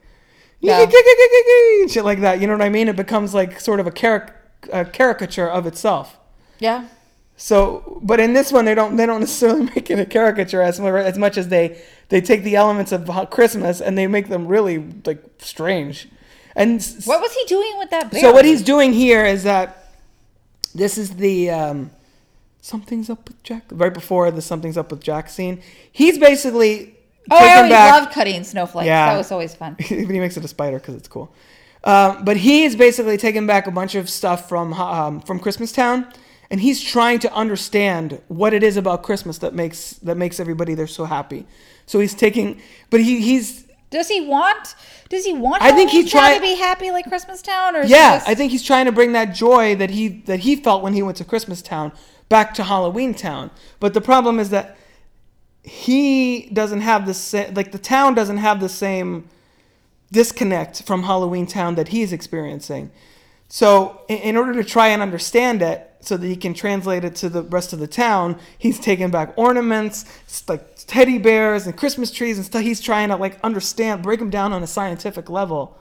Yeah. 0.63 0.85
Shit 1.89 2.05
like 2.05 2.19
that, 2.21 2.39
you 2.39 2.45
know 2.45 2.53
what 2.53 2.61
I 2.61 2.69
mean? 2.69 2.87
It 2.87 2.95
becomes 2.95 3.33
like 3.33 3.59
sort 3.59 3.79
of 3.79 3.87
a, 3.87 3.91
caric- 3.91 4.31
a 4.71 4.85
caricature 4.85 5.49
of 5.49 5.65
itself. 5.65 6.17
yeah. 6.59 6.85
So, 7.43 7.99
but 8.03 8.19
in 8.19 8.33
this 8.33 8.51
one, 8.51 8.65
they 8.65 8.75
don't 8.75 8.97
they 8.97 9.07
don't 9.07 9.19
necessarily 9.21 9.63
make 9.75 9.89
it 9.89 9.97
a 9.97 10.05
caricature 10.05 10.61
as 10.61 10.79
as 10.79 11.17
much 11.17 11.37
as 11.37 11.47
they 11.47 11.81
they 12.09 12.21
take 12.21 12.43
the 12.43 12.55
elements 12.55 12.91
of 12.91 13.09
Christmas 13.31 13.81
and 13.81 13.97
they 13.97 14.05
make 14.05 14.27
them 14.29 14.47
really 14.47 14.77
like 15.05 15.23
strange. 15.39 16.07
And 16.55 16.83
What 17.05 17.19
was 17.19 17.33
he 17.33 17.43
doing 17.45 17.79
with 17.79 17.89
that 17.89 18.11
bear? 18.11 18.21
so 18.21 18.31
what 18.31 18.45
he's 18.45 18.61
doing 18.61 18.93
here 18.93 19.25
is 19.25 19.41
that 19.43 19.91
this 20.75 20.99
is 20.99 21.15
the 21.15 21.49
um, 21.49 21.89
something's 22.61 23.09
up 23.09 23.27
with 23.27 23.41
Jack 23.41 23.63
right 23.71 23.93
before 23.93 24.29
the 24.29 24.41
something's 24.41 24.77
up 24.77 24.91
with 24.91 25.01
Jack 25.01 25.27
scene. 25.29 25.63
He's 25.91 26.19
basically 26.19 26.95
Oh, 27.31 27.37
I 27.37 27.57
always 27.57 27.71
back. 27.71 28.01
loved 28.01 28.13
cutting 28.13 28.43
snowflakes. 28.43 28.85
Yeah. 28.85 29.11
That 29.11 29.17
was 29.17 29.31
always 29.31 29.55
fun. 29.55 29.77
he 29.79 30.05
makes 30.05 30.37
it 30.37 30.45
a 30.45 30.47
spider 30.47 30.77
because 30.77 30.95
it's 30.95 31.07
cool. 31.07 31.33
Um, 31.83 32.23
but 32.23 32.37
he's 32.37 32.75
basically 32.75 33.17
taking 33.17 33.47
back 33.47 33.65
a 33.65 33.71
bunch 33.71 33.95
of 33.95 34.09
stuff 34.09 34.47
from 34.47 34.73
um, 34.73 35.21
from 35.21 35.39
Christmas 35.39 35.71
Town, 35.71 36.05
and 36.51 36.59
he's 36.59 36.81
trying 36.81 37.17
to 37.19 37.33
understand 37.33 38.21
what 38.27 38.53
it 38.53 38.61
is 38.61 38.75
about 38.75 39.01
Christmas 39.03 39.37
that 39.39 39.55
makes 39.55 39.93
that 40.03 40.17
makes 40.17 40.39
everybody 40.39 40.75
there 40.75 40.85
so 40.85 41.05
happy. 41.05 41.47
So 41.85 41.99
he's 41.99 42.13
taking, 42.13 42.61
but 42.89 42.99
he 42.99 43.21
he's 43.21 43.65
Does 43.89 44.09
he 44.09 44.21
want? 44.27 44.75
Does 45.09 45.25
he 45.25 45.33
want? 45.33 45.63
I 45.63 45.71
think 45.71 45.89
he's 45.89 46.11
trying 46.11 46.35
to 46.35 46.41
be 46.41 46.55
happy 46.55 46.91
like 46.91 47.05
Christmas 47.07 47.41
Town, 47.41 47.75
or 47.75 47.83
yeah, 47.83 48.17
just- 48.17 48.27
I 48.27 48.35
think 48.35 48.51
he's 48.51 48.63
trying 48.63 48.85
to 48.85 48.91
bring 48.91 49.13
that 49.13 49.33
joy 49.33 49.75
that 49.75 49.89
he 49.89 50.09
that 50.25 50.41
he 50.41 50.57
felt 50.57 50.83
when 50.83 50.93
he 50.93 51.01
went 51.01 51.17
to 51.17 51.25
Christmas 51.25 51.61
Town 51.61 51.93
back 52.27 52.53
to 52.55 52.63
Halloween 52.63 53.13
Town. 53.13 53.49
But 53.79 53.93
the 53.93 54.01
problem 54.01 54.37
is 54.37 54.49
that 54.49 54.77
he 55.63 56.49
doesn't 56.51 56.81
have 56.81 57.05
the 57.05 57.13
same 57.13 57.53
like 57.53 57.71
the 57.71 57.79
town 57.79 58.13
doesn't 58.13 58.37
have 58.37 58.59
the 58.59 58.69
same 58.69 59.29
disconnect 60.11 60.83
from 60.83 61.03
Halloween 61.03 61.47
Town 61.47 61.75
that 61.75 61.89
he's 61.89 62.11
experiencing. 62.11 62.91
So 63.53 63.99
in, 64.07 64.37
order 64.37 64.53
to 64.53 64.63
try 64.63 64.87
and 64.87 65.01
understand 65.01 65.61
it 65.61 65.91
so 65.99 66.15
that 66.15 66.25
he 66.25 66.37
can 66.37 66.53
translate 66.53 67.03
it 67.03 67.15
to 67.17 67.27
the 67.27 67.43
rest 67.43 67.73
of 67.73 67.79
the 67.79 67.87
town, 67.87 68.39
he's 68.57 68.79
taking 68.79 69.11
back 69.11 69.33
ornaments, 69.35 70.05
like 70.47 70.73
teddy 70.87 71.17
bears 71.17 71.67
and 71.67 71.75
Christmas 71.75 72.11
trees 72.11 72.37
and 72.37 72.45
stuff. 72.45 72.61
He's 72.61 72.79
trying 72.79 73.09
to 73.09 73.17
like 73.17 73.37
understand, 73.43 74.03
break 74.03 74.19
them 74.19 74.29
down 74.29 74.53
on 74.53 74.63
a 74.63 74.67
scientific 74.67 75.29
level 75.29 75.77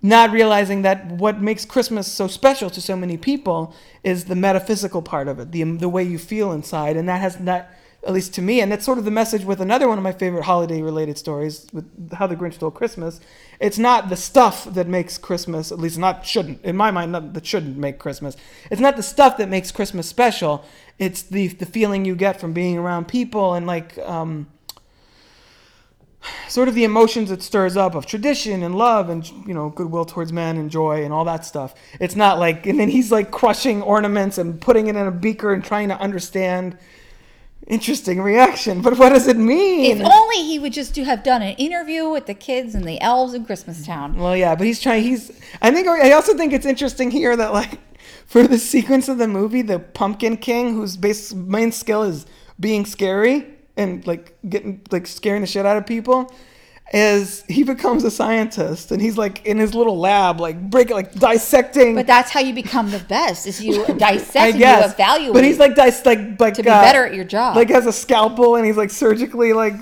not 0.00 0.30
realizing 0.30 0.82
that 0.82 1.06
what 1.06 1.40
makes 1.40 1.64
Christmas 1.64 2.06
so 2.06 2.28
special 2.28 2.70
to 2.70 2.80
so 2.80 2.94
many 2.94 3.16
people 3.16 3.74
is 4.04 4.26
the 4.26 4.36
metaphysical 4.36 5.02
part 5.02 5.26
of 5.26 5.40
it, 5.40 5.50
the 5.50 5.64
the 5.64 5.88
way 5.88 6.04
you 6.04 6.18
feel 6.18 6.52
inside, 6.52 6.96
and 6.96 7.08
that 7.08 7.20
has 7.20 7.40
not, 7.40 7.68
at 8.06 8.12
least 8.12 8.32
to 8.34 8.42
me, 8.42 8.60
and 8.60 8.70
that's 8.70 8.84
sort 8.84 8.98
of 8.98 9.04
the 9.04 9.10
message 9.10 9.44
with 9.44 9.60
another 9.60 9.88
one 9.88 9.98
of 9.98 10.04
my 10.04 10.12
favorite 10.12 10.44
holiday-related 10.44 11.18
stories, 11.18 11.66
with 11.72 12.12
How 12.12 12.28
the 12.28 12.36
Grinch 12.36 12.54
Stole 12.54 12.70
Christmas. 12.70 13.20
It's 13.58 13.78
not 13.78 14.08
the 14.08 14.16
stuff 14.16 14.72
that 14.72 14.86
makes 14.86 15.18
Christmas, 15.18 15.72
at 15.72 15.78
least 15.78 15.98
not 15.98 16.24
shouldn't, 16.24 16.64
in 16.64 16.76
my 16.76 16.92
mind, 16.92 17.10
not, 17.10 17.34
that 17.34 17.44
shouldn't 17.44 17.76
make 17.76 17.98
Christmas. 17.98 18.36
It's 18.70 18.80
not 18.80 18.96
the 18.96 19.02
stuff 19.02 19.36
that 19.38 19.48
makes 19.48 19.72
Christmas 19.72 20.08
special. 20.08 20.64
It's 20.98 21.22
the 21.22 21.48
the 21.48 21.66
feeling 21.66 22.04
you 22.04 22.14
get 22.14 22.40
from 22.40 22.52
being 22.52 22.78
around 22.78 23.08
people 23.08 23.54
and 23.54 23.66
like. 23.66 23.98
Um, 23.98 24.48
sort 26.48 26.68
of 26.68 26.74
the 26.74 26.82
emotions 26.82 27.30
it 27.30 27.42
stirs 27.42 27.76
up 27.76 27.94
of 27.94 28.04
tradition 28.04 28.62
and 28.64 28.74
love 28.74 29.08
and 29.08 29.28
you 29.46 29.54
know 29.54 29.70
goodwill 29.70 30.04
towards 30.04 30.32
men 30.32 30.56
and 30.56 30.68
joy 30.68 31.04
and 31.04 31.12
all 31.12 31.24
that 31.24 31.44
stuff 31.44 31.74
it's 32.00 32.16
not 32.16 32.40
like 32.40 32.66
and 32.66 32.78
then 32.78 32.88
he's 32.88 33.12
like 33.12 33.30
crushing 33.30 33.80
ornaments 33.82 34.36
and 34.36 34.60
putting 34.60 34.88
it 34.88 34.96
in 34.96 35.06
a 35.06 35.12
beaker 35.12 35.52
and 35.52 35.64
trying 35.64 35.88
to 35.88 35.98
understand 36.00 36.76
interesting 37.68 38.20
reaction 38.20 38.80
but 38.80 38.98
what 38.98 39.10
does 39.10 39.26
it 39.28 39.36
mean 39.36 39.98
If 40.00 40.06
only 40.06 40.36
he 40.42 40.58
would 40.58 40.72
just 40.72 40.94
do 40.94 41.04
have 41.04 41.22
done 41.22 41.42
an 41.42 41.54
interview 41.56 42.08
with 42.08 42.24
the 42.26 42.34
kids 42.34 42.74
and 42.74 42.84
the 42.86 43.00
elves 43.00 43.34
in 43.34 43.44
Christmas 43.44 43.84
Town. 43.84 44.16
well 44.16 44.36
yeah 44.36 44.54
but 44.54 44.66
he's 44.66 44.80
trying 44.80 45.02
he's 45.02 45.30
i 45.60 45.70
think 45.70 45.86
i 45.86 46.12
also 46.12 46.34
think 46.34 46.52
it's 46.54 46.66
interesting 46.66 47.10
here 47.10 47.36
that 47.36 47.52
like 47.52 47.78
for 48.26 48.46
the 48.46 48.58
sequence 48.58 49.08
of 49.08 49.18
the 49.18 49.28
movie 49.28 49.60
the 49.62 49.78
pumpkin 49.78 50.36
king 50.38 50.74
whose 50.74 50.96
base 50.96 51.34
main 51.34 51.70
skill 51.70 52.02
is 52.02 52.24
being 52.58 52.86
scary 52.86 53.46
and 53.76 54.06
like 54.06 54.36
getting 54.48 54.80
like 54.90 55.06
scaring 55.06 55.42
the 55.42 55.46
shit 55.46 55.66
out 55.66 55.76
of 55.76 55.86
people 55.86 56.32
is 56.92 57.44
he 57.48 57.64
becomes 57.64 58.02
a 58.04 58.10
scientist 58.10 58.90
and 58.90 59.02
he's 59.02 59.18
like 59.18 59.44
in 59.44 59.58
his 59.58 59.74
little 59.74 59.98
lab 59.98 60.40
like 60.40 60.58
breaking 60.70 60.96
like 60.96 61.12
dissecting 61.12 61.94
But 61.94 62.06
that's 62.06 62.30
how 62.30 62.40
you 62.40 62.54
become 62.54 62.90
the 62.90 62.98
best: 63.00 63.46
is 63.46 63.62
you 63.62 63.84
dissect 63.98 64.54
and 64.54 64.58
you 64.58 64.90
evaluate. 64.90 65.34
But 65.34 65.44
he's 65.44 65.58
like 65.58 65.74
dice 65.74 66.06
like 66.06 66.40
like 66.40 66.54
to 66.54 66.62
be 66.62 66.70
uh, 66.70 66.80
better 66.80 67.04
at 67.04 67.14
your 67.14 67.24
job. 67.24 67.56
Like 67.56 67.68
has 67.68 67.86
a 67.86 67.92
scalpel 67.92 68.56
and 68.56 68.64
he's 68.64 68.76
like 68.76 68.90
surgically 68.90 69.52
like 69.52 69.74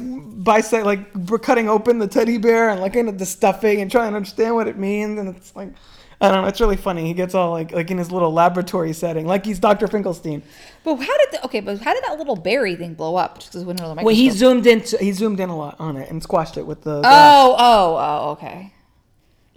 bisect 0.43 0.85
like 0.85 1.43
cutting 1.43 1.69
open 1.69 1.99
the 1.99 2.09
teddy 2.09 2.39
bear 2.39 2.71
and 2.71 2.81
looking 2.81 3.09
at 3.09 3.19
the 3.19 3.27
stuffing 3.27 3.81
and 3.81 3.91
trying 3.91 4.11
to 4.11 4.17
understand 4.17 4.55
what 4.55 4.67
it 4.67 4.79
means 4.79 5.19
and 5.19 5.37
it's 5.37 5.55
like 5.55 5.69
I 6.21 6.31
don't 6.31 6.43
know. 6.43 6.49
It's 6.49 6.61
really 6.61 6.77
funny. 6.77 7.07
He 7.07 7.14
gets 7.14 7.35
all 7.35 7.51
like 7.51 7.73
like 7.73 7.91
in 7.91 7.99
his 7.99 8.11
little 8.11 8.33
laboratory 8.33 8.93
setting, 8.93 9.27
like 9.27 9.45
he's 9.45 9.59
Dr. 9.59 9.87
Finkelstein. 9.87 10.43
but 10.83 10.97
how 10.97 11.19
did 11.19 11.29
the, 11.33 11.45
okay? 11.45 11.61
But 11.61 11.81
how 11.81 11.93
did 11.93 12.05
that 12.05 12.19
little 12.19 12.37
berry 12.37 12.75
thing 12.75 12.95
blow 12.95 13.17
up? 13.17 13.39
Just 13.39 13.51
because 13.51 13.62
it 13.62 13.67
went 13.67 13.81
under 13.81 13.95
the 13.95 14.05
Well, 14.05 14.14
he 14.14 14.31
zoomed 14.31 14.67
in. 14.67 14.81
He 14.81 15.12
zoomed 15.12 15.41
in 15.41 15.51
a 15.51 15.57
lot 15.57 15.77
on 15.79 15.97
it 15.97 16.11
and 16.11 16.23
squashed 16.23 16.57
it 16.57 16.67
with 16.67 16.83
the. 16.83 17.01
glass. 17.01 17.45
Oh, 17.47 17.57
oh, 17.59 17.97
oh, 17.99 18.31
okay. 18.31 18.73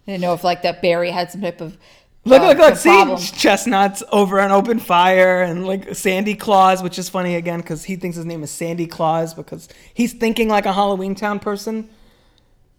I 0.08 0.12
didn't 0.12 0.22
know 0.22 0.34
if 0.34 0.44
like 0.44 0.64
that 0.64 0.82
berry 0.82 1.12
had 1.12 1.32
some 1.32 1.42
type 1.42 1.62
of 1.62 1.78
Look, 2.26 2.42
uh, 2.42 2.48
look, 2.48 2.58
look! 2.58 2.76
See, 2.76 2.90
problem. 2.90 3.18
chestnuts 3.18 4.04
over 4.12 4.40
an 4.40 4.52
open 4.52 4.80
fire, 4.80 5.42
and 5.42 5.66
like 5.66 5.96
Sandy 5.96 6.36
Claus, 6.36 6.84
which 6.84 7.00
is 7.00 7.08
funny 7.08 7.36
again 7.36 7.62
because 7.62 7.86
he 7.86 7.96
thinks 7.96 8.18
his 8.18 8.26
name 8.26 8.44
is 8.44 8.52
Sandy 8.52 8.88
Claus 8.88 9.34
because 9.34 9.70
he's 9.94 10.14
thinking 10.14 10.50
like 10.50 10.66
a 10.66 10.74
Halloween 10.74 11.16
Town 11.16 11.40
person, 11.40 11.90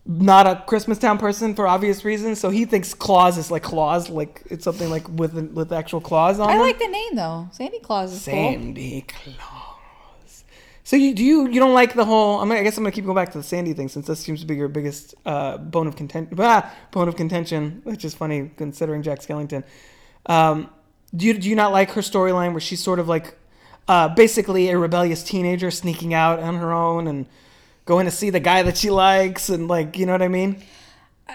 not 0.06 0.46
a 0.46 0.62
Christmas 0.66 0.98
Town 0.98 1.18
person 1.18 1.54
for 1.54 1.68
obvious 1.68 2.04
reasons. 2.04 2.40
So 2.40 2.50
he 2.50 2.64
thinks 2.64 2.94
Claus 2.94 3.38
is 3.38 3.50
like 3.50 3.62
Claus, 3.62 4.08
like 4.08 4.42
it's 4.50 4.64
something 4.64 4.90
like 4.90 5.08
with 5.08 5.34
with 5.52 5.72
actual 5.72 6.00
claws 6.00 6.40
on 6.40 6.48
I 6.50 6.56
it. 6.56 6.60
like 6.60 6.78
the 6.78 6.88
name 6.88 7.16
though. 7.16 7.48
Sandy 7.52 7.80
Claus 7.80 8.12
is 8.12 8.24
cool. 8.24 8.32
Sandy 8.32 9.02
Claus. 9.02 10.44
So 10.84 10.96
you 10.96 11.14
do 11.14 11.22
you 11.22 11.48
you 11.48 11.60
don't 11.60 11.74
like 11.74 11.94
the 11.94 12.04
whole? 12.04 12.40
I 12.40 12.44
mean, 12.44 12.58
I 12.58 12.62
guess 12.62 12.76
I'm 12.76 12.82
gonna 12.82 12.92
keep 12.92 13.04
going 13.04 13.14
back 13.14 13.30
to 13.32 13.38
the 13.38 13.44
Sandy 13.44 13.74
thing 13.74 13.88
since 13.88 14.06
this 14.06 14.20
seems 14.20 14.40
to 14.40 14.46
be 14.46 14.56
your 14.56 14.68
biggest 14.68 15.14
uh, 15.26 15.58
bone 15.58 15.86
of 15.86 15.96
contention. 15.96 16.36
Ah, 16.40 16.72
bone 16.90 17.06
of 17.06 17.16
contention, 17.16 17.80
which 17.84 18.04
is 18.04 18.14
funny 18.14 18.50
considering 18.56 19.02
Jack 19.02 19.20
Skellington. 19.20 19.64
Um, 20.26 20.70
do 21.14 21.26
you 21.26 21.34
do 21.34 21.48
you 21.48 21.56
not 21.56 21.72
like 21.72 21.90
her 21.92 22.00
storyline 22.00 22.52
where 22.52 22.60
she's 22.60 22.82
sort 22.82 22.98
of 22.98 23.06
like 23.08 23.36
uh, 23.86 24.08
basically 24.08 24.70
a 24.70 24.78
rebellious 24.78 25.22
teenager 25.22 25.70
sneaking 25.70 26.14
out 26.14 26.40
on 26.40 26.56
her 26.56 26.72
own 26.72 27.06
and 27.06 27.26
going 27.90 28.06
to 28.06 28.12
see 28.12 28.30
the 28.30 28.40
guy 28.40 28.62
that 28.62 28.76
she 28.76 28.88
likes 28.90 29.48
and 29.50 29.66
like 29.66 29.98
you 29.98 30.06
know 30.06 30.12
what 30.12 30.22
I 30.22 30.28
mean. 30.28 30.62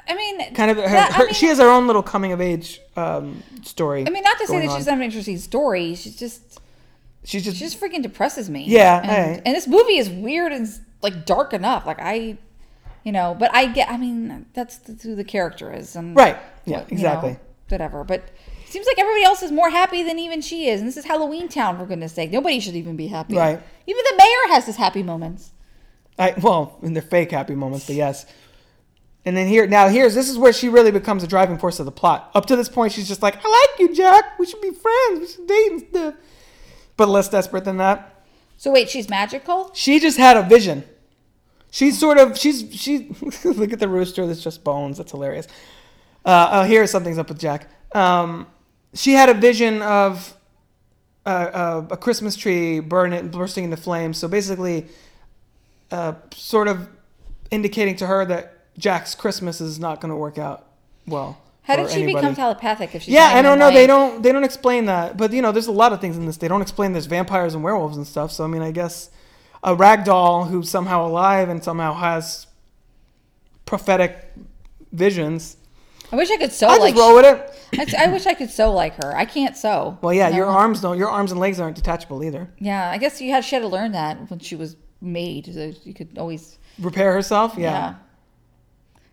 I 0.07 0.13
mean, 0.15 0.53
Kind 0.53 0.71
of, 0.71 0.77
her, 0.77 0.83
that- 0.83 1.13
her- 1.13 1.25
mean- 1.25 1.33
she 1.33 1.45
has 1.47 1.57
her 1.59 1.69
own 1.69 1.85
little 1.87 2.03
coming 2.03 2.31
of 2.31 2.41
age 2.41 2.81
um, 2.97 3.43
story. 3.63 4.05
I 4.05 4.09
mean, 4.09 4.23
not 4.23 4.37
to 4.39 4.47
say 4.47 4.59
that 4.61 4.69
on. 4.69 4.77
she's 4.77 4.87
not 4.87 4.95
an 4.95 5.03
interesting 5.03 5.37
story. 5.37 5.95
She's 5.95 6.15
just, 6.17 6.59
she's 7.23 7.43
just, 7.45 7.57
she 7.57 7.63
just 7.65 7.79
freaking 7.79 8.01
depresses 8.03 8.49
me. 8.49 8.65
Yeah, 8.67 8.97
and, 9.01 9.05
hey. 9.09 9.41
and 9.45 9.55
this 9.55 9.67
movie 9.67 9.97
is 9.97 10.09
weird 10.09 10.51
and 10.51 10.67
like 11.01 11.25
dark 11.25 11.53
enough. 11.53 11.85
Like 11.85 11.99
I, 12.01 12.37
you 13.03 13.11
know, 13.13 13.35
but 13.39 13.51
I 13.53 13.67
get. 13.67 13.89
I 13.89 13.97
mean, 13.97 14.45
that's 14.53 14.79
who 15.03 15.15
the 15.15 15.23
character 15.23 15.73
is, 15.73 15.95
and 15.95 16.15
right. 16.15 16.37
Yeah, 16.65 16.79
what- 16.79 16.91
you 16.91 16.95
exactly. 16.97 17.31
know, 17.31 17.39
whatever. 17.69 18.03
But 18.03 18.19
it 18.65 18.69
seems 18.71 18.85
like 18.87 18.99
everybody 18.99 19.23
else 19.23 19.43
is 19.43 19.51
more 19.51 19.69
happy 19.69 20.03
than 20.03 20.19
even 20.19 20.41
she 20.41 20.67
is. 20.67 20.81
And 20.81 20.87
this 20.89 20.97
is 20.97 21.05
Halloween 21.05 21.47
Town, 21.47 21.77
for 21.77 21.85
goodness 21.85 22.11
sake. 22.13 22.31
Nobody 22.31 22.59
should 22.59 22.75
even 22.75 22.95
be 22.97 23.07
happy. 23.07 23.35
Right. 23.37 23.61
Even 23.87 24.03
the 24.11 24.15
mayor 24.17 24.53
has 24.55 24.65
his 24.65 24.75
happy 24.75 25.03
moments. 25.03 25.51
I 26.17 26.33
well, 26.41 26.77
in 26.81 26.93
their 26.93 27.01
fake 27.01 27.31
happy 27.31 27.55
moments, 27.55 27.87
but 27.87 27.95
yes. 27.95 28.25
And 29.25 29.35
then 29.35 29.47
here, 29.47 29.65
now 29.65 29.87
here's 29.87 30.13
this 30.13 30.29
is 30.29 30.37
where 30.37 30.53
she 30.53 30.69
really 30.69 30.91
becomes 30.91 31.23
a 31.23 31.27
driving 31.27 31.57
force 31.57 31.79
of 31.79 31.85
the 31.85 31.91
plot. 31.91 32.31
Up 32.35 32.45
to 32.45 32.55
this 32.55 32.69
point, 32.69 32.93
she's 32.93 33.07
just 33.07 33.21
like, 33.21 33.37
"I 33.43 33.49
like 33.49 33.79
you, 33.79 33.95
Jack. 33.95 34.37
We 34.39 34.45
should 34.45 34.61
be 34.61 34.71
friends. 34.71 35.19
We 35.19 35.27
should 35.27 35.47
date 35.47 35.71
and 35.71 35.81
stuff." 35.89 36.13
But 36.97 37.09
less 37.09 37.27
desperate 37.27 37.65
than 37.65 37.77
that. 37.77 38.23
So 38.57 38.71
wait, 38.71 38.89
she's 38.89 39.09
magical. 39.09 39.71
She 39.73 39.99
just 39.99 40.17
had 40.17 40.37
a 40.37 40.43
vision. 40.43 40.83
She's 41.71 41.99
sort 41.99 42.17
of 42.17 42.37
she's 42.37 42.73
she. 42.73 43.15
look 43.43 43.73
at 43.73 43.79
the 43.79 43.89
rooster. 43.89 44.25
That's 44.27 44.43
just 44.43 44.63
bones. 44.63 44.97
That's 44.97 45.11
hilarious. 45.11 45.47
Uh, 46.23 46.49
oh, 46.51 46.63
here's 46.63 46.89
something's 46.91 47.17
up 47.17 47.29
with 47.29 47.39
Jack. 47.39 47.67
Um, 47.93 48.47
she 48.93 49.13
had 49.13 49.29
a 49.29 49.33
vision 49.33 49.81
of 49.81 50.35
uh, 51.25 51.29
uh, 51.29 51.87
a 51.91 51.97
Christmas 51.97 52.35
tree 52.35 52.79
burning, 52.79 53.29
bursting 53.29 53.65
into 53.65 53.77
flames. 53.77 54.17
So 54.17 54.27
basically, 54.27 54.87
uh, 55.91 56.13
sort 56.33 56.67
of 56.67 56.89
indicating 57.51 57.95
to 57.97 58.07
her 58.07 58.25
that 58.25 58.75
Jack's 58.77 59.15
Christmas 59.15 59.61
is 59.61 59.79
not 59.79 60.01
going 60.01 60.09
to 60.09 60.15
work 60.15 60.37
out 60.37 60.67
well. 61.07 61.41
How 61.63 61.77
did 61.77 61.89
she 61.89 62.03
anybody. 62.03 62.15
become 62.15 62.35
telepathic 62.35 62.93
if 62.93 63.03
she's 63.03 63.13
Yeah, 63.13 63.31
I 63.33 63.41
don't 63.41 63.57
know. 63.57 63.71
They 63.71 63.87
don't. 63.87 64.21
They 64.21 64.31
don't 64.31 64.43
explain 64.43 64.85
that. 64.85 65.17
But 65.17 65.33
you 65.33 65.41
know, 65.41 65.51
there's 65.51 65.65
a 65.67 65.71
lot 65.71 65.93
of 65.93 66.01
things 66.01 66.15
in 66.15 66.25
this. 66.27 66.37
They 66.37 66.47
don't 66.47 66.61
explain 66.61 66.91
there's 66.93 67.07
vampires 67.07 67.55
and 67.55 67.63
werewolves 67.63 67.97
and 67.97 68.05
stuff. 68.05 68.31
So 68.31 68.43
I 68.43 68.47
mean, 68.47 68.61
I 68.61 68.69
guess 68.71 69.09
a 69.63 69.73
rag 69.73 70.03
doll 70.03 70.45
who's 70.45 70.69
somehow 70.69 71.07
alive 71.07 71.49
and 71.49 71.63
somehow 71.63 71.93
has 71.95 72.45
prophetic 73.65 74.31
visions. 74.91 75.57
I 76.11 76.17
wish 76.17 76.29
I 76.29 76.37
could 76.37 76.51
sew 76.51 76.67
I 76.67 76.77
like. 76.77 76.93
just 76.93 77.01
roll 77.03 77.15
with 77.15 77.25
it. 77.25 77.95
I, 77.97 78.05
I 78.05 78.11
wish 78.11 78.27
I 78.27 78.35
could 78.35 78.51
sew 78.51 78.71
like 78.71 78.93
her. 79.03 79.15
I 79.15 79.25
can't 79.25 79.57
sew. 79.57 79.97
Well, 80.01 80.13
yeah, 80.13 80.29
No. 80.29 80.37
your 80.37 80.45
arms 80.45 80.81
don't. 80.81 80.97
Your 80.99 81.09
arms 81.09 81.31
and 81.31 81.39
legs 81.39 81.59
aren't 81.59 81.75
detachable 81.75 82.23
either. 82.23 82.47
Yeah, 82.59 82.91
I 82.91 82.99
guess 82.99 83.19
you 83.19 83.31
had 83.31 83.43
she 83.43 83.55
had 83.55 83.61
to 83.61 83.67
learn 83.67 83.91
that 83.93 84.29
when 84.29 84.39
she 84.39 84.55
was 84.55 84.75
made. 85.01 85.53
So 85.53 85.73
you 85.83 85.93
could 85.93 86.17
always. 86.17 86.57
Repair 86.79 87.13
herself. 87.13 87.55
Yeah. 87.57 87.71
Yeah. 87.71 87.95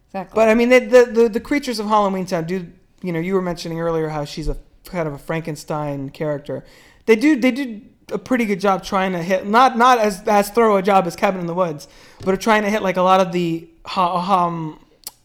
Exactly. 0.09 0.35
But 0.35 0.49
I 0.49 0.55
mean, 0.55 0.69
the, 0.69 0.81
the 0.81 1.05
the 1.05 1.29
the 1.29 1.41
creatures 1.41 1.79
of 1.79 1.87
Halloween 1.87 2.27
Town 2.27 2.45
do. 2.45 2.67
You 3.05 3.13
know, 3.13 3.19
you 3.19 3.35
were 3.35 3.43
mentioning 3.43 3.81
earlier 3.81 4.11
how 4.11 4.25
she's 4.25 4.47
a 4.47 4.57
kind 4.85 5.09
of 5.09 5.15
a 5.15 5.19
Frankenstein 5.19 6.11
character. 6.11 6.65
They 7.07 7.17
do. 7.17 7.35
They 7.35 7.51
do 7.51 7.81
a 8.13 8.19
pretty 8.19 8.45
good 8.45 8.61
job 8.61 8.85
trying 8.85 9.13
to 9.13 9.23
hit 9.23 9.47
not 9.47 9.77
not 9.77 9.99
as 9.99 10.23
as 10.29 10.51
thorough 10.51 10.77
a 10.77 10.83
job 10.83 11.07
as 11.07 11.17
Cabin 11.17 11.41
in 11.41 11.47
the 11.47 11.55
Woods, 11.55 11.89
but 12.25 12.35
are 12.35 12.37
trying 12.37 12.63
to 12.63 12.71
hit 12.71 12.83
like 12.83 12.97
a 12.97 13.03
lot 13.03 13.21
of 13.21 13.33
the 13.33 13.69
ha- 13.87 14.45
um, 14.45 14.79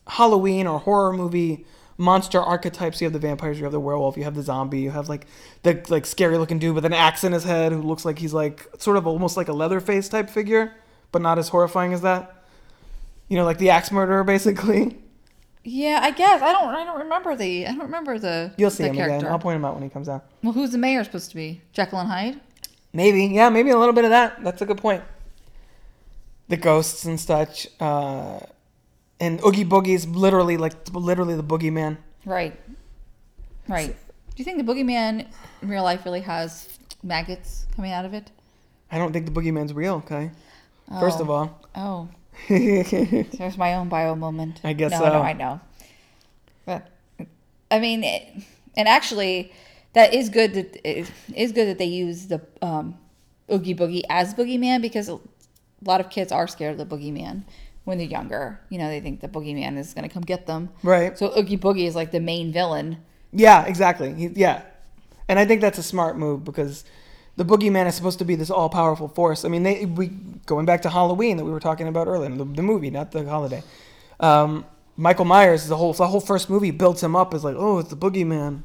Halloween 0.07 0.67
or 0.67 0.79
horror 0.79 1.13
movie 1.13 1.65
monster 1.97 2.39
archetypes. 2.41 3.01
You 3.01 3.05
have 3.05 3.13
the 3.13 3.19
vampires, 3.19 3.57
you 3.57 3.63
have 3.63 3.73
the 3.73 3.79
werewolf, 3.79 4.17
you 4.17 4.23
have 4.23 4.35
the 4.35 4.43
zombie, 4.43 4.79
you 4.81 4.91
have 4.91 5.09
like 5.09 5.25
the 5.63 5.83
like 5.89 6.05
scary 6.05 6.37
looking 6.37 6.59
dude 6.59 6.75
with 6.75 6.85
an 6.85 6.93
axe 6.93 7.23
in 7.23 7.31
his 7.31 7.43
head 7.43 7.71
who 7.71 7.81
looks 7.81 8.05
like 8.05 8.19
he's 8.19 8.33
like 8.33 8.67
sort 8.77 8.97
of 8.97 9.07
almost 9.07 9.37
like 9.37 9.47
a 9.47 9.53
Leatherface 9.53 10.09
type 10.09 10.29
figure, 10.29 10.73
but 11.11 11.21
not 11.21 11.39
as 11.39 11.49
horrifying 11.49 11.93
as 11.93 12.01
that. 12.01 12.43
You 13.27 13.37
know, 13.37 13.45
like 13.45 13.57
the 13.57 13.69
axe 13.71 13.91
murderer, 13.91 14.23
basically. 14.23 14.97
yeah, 15.63 15.99
I 16.01 16.11
guess 16.11 16.41
I 16.41 16.53
don't. 16.53 16.73
I 16.73 16.85
don't 16.85 16.99
remember 16.99 17.35
the. 17.35 17.67
I 17.67 17.71
don't 17.71 17.81
remember 17.81 18.17
the. 18.19 18.53
You'll 18.57 18.69
see 18.69 18.83
the 18.83 18.89
him 18.89 18.95
character. 18.95 19.17
again. 19.17 19.31
I'll 19.31 19.39
point 19.39 19.57
him 19.57 19.65
out 19.65 19.73
when 19.73 19.83
he 19.83 19.89
comes 19.89 20.07
out. 20.07 20.25
Well, 20.43 20.53
who's 20.53 20.71
the 20.71 20.77
mayor 20.77 21.03
supposed 21.03 21.29
to 21.31 21.35
be? 21.35 21.61
Jekyll 21.73 21.99
and 21.99 22.09
Hyde. 22.09 22.39
Maybe, 22.93 23.25
yeah, 23.25 23.49
maybe 23.49 23.69
a 23.69 23.77
little 23.77 23.93
bit 23.93 24.05
of 24.05 24.11
that. 24.11 24.41
That's 24.43 24.61
a 24.61 24.65
good 24.65 24.77
point. 24.77 25.03
The 26.47 26.55
ghosts 26.57 27.03
and 27.03 27.19
such, 27.19 27.67
uh, 27.81 28.39
and 29.19 29.39
Oogie 29.43 29.65
Boogie 29.65 29.95
is 29.95 30.07
literally 30.07 30.57
like 30.57 30.73
literally 30.93 31.35
the 31.35 31.43
boogeyman. 31.43 31.97
Right. 32.25 32.59
Right. 33.67 33.95
Do 34.35 34.41
you 34.41 34.45
think 34.45 34.63
the 34.63 34.71
boogeyman 34.71 35.27
in 35.61 35.67
real 35.67 35.83
life 35.83 36.05
really 36.05 36.21
has 36.21 36.77
maggots 37.03 37.65
coming 37.75 37.91
out 37.91 38.05
of 38.05 38.13
it? 38.13 38.31
I 38.91 38.97
don't 38.97 39.11
think 39.11 39.25
the 39.25 39.31
boogeyman's 39.31 39.73
real. 39.73 39.95
Okay, 39.95 40.31
first 40.99 41.19
of 41.19 41.29
all, 41.29 41.59
Oh, 41.75 42.07
there's 42.49 43.57
my 43.57 43.75
own 43.75 43.89
bio 43.89 44.15
moment. 44.15 44.61
I 44.63 44.73
guess 44.73 44.91
no, 44.91 44.99
so. 44.99 45.05
No, 45.05 45.21
I 45.21 45.33
know. 45.33 45.59
But 46.65 46.87
I 47.71 47.79
mean, 47.79 48.03
it, 48.03 48.43
and 48.77 48.87
actually, 48.87 49.51
that 49.93 50.13
is 50.13 50.29
good. 50.29 50.53
That 50.53 50.87
it 50.87 51.11
is 51.33 51.51
good 51.51 51.65
that 51.67 51.77
they 51.77 51.85
use 51.85 52.27
the 52.27 52.41
um, 52.61 52.97
Oogie 53.51 53.75
Boogie 53.75 54.03
as 54.09 54.33
boogeyman 54.33 54.81
because 54.81 55.09
a 55.09 55.19
lot 55.83 55.99
of 55.99 56.09
kids 56.09 56.31
are 56.31 56.47
scared 56.47 56.79
of 56.79 56.89
the 56.89 56.95
boogeyman 56.95 57.43
when 57.87 57.97
they're 57.97 58.07
younger. 58.07 58.59
You 58.69 58.79
know, 58.79 58.89
they 58.89 58.99
think 58.99 59.21
the 59.21 59.29
boogeyman 59.29 59.77
is 59.77 59.93
going 59.93 60.07
to 60.07 60.13
come 60.13 60.23
get 60.23 60.45
them. 60.45 60.69
right? 60.83 61.17
So 61.17 61.31
Oogie 61.37 61.57
Boogie 61.57 61.87
is 61.87 61.95
like 61.95 62.11
the 62.11 62.19
main 62.19 62.51
villain. 62.51 62.97
Yeah, 63.31 63.65
exactly. 63.65 64.13
He, 64.13 64.27
yeah, 64.27 64.63
and 65.29 65.39
I 65.39 65.45
think 65.45 65.61
that's 65.61 65.77
a 65.77 65.83
smart 65.83 66.17
move 66.17 66.43
because 66.43 66.83
the 67.37 67.45
boogeyman 67.45 67.87
is 67.87 67.95
supposed 67.95 68.19
to 68.19 68.25
be 68.25 68.35
this 68.35 68.49
all-powerful 68.49 69.07
force. 69.07 69.45
I 69.45 69.47
mean, 69.47 69.63
they 69.63 69.85
we 69.85 70.07
going 70.45 70.65
back 70.65 70.81
to 70.81 70.89
Halloween 70.89 71.37
that 71.37 71.45
we 71.45 71.51
were 71.51 71.61
talking 71.61 71.87
about 71.87 72.07
earlier, 72.07 72.29
the, 72.29 72.43
the 72.43 72.61
movie, 72.61 72.89
not 72.89 73.11
the 73.11 73.23
holiday. 73.23 73.63
Um, 74.19 74.65
Michael 74.97 75.25
Myers, 75.25 75.67
the 75.67 75.77
whole 75.77 75.93
the 75.93 76.07
whole 76.07 76.19
first 76.19 76.49
movie 76.49 76.71
builds 76.71 77.01
him 77.01 77.15
up 77.15 77.33
as 77.33 77.45
like, 77.45 77.55
oh, 77.57 77.79
it's 77.79 77.89
the 77.89 77.95
boogeyman. 77.95 78.63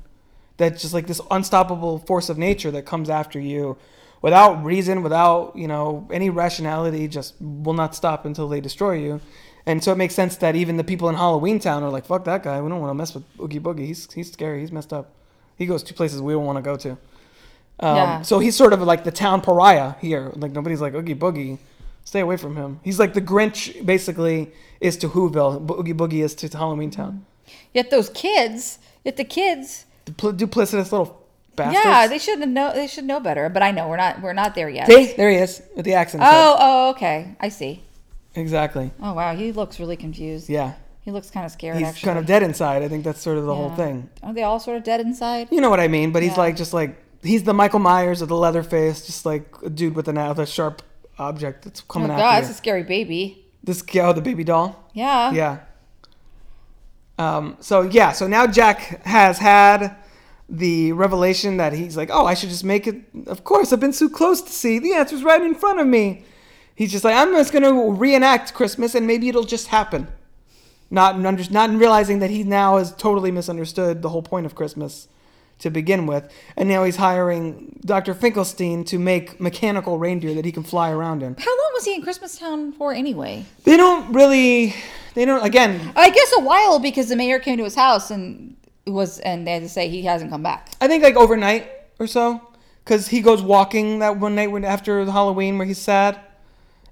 That's 0.57 0.83
just 0.83 0.95
like 0.95 1.07
this 1.07 1.21
unstoppable 1.31 2.01
force 2.01 2.29
of 2.29 2.39
nature 2.39 2.73
that 2.73 2.87
comes 2.87 3.09
after 3.09 3.39
you, 3.39 3.77
without 4.23 4.65
reason, 4.65 5.03
without 5.03 5.55
you 5.55 5.69
know 5.69 6.09
any 6.11 6.31
rationality, 6.31 7.09
just 7.09 7.35
will 7.41 7.75
not 7.75 7.95
stop 7.95 8.25
until 8.25 8.49
they 8.49 8.61
destroy 8.61 8.93
you. 8.93 9.21
And 9.67 9.85
so 9.85 9.93
it 9.93 9.99
makes 9.99 10.15
sense 10.15 10.37
that 10.37 10.57
even 10.57 10.77
the 10.77 10.85
people 10.85 11.09
in 11.09 11.15
Halloween 11.15 11.59
Town 11.61 11.83
are 11.83 11.91
like, 11.91 12.07
"Fuck 12.07 12.25
that 12.25 12.43
guy. 12.43 12.61
We 12.61 12.69
don't 12.69 12.81
want 12.81 12.91
to 12.91 12.95
mess 12.95 13.15
with 13.15 13.25
Oogie 13.41 13.61
Boogie. 13.61 13.87
He's 13.87 14.11
he's 14.13 14.33
scary. 14.33 14.61
He's 14.61 14.73
messed 14.73 14.93
up. 14.93 15.11
He 15.57 15.67
goes 15.67 15.83
to 15.85 15.95
places 15.95 16.21
we 16.23 16.33
don't 16.33 16.47
want 16.47 16.57
to 16.57 16.63
go 16.63 16.77
to." 16.77 16.91
Um, 17.81 17.97
Yeah. 17.97 18.23
So 18.23 18.39
he's 18.39 18.57
sort 18.57 18.73
of 18.73 18.81
like 18.83 19.05
the 19.05 19.11
town 19.13 19.41
pariah 19.41 19.95
here. 20.01 20.33
Like 20.35 20.53
nobody's 20.53 20.81
like 20.81 20.95
Oogie 20.95 21.15
Boogie. 21.15 21.59
Stay 22.05 22.21
away 22.21 22.37
from 22.37 22.57
him. 22.57 22.81
He's 22.83 22.99
like 22.99 23.15
the 23.15 23.21
Grinch, 23.21 23.87
basically, 23.87 24.51
is 24.81 24.97
to 24.99 25.09
Whoville. 25.09 25.71
Oogie 25.79 25.95
Boogie 25.95 26.25
is 26.25 26.35
to 26.37 26.49
Halloween 26.49 26.91
Town. 26.91 27.25
Yet 27.73 27.91
those 27.91 28.11
kids, 28.11 28.79
yet 29.05 29.17
the 29.17 29.25
kids, 29.25 29.87
Dupl- 30.07 30.37
duplicitous 30.37 30.91
little 30.91 31.22
bastards. 31.57 31.85
yeah, 31.85 32.07
they 32.07 32.19
should 32.19 32.47
know. 32.49 32.73
They 32.75 32.87
should 32.87 33.05
know 33.05 33.21
better. 33.21 33.49
But 33.49 33.63
I 33.63 33.71
know 33.71 33.89
we're 33.89 33.97
not. 33.97 34.21
We're 34.23 34.33
not 34.33 34.55
there 34.55 34.69
yet. 34.69 34.87
See, 34.89 35.13
there 35.17 35.31
he 35.31 35.37
is 35.37 35.63
with 35.77 35.85
the 35.85 35.95
accent. 35.95 36.23
Oh, 36.27 36.57
oh, 36.59 36.91
okay. 36.91 37.37
I 37.41 37.49
see. 37.49 37.83
exactly. 38.35 38.91
Oh 39.01 39.13
wow, 39.15 39.35
he 39.35 39.53
looks 39.53 39.79
really 39.79 39.97
confused. 39.97 40.49
Yeah, 40.49 40.75
He 41.03 41.11
looks 41.11 41.31
kind 41.31 41.45
of 41.47 41.53
scared. 41.53 41.77
he's 41.79 41.87
actually. 41.89 42.07
kind 42.07 42.19
of 42.19 42.27
dead 42.27 42.43
inside. 42.43 42.83
I 42.83 42.89
think 42.89 43.05
that's 43.05 43.21
sort 43.21 43.39
of 43.39 43.45
the 43.47 43.55
whole 43.55 43.71
thing. 43.77 44.09
Are 44.23 44.33
they 44.33 44.43
all 44.43 44.59
sort 44.61 44.77
of 44.79 44.85
dead 44.85 45.01
inside? 45.01 45.49
You 45.51 45.61
know 45.61 45.71
what 45.71 45.81
I 45.81 45.89
mean? 45.89 46.13
But 46.13 46.23
he's 46.23 46.33
Yeah. 46.33 46.39
like 46.45 46.57
just 46.57 46.73
like 46.73 46.97
he's 47.23 47.43
the 47.45 47.55
Michael 47.55 47.79
Myers 47.81 48.23
of 48.23 48.29
the 48.29 48.37
leather 48.37 48.63
face, 48.63 49.05
just 49.07 49.27
like 49.27 49.45
a 49.65 49.71
dude 49.71 49.95
with 49.95 50.09
an 50.09 50.17
with 50.29 50.39
a 50.39 50.47
sharp 50.47 50.83
object 51.19 51.65
that's 51.65 51.81
Oh 51.83 51.93
coming 51.93 52.09
god, 52.09 52.43
it's 52.43 52.51
a 52.51 52.55
scary 52.55 52.83
baby. 52.83 53.45
This 53.63 53.85
oh, 54.01 54.13
the 54.13 54.21
baby 54.23 54.43
doll. 54.45 54.89
Yeah. 54.95 55.31
Yeah. 55.33 55.59
Um, 57.19 57.57
so 57.61 57.83
yeah, 57.83 58.13
so 58.13 58.27
now 58.27 58.47
Jack 58.47 59.05
has 59.05 59.39
had 59.39 59.97
the 60.53 60.93
revelation 60.93 61.57
that 61.57 61.73
he's 61.73 61.97
like, 61.97 62.11
oh, 62.13 62.27
I 62.27 62.35
should 62.35 62.51
just 62.51 62.63
make 62.63 62.87
it. 62.87 62.97
Of 63.27 63.43
course, 63.43 63.73
I've 63.73 63.81
been 63.81 63.95
so 63.95 64.09
close 64.09 64.43
to 64.43 64.53
see 64.53 64.79
the 64.79 64.93
answer's 64.93 65.25
right 65.25 65.41
in 65.41 65.55
front 65.55 65.81
of 65.81 65.87
me. 65.87 66.25
He's 66.75 66.93
just 66.93 67.05
like, 67.05 67.17
I'm 67.17 67.33
just 67.33 67.53
gonna 67.53 67.91
reenact 67.91 68.53
Christmas, 68.53 68.95
and 68.95 69.07
maybe 69.07 69.29
it'll 69.29 69.45
just 69.45 69.69
happen. 69.69 70.09
Not 70.91 71.17
in 71.17 71.25
under, 71.25 71.43
not 71.51 71.71
realizing 71.71 72.19
that 72.19 72.29
he 72.29 72.45
now 72.45 72.77
has 72.77 72.95
totally 72.95 73.31
misunderstood 73.31 74.03
the 74.03 74.11
whole 74.11 74.23
point 74.23 74.45
of 74.45 74.55
Christmas 74.55 75.09
to 75.61 75.71
begin 75.71 76.07
with, 76.07 76.31
and 76.55 76.69
now 76.69 76.85
he's 76.85 76.97
hiring 76.97 77.81
Dr. 77.87 78.13
Finkelstein 78.13 78.85
to 78.85 78.99
make 78.99 79.41
mechanical 79.41 79.99
reindeer 79.99 80.35
that 80.35 80.45
he 80.45 80.53
can 80.53 80.65
fly 80.65 80.91
around 80.91 81.23
in. 81.23 81.35
How 81.39 81.51
long 81.51 81.71
was 81.73 81.87
he 81.87 81.95
in 81.95 82.03
Christmastown 82.03 82.75
for 82.75 82.93
anyway? 82.93 83.47
They 83.65 83.79
don't 83.79 84.13
really, 84.13 84.75
they 85.15 85.25
don't. 85.25 85.43
Again, 85.43 85.93
I 85.97 86.11
guess 86.11 86.31
a 86.37 86.41
while 86.41 86.79
because 86.79 87.09
the 87.09 87.17
mayor 87.17 87.39
came 87.39 87.57
to 87.57 87.65
his 87.65 87.75
house 87.75 88.11
and 88.11 88.57
was 88.87 89.19
and 89.21 89.47
they 89.47 89.53
had 89.53 89.63
to 89.63 89.69
say 89.69 89.89
he 89.89 90.03
hasn't 90.03 90.31
come 90.31 90.43
back. 90.43 90.71
I 90.81 90.89
think 90.89 91.03
like 91.03 91.17
overnight 91.17 91.71
or 91.99 92.07
so, 92.07 92.41
because 92.85 93.09
he 93.09 93.21
goes 93.21 93.43
walking 93.43 94.01
that 94.01 94.19
one 94.19 94.35
night 94.35 94.51
when 94.51 94.65
after 94.65 95.05
the 95.05 95.13
Halloween 95.13 95.59
where 95.59 95.67
he's 95.67 95.79
sad, 95.79 96.19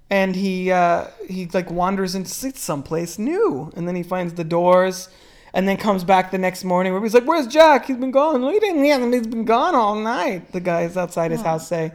and 0.09 0.34
he 0.36 0.70
uh, 0.70 1.07
he 1.28 1.47
like 1.47 1.70
wanders 1.70 2.14
into 2.14 2.53
someplace 2.57 3.18
new, 3.18 3.72
and 3.76 3.86
then 3.86 3.97
he 3.97 4.03
finds 4.03 4.34
the 4.34 4.45
doors, 4.45 5.09
and 5.53 5.66
then 5.66 5.76
comes 5.76 6.05
back 6.05 6.30
the 6.30 6.38
next 6.38 6.64
morning 6.64 6.93
where 6.93 7.03
he's 7.03 7.14
like, 7.14 7.24
"Where's 7.24 7.47
Jack? 7.47 7.86
He's 7.86 7.97
been 7.97 8.11
gone. 8.11 8.43
He 8.43 8.61
didn't. 8.61 8.84
He 8.84 8.91
hasn't. 8.91 9.14
He's 9.14 9.26
been 9.26 9.45
gone 9.45 9.74
all 9.74 9.97
night." 9.97 10.53
The 10.53 10.61
guys 10.61 10.97
outside 10.97 11.30
his 11.30 11.43
house 11.43 11.66
say. 11.68 11.93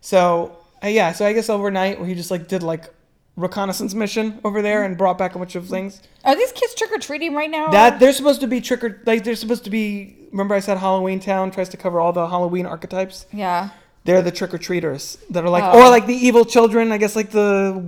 So 0.00 0.58
uh, 0.84 0.88
yeah, 0.88 1.12
so 1.12 1.26
I 1.26 1.32
guess 1.32 1.48
overnight 1.48 1.98
where 1.98 2.06
he 2.06 2.14
just 2.14 2.30
like 2.30 2.46
did 2.46 2.62
like 2.62 2.84
reconnaissance 3.36 3.94
mission 3.94 4.40
over 4.44 4.62
there 4.62 4.84
and 4.84 4.96
brought 4.96 5.18
back 5.18 5.34
a 5.34 5.38
bunch 5.38 5.56
of 5.56 5.66
things. 5.68 6.00
Are 6.24 6.36
these 6.36 6.52
kids 6.52 6.74
trick 6.74 6.90
or 6.92 6.98
treating 6.98 7.34
right 7.34 7.50
now? 7.50 7.68
That 7.70 7.98
they're 7.98 8.12
supposed 8.12 8.40
to 8.42 8.46
be 8.46 8.60
trick 8.60 8.84
or 8.84 9.00
like 9.06 9.24
they're 9.24 9.34
supposed 9.34 9.64
to 9.64 9.70
be. 9.70 10.16
Remember 10.30 10.54
I 10.54 10.60
said 10.60 10.78
Halloween 10.78 11.20
Town 11.20 11.50
tries 11.50 11.68
to 11.70 11.76
cover 11.76 12.00
all 12.00 12.12
the 12.12 12.26
Halloween 12.28 12.66
archetypes. 12.66 13.26
yeah. 13.32 13.70
They're 14.06 14.20
the 14.20 14.30
trick 14.30 14.52
or 14.52 14.58
treaters 14.58 15.16
that 15.30 15.44
are 15.44 15.48
like, 15.48 15.64
Oh. 15.64 15.78
or 15.80 15.88
like 15.88 16.06
the 16.06 16.14
evil 16.14 16.44
children. 16.44 16.92
I 16.92 16.98
guess 16.98 17.16
like 17.16 17.30
the 17.30 17.82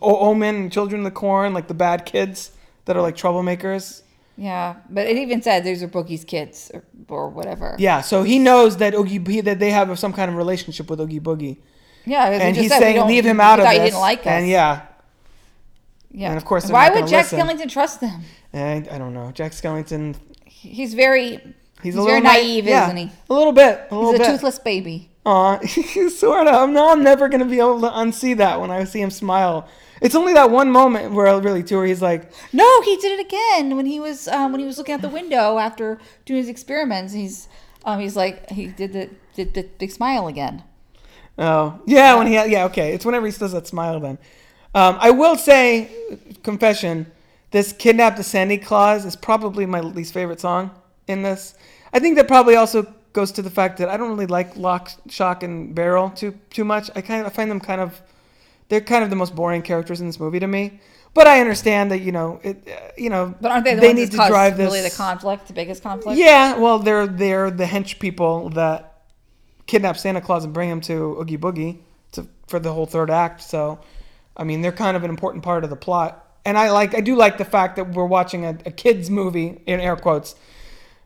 o- 0.00 0.30
omen 0.30 0.70
children 0.70 1.02
of 1.02 1.04
the 1.04 1.10
corn, 1.10 1.52
like 1.52 1.68
the 1.68 1.74
bad 1.74 2.06
kids 2.06 2.52
that 2.86 2.96
are 2.96 3.02
like 3.02 3.16
troublemakers. 3.18 4.00
Yeah, 4.38 4.76
but 4.88 5.06
it 5.06 5.18
even 5.18 5.42
said 5.42 5.62
these 5.62 5.82
are 5.82 5.88
Boogie's 5.88 6.24
kids 6.24 6.70
or, 6.72 6.82
or 7.08 7.28
whatever. 7.28 7.76
Yeah, 7.78 8.00
so 8.00 8.22
he 8.22 8.38
knows 8.38 8.78
that 8.78 8.94
Oogie 8.94 9.42
that 9.42 9.58
they 9.58 9.70
have 9.72 9.98
some 9.98 10.14
kind 10.14 10.30
of 10.30 10.38
relationship 10.38 10.88
with 10.88 11.00
Oogie 11.02 11.20
Boogie, 11.20 11.58
Yeah, 12.04 12.30
he 12.30 12.40
and 12.40 12.56
he's 12.56 12.70
said, 12.70 12.80
saying 12.80 13.06
leave 13.06 13.24
him 13.24 13.40
out 13.40 13.60
of 13.60 13.66
this. 13.66 13.74
You 13.74 13.84
didn't 13.84 14.00
like 14.00 14.20
us. 14.20 14.26
And 14.26 14.48
yeah, 14.48 14.82
yeah. 16.10 16.28
and 16.28 16.36
of 16.36 16.44
course 16.44 16.70
why 16.70 16.90
would 16.90 17.06
Jack 17.06 17.30
listen. 17.30 17.40
Skellington 17.40 17.70
trust 17.70 18.00
them? 18.00 18.22
and 18.52 18.88
I 18.88 18.98
don't 18.98 19.14
know. 19.14 19.30
Jack 19.32 19.52
Skellington, 19.52 20.16
He's 20.44 20.94
very 20.94 21.38
he's, 21.82 21.94
he's, 21.94 21.96
a 21.96 22.02
very 22.04 22.20
naive, 22.20 22.66
yeah, 22.66 22.84
isn't 22.84 22.96
he? 22.96 23.10
A 23.28 23.34
little 23.34 23.52
bit, 23.52 23.88
a 23.90 23.94
little 23.94 24.12
He's 24.12 24.20
a 24.20 24.22
bit. 24.22 24.30
toothless 24.30 24.58
baby. 24.60 25.10
Aw, 25.26 25.58
sort 26.08 26.46
of. 26.46 26.70
No, 26.70 26.92
I'm 26.92 27.02
never 27.02 27.28
gonna 27.28 27.44
be 27.44 27.58
able 27.58 27.80
to 27.80 27.88
unsee 27.88 28.36
that 28.36 28.60
when 28.60 28.70
I 28.70 28.84
see 28.84 29.00
him 29.00 29.10
smile. 29.10 29.68
It's 30.00 30.14
only 30.14 30.32
that 30.34 30.50
one 30.50 30.70
moment 30.70 31.14
where 31.14 31.40
really 31.40 31.62
too, 31.62 31.78
where 31.78 31.86
he's 31.86 32.02
like, 32.02 32.30
No, 32.52 32.82
he 32.82 32.96
did 32.96 33.18
it 33.18 33.26
again 33.26 33.76
when 33.76 33.86
he 33.86 33.98
was 33.98 34.28
um, 34.28 34.52
when 34.52 34.60
he 34.60 34.66
was 34.66 34.78
looking 34.78 34.94
out 34.94 35.00
the 35.00 35.08
window 35.08 35.58
after 35.58 35.98
doing 36.26 36.38
his 36.38 36.48
experiments. 36.48 37.12
He's 37.12 37.48
um, 37.84 37.98
he's 37.98 38.16
like 38.16 38.50
he 38.50 38.66
did 38.66 38.92
the 38.92 39.10
did 39.34 39.54
the 39.54 39.64
big 39.78 39.90
smile 39.90 40.28
again. 40.28 40.62
Oh, 41.38 41.80
yeah, 41.86 42.14
when 42.16 42.26
he 42.26 42.34
yeah, 42.34 42.64
okay. 42.66 42.92
It's 42.92 43.04
whenever 43.04 43.26
he 43.26 43.32
does 43.32 43.52
that 43.52 43.66
smile 43.66 43.98
then. 44.00 44.18
Um, 44.74 44.96
I 45.00 45.10
will 45.10 45.36
say, 45.36 45.90
confession, 46.42 47.10
this 47.50 47.72
Kidnap 47.72 48.16
the 48.16 48.22
Sandy 48.22 48.58
Claws 48.58 49.04
is 49.04 49.16
probably 49.16 49.66
my 49.66 49.80
least 49.80 50.14
favorite 50.14 50.40
song 50.40 50.70
in 51.08 51.22
this. 51.22 51.54
I 51.92 51.98
think 51.98 52.16
that 52.16 52.26
probably 52.28 52.56
also 52.56 52.86
goes 53.12 53.32
to 53.32 53.42
the 53.42 53.50
fact 53.50 53.78
that 53.78 53.88
I 53.88 53.96
don't 53.96 54.08
really 54.10 54.26
like 54.26 54.56
Lock, 54.56 54.90
Shock, 55.08 55.42
and 55.42 55.74
Barrel 55.74 56.10
too 56.10 56.38
too 56.50 56.64
much. 56.64 56.90
I 56.96 57.00
kind 57.02 57.20
of 57.20 57.26
I 57.26 57.30
find 57.30 57.50
them 57.50 57.60
kind 57.60 57.80
of 57.80 58.00
they're 58.68 58.80
kind 58.80 59.04
of 59.04 59.10
the 59.10 59.16
most 59.16 59.34
boring 59.34 59.62
characters 59.62 60.00
in 60.00 60.06
this 60.06 60.18
movie 60.18 60.40
to 60.40 60.46
me. 60.46 60.80
But 61.14 61.26
I 61.26 61.40
understand 61.40 61.90
that 61.90 61.98
you 61.98 62.12
know 62.12 62.40
it. 62.42 62.66
Uh, 62.66 62.90
you 62.96 63.10
know, 63.10 63.34
But 63.38 63.50
aren't 63.50 63.64
they 63.66 63.74
the 63.74 63.82
ones 63.86 63.94
need 63.98 64.10
to 64.12 64.16
drive 64.16 64.56
this. 64.56 64.64
really 64.64 64.80
the 64.80 64.94
conflict, 64.94 65.46
the 65.46 65.52
biggest 65.52 65.82
conflict? 65.82 66.18
Yeah, 66.18 66.56
well, 66.56 66.78
they're 66.78 67.06
they're 67.06 67.50
the 67.50 67.64
hench 67.64 67.98
people 67.98 68.48
that 68.50 68.91
kidnap 69.72 69.96
Santa 69.96 70.20
Claus 70.20 70.44
and 70.44 70.52
bring 70.52 70.68
him 70.68 70.82
to 70.82 71.18
Oogie 71.18 71.38
Boogie 71.38 71.78
to 72.12 72.26
for 72.46 72.60
the 72.60 72.70
whole 72.70 72.84
third 72.84 73.10
act. 73.10 73.40
So, 73.40 73.80
I 74.36 74.44
mean, 74.44 74.60
they're 74.60 74.70
kind 74.70 74.98
of 74.98 75.02
an 75.02 75.08
important 75.08 75.42
part 75.42 75.64
of 75.64 75.70
the 75.70 75.76
plot. 75.76 76.28
And 76.44 76.58
I 76.58 76.70
like 76.70 76.94
I 76.94 77.00
do 77.00 77.16
like 77.16 77.38
the 77.38 77.46
fact 77.46 77.76
that 77.76 77.92
we're 77.92 78.04
watching 78.04 78.44
a, 78.44 78.50
a 78.66 78.70
kids 78.70 79.08
movie 79.08 79.62
in 79.66 79.80
air 79.80 79.96
quotes 79.96 80.34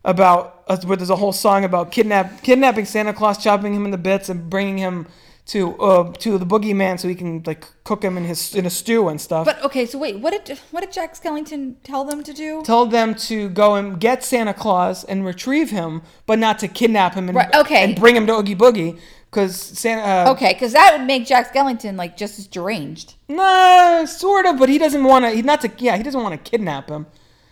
about 0.05 0.65
uh, 0.67 0.77
where 0.79 0.97
there's 0.97 1.11
a 1.11 1.17
whole 1.17 1.33
song 1.33 1.63
about 1.63 1.93
kidnap 1.93 2.43
kidnapping 2.43 2.87
Santa 2.87 3.13
Claus, 3.13 3.41
chopping 3.41 3.73
him 3.73 3.85
into 3.85 3.99
bits, 3.99 4.29
and 4.29 4.51
bringing 4.51 4.79
him 4.79 5.07
to 5.47 5.77
uh, 5.79 6.13
to 6.15 6.39
the 6.39 6.45
boogeyman 6.47 6.99
so 6.99 7.07
he 7.09 7.15
can 7.15 7.43
like 7.47 7.67
cook 7.85 8.03
him 8.03 8.17
in 8.17 8.25
his 8.25 8.55
in 8.55 8.67
a 8.67 8.71
stew 8.71 9.09
and 9.09 9.21
stuff. 9.21 9.45
But 9.45 9.63
okay, 9.65 9.87
so 9.87 9.99
wait, 9.99 10.19
what 10.19 10.33
did 10.33 10.59
what 10.73 10.81
did 10.81 10.93
Jack 10.93 11.15
Skellington 11.15 11.77
tell 11.85 12.05
them 12.05 12.23
to 12.25 12.33
do? 12.33 12.63
told 12.65 12.91
them 12.91 13.15
to 13.15 13.49
go 13.51 13.77
and 13.77 14.01
get 14.01 14.25
Santa 14.25 14.53
Claus 14.53 15.05
and 15.05 15.25
retrieve 15.25 15.71
him, 15.71 16.03
but 16.27 16.39
not 16.39 16.59
to 16.61 16.69
kidnap 16.69 17.15
him 17.15 17.29
and, 17.29 17.37
Right, 17.37 17.55
okay. 17.55 17.85
and 17.85 17.95
bring 17.97 18.17
him 18.17 18.27
to 18.27 18.33
Oogie 18.35 18.57
Boogie. 18.57 18.99
Because 19.31 19.57
Santa, 19.57 20.03
uh, 20.03 20.33
Okay, 20.33 20.53
because 20.55 20.73
that 20.73 20.97
would 20.97 21.07
make 21.07 21.27
Jack 21.27 21.53
Skellington 21.53 21.97
like 21.97 22.17
just 22.17 22.39
as 22.39 22.47
deranged. 22.47 23.15
nah, 23.29 24.05
sort 24.05 24.47
of, 24.47 24.59
but 24.59 24.69
he 24.69 24.79
doesn't 24.79 25.05
want 25.05 25.25
to. 25.25 25.31
He 25.31 25.43
not 25.43 25.61
to. 25.61 25.71
Yeah, 25.79 25.97
he 25.97 26.03
doesn't 26.03 26.23
want 26.23 26.33
to 26.43 26.51
kidnap 26.51 26.89
him. 26.89 27.07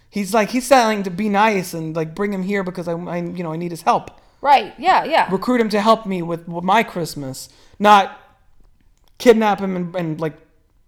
He's 0.09 0.33
like 0.33 0.51
he's 0.51 0.69
telling 0.69 1.03
to 1.03 1.11
be 1.11 1.29
nice 1.29 1.75
and 1.75 1.95
like 1.95 2.15
bring 2.15 2.33
him 2.33 2.43
here 2.45 2.63
because 2.63 2.89
I, 2.89 2.93
I 2.93 3.17
you 3.19 3.43
know, 3.43 3.53
I 3.53 3.57
need 3.57 3.71
his 3.73 3.83
help. 3.83 4.11
Right? 4.45 4.75
Yeah, 4.79 5.05
yeah. 5.05 5.27
Recruit 5.33 5.59
him 5.59 5.71
to 5.71 5.81
help 5.81 6.05
me 6.05 6.21
with, 6.21 6.47
my 6.47 6.83
Christmas, 6.83 7.49
not 7.79 8.21
kidnap 9.17 9.59
him 9.59 9.75
and, 9.75 9.97
and 9.97 10.21
like 10.21 10.35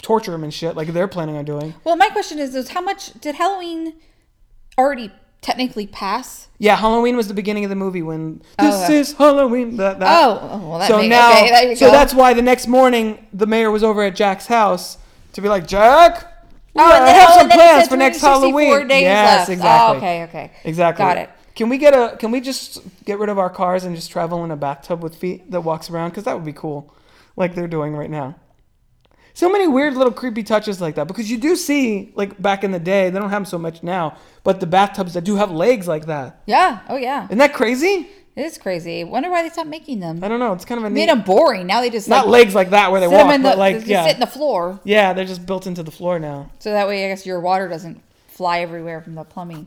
torture 0.02 0.34
him 0.34 0.44
and 0.44 0.52
shit 0.52 0.76
like 0.76 0.88
they're 0.88 1.08
planning 1.08 1.38
on 1.38 1.46
doing. 1.46 1.72
Well, 1.82 1.96
my 1.96 2.10
question 2.10 2.38
is, 2.38 2.54
is 2.54 2.68
how 2.68 2.82
much 2.82 3.18
did 3.18 3.36
Halloween 3.36 3.94
already 4.76 5.10
technically 5.40 5.86
pass? 5.86 6.48
Yeah, 6.58 6.76
Halloween 6.76 7.16
was 7.16 7.28
the 7.28 7.34
beginning 7.34 7.64
of 7.64 7.70
the 7.70 7.76
movie 7.76 8.02
when 8.02 8.42
Oh, 8.58 8.66
this 8.66 8.84
okay. 8.84 8.98
is 8.98 9.12
Halloween. 9.14 9.78
That, 9.78 10.00
that, 10.00 10.06
Oh, 10.06 10.38
oh, 10.42 10.68
well, 10.68 10.78
that 10.80 10.88
so 10.88 11.00
now, 11.00 11.32
okay, 11.32 11.74
so 11.76 11.86
go. 11.86 11.92
that's 11.92 12.12
why 12.12 12.34
the 12.34 12.42
next 12.42 12.66
morning 12.66 13.26
the 13.32 13.46
mayor 13.46 13.70
was 13.70 13.82
over 13.82 14.02
at 14.02 14.14
Jack's 14.14 14.46
house 14.46 14.98
to 15.32 15.40
be 15.40 15.48
like, 15.48 15.66
Jack, 15.66 16.30
Oh, 16.78 16.94
and 16.94 17.04
I 17.04 17.08
have 17.08 17.28
oh, 17.30 17.38
some 17.38 17.48
plans 17.48 17.88
for 17.88 17.96
next 17.96 18.20
Halloween. 18.20 18.90
Yes, 18.90 19.48
left. 19.48 19.48
Oh, 19.48 19.52
exactly. 19.54 19.70
Oh, 19.70 19.96
okay, 19.96 20.22
okay. 20.24 20.52
Exactly. 20.64 21.02
Got 21.02 21.16
it. 21.16 21.30
Can 21.56 21.68
we 21.70 21.78
get 21.78 21.94
a? 21.94 22.16
Can 22.18 22.30
we 22.30 22.40
just 22.40 22.80
get 23.04 23.18
rid 23.18 23.28
of 23.30 23.38
our 23.38 23.50
cars 23.50 23.84
and 23.84 23.96
just 23.96 24.10
travel 24.10 24.44
in 24.44 24.50
a 24.50 24.56
bathtub 24.56 25.02
with 25.02 25.16
feet 25.16 25.50
that 25.50 25.62
walks 25.62 25.90
around? 25.90 26.10
Because 26.10 26.24
that 26.24 26.34
would 26.34 26.44
be 26.44 26.52
cool, 26.52 26.94
like 27.34 27.54
they're 27.54 27.66
doing 27.66 27.96
right 27.96 28.10
now. 28.10 28.36
So 29.32 29.50
many 29.50 29.66
weird 29.66 29.94
little 29.94 30.12
creepy 30.12 30.42
touches 30.42 30.80
like 30.80 30.94
that 30.94 31.08
because 31.08 31.30
you 31.30 31.36
do 31.36 31.56
see 31.56 32.12
like 32.14 32.40
back 32.40 32.64
in 32.64 32.70
the 32.70 32.78
day 32.78 33.10
they 33.10 33.18
don't 33.18 33.28
have 33.28 33.42
'em 33.42 33.44
so 33.46 33.58
much 33.58 33.82
now, 33.82 34.16
but 34.44 34.60
the 34.60 34.66
bathtubs 34.66 35.12
that 35.14 35.24
do 35.24 35.36
have 35.36 35.50
legs 35.50 35.86
like 35.88 36.06
that. 36.06 36.42
Yeah. 36.46 36.80
Oh, 36.88 36.96
yeah. 36.96 37.24
Isn't 37.26 37.38
that 37.38 37.52
crazy? 37.52 38.08
It 38.34 38.44
is 38.44 38.58
crazy. 38.58 39.04
Wonder 39.04 39.30
why 39.30 39.42
they 39.42 39.48
stopped 39.48 39.68
making 39.68 40.00
them. 40.00 40.22
I 40.22 40.28
don't 40.28 40.40
know. 40.40 40.52
It's 40.52 40.66
kind 40.66 40.78
of 40.78 40.84
a 40.84 40.90
Made 40.90 41.00
neat, 41.00 41.06
them 41.06 41.22
boring. 41.22 41.66
Now 41.66 41.80
they 41.80 41.88
just 41.88 42.06
not 42.08 42.26
like, 42.26 42.44
legs 42.44 42.54
like 42.54 42.70
that 42.70 42.90
where 42.92 43.00
they 43.00 43.08
sit 43.08 43.14
walk, 43.14 43.34
in 43.34 43.42
the, 43.42 43.48
but 43.48 43.58
like 43.58 43.76
just 43.76 43.86
yeah, 43.86 44.06
sit 44.06 44.14
in 44.14 44.20
the 44.20 44.26
floor. 44.26 44.78
yeah, 44.84 45.14
they're 45.14 45.24
just 45.24 45.46
built 45.46 45.66
into 45.66 45.82
the 45.82 45.90
floor 45.90 46.18
now. 46.18 46.50
So 46.58 46.70
that 46.70 46.86
way, 46.86 47.06
I 47.06 47.08
guess 47.08 47.24
your 47.24 47.40
water 47.40 47.66
doesn't 47.68 48.02
fly 48.28 48.60
everywhere 48.60 49.00
from 49.00 49.14
the 49.14 49.24
plumbing. 49.24 49.66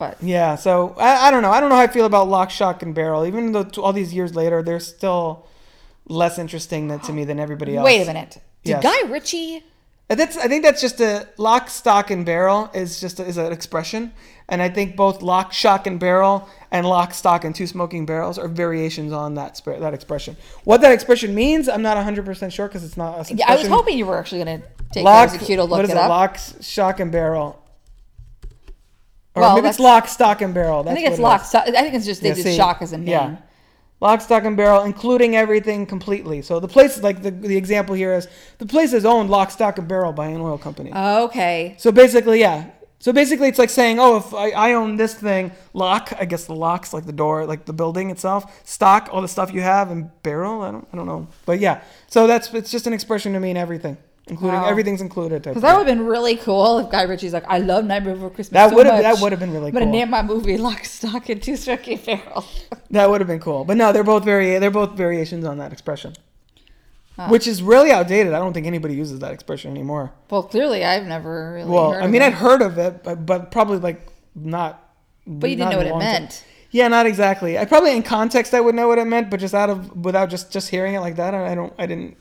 But 0.00 0.16
Yeah, 0.22 0.56
so 0.56 0.94
I, 0.98 1.28
I 1.28 1.30
don't 1.30 1.42
know. 1.42 1.50
I 1.50 1.60
don't 1.60 1.68
know 1.68 1.76
how 1.76 1.82
I 1.82 1.86
feel 1.86 2.06
about 2.06 2.26
Lock, 2.26 2.50
Shock, 2.50 2.82
and 2.82 2.94
Barrel. 2.94 3.26
Even 3.26 3.52
though 3.52 3.64
t- 3.64 3.82
all 3.82 3.92
these 3.92 4.14
years 4.14 4.34
later, 4.34 4.62
they're 4.62 4.80
still 4.80 5.46
less 6.08 6.38
interesting 6.38 6.88
than, 6.88 7.00
to 7.00 7.12
me 7.12 7.24
than 7.24 7.38
everybody 7.38 7.76
else. 7.76 7.84
wait 7.84 8.02
a 8.02 8.06
minute. 8.06 8.38
Did 8.64 8.70
Yes. 8.70 8.82
Guy 8.82 9.08
Ritchie? 9.10 9.62
Uh, 10.08 10.14
that's 10.14 10.38
I 10.38 10.48
think 10.48 10.64
that's 10.64 10.80
just 10.80 11.00
a 11.02 11.28
lock, 11.36 11.68
stock, 11.68 12.10
and 12.10 12.24
barrel 12.24 12.70
is 12.72 12.98
just 12.98 13.20
a, 13.20 13.24
is 13.26 13.36
an 13.36 13.52
expression, 13.52 14.12
and 14.48 14.62
I 14.62 14.70
think 14.70 14.96
both 14.96 15.20
lock, 15.20 15.52
shock, 15.52 15.86
and 15.86 16.00
barrel 16.00 16.48
and 16.70 16.86
lock, 16.86 17.12
stock, 17.12 17.44
and 17.44 17.54
two 17.54 17.66
smoking 17.66 18.06
barrels 18.06 18.38
are 18.38 18.48
variations 18.48 19.12
on 19.12 19.34
that 19.34 19.58
sp- 19.60 19.78
that 19.84 19.92
expression. 19.92 20.36
What 20.64 20.80
that 20.80 20.92
expression 20.92 21.34
means, 21.34 21.68
I'm 21.68 21.82
not 21.82 21.96
100 21.96 22.24
percent 22.24 22.54
sure 22.54 22.68
because 22.68 22.84
it's 22.84 22.96
not. 22.96 23.30
A 23.30 23.34
Yeah, 23.34 23.52
I 23.52 23.56
was 23.56 23.68
hoping 23.68 23.98
you 23.98 24.06
were 24.06 24.18
actually 24.18 24.44
going 24.44 24.62
to 24.62 24.66
take 24.92 25.04
lock. 25.04 25.28
a 25.30 25.44
look 25.44 25.70
what 25.70 25.84
is 25.84 25.90
it 25.90 25.96
it? 25.96 26.08
Lock, 26.08 26.38
shock, 26.62 27.00
and 27.00 27.12
barrel. 27.12 27.62
Or 29.40 29.42
Well, 29.42 29.54
maybe 29.56 29.68
it's 29.68 29.78
lock, 29.80 30.08
stock, 30.08 30.40
and 30.42 30.54
barrel. 30.54 30.88
I 30.88 30.94
think 30.94 31.06
it's 31.06 31.18
it 31.18 31.22
lock. 31.22 31.44
Stock. 31.44 31.64
I 31.68 31.82
think 31.82 31.94
it's 31.94 32.06
just 32.06 32.22
they 32.22 32.28
Yeah, 32.28 32.34
did 32.34 32.44
see, 32.44 32.56
shock 32.56 32.82
as 32.82 32.92
a 32.92 32.98
name. 32.98 33.08
Yeah. 33.08 33.36
Lock, 34.00 34.22
stock, 34.22 34.44
and 34.44 34.56
barrel, 34.56 34.84
including 34.84 35.36
everything 35.36 35.84
completely. 35.84 36.40
So 36.40 36.58
the 36.58 36.68
place, 36.68 37.02
like 37.02 37.22
the, 37.22 37.30
the 37.30 37.56
example 37.56 37.94
here 37.94 38.14
is, 38.14 38.28
the 38.58 38.64
place 38.66 38.94
is 38.94 39.04
owned 39.04 39.28
lock, 39.28 39.50
stock, 39.50 39.76
and 39.78 39.86
barrel 39.86 40.12
by 40.12 40.28
an 40.28 40.40
oil 40.40 40.56
company. 40.56 40.90
Okay. 40.92 41.74
so 41.78 41.92
basically, 41.92 42.40
yeah. 42.40 42.70
So 42.98 43.14
basically, 43.14 43.48
it's 43.48 43.58
like 43.58 43.70
saying, 43.70 43.98
oh, 43.98 44.18
if 44.18 44.34
I, 44.34 44.50
I 44.50 44.72
own 44.74 44.96
this 44.96 45.14
thing, 45.14 45.52
lock, 45.72 46.12
I 46.18 46.26
guess 46.26 46.44
the 46.44 46.54
locks, 46.54 46.92
like 46.92 47.06
the 47.06 47.14
door, 47.14 47.46
like 47.46 47.64
the 47.64 47.72
building 47.72 48.10
itself, 48.10 48.66
stock, 48.68 49.08
all 49.10 49.22
the 49.22 49.28
stuff 49.28 49.54
you 49.54 49.62
have, 49.62 49.90
and 49.90 50.10
barrel, 50.22 50.60
I 50.60 50.70
don't, 50.70 50.86
I 50.92 50.96
don't 50.96 51.06
know. 51.06 51.26
But 51.46 51.60
yeah, 51.60 51.80
so 52.08 52.26
that's, 52.26 52.52
it's 52.52 52.70
just 52.70 52.86
an 52.86 52.92
expression 52.92 53.32
to 53.32 53.40
mean 53.40 53.56
everything, 53.56 53.96
including 54.30 54.60
Wow. 54.60 54.66
everything's 54.68 55.00
included. 55.02 55.42
Because 55.42 55.60
that 55.62 55.76
would 55.76 55.86
have 55.86 55.96
been 55.98 56.06
really 56.06 56.36
cool 56.36 56.78
if 56.78 56.90
Guy 56.90 57.02
Ritchie's 57.02 57.32
like, 57.34 57.44
I 57.48 57.58
love 57.58 57.84
Nightmare 57.84 58.14
Before 58.14 58.30
Christmas. 58.30 58.54
That 58.54 58.70
so 58.70 58.76
would've- 58.76 58.92
much. 58.92 59.02
that 59.02 59.18
would've 59.20 59.38
been 59.40 59.52
really 59.52 59.68
I'm 59.68 59.72
gonna 59.74 59.86
name 59.86 60.08
my 60.10 60.22
movie 60.22 60.56
Lock, 60.56 60.84
Stock, 60.84 61.28
and 61.28 61.42
Two 61.42 61.56
Smoking 61.56 61.98
Barrels. 62.06 62.64
That 62.92 63.08
would 63.10 63.20
have 63.20 63.28
been 63.28 63.38
cool. 63.40 63.64
But 63.64 63.76
no, 63.76 63.92
they're 63.92 64.02
both 64.02 64.24
vari- 64.24 64.58
they're 64.58 64.70
both 64.70 64.92
variations 64.96 65.44
on 65.44 65.58
that 65.58 65.72
expression. 65.72 66.14
Which 67.28 67.46
is 67.46 67.62
really 67.62 67.90
outdated. 67.92 68.32
I 68.32 68.38
don't 68.38 68.54
think 68.54 68.66
anybody 68.66 68.94
uses 68.94 69.18
that 69.18 69.30
expression 69.32 69.70
anymore. 69.70 70.10
well, 70.30 70.42
clearly, 70.42 70.84
I've 70.86 71.04
never 71.06 71.52
really. 71.52 71.70
Well, 71.70 71.92
I 71.92 72.06
mean. 72.06 72.22
I'd 72.22 72.32
heard 72.32 72.62
of 72.62 72.78
it, 72.78 73.04
but, 73.04 73.26
but 73.26 73.50
probably 73.50 73.76
like 73.78 74.08
not. 74.34 74.82
But 75.26 75.50
you 75.50 75.56
didn't 75.56 75.70
know 75.72 75.76
what 75.76 75.86
it 75.86 75.96
meant. 75.98 76.42
Yeah, 76.70 76.88
not 76.88 77.04
exactly. 77.04 77.58
I 77.58 77.66
probably 77.66 77.94
in 77.94 78.02
context 78.02 78.54
I 78.54 78.60
would 78.60 78.74
know 78.74 78.88
what 78.88 78.98
it 78.98 79.04
meant, 79.04 79.28
but 79.28 79.38
just 79.38 79.54
out 79.54 79.68
of 79.68 79.94
without 80.04 80.30
just 80.30 80.50
just 80.50 80.70
hearing 80.70 80.94
it 80.94 81.00
like 81.00 81.16
that, 81.16 81.34
I 81.34 81.54
don't. 81.54 81.74
I 81.78 81.84
didn't. 81.84 82.16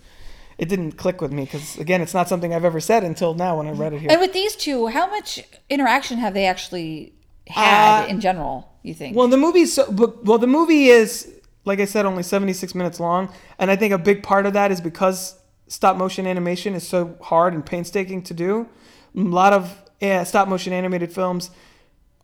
It 0.59 0.67
didn't 0.67 0.93
click 1.03 1.21
with 1.21 1.31
me 1.31 1.45
because 1.45 1.77
again, 1.79 2.01
it's 2.01 2.13
not 2.13 2.27
something 2.27 2.53
I've 2.53 2.65
ever 2.65 2.81
said 2.81 3.03
until 3.03 3.33
now 3.33 3.57
when 3.57 3.67
I 3.67 3.71
read 3.71 3.93
it 3.93 4.01
here. 4.01 4.11
And 4.11 4.19
with 4.19 4.33
these 4.33 4.55
two, 4.55 4.87
how 4.87 5.09
much 5.09 5.41
interaction 5.69 6.17
have 6.19 6.33
they 6.33 6.45
actually 6.45 7.13
had 7.47 8.03
Uh, 8.03 8.07
in 8.07 8.19
general? 8.19 8.69
You 8.83 8.93
think? 8.93 9.15
Well, 9.15 9.29
the 9.29 9.37
movie's 9.37 9.73
so, 9.73 9.89
well, 10.23 10.37
the 10.37 10.47
movie 10.47 10.87
is 10.87 11.33
like 11.65 11.79
I 11.79 11.85
said, 11.85 12.05
only 12.05 12.23
seventy 12.23 12.53
six 12.53 12.75
minutes 12.75 12.99
long, 12.99 13.29
and 13.57 13.71
I 13.71 13.75
think 13.75 13.93
a 13.93 13.97
big 13.97 14.21
part 14.21 14.45
of 14.45 14.53
that 14.53 14.71
is 14.71 14.81
because 14.81 15.35
stop 15.67 15.97
motion 15.97 16.27
animation 16.27 16.73
is 16.73 16.87
so 16.87 17.15
hard 17.21 17.53
and 17.53 17.65
painstaking 17.65 18.21
to 18.23 18.33
do. 18.33 18.67
A 19.15 19.19
lot 19.21 19.53
of 19.53 19.81
yeah, 20.01 20.23
stop 20.23 20.47
motion 20.47 20.73
animated 20.73 21.11
films 21.13 21.51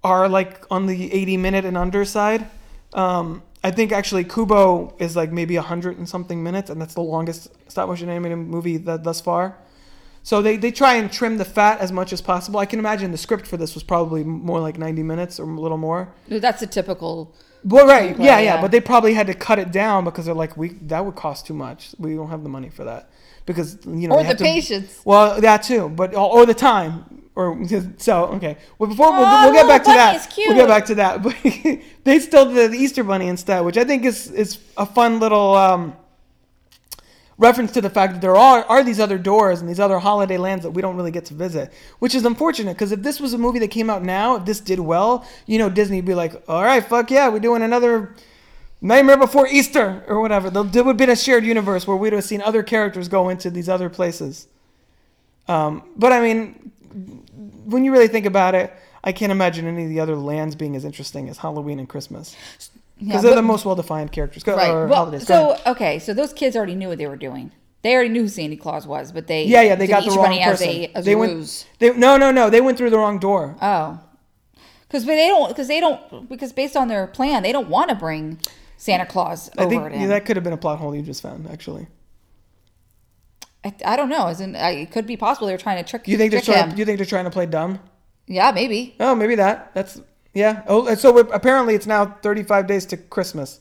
are 0.04 0.28
like 0.28 0.66
on 0.70 0.88
the 0.88 1.14
eighty 1.14 1.38
minute 1.38 1.66
and 1.66 1.78
under 1.78 2.06
side. 2.06 2.48
Um, 2.94 3.44
I 3.66 3.72
think 3.72 3.92
actually 3.92 4.26
Kubo 4.26 4.94
is 5.00 5.16
like 5.16 5.32
maybe 5.32 5.56
a 5.56 5.62
hundred 5.64 5.98
and 5.98 6.08
something 6.08 6.44
minutes, 6.44 6.70
and 6.70 6.80
that's 6.80 6.94
the 6.94 7.02
longest 7.02 7.52
stop 7.68 7.90
motion 7.90 8.10
animated 8.10 8.38
movie 8.38 8.78
that 8.78 9.04
thus 9.04 9.20
far. 9.20 9.58
So 10.22 10.44
they, 10.44 10.56
they 10.56 10.72
try 10.72 10.94
and 10.96 11.12
trim 11.12 11.40
the 11.40 11.46
fat 11.46 11.80
as 11.80 11.92
much 11.92 12.14
as 12.14 12.22
possible. 12.22 12.60
I 12.60 12.68
can 12.68 12.78
imagine 12.78 13.12
the 13.12 13.18
script 13.18 13.48
for 13.48 13.58
this 13.58 13.74
was 13.74 13.82
probably 13.82 14.24
more 14.24 14.60
like 14.60 14.78
90 14.78 15.02
minutes 15.02 15.40
or 15.40 15.50
a 15.50 15.60
little 15.60 15.80
more. 15.80 16.14
That's 16.28 16.62
a 16.62 16.68
typical. 16.68 17.34
Well, 17.64 17.88
right, 17.88 18.16
yeah, 18.20 18.38
yeah, 18.38 18.40
yeah. 18.40 18.62
but 18.62 18.70
they 18.70 18.80
probably 18.82 19.16
had 19.16 19.26
to 19.28 19.34
cut 19.34 19.58
it 19.58 19.72
down 19.72 20.04
because 20.04 20.26
they're 20.26 20.36
like, 20.36 20.56
we 20.56 20.70
that 20.84 21.04
would 21.04 21.16
cost 21.16 21.48
too 21.48 21.56
much. 21.56 21.96
We 21.98 22.14
don't 22.14 22.30
have 22.30 22.44
the 22.44 22.50
money 22.50 22.70
for 22.70 22.84
that 22.84 23.10
because 23.48 23.80
you 23.88 24.08
know 24.08 24.18
Or 24.18 24.24
the 24.24 24.36
to- 24.36 24.44
patience. 24.44 25.02
Well, 25.04 25.42
that 25.42 25.64
too, 25.64 25.90
but 25.90 26.14
or 26.14 26.46
the 26.46 26.54
time. 26.54 27.24
Or 27.36 27.60
so 27.98 28.28
okay. 28.28 28.58
Well, 28.80 28.90
before 28.90 29.12
we'll, 29.12 29.20
we'll 29.28 29.54
get 29.54 29.68
back 29.68 29.84
to 29.84 29.92
that. 29.92 30.34
We'll 30.38 30.56
get 30.56 30.68
back 30.70 30.86
to 30.86 30.96
that. 30.96 31.22
But 31.22 31.36
they 32.06 32.20
still 32.20 32.54
did 32.54 32.72
the 32.72 32.78
Easter 32.78 33.04
Bunny 33.04 33.28
instead, 33.28 33.62
which 33.66 33.78
I 33.78 33.84
think 33.84 34.06
is 34.06 34.32
is 34.32 34.60
a 34.78 34.86
fun 34.86 35.20
little 35.20 35.54
um, 35.54 35.98
reference 37.38 37.74
to 37.74 37.82
the 37.82 37.90
fact 37.90 38.14
that 38.14 38.22
there 38.22 38.38
are 38.38 38.64
are 38.66 38.84
these 38.84 39.02
other 39.02 39.18
doors 39.18 39.60
and 39.60 39.70
these 39.70 39.82
other 39.82 40.00
holiday 40.00 40.38
lands 40.38 40.64
that 40.64 40.72
we 40.72 40.82
don't 40.82 40.96
really 40.96 41.12
get 41.12 41.26
to 41.26 41.34
visit, 41.34 41.74
which 42.00 42.16
is 42.16 42.24
unfortunate 42.24 42.76
because 42.76 42.94
if 42.94 43.02
this 43.02 43.20
was 43.20 43.34
a 43.34 43.38
movie 43.38 43.60
that 43.60 43.70
came 43.70 43.90
out 43.90 44.02
now, 44.02 44.38
if 44.38 44.46
this 44.46 44.62
did 44.62 44.80
well, 44.80 45.28
you 45.46 45.58
know, 45.58 45.70
Disney'd 45.70 46.06
be 46.06 46.16
like, 46.16 46.42
all 46.48 46.64
right, 46.64 46.86
fuck 46.86 47.12
yeah, 47.12 47.28
we're 47.28 47.40
doing 47.40 47.62
another. 47.62 48.16
Nightmare 48.82 49.18
Before 49.18 49.48
Easter 49.48 50.04
or 50.08 50.22
whatever. 50.22 50.50
There 50.50 50.64
there 50.64 50.84
would 50.84 50.92
have 50.92 50.98
been 50.98 51.10
a 51.10 51.16
shared 51.16 51.44
universe 51.44 51.88
where 51.88 51.98
we'd 51.98 52.14
have 52.14 52.24
seen 52.24 52.42
other 52.42 52.62
characters 52.62 53.08
go 53.08 53.30
into 53.30 53.50
these 53.50 53.68
other 53.68 53.90
places. 53.90 54.48
Um, 55.48 55.84
but 55.96 56.12
I 56.12 56.22
mean, 56.22 56.72
when 57.66 57.84
you 57.84 57.92
really 57.92 58.08
think 58.08 58.26
about 58.26 58.56
it, 58.56 58.74
I 59.04 59.12
can't 59.12 59.32
imagine 59.32 59.68
any 59.68 59.84
of 59.84 59.90
the 59.90 60.00
other 60.00 60.16
lands 60.16 60.56
being 60.56 60.76
as 60.76 60.86
interesting 60.86 61.30
as 61.30 61.38
Halloween 61.38 61.80
and 61.80 61.88
Christmas 61.88 62.36
because 62.98 63.16
Yeah, 63.16 63.22
they're 63.22 63.36
the 63.36 63.42
most 63.42 63.66
well-defined 63.66 64.12
characters. 64.12 64.44
Go, 64.44 64.56
Right. 64.56 64.72
Well, 64.72 64.96
holidays. 64.96 65.28
So 65.28 65.58
okay, 65.66 66.00
so 66.00 66.14
those 66.14 66.34
kids 66.34 66.56
already 66.56 66.76
knew 66.76 66.88
what 66.88 66.98
they 66.98 67.08
were 67.08 67.18
doing. 67.18 67.52
They 67.82 67.94
already 67.94 68.10
knew 68.10 68.24
who 68.24 68.30
Santa 68.30 68.56
Claus 68.56 68.88
was, 68.88 69.12
but 69.12 69.28
they 69.28 69.44
yeah, 69.44 69.62
yeah, 69.62 69.76
they 69.76 69.86
got 69.86 70.06
the 70.06 70.12
wrong 70.12 70.26
person. 70.26 70.48
as 70.48 70.62
a 70.62 70.98
as 70.98 71.06
they 71.06 71.12
a 71.12 71.18
went. 71.18 71.34
ruse. 71.34 71.66
They, 71.78 71.96
no, 71.96 72.18
no, 72.18 72.32
no. 72.32 72.50
They 72.50 72.62
went 72.62 72.78
through 72.78 72.90
the 72.90 72.98
wrong 72.98 73.20
door. 73.20 73.56
Oh, 73.62 74.00
because 74.88 75.06
they 75.06 75.28
don't 75.28 75.50
because 75.50 75.68
they 75.68 75.80
don't 75.80 76.28
because 76.30 76.52
based 76.52 76.76
on 76.76 76.88
their 76.88 77.06
plan 77.06 77.44
they 77.44 77.52
don't 77.52 77.70
want 77.70 77.90
to 77.90 77.96
bring 77.96 78.40
Santa 78.78 79.06
Claus 79.06 79.50
I 79.58 79.66
over 79.66 79.90
think 79.90 80.02
yeah, 80.02 80.08
that 80.08 80.26
could 80.26 80.36
have 80.36 80.44
been 80.44 80.54
a 80.54 80.58
plot 80.58 80.80
hole 80.80 80.96
you 80.96 81.02
just 81.02 81.22
found. 81.22 81.48
Actually, 81.48 81.88
I, 83.66 83.74
I 83.84 83.96
don't 83.96 84.10
know. 84.10 84.30
Isn't 84.30 84.56
I, 84.56 84.72
it 84.72 84.92
could 84.92 85.08
be 85.08 85.18
possible 85.18 85.48
they're 85.48 85.58
trying 85.58 85.84
to 85.84 85.90
trick 85.90 86.08
you 86.08 86.18
think 86.18 86.32
they're 86.32 86.42
trying? 86.42 86.70
him? 86.70 86.78
You 86.78 86.86
think 86.86 86.98
they're 86.98 87.06
trying 87.06 87.26
to 87.26 87.32
play 87.32 87.48
dumb? 87.48 87.80
yeah, 88.28 88.52
maybe. 88.52 88.96
Oh, 89.00 89.16
maybe 89.16 89.36
that. 89.36 89.74
That's 89.74 90.00
yeah. 90.34 90.64
Oh, 90.68 90.88
and 90.88 91.00
so 91.00 91.18
apparently 91.18 91.76
it's 91.76 91.88
now 91.88 92.06
35 92.06 92.68
days 92.68 92.86
to 92.88 92.98
Christmas, 92.98 93.60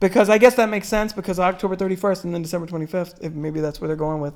because 0.00 0.28
I 0.28 0.38
guess 0.38 0.54
that 0.56 0.68
makes 0.68 0.88
sense 0.88 1.12
because 1.12 1.38
October 1.38 1.76
31st 1.76 2.24
and 2.24 2.34
then 2.34 2.42
December 2.42 2.66
25th. 2.66 3.22
If 3.22 3.32
maybe 3.32 3.60
that's 3.60 3.80
where 3.80 3.88
they're 3.88 3.96
going 3.96 4.20
with. 4.20 4.34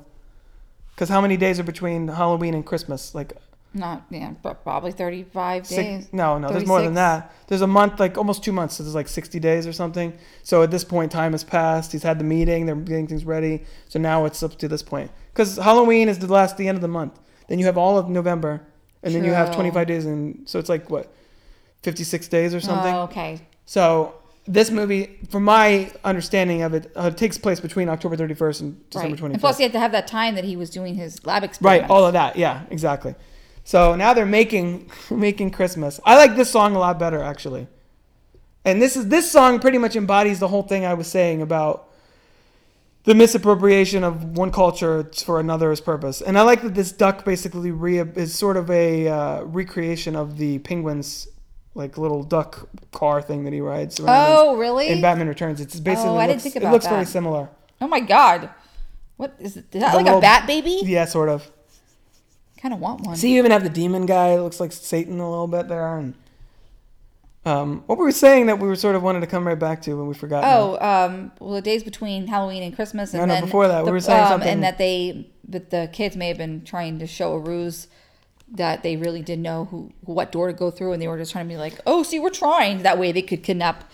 Because 0.95 1.09
how 1.09 1.21
many 1.21 1.37
days 1.37 1.59
are 1.59 1.63
between 1.63 2.07
Halloween 2.07 2.53
and 2.53 2.65
Christmas? 2.65 3.13
Like 3.15 3.33
Not 3.75 4.03
yeah, 4.11 4.33
but 4.43 4.63
probably 4.63 4.91
thirty 4.91 5.23
five 5.23 5.65
six, 5.65 6.05
days. 6.05 6.13
no, 6.13 6.37
no. 6.37 6.49
There's 6.49 6.67
more 6.67 6.81
than 6.81 6.93
36. 6.93 6.95
that. 6.95 7.33
There's 7.47 7.61
a 7.61 7.67
month, 7.67 7.99
like 7.99 8.17
almost 8.17 8.43
two 8.43 8.51
months. 8.51 8.75
So 8.75 8.83
there's 8.83 8.93
like 8.93 9.07
60 9.07 9.39
days 9.39 9.65
or 9.65 9.73
something. 9.73 10.13
So 10.43 10.61
at 10.61 10.69
this 10.69 10.83
point, 10.83 11.11
time 11.11 11.31
has 11.31 11.43
passed. 11.43 11.91
He's 11.91 12.03
had 12.03 12.19
the 12.19 12.23
meeting. 12.23 12.67
They're 12.67 12.75
getting 12.75 13.07
things 13.07 13.25
ready. 13.25 13.63
So 13.89 13.97
now 13.99 14.25
it's 14.25 14.43
up 14.43 14.57
to 14.59 14.67
this 14.67 14.83
point. 14.83 15.09
Because 15.33 15.57
Halloween 15.57 16.07
is 16.07 16.19
the 16.19 16.27
last, 16.31 16.57
the 16.57 16.67
end 16.67 16.75
of 16.75 16.81
the 16.83 16.87
month. 16.87 17.19
Then 17.47 17.57
you 17.57 17.65
have 17.65 17.77
all 17.77 17.97
of 17.97 18.09
November, 18.09 18.61
and 19.01 19.13
then 19.13 19.23
you 19.23 19.31
have 19.31 19.47
True. 19.47 19.55
25 19.55 19.87
days, 19.87 20.05
and 20.05 20.47
so 20.47 20.59
it's 20.59 20.69
like 20.69 20.89
what, 20.89 21.11
56 21.81 22.27
days 22.27 22.53
or 22.53 22.59
something. 22.59 22.93
Oh, 22.93 23.01
okay. 23.03 23.41
So 23.65 24.15
this 24.45 24.69
movie, 24.71 25.19
from 25.29 25.43
my 25.43 25.91
understanding 26.03 26.61
of 26.61 26.73
it, 26.73 26.91
uh, 26.95 27.09
takes 27.09 27.37
place 27.37 27.59
between 27.59 27.89
October 27.89 28.15
31st 28.15 28.61
and 28.61 28.89
December 28.89 29.15
Right. 29.15 29.19
25th. 29.23 29.33
And 29.33 29.39
plus, 29.41 29.57
he 29.57 29.63
had 29.63 29.71
to 29.73 29.79
have 29.79 29.91
that 29.93 30.07
time 30.07 30.35
that 30.35 30.43
he 30.43 30.55
was 30.55 30.69
doing 30.69 30.95
his 30.95 31.25
lab 31.25 31.43
experiment. 31.43 31.83
right, 31.83 31.89
all 31.89 32.05
of 32.05 32.13
that. 32.13 32.35
Yeah, 32.37 32.61
exactly. 32.69 33.15
So 33.63 33.95
now 33.95 34.13
they're 34.13 34.25
making 34.25 34.91
making 35.11 35.51
Christmas. 35.51 35.99
I 36.05 36.15
like 36.17 36.35
this 36.35 36.51
song 36.51 36.75
a 36.75 36.79
lot 36.79 36.99
better 36.99 37.21
actually. 37.21 37.67
And 38.65 38.81
this 38.81 38.95
is 38.95 39.07
this 39.09 39.29
song 39.29 39.59
pretty 39.59 39.77
much 39.77 39.95
embodies 39.95 40.39
the 40.39 40.47
whole 40.47 40.63
thing 40.63 40.85
I 40.85 40.93
was 40.93 41.07
saying 41.07 41.41
about 41.41 41.89
the 43.03 43.13
misappropriation 43.13 44.03
of 44.05 44.37
one 44.37 44.51
culture 44.51 45.09
for 45.25 45.39
another's 45.39 45.81
purpose. 45.81 46.21
And 46.21 46.37
I 46.37 46.43
like 46.43 46.61
that 46.61 46.73
this 46.73 46.93
duck 46.93 47.25
basically 47.25 47.71
re- 47.71 47.97
is 47.99 48.33
sort 48.33 48.55
of 48.55 48.71
a 48.71 49.07
uh, 49.09 49.43
recreation 49.43 50.15
of 50.15 50.37
the 50.37 50.59
penguins 50.59 51.27
like 51.75 51.97
little 51.97 52.23
duck 52.23 52.69
car 52.93 53.21
thing 53.21 53.43
that 53.43 53.51
he 53.51 53.59
rides 53.59 53.99
Oh, 54.01 54.55
really? 54.55 54.87
in 54.87 55.01
Batman 55.01 55.27
Returns. 55.27 55.59
It's 55.59 55.79
basically 55.79 56.11
Oh, 56.11 56.17
I 56.17 56.27
didn't 56.27 56.41
think 56.43 56.55
it 56.55 56.59
about 56.63 56.71
looks 56.71 56.87
very 56.87 57.05
similar. 57.05 57.49
oh 57.81 57.87
my 57.87 57.99
god, 57.99 58.49
what 59.17 59.35
is, 59.39 59.57
it, 59.57 59.65
is 59.73 59.81
that? 59.81 59.91
The 59.91 59.97
Like 59.97 60.05
little- 60.05 60.19
a 60.19 60.21
bat 60.21 60.47
baby? 60.47 60.79
Yeah, 60.83 61.03
sort 61.05 61.27
of. 61.29 61.51
Kind 62.63 62.73
of 62.73 62.79
want 62.79 63.01
one. 63.01 63.17
See, 63.17 63.33
you 63.33 63.39
even 63.39 63.51
have 63.51 63.63
the 63.63 63.69
demon 63.69 64.05
guy. 64.05 64.29
It 64.29 64.39
looks 64.39 64.61
like 64.61 64.71
Satan 64.71 65.19
a 65.19 65.29
little 65.29 65.47
bit 65.47 65.67
there. 65.67 65.97
And 65.97 66.13
um, 67.45 67.83
what 67.87 67.97
were 67.97 68.05
we 68.05 68.13
saying 68.13 68.45
that 68.45 68.57
we 68.57 68.69
were 68.69 68.77
sort 68.77 68.95
of 68.95 69.03
wanted 69.03 69.19
to 69.19 69.27
come 69.27 69.45
right 69.45 69.59
back 69.59 69.81
to 69.81 69.93
when 69.95 70.07
we 70.07 70.13
forgot? 70.13 70.45
Oh, 70.45 70.79
um, 70.79 71.33
well, 71.41 71.55
the 71.55 71.61
days 71.61 71.83
between 71.83 72.25
Halloween 72.27 72.63
and 72.63 72.73
Christmas, 72.73 73.13
and 73.13 73.19
No, 73.19 73.25
no, 73.25 73.33
then 73.33 73.43
before 73.43 73.67
that, 73.67 73.83
we 73.83 73.91
were 73.91 73.99
saying 73.99 74.23
um, 74.23 74.29
something- 74.29 74.47
and 74.47 74.63
that 74.63 74.77
they, 74.77 75.27
but 75.45 75.71
the 75.71 75.89
kids 75.91 76.15
may 76.15 76.29
have 76.29 76.37
been 76.37 76.63
trying 76.63 76.99
to 76.99 77.05
show 77.05 77.33
a 77.33 77.39
ruse 77.39 77.89
that 78.49 78.81
they 78.81 78.95
really 78.95 79.21
didn't 79.21 79.43
know 79.43 79.65
who 79.65 79.91
what 79.99 80.31
door 80.31 80.47
to 80.47 80.53
go 80.53 80.71
through, 80.71 80.93
and 80.93 81.01
they 81.01 81.09
were 81.09 81.17
just 81.17 81.33
trying 81.33 81.45
to 81.45 81.53
be 81.53 81.57
like, 81.57 81.81
oh, 81.85 82.01
see, 82.01 82.17
we're 82.17 82.29
trying. 82.29 82.83
That 82.83 82.97
way, 82.97 83.11
they 83.11 83.23
could 83.23 83.43
kidnap 83.43 83.91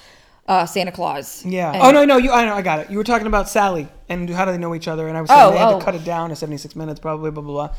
uh, 0.47 0.67
Santa 0.67 0.91
Claus. 0.91 1.43
Yeah. 1.43 1.71
And- 1.71 1.81
oh 1.81 1.89
no, 1.89 2.05
no. 2.05 2.17
You. 2.17 2.31
I 2.31 2.45
know. 2.45 2.53
I 2.53 2.61
got 2.61 2.81
it. 2.81 2.91
You 2.91 2.99
were 2.99 3.03
talking 3.03 3.25
about 3.25 3.49
Sally 3.49 3.87
and 4.09 4.29
how 4.29 4.45
do 4.45 4.51
they 4.51 4.59
know 4.59 4.75
each 4.75 4.87
other? 4.87 5.07
And 5.07 5.17
I 5.17 5.21
was 5.21 5.29
saying 5.31 5.41
Oh, 5.41 5.51
they 5.53 5.57
had 5.57 5.69
oh. 5.69 5.79
to 5.79 5.85
cut 5.85 5.95
it 5.95 6.03
down 6.03 6.29
to 6.29 6.35
seventy-six 6.35 6.75
minutes, 6.75 6.99
probably. 6.99 7.31
Blah 7.31 7.41
blah 7.41 7.67
blah. 7.67 7.75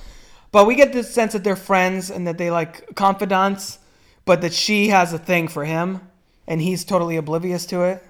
But 0.52 0.66
we 0.66 0.74
get 0.74 0.92
this 0.92 1.12
sense 1.12 1.32
that 1.32 1.44
they're 1.44 1.56
friends 1.56 2.10
and 2.10 2.26
that 2.26 2.38
they 2.38 2.50
like 2.50 2.94
confidants, 2.96 3.78
but 4.24 4.40
that 4.40 4.52
she 4.52 4.88
has 4.88 5.12
a 5.12 5.18
thing 5.18 5.48
for 5.48 5.64
him, 5.64 6.00
and 6.46 6.60
he's 6.60 6.84
totally 6.84 7.16
oblivious 7.16 7.66
to 7.66 7.82
it. 7.82 8.04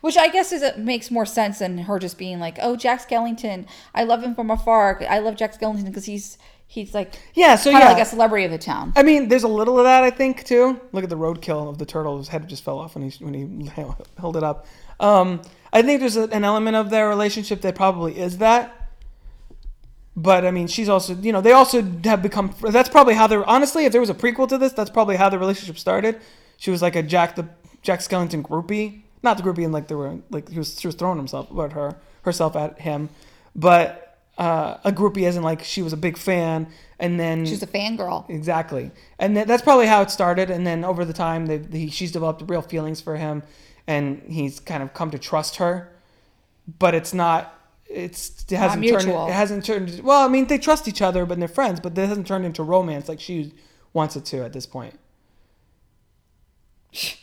Which 0.00 0.16
I 0.16 0.28
guess 0.28 0.52
is 0.52 0.62
it 0.62 0.78
makes 0.78 1.10
more 1.10 1.26
sense 1.26 1.58
than 1.58 1.78
her 1.78 1.98
just 1.98 2.18
being 2.18 2.38
like, 2.38 2.58
"Oh, 2.60 2.76
Jack 2.76 3.08
Skellington, 3.08 3.66
I 3.94 4.04
love 4.04 4.22
him 4.22 4.34
from 4.34 4.50
afar. 4.50 5.02
I 5.08 5.18
love 5.18 5.36
Jack 5.36 5.58
Skellington 5.58 5.86
because 5.86 6.04
he's 6.04 6.38
he's 6.66 6.94
like 6.94 7.18
Yeah. 7.34 7.56
So 7.56 7.70
kind 7.72 7.82
yeah. 7.82 7.92
like 7.92 8.02
a 8.02 8.06
celebrity 8.06 8.44
of 8.44 8.52
the 8.52 8.58
town." 8.58 8.92
I 8.94 9.02
mean, 9.02 9.28
there's 9.28 9.42
a 9.42 9.48
little 9.48 9.78
of 9.78 9.84
that, 9.84 10.04
I 10.04 10.10
think, 10.10 10.44
too. 10.44 10.80
Look 10.92 11.04
at 11.04 11.10
the 11.10 11.16
roadkill 11.16 11.68
of 11.68 11.78
the 11.78 11.86
turtle; 11.86 12.18
his 12.18 12.28
head 12.28 12.48
just 12.48 12.64
fell 12.64 12.78
off 12.78 12.94
when 12.94 13.10
he 13.10 13.24
when 13.24 13.34
he 13.34 13.66
held 14.18 14.36
it 14.36 14.44
up. 14.44 14.66
Um, 15.00 15.42
I 15.72 15.82
think 15.82 16.00
there's 16.00 16.16
an 16.16 16.44
element 16.44 16.76
of 16.76 16.90
their 16.90 17.08
relationship 17.08 17.60
that 17.62 17.74
probably 17.74 18.18
is 18.18 18.38
that. 18.38 18.77
But 20.18 20.44
I 20.44 20.50
mean, 20.50 20.66
she's 20.66 20.88
also, 20.88 21.14
you 21.14 21.32
know, 21.32 21.40
they 21.40 21.52
also 21.52 21.80
have 22.02 22.22
become. 22.22 22.52
That's 22.60 22.88
probably 22.88 23.14
how 23.14 23.28
they're. 23.28 23.48
Honestly, 23.48 23.84
if 23.84 23.92
there 23.92 24.00
was 24.00 24.10
a 24.10 24.14
prequel 24.14 24.48
to 24.48 24.58
this, 24.58 24.72
that's 24.72 24.90
probably 24.90 25.14
how 25.14 25.28
the 25.28 25.38
relationship 25.38 25.78
started. 25.78 26.20
She 26.56 26.72
was 26.72 26.82
like 26.82 26.96
a 26.96 27.04
Jack 27.04 27.36
the 27.36 27.48
Jack 27.82 28.00
Skellington 28.00 28.42
groupie, 28.42 29.02
not 29.22 29.36
the 29.36 29.44
groupie, 29.44 29.62
and 29.62 29.72
like 29.72 29.86
they 29.86 29.94
were 29.94 30.18
like 30.30 30.48
he 30.48 30.58
was 30.58 30.80
she 30.80 30.88
was 30.88 30.96
throwing 30.96 31.18
himself, 31.18 31.56
at 31.60 31.72
her 31.72 31.94
herself 32.22 32.56
at 32.56 32.80
him, 32.80 33.10
but 33.54 34.18
uh, 34.38 34.78
a 34.84 34.90
groupie 34.90 35.22
isn't 35.22 35.44
like 35.44 35.62
she 35.62 35.82
was 35.82 35.92
a 35.92 35.96
big 35.96 36.16
fan, 36.18 36.66
and 36.98 37.20
then 37.20 37.46
She's 37.46 37.62
a 37.62 37.68
fangirl. 37.68 38.28
Exactly, 38.28 38.90
and 39.20 39.36
th- 39.36 39.46
that's 39.46 39.62
probably 39.62 39.86
how 39.86 40.02
it 40.02 40.10
started. 40.10 40.50
And 40.50 40.66
then 40.66 40.84
over 40.84 41.04
the 41.04 41.12
time, 41.12 41.46
they, 41.46 41.58
he, 41.58 41.90
she's 41.90 42.10
developed 42.10 42.42
real 42.48 42.62
feelings 42.62 43.00
for 43.00 43.16
him, 43.16 43.44
and 43.86 44.20
he's 44.26 44.58
kind 44.58 44.82
of 44.82 44.94
come 44.94 45.12
to 45.12 45.18
trust 45.18 45.56
her. 45.56 45.92
But 46.78 46.96
it's 46.96 47.14
not. 47.14 47.54
It's 47.88 48.44
it 48.50 48.56
hasn't 48.56 48.86
turned. 48.86 49.08
It 49.08 49.32
hasn't 49.32 49.64
turned. 49.64 50.00
Well, 50.00 50.24
I 50.24 50.28
mean, 50.28 50.46
they 50.46 50.58
trust 50.58 50.88
each 50.88 51.00
other, 51.00 51.24
but 51.24 51.38
they're 51.38 51.48
friends. 51.48 51.80
But 51.80 51.94
this 51.94 52.08
hasn't 52.08 52.26
turned 52.26 52.44
into 52.44 52.62
romance 52.62 53.08
like 53.08 53.20
she 53.20 53.54
wants 53.92 54.14
it 54.14 54.24
to 54.26 54.44
at 54.44 54.52
this 54.52 54.66
point. 54.66 54.98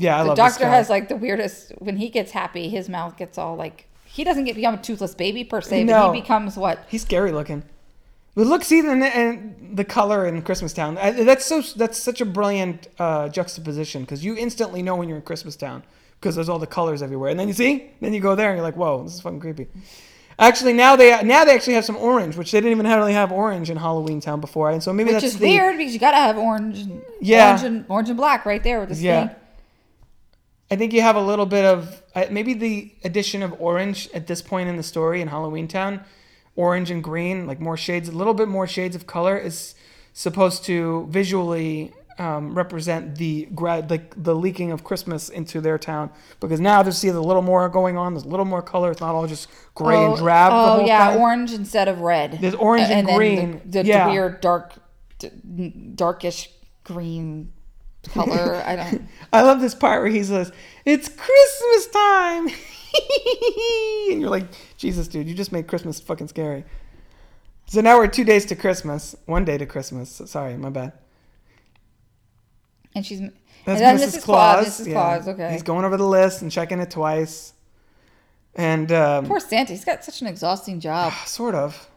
Yeah, 0.00 0.14
I 0.14 0.22
the 0.22 0.28
love 0.28 0.36
The 0.36 0.42
doctor 0.44 0.68
has 0.68 0.88
like 0.88 1.08
the 1.08 1.16
weirdest. 1.16 1.72
When 1.78 1.96
he 1.96 2.08
gets 2.08 2.30
happy, 2.30 2.68
his 2.68 2.88
mouth 2.88 3.16
gets 3.16 3.36
all 3.36 3.56
like. 3.56 3.88
He 4.04 4.22
doesn't 4.22 4.44
get 4.44 4.54
become 4.54 4.74
a 4.74 4.80
toothless 4.80 5.16
baby 5.16 5.42
per 5.42 5.60
se, 5.60 5.82
No. 5.82 6.06
but 6.06 6.14
he 6.14 6.20
becomes 6.20 6.56
what? 6.56 6.84
He's 6.88 7.02
scary 7.02 7.32
looking. 7.32 7.64
But 8.36 8.46
look, 8.46 8.62
see, 8.62 8.78
and, 8.78 9.02
and 9.02 9.76
the 9.76 9.84
color 9.84 10.24
in 10.24 10.40
Christmas 10.42 10.72
Town. 10.72 10.94
That's 10.94 11.44
so. 11.44 11.62
That's 11.62 11.98
such 11.98 12.20
a 12.20 12.24
brilliant 12.24 12.86
uh, 13.00 13.28
juxtaposition 13.28 14.02
because 14.02 14.24
you 14.24 14.36
instantly 14.36 14.82
know 14.82 14.94
when 14.94 15.08
you're 15.08 15.18
in 15.18 15.24
Christmas 15.24 15.56
Town 15.56 15.82
because 16.20 16.34
there's 16.34 16.48
all 16.48 16.58
the 16.58 16.66
colors 16.66 17.02
everywhere, 17.02 17.30
and 17.30 17.38
then 17.38 17.48
you 17.48 17.54
see, 17.54 17.90
then 18.00 18.12
you 18.12 18.20
go 18.20 18.34
there 18.34 18.50
and 18.50 18.56
you're 18.56 18.64
like, 18.64 18.76
whoa, 18.76 19.02
this 19.04 19.14
is 19.14 19.20
fucking 19.20 19.40
creepy. 19.40 19.68
Actually, 20.40 20.72
now 20.72 20.94
they 20.94 21.20
now 21.22 21.44
they 21.44 21.54
actually 21.54 21.74
have 21.74 21.84
some 21.84 21.96
orange, 21.96 22.36
which 22.36 22.52
they 22.52 22.60
didn't 22.60 22.70
even 22.72 22.86
really 22.86 23.12
have 23.12 23.32
orange 23.32 23.70
in 23.70 23.76
Halloween 23.76 24.20
Town 24.20 24.40
before, 24.40 24.70
and 24.70 24.82
so 24.82 24.92
maybe 24.92 25.12
Which 25.12 25.22
that's 25.22 25.34
is 25.34 25.38
the, 25.40 25.48
weird 25.48 25.76
because 25.76 25.92
you 25.92 25.98
gotta 25.98 26.16
have 26.16 26.38
orange 26.38 26.78
and 26.78 27.02
Yeah. 27.20 27.48
orange 27.48 27.64
and 27.64 27.84
orange 27.88 28.08
and 28.08 28.16
black 28.16 28.46
right 28.46 28.62
there 28.62 28.78
with 28.80 28.90
this 28.90 29.00
Yeah. 29.00 29.26
thing. 29.28 29.36
I 30.70 30.76
think 30.76 30.92
you 30.92 31.00
have 31.00 31.16
a 31.16 31.20
little 31.22 31.46
bit 31.46 31.64
of 31.64 32.02
uh, 32.14 32.26
maybe 32.30 32.54
the 32.54 32.92
addition 33.02 33.42
of 33.42 33.60
orange 33.60 34.08
at 34.14 34.26
this 34.26 34.42
point 34.42 34.68
in 34.68 34.76
the 34.76 34.82
story 34.82 35.20
in 35.20 35.28
Halloween 35.28 35.66
Town, 35.66 36.02
orange 36.56 36.90
and 36.90 37.02
green, 37.02 37.46
like 37.46 37.58
more 37.58 37.76
shades, 37.76 38.08
a 38.08 38.12
little 38.12 38.34
bit 38.34 38.48
more 38.48 38.66
shades 38.66 38.94
of 38.94 39.06
color 39.06 39.36
is 39.36 39.74
supposed 40.12 40.64
to 40.64 41.06
visually 41.10 41.92
um, 42.18 42.54
represent 42.54 43.16
the 43.16 43.46
grad 43.54 43.90
like 43.90 44.12
the 44.22 44.34
leaking 44.34 44.72
of 44.72 44.82
Christmas 44.82 45.28
into 45.28 45.60
their 45.60 45.78
town 45.78 46.10
because 46.40 46.58
now 46.60 46.82
there's 46.82 46.98
see 46.98 47.08
a 47.08 47.20
little 47.20 47.42
more 47.42 47.68
going 47.68 47.96
on. 47.96 48.14
There's 48.14 48.24
a 48.24 48.28
little 48.28 48.44
more 48.44 48.60
color. 48.60 48.90
It's 48.90 49.00
not 49.00 49.14
all 49.14 49.26
just 49.26 49.48
gray 49.74 49.96
oh, 49.96 50.10
and 50.10 50.18
drab. 50.18 50.52
Oh 50.52 50.84
yeah, 50.84 51.12
thing. 51.12 51.20
orange 51.20 51.52
instead 51.52 51.86
of 51.86 52.00
red. 52.00 52.38
There's 52.40 52.54
orange 52.54 52.88
and 52.90 53.06
then 53.06 53.16
green. 53.16 53.60
The, 53.64 53.82
the, 53.82 53.88
Yeah. 53.88 54.06
the 54.06 54.12
weird 54.12 54.40
dark, 54.40 54.72
d- 55.18 55.92
darkish 55.94 56.50
green 56.82 57.52
color. 58.08 58.62
I 58.66 58.76
don't. 58.76 59.08
I 59.32 59.42
love 59.42 59.60
this 59.60 59.74
part 59.74 60.02
where 60.02 60.10
he 60.10 60.24
says, 60.24 60.50
"It's 60.84 61.08
Christmas 61.08 61.86
time," 61.86 62.48
and 64.10 64.20
you're 64.20 64.30
like, 64.30 64.46
"Jesus, 64.76 65.06
dude, 65.06 65.28
you 65.28 65.34
just 65.34 65.52
made 65.52 65.68
Christmas 65.68 66.00
fucking 66.00 66.28
scary." 66.28 66.64
So 67.66 67.80
now 67.80 67.98
we're 67.98 68.08
two 68.08 68.24
days 68.24 68.46
to 68.46 68.56
Christmas, 68.56 69.14
one 69.26 69.44
day 69.44 69.58
to 69.58 69.66
Christmas. 69.66 70.22
Sorry, 70.24 70.56
my 70.56 70.70
bad. 70.70 70.94
And 72.94 73.04
she's. 73.04 73.20
That's 73.20 73.80
and 73.80 74.00
then 74.00 74.08
Mrs. 74.08 74.18
Mrs. 74.18 74.22
Claus. 74.22 74.66
Mrs. 74.80 74.86
yeah. 74.86 74.92
Claus. 74.92 75.28
Okay. 75.28 75.52
He's 75.52 75.62
going 75.62 75.84
over 75.84 75.96
the 75.96 76.06
list 76.06 76.42
and 76.42 76.50
checking 76.50 76.80
it 76.80 76.90
twice, 76.90 77.52
and 78.54 78.90
um, 78.92 79.26
Poor 79.26 79.40
Santa. 79.40 79.72
He's 79.72 79.84
got 79.84 80.04
such 80.04 80.20
an 80.20 80.26
exhausting 80.26 80.80
job. 80.80 81.12
sort 81.26 81.54
of. 81.54 81.88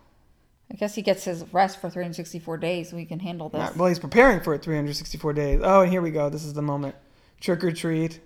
I 0.72 0.76
guess 0.76 0.96
he 0.96 1.02
gets 1.02 1.26
his 1.26 1.44
rest 1.52 1.82
for 1.82 1.90
364 1.90 2.58
days, 2.58 2.90
so 2.90 2.96
he 2.96 3.06
can 3.06 3.20
handle 3.20 3.50
this. 3.50 3.60
Not- 3.60 3.76
well, 3.76 3.90
he's 3.90 4.00
preparing 4.00 4.40
for 4.40 4.54
it 4.54 4.62
364 4.62 5.34
days. 5.34 5.60
Oh, 5.62 5.82
and 5.82 5.92
here 5.92 6.02
we 6.02 6.12
go. 6.12 6.30
This 6.30 6.46
is 6.46 6.54
the 6.54 6.62
moment. 6.62 6.96
Trick 7.42 7.62
or 7.64 7.74
treat. 7.74 8.22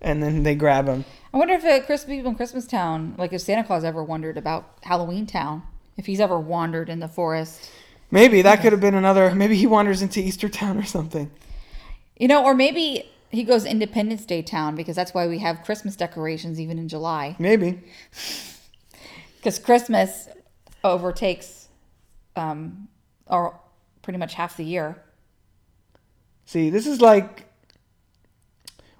And 0.00 0.22
then 0.22 0.42
they 0.42 0.54
grab 0.54 0.86
him. 0.86 1.04
I 1.32 1.38
wonder 1.38 1.54
if 1.54 1.64
uh, 1.64 1.84
Chris, 1.84 2.04
people 2.04 2.30
in 2.30 2.36
Christmas 2.36 2.66
Town, 2.66 3.14
like 3.16 3.32
if 3.32 3.40
Santa 3.40 3.64
Claus 3.64 3.82
ever 3.82 4.04
wondered 4.04 4.36
about 4.36 4.78
Halloween 4.82 5.26
Town, 5.26 5.62
if 5.96 6.06
he's 6.06 6.20
ever 6.20 6.38
wandered 6.38 6.88
in 6.88 7.00
the 7.00 7.08
forest. 7.08 7.70
Maybe 8.10 8.42
that 8.42 8.60
could 8.60 8.72
have 8.72 8.80
been 8.80 8.94
another. 8.94 9.34
Maybe 9.34 9.56
he 9.56 9.66
wanders 9.66 10.02
into 10.02 10.20
Easter 10.20 10.48
Town 10.48 10.78
or 10.78 10.84
something. 10.84 11.30
You 12.18 12.28
know, 12.28 12.44
or 12.44 12.54
maybe 12.54 13.10
he 13.30 13.44
goes 13.44 13.64
Independence 13.64 14.24
Day 14.24 14.42
Town 14.42 14.74
because 14.74 14.96
that's 14.96 15.14
why 15.14 15.26
we 15.26 15.38
have 15.38 15.62
Christmas 15.62 15.96
decorations 15.96 16.60
even 16.60 16.78
in 16.78 16.88
July. 16.88 17.36
Maybe. 17.38 17.80
Because 19.36 19.60
Christmas 19.60 20.28
overtakes 20.82 21.68
um, 22.34 22.88
or 23.28 23.58
pretty 24.02 24.18
much 24.18 24.34
half 24.34 24.56
the 24.56 24.64
year. 24.64 25.00
See, 26.44 26.70
this 26.70 26.88
is 26.88 27.00
like 27.00 27.46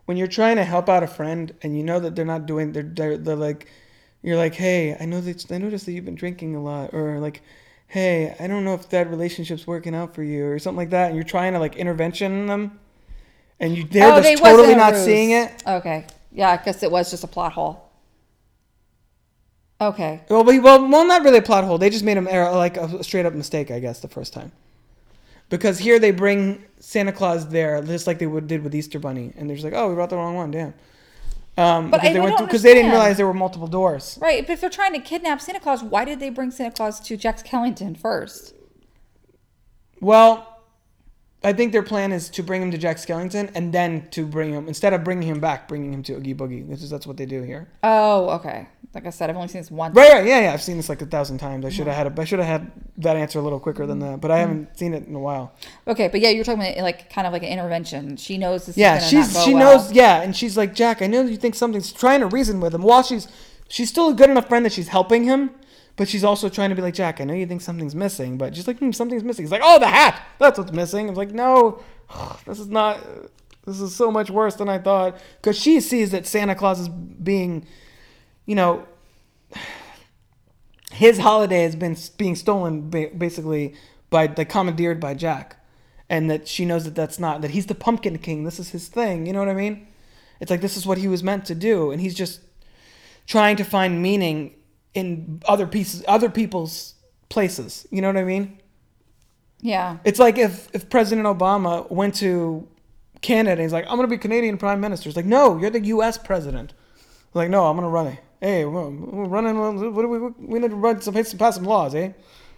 when 0.05 0.17
you're 0.17 0.27
trying 0.27 0.57
to 0.57 0.65
help 0.65 0.89
out 0.89 1.03
a 1.03 1.07
friend 1.07 1.55
and 1.63 1.77
you 1.77 1.83
know 1.83 2.01
that 2.01 2.15
they're 2.15 2.25
not 2.25 2.47
doing. 2.47 2.73
They're 2.73 2.83
they're, 2.83 3.19
they're 3.19 3.37
like, 3.37 3.69
you're 4.23 4.37
like, 4.37 4.55
hey, 4.55 4.97
I 4.99 5.05
know 5.05 5.21
that 5.21 5.51
I 5.51 5.59
noticed 5.59 5.87
that 5.87 5.93
you've 5.93 6.05
been 6.05 6.15
drinking 6.15 6.55
a 6.55 6.63
lot, 6.63 6.95
or 6.95 7.21
like, 7.21 7.43
hey, 7.87 8.35
I 8.39 8.47
don't 8.47 8.65
know 8.65 8.75
if 8.75 8.89
that 8.91 9.11
relationship's 9.11 9.67
working 9.67 9.95
out 9.95 10.15
for 10.15 10.23
you, 10.23 10.47
or 10.47 10.59
something 10.59 10.79
like 10.79 10.91
that, 10.91 11.09
and 11.09 11.15
you're 11.15 11.25
trying 11.25 11.53
to 11.53 11.59
like 11.59 11.77
intervention 11.77 12.47
them, 12.47 12.79
and 13.61 13.77
you 13.77 13.85
they're 13.85 14.13
Oh, 14.13 14.21
they 14.21 14.33
just 14.33 14.43
totally 14.45 14.75
wasn't 14.75 14.93
ruse. 14.95 15.05
seeing 15.05 15.31
it. 15.33 15.63
Okay. 15.67 16.07
Yeah, 16.33 16.51
I 16.51 16.57
guess 16.65 16.83
it 16.83 16.91
was 16.91 17.11
just 17.11 17.25
a 17.25 17.27
plot 17.27 17.53
hole. 17.53 17.85
Okay. 19.81 20.21
Well, 20.29 20.45
we- 20.45 20.59
well, 20.59 20.89
well, 20.89 21.07
not 21.07 21.23
really 21.23 21.39
a 21.39 21.43
plot 21.43 21.65
hole. 21.65 21.79
They 21.79 21.91
just 21.91 22.05
made 22.05 22.17
him 22.17 22.27
err, 22.29 22.51
like 22.53 22.77
a 22.77 23.03
straight 23.05 23.27
up 23.27 23.35
mistake, 23.35 23.71
I 23.71 23.79
guess, 23.79 24.01
the 24.01 24.09
first 24.09 24.33
time. 24.33 24.51
Because 25.51 25.79
here 25.79 25.99
they 25.99 26.11
bring 26.11 26.65
Santa 26.81 27.13
Claus 27.13 27.49
there, 27.49 27.81
just 27.83 28.07
like 28.07 28.19
they 28.19 28.27
would 28.27 28.49
did 28.49 28.63
with 28.63 28.75
Easter 28.75 28.99
Bunny, 28.99 29.33
and 29.37 29.49
they're 29.49 29.57
just 29.57 29.65
like, 29.65 29.73
"Oh, 29.75 29.89
we 29.89 29.95
brought 29.95 30.11
the 30.11 30.17
wrong 30.17 30.35
one, 30.35 30.51
damn." 30.51 30.75
Um, 31.57 31.91
But 31.91 32.03
because 32.03 32.11
I- 32.11 32.13
they 32.13 32.21
went 32.21 32.39
because 32.39 32.63
they 32.63 32.75
didn't 32.75 32.91
realize 32.91 33.17
there 33.17 33.27
were 33.27 33.33
multiple 33.35 33.67
doors. 33.69 34.19
Right, 34.21 34.47
but 34.47 34.53
if 34.53 34.61
they're 34.61 34.69
trying 34.69 34.93
to 34.93 35.01
kidnap 35.01 35.41
Santa 35.41 35.59
Claus, 35.61 35.83
why 35.83 36.05
did 36.05 36.21
they 36.21 36.29
bring 36.31 36.51
Santa 36.51 36.71
Claus 36.73 37.01
to 37.01 37.17
Jack 37.17 37.43
Skellington 37.45 37.97
first? 37.97 38.53
Well, 40.01 40.58
I 41.43 41.53
think 41.53 41.73
their 41.73 41.85
plan 41.85 42.13
is 42.13 42.29
to 42.31 42.43
bring 42.43 42.63
him 42.63 42.71
to 42.73 42.79
Jack 42.79 42.97
Skellington 42.97 43.53
and 43.55 43.73
then 43.73 44.09
to 44.11 44.27
bring 44.27 44.53
him 44.53 44.67
instead 44.67 44.93
of 44.93 45.05
bringing 45.05 45.29
him 45.29 45.39
back, 45.39 45.69
bringing 45.69 45.93
him 45.93 46.03
to 46.05 46.15
Oogie 46.15 46.35
Boogie. 46.35 46.69
This 46.69 46.83
is 46.83 46.91
that's 46.91 47.07
what 47.07 47.17
they 47.17 47.27
do 47.27 47.43
here. 47.43 47.69
Oh, 47.83 48.31
okay. 48.31 48.69
Like 48.95 49.07
I 49.07 49.11
said, 49.11 49.31
I've 49.31 49.37
only 49.37 49.49
seen 49.49 49.61
this 49.61 49.71
once. 49.71 49.95
Right, 49.95 50.13
right, 50.13 50.27
yeah, 50.27 50.41
yeah. 50.41 50.53
I've 50.53 50.63
seen 50.63 50.79
this 50.79 50.89
like 50.89 51.03
a 51.03 51.07
thousand 51.07 51.39
times. 51.39 51.65
I 51.65 51.69
should 51.69 51.87
have 51.87 51.95
had 51.95 52.07
a, 52.19 52.21
I 52.21 52.25
should 52.25 52.39
have 52.39 52.49
had 52.49 52.73
that 52.97 53.17
answer 53.17 53.39
a 53.39 53.43
little 53.43 53.61
quicker 53.61 53.87
than 53.87 53.99
that, 54.01 54.21
but 54.21 54.31
I 54.31 54.39
mm-hmm. 54.39 54.49
haven't 54.49 54.79
seen 54.79 54.95
it 54.95 55.07
in 55.07 55.15
a 55.15 55.21
while. 55.21 55.53
Okay, 55.87 56.09
but 56.09 56.21
yeah, 56.21 56.31
you're 56.31 56.43
talking 56.43 56.63
about 56.63 56.77
like 56.79 57.11
kind 57.11 57.27
of 57.27 57.33
like 57.33 57.43
an 57.43 57.51
intervention. 57.51 58.17
She 58.17 58.39
knows 58.39 58.67
this 58.67 58.77
Yeah, 58.77 58.97
is 58.97 59.09
she's 59.09 59.45
she 59.45 59.55
well. 59.55 59.79
knows. 59.79 59.93
Yeah, 59.93 60.23
and 60.23 60.35
she's 60.35 60.57
like 60.57 60.75
Jack. 60.75 61.03
I 61.03 61.07
know 61.07 61.23
you 61.23 61.37
think 61.37 61.55
something's 61.55 61.93
trying 61.93 62.21
to 62.21 62.27
reason 62.27 62.61
with 62.61 62.75
him. 62.75 62.83
While 62.83 63.03
she's 63.03 63.29
she's 63.69 63.91
still 63.91 64.09
a 64.09 64.15
good 64.15 64.31
enough 64.31 64.49
friend 64.49 64.65
that 64.65 64.73
she's 64.73 64.89
helping 64.89 65.25
him, 65.25 65.51
but 65.99 66.09
she's 66.09 66.23
also 66.23 66.49
trying 66.49 66.71
to 66.71 66.77
be 66.77 66.81
like 66.81 66.95
Jack. 66.95 67.21
I 67.21 67.25
know 67.25 67.35
you 67.35 67.45
think 67.45 67.61
something's 67.61 67.95
missing, 67.95 68.39
but 68.39 68.55
she's 68.55 68.69
like 68.69 68.79
hmm, 68.79 68.93
something's 68.93 69.25
missing. 69.25 69.45
He's 69.45 69.51
like, 69.51 69.63
oh, 69.65 69.81
the 69.81 69.89
hat. 69.89 70.23
That's 70.39 70.57
what's 70.57 70.73
missing. 70.73 71.09
I'm 71.09 71.17
like, 71.17 71.33
no, 71.33 71.83
this 72.47 72.61
is 72.61 72.69
not. 72.69 73.01
This 73.67 73.81
is 73.81 73.95
so 73.95 74.11
much 74.11 74.31
worse 74.31 74.55
than 74.55 74.69
I 74.69 74.79
thought. 74.79 75.19
Because 75.43 75.59
she 75.59 75.81
sees 75.81 76.13
that 76.13 76.25
Santa 76.25 76.55
Claus 76.55 76.81
is 76.81 76.89
being, 76.89 77.67
you 78.47 78.55
know, 78.55 78.87
his 80.93 81.19
holiday 81.19 81.65
has 81.65 81.75
been 81.75 81.97
being 82.17 82.37
stolen 82.37 82.89
basically 82.91 83.75
by 84.09 84.33
like 84.37 84.49
commandeered 84.49 85.01
by 85.01 85.15
Jack, 85.15 85.57
and 86.09 86.31
that 86.31 86.47
she 86.47 86.65
knows 86.65 86.85
that 86.85 86.95
that's 86.95 87.19
not 87.19 87.43
that 87.43 87.51
he's 87.51 87.67
the 87.67 87.75
Pumpkin 87.75 88.19
King. 88.19 88.45
This 88.45 88.61
is 88.61 88.71
his 88.71 88.87
thing. 88.87 89.27
You 89.27 89.33
know 89.33 89.41
what 89.41 89.49
I 89.49 89.55
mean? 89.55 89.89
It's 90.39 90.51
like 90.53 90.61
this 90.61 90.77
is 90.77 90.87
what 90.87 90.99
he 90.99 91.09
was 91.09 91.25
meant 91.25 91.45
to 91.47 91.57
do, 91.57 91.91
and 91.91 92.01
he's 92.01 92.15
just 92.15 92.41
trying 93.27 93.57
to 93.57 93.65
find 93.65 94.01
meaning 94.01 94.55
in 94.99 95.43
other 95.47 95.67
pieces, 95.67 96.05
other 96.09 96.29
people's 96.29 96.95
places. 97.29 97.87
You 97.91 98.03
know 98.03 98.09
what 98.09 98.17
I 98.17 98.25
mean? 98.25 98.59
Yeah. 99.61 99.99
It's 100.05 100.19
like 100.19 100.39
if 100.39 100.69
if 100.75 100.91
President 100.91 101.27
Obama 101.27 101.91
went 101.91 102.15
to 102.17 102.67
Canada 103.21 103.53
and 103.53 103.61
he's 103.63 103.73
like, 103.73 103.87
I'm 103.89 103.97
gonna 103.97 104.09
be 104.09 104.19
Canadian 104.19 104.59
Prime 104.59 104.81
Minister. 104.81 105.09
It's 105.09 105.17
like, 105.17 105.27
no, 105.27 105.59
you're 105.59 105.71
the 105.71 105.85
U.S. 105.97 106.19
President. 106.19 106.75
Like, 107.35 107.51
no, 107.51 107.67
I'm 107.67 107.77
gonna 107.77 107.89
run 107.89 108.09
it. 108.09 108.19
Hey, 108.41 108.65
we're, 108.65 108.89
we're 108.89 109.29
running. 109.29 109.59
What 109.59 110.03
do 110.03 110.09
we? 110.09 110.19
We 110.47 110.59
need 110.59 110.71
to 110.71 110.77
run 110.77 111.01
some 111.01 111.15
pass 111.15 111.31
some 111.57 111.65
laws, 111.65 111.95
eh? 111.95 112.13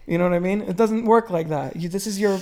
You 0.07 0.19
know 0.19 0.25
what 0.25 0.35
I 0.35 0.41
mean? 0.41 0.63
It 0.63 0.77
doesn't 0.77 1.05
work 1.05 1.31
like 1.31 1.49
that. 1.49 1.77
You, 1.77 1.89
this 1.89 2.07
is 2.07 2.19
your, 2.19 2.41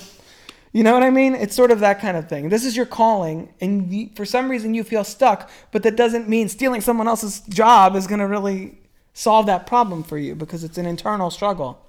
you 0.73 0.83
know 0.83 0.95
what 0.95 1.03
I 1.03 1.11
mean? 1.11 1.35
It's 1.35 1.55
sort 1.55 1.71
of 1.71 1.81
that 1.81 2.01
kind 2.01 2.17
of 2.17 2.29
thing. 2.29 2.49
This 2.49 2.65
is 2.65 2.77
your 2.77 2.87
calling, 2.87 3.53
and 3.61 3.93
you, 3.93 4.11
for 4.17 4.25
some 4.25 4.49
reason 4.49 4.75
you 4.75 4.85
feel 4.85 5.05
stuck, 5.05 5.51
but 5.71 5.83
that 5.83 5.97
doesn't 5.97 6.29
mean 6.29 6.49
stealing 6.49 6.81
someone 6.81 7.09
else's 7.09 7.41
job 7.41 7.95
is 7.95 8.07
gonna 8.07 8.27
really 8.27 8.79
solve 9.19 9.47
that 9.47 9.67
problem 9.67 10.05
for 10.05 10.17
you 10.17 10.33
because 10.37 10.63
it's 10.63 10.79
an 10.79 10.87
internal 10.87 11.29
struggle 11.29 11.85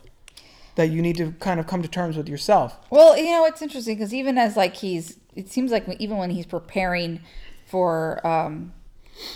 that 0.73 0.89
you 0.89 0.99
need 0.99 1.15
to 1.15 1.31
kind 1.33 1.59
of 1.59 1.67
come 1.67 1.83
to 1.83 1.87
terms 1.87 2.17
with 2.17 2.27
yourself. 2.27 2.75
Well, 2.89 3.15
you 3.15 3.31
know, 3.31 3.45
it's 3.45 3.61
interesting 3.61 3.97
because 3.97 4.15
even 4.15 4.39
as 4.39 4.57
like 4.57 4.73
he's, 4.73 5.17
it 5.35 5.47
seems 5.47 5.71
like 5.71 5.87
even 5.99 6.17
when 6.17 6.31
he's 6.31 6.47
preparing 6.47 7.21
for 7.67 8.25
um 8.25 8.73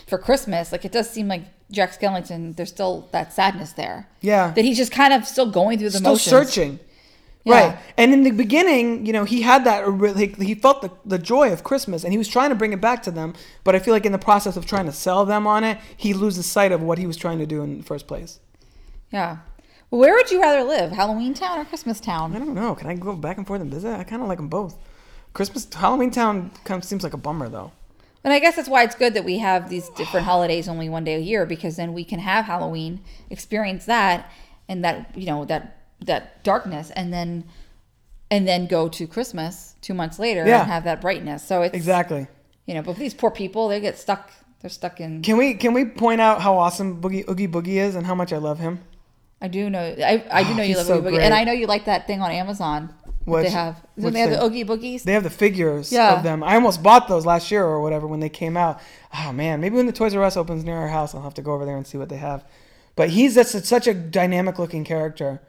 for 0.07 0.17
Christmas, 0.17 0.71
like 0.71 0.85
it 0.85 0.91
does 0.91 1.07
seem 1.07 1.27
like 1.27 1.43
Jack 1.69 1.91
Skellington, 1.99 2.55
there's 2.55 2.69
still 2.69 3.09
that 3.11 3.31
sadness 3.31 3.73
there. 3.73 4.09
Yeah. 4.21 4.51
That 4.51 4.65
he's 4.65 4.77
just 4.77 4.91
kind 4.91 5.13
of 5.13 5.27
still 5.27 5.51
going 5.51 5.77
through 5.77 5.91
the 5.91 5.99
still 5.99 6.13
motions. 6.13 6.31
searching. 6.31 6.79
Yeah. 7.45 7.67
Right. 7.67 7.79
And 7.97 8.13
in 8.13 8.23
the 8.23 8.31
beginning, 8.31 9.05
you 9.05 9.11
know, 9.11 9.25
he 9.25 9.41
had 9.41 9.65
that, 9.65 9.85
like, 9.87 10.41
he 10.41 10.55
felt 10.55 10.81
the, 10.81 10.91
the 11.05 11.19
joy 11.19 11.51
of 11.51 11.63
Christmas 11.63 12.03
and 12.03 12.13
he 12.13 12.17
was 12.17 12.27
trying 12.27 12.49
to 12.49 12.55
bring 12.55 12.71
it 12.71 12.79
back 12.79 13.03
to 13.03 13.11
them. 13.11 13.33
But 13.63 13.75
I 13.75 13.79
feel 13.79 13.93
like 13.93 14.05
in 14.05 14.13
the 14.13 14.17
process 14.17 14.55
of 14.55 14.65
trying 14.65 14.85
to 14.85 14.93
sell 14.93 15.25
them 15.25 15.45
on 15.45 15.63
it, 15.63 15.77
he 15.97 16.13
loses 16.13 16.45
sight 16.45 16.71
of 16.71 16.81
what 16.81 16.97
he 16.97 17.05
was 17.05 17.17
trying 17.17 17.39
to 17.39 17.45
do 17.45 17.61
in 17.61 17.79
the 17.79 17.83
first 17.83 18.07
place. 18.07 18.39
Yeah. 19.11 19.37
Well, 19.91 19.99
where 19.99 20.15
would 20.15 20.31
you 20.31 20.41
rather 20.41 20.63
live, 20.63 20.91
Halloween 20.91 21.33
Town 21.33 21.59
or 21.59 21.65
Christmas 21.65 21.99
Town? 21.99 22.35
I 22.35 22.39
don't 22.39 22.55
know. 22.55 22.75
Can 22.75 22.87
I 22.87 22.95
go 22.95 23.13
back 23.15 23.37
and 23.37 23.45
forth 23.45 23.61
and 23.61 23.71
visit? 23.71 23.93
I 23.93 24.03
kind 24.03 24.21
of 24.21 24.27
like 24.27 24.39
them 24.39 24.47
both. 24.47 24.77
Christmas, 25.33 25.67
Halloween 25.71 26.11
Town 26.11 26.51
kind 26.63 26.81
of 26.81 26.87
seems 26.87 27.03
like 27.03 27.13
a 27.13 27.17
bummer, 27.17 27.49
though. 27.49 27.71
And 28.23 28.31
I 28.31 28.39
guess 28.39 28.55
that's 28.55 28.69
why 28.69 28.83
it's 28.83 28.95
good 28.95 29.13
that 29.15 29.25
we 29.25 29.39
have 29.39 29.69
these 29.69 29.89
different 29.89 30.25
holidays 30.25 30.69
only 30.69 30.87
one 30.87 31.03
day 31.03 31.15
a 31.15 31.19
year 31.19 31.45
because 31.45 31.75
then 31.75 31.93
we 31.93 32.05
can 32.05 32.19
have 32.19 32.45
Halloween, 32.45 33.01
experience 33.29 33.85
that, 33.85 34.31
and 34.69 34.83
that 34.85 35.11
you 35.15 35.25
know 35.25 35.43
that 35.45 35.82
that 36.05 36.43
darkness, 36.43 36.91
and 36.91 37.11
then 37.13 37.43
and 38.31 38.47
then 38.47 38.65
go 38.67 38.87
to 38.89 39.05
Christmas 39.05 39.75
two 39.81 39.93
months 39.93 40.17
later 40.17 40.45
Yeah. 40.45 40.61
and 40.61 40.71
have 40.71 40.85
that 40.85 41.01
brightness. 41.01 41.43
So 41.43 41.61
it's 41.61 41.75
Exactly. 41.75 42.27
you 42.65 42.73
know, 42.73 42.81
but 42.81 42.95
these 42.95 43.13
poor 43.13 43.29
people, 43.29 43.67
they 43.67 43.79
get 43.79 43.97
stuck. 43.97 44.31
They're 44.61 44.69
stuck 44.69 44.99
in. 45.01 45.21
Can 45.21 45.37
we 45.37 45.53
can 45.55 45.73
we 45.73 45.85
point 45.85 46.21
out 46.21 46.41
how 46.41 46.57
awesome 46.57 47.01
Boogie 47.01 47.27
Oogie 47.29 47.47
Boogie 47.49 47.75
is 47.75 47.95
and 47.95 48.05
how 48.05 48.15
much 48.15 48.31
I 48.31 48.37
love 48.37 48.59
him? 48.59 48.79
I 49.41 49.49
do 49.49 49.69
know. 49.69 49.81
I, 49.81 50.23
I 50.31 50.43
do 50.43 50.51
oh, 50.51 50.55
know 50.55 50.63
you 50.63 50.77
love 50.77 50.85
so 50.85 50.97
Oogie 50.97 51.07
Boogie, 51.07 51.09
great. 51.15 51.25
and 51.25 51.33
I 51.33 51.43
know 51.43 51.51
you 51.51 51.67
like 51.67 51.85
that 51.85 52.07
thing 52.07 52.21
on 52.21 52.31
Amazon. 52.31 52.93
Which- 53.25 53.43
they 53.45 53.49
have. 53.51 53.75
They 53.97 54.19
have 54.19 54.29
the? 54.31 54.43
Oogie 54.43 54.63
Boogies? 54.63 55.03
They 55.03 55.11
have 55.13 55.23
the 55.23 55.29
figures 55.29 55.91
Yeah. 55.91 56.15
of 56.17 56.23
them. 56.23 56.43
I 56.43 56.55
almost 56.55 56.81
bought 56.81 57.07
those 57.09 57.25
last 57.25 57.51
year 57.51 57.63
or 57.65 57.81
whatever 57.81 58.07
when 58.07 58.21
they 58.21 58.29
came 58.29 58.55
out. 58.55 58.79
Oh 59.17 59.31
man, 59.33 59.59
maybe 59.59 59.75
when 59.75 59.85
the 59.85 59.91
Toys 59.91 60.15
R 60.15 60.23
Us 60.23 60.37
opens 60.37 60.63
near 60.63 60.77
our 60.77 60.87
house, 60.87 61.13
I'll 61.13 61.21
have 61.21 61.33
to 61.35 61.41
go 61.41 61.51
over 61.53 61.65
there 61.65 61.75
and 61.77 61.85
see 61.85 61.97
what 61.97 62.07
they 62.09 62.17
have. 62.17 62.45
But 62.95 63.09
he's 63.09 63.35
just 63.35 63.65
such 63.65 63.85
a 63.87 63.93
dynamic 63.93 64.59
looking 64.59 64.83
character. 64.85 65.41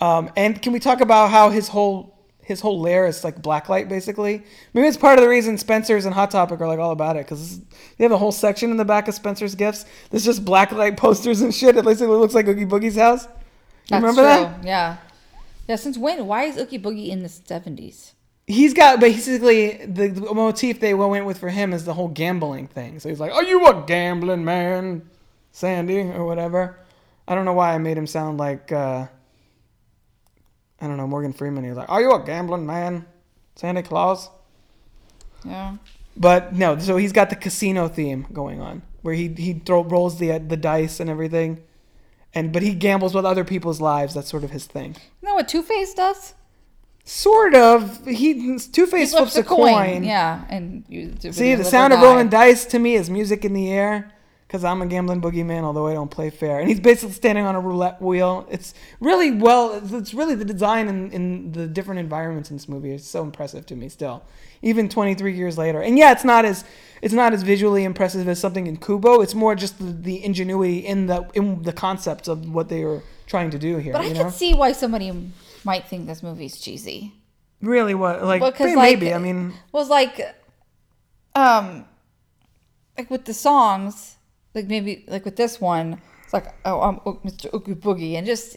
Um, 0.00 0.30
and 0.36 0.60
can 0.60 0.72
we 0.72 0.78
talk 0.78 1.00
about 1.00 1.30
how 1.30 1.50
his 1.50 1.68
whole 1.68 2.14
his 2.40 2.60
whole 2.60 2.80
lair 2.80 3.06
is 3.06 3.24
like 3.24 3.42
blacklight 3.42 3.88
basically? 3.88 4.42
Maybe 4.74 4.86
it's 4.86 4.96
part 4.96 5.18
of 5.18 5.24
the 5.24 5.28
reason 5.28 5.58
Spencer's 5.58 6.04
and 6.04 6.14
Hot 6.14 6.30
Topic 6.30 6.60
are 6.60 6.68
like 6.68 6.78
all 6.78 6.92
about 6.92 7.16
it 7.16 7.26
because 7.26 7.60
they 7.60 8.04
have 8.04 8.12
a 8.12 8.18
whole 8.18 8.32
section 8.32 8.70
in 8.70 8.76
the 8.76 8.84
back 8.84 9.08
of 9.08 9.14
Spencer's 9.14 9.54
gifts. 9.54 9.84
There's 10.10 10.24
just 10.24 10.44
blacklight 10.44 10.96
posters 10.98 11.40
and 11.40 11.54
shit. 11.54 11.76
At 11.76 11.84
least 11.84 12.00
it 12.00 12.08
looks 12.08 12.34
like 12.34 12.46
Oogie 12.48 12.66
Boogie's 12.66 12.96
house. 12.96 13.24
You 13.24 14.00
That's 14.00 14.02
remember 14.02 14.22
that? 14.22 14.64
Yeah. 14.64 14.96
Yeah. 15.66 15.76
Since 15.76 15.98
when? 15.98 16.26
Why 16.26 16.44
is 16.44 16.56
Oogie 16.56 16.78
Boogie 16.78 17.08
in 17.08 17.22
the 17.22 17.28
seventies? 17.28 18.14
he's 18.48 18.72
got 18.72 18.98
basically 18.98 19.84
the, 19.84 20.08
the 20.08 20.34
motif 20.34 20.80
they 20.80 20.94
went 20.94 21.26
with 21.26 21.38
for 21.38 21.50
him 21.50 21.72
is 21.72 21.84
the 21.84 21.94
whole 21.94 22.08
gambling 22.08 22.66
thing. 22.66 22.98
So 22.98 23.08
he's 23.08 23.20
like, 23.20 23.32
"Are 23.32 23.44
you 23.44 23.64
a 23.66 23.84
gambling 23.86 24.44
man, 24.44 25.08
Sandy, 25.52 26.00
or 26.00 26.24
whatever?" 26.24 26.78
I 27.28 27.34
don't 27.34 27.44
know 27.44 27.52
why 27.52 27.74
I 27.74 27.78
made 27.78 27.98
him 27.98 28.06
sound 28.06 28.38
like 28.38 28.72
uh, 28.72 29.06
I 30.80 30.86
don't 30.86 30.96
know 30.96 31.06
Morgan 31.06 31.32
Freeman. 31.32 31.64
He's 31.64 31.76
like, 31.76 31.88
"Are 31.88 32.00
you 32.00 32.12
a 32.12 32.24
gambling 32.24 32.66
man, 32.66 33.06
Santa 33.56 33.82
Claus?" 33.82 34.30
Yeah. 35.44 35.76
But 36.16 36.54
no, 36.54 36.78
so 36.78 36.96
he's 36.96 37.12
got 37.12 37.30
the 37.30 37.36
casino 37.36 37.88
theme 37.88 38.26
going 38.32 38.60
on, 38.60 38.82
where 39.02 39.14
he 39.14 39.28
he 39.28 39.54
throw 39.54 39.84
rolls 39.84 40.18
the 40.18 40.38
the 40.38 40.56
dice 40.56 41.00
and 41.00 41.08
everything, 41.08 41.62
and 42.34 42.52
but 42.52 42.62
he 42.62 42.74
gambles 42.74 43.14
with 43.14 43.24
other 43.24 43.44
people's 43.44 43.80
lives. 43.80 44.14
That's 44.14 44.28
sort 44.28 44.44
of 44.44 44.50
his 44.50 44.66
thing. 44.66 44.96
You 45.22 45.28
know 45.28 45.34
what 45.34 45.48
Two 45.48 45.62
Face 45.62 45.94
does? 45.94 46.34
Sort 47.04 47.54
of. 47.54 48.04
He 48.06 48.58
Two 48.58 48.86
Face 48.86 49.12
He 49.12 49.16
flips 49.16 49.36
a 49.36 49.44
coin. 49.44 50.04
Yeah, 50.04 50.44
and 50.48 50.84
you 50.88 51.14
See, 51.30 51.54
the 51.54 51.64
sound 51.64 51.92
of 51.92 52.00
rolling 52.00 52.28
dice 52.28 52.64
to 52.66 52.78
me 52.78 52.94
is 52.94 53.08
music 53.08 53.44
in 53.44 53.52
the 53.52 53.70
air 53.70 54.12
because 54.48 54.64
I'm 54.64 54.80
a 54.80 54.86
gambling 54.86 55.20
boogeyman, 55.20 55.62
although 55.62 55.86
I 55.86 55.92
don't 55.92 56.10
play 56.10 56.30
fair. 56.30 56.58
And 56.58 56.70
he's 56.70 56.80
basically 56.80 57.14
standing 57.14 57.44
on 57.44 57.54
a 57.54 57.60
roulette 57.60 58.00
wheel. 58.00 58.46
It's 58.50 58.72
really 58.98 59.30
well, 59.30 59.78
it's 59.92 60.14
really 60.14 60.34
the 60.34 60.44
design 60.44 60.88
in, 60.88 61.12
in 61.12 61.52
the 61.52 61.66
different 61.66 62.00
environments 62.00 62.50
in 62.50 62.56
this 62.56 62.66
movie 62.66 62.92
is 62.92 63.06
so 63.06 63.22
impressive 63.22 63.66
to 63.66 63.76
me 63.76 63.90
still, 63.90 64.22
even 64.62 64.88
23 64.88 65.36
years 65.36 65.58
later. 65.58 65.82
And 65.82 65.98
yeah, 65.98 66.12
it's 66.12 66.24
not 66.24 66.46
as 66.46 66.64
it's 67.02 67.12
not 67.12 67.34
as 67.34 67.42
visually 67.42 67.84
impressive 67.84 68.26
as 68.26 68.40
something 68.40 68.66
in 68.66 68.78
Kubo. 68.78 69.20
It's 69.20 69.34
more 69.34 69.54
just 69.54 69.78
the, 69.78 69.92
the 69.92 70.24
ingenuity 70.24 70.78
in 70.78 71.06
the 71.06 71.28
in 71.34 71.62
the 71.62 71.72
concepts 71.72 72.26
of 72.26 72.48
what 72.48 72.70
they 72.70 72.86
were 72.86 73.02
trying 73.26 73.50
to 73.50 73.58
do 73.58 73.76
here. 73.76 73.92
But 73.92 74.02
I 74.02 74.06
you 74.06 74.14
can 74.14 74.30
see 74.30 74.54
why 74.54 74.72
somebody 74.72 75.12
might 75.62 75.86
think 75.86 76.06
this 76.06 76.22
movie's 76.22 76.58
cheesy. 76.58 77.12
really, 77.60 77.94
what 77.94 78.24
like 78.24 78.40
Because 78.40 78.74
maybe, 78.74 79.06
like, 79.06 79.14
I 79.14 79.18
mean, 79.18 79.52
was 79.72 79.90
like, 79.90 80.34
um, 81.34 81.84
like 82.96 83.10
with 83.10 83.26
the 83.26 83.34
songs, 83.34 84.16
like 84.58 84.68
maybe 84.68 85.04
like 85.08 85.24
with 85.24 85.36
this 85.36 85.60
one, 85.60 86.00
it's 86.24 86.32
like 86.32 86.54
oh 86.64 86.80
I'm 86.80 86.96
Mr. 86.98 87.52
Oogie 87.54 87.74
Boogie, 87.74 88.14
and 88.14 88.26
just 88.26 88.56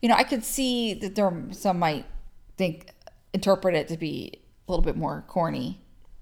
you 0.00 0.08
know 0.08 0.14
I 0.14 0.24
could 0.24 0.44
see 0.44 0.94
that 0.94 1.14
there 1.14 1.32
some 1.52 1.78
might 1.78 2.06
think 2.56 2.90
interpret 3.32 3.74
it 3.74 3.88
to 3.88 3.96
be 3.96 4.32
a 4.66 4.72
little 4.72 4.84
bit 4.84 4.96
more 4.96 5.24
corny. 5.28 5.80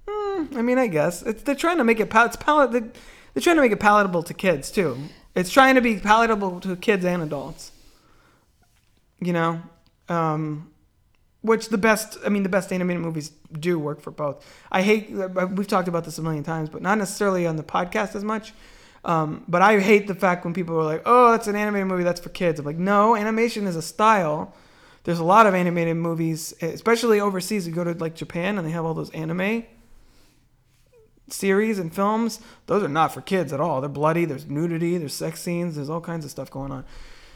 I 0.08 0.62
mean, 0.62 0.78
I 0.78 0.86
guess 0.86 1.22
it's 1.22 1.42
they're 1.42 1.54
trying 1.54 1.78
to 1.78 1.84
make 1.84 2.00
it 2.00 2.10
pal- 2.10 2.26
it's 2.26 2.36
palat- 2.36 2.72
they're, 2.72 2.90
they're 3.34 3.42
trying 3.42 3.56
to 3.56 3.62
make 3.62 3.72
it 3.72 3.80
palatable 3.80 4.22
to 4.24 4.34
kids 4.34 4.70
too. 4.70 4.96
It's 5.34 5.50
trying 5.50 5.76
to 5.76 5.80
be 5.80 5.96
palatable 5.96 6.60
to 6.60 6.76
kids 6.76 7.04
and 7.04 7.22
adults. 7.22 7.72
You 9.20 9.32
know, 9.32 9.62
um, 10.08 10.72
which 11.42 11.68
the 11.68 11.78
best 11.78 12.18
I 12.24 12.28
mean 12.28 12.42
the 12.42 12.48
best 12.48 12.72
animated 12.72 13.02
movies 13.02 13.30
do 13.52 13.78
work 13.78 14.00
for 14.00 14.10
both. 14.10 14.44
I 14.72 14.82
hate 14.82 15.10
we've 15.10 15.68
talked 15.68 15.88
about 15.88 16.04
this 16.04 16.18
a 16.18 16.22
million 16.22 16.44
times, 16.44 16.68
but 16.68 16.82
not 16.82 16.98
necessarily 16.98 17.46
on 17.46 17.56
the 17.56 17.62
podcast 17.62 18.14
as 18.14 18.24
much. 18.24 18.52
Um, 19.04 19.44
but 19.48 19.62
I 19.62 19.80
hate 19.80 20.06
the 20.06 20.14
fact 20.14 20.44
when 20.44 20.54
people 20.54 20.78
are 20.78 20.84
like, 20.84 21.02
"Oh, 21.06 21.30
that's 21.30 21.46
an 21.46 21.56
animated 21.56 21.88
movie 21.88 22.04
that's 22.04 22.20
for 22.20 22.28
kids." 22.28 22.60
I'm 22.60 22.66
like, 22.66 22.76
"No, 22.76 23.16
animation 23.16 23.66
is 23.66 23.76
a 23.76 23.82
style." 23.82 24.54
There's 25.04 25.18
a 25.18 25.24
lot 25.24 25.46
of 25.46 25.54
animated 25.54 25.96
movies, 25.96 26.52
especially 26.60 27.20
overseas. 27.20 27.66
You 27.66 27.72
go 27.72 27.84
to 27.84 27.94
like 27.94 28.14
Japan 28.14 28.58
and 28.58 28.66
they 28.66 28.72
have 28.72 28.84
all 28.84 28.92
those 28.92 29.10
anime 29.10 29.64
series 31.32 31.78
and 31.78 31.94
films, 31.94 32.40
those 32.66 32.82
are 32.82 32.88
not 32.88 33.12
for 33.12 33.20
kids 33.20 33.52
at 33.52 33.60
all. 33.60 33.80
They're 33.80 33.88
bloody. 33.88 34.24
There's 34.24 34.46
nudity. 34.46 34.98
There's 34.98 35.14
sex 35.14 35.40
scenes. 35.40 35.76
There's 35.76 35.90
all 35.90 36.00
kinds 36.00 36.24
of 36.24 36.30
stuff 36.30 36.50
going 36.50 36.72
on. 36.72 36.84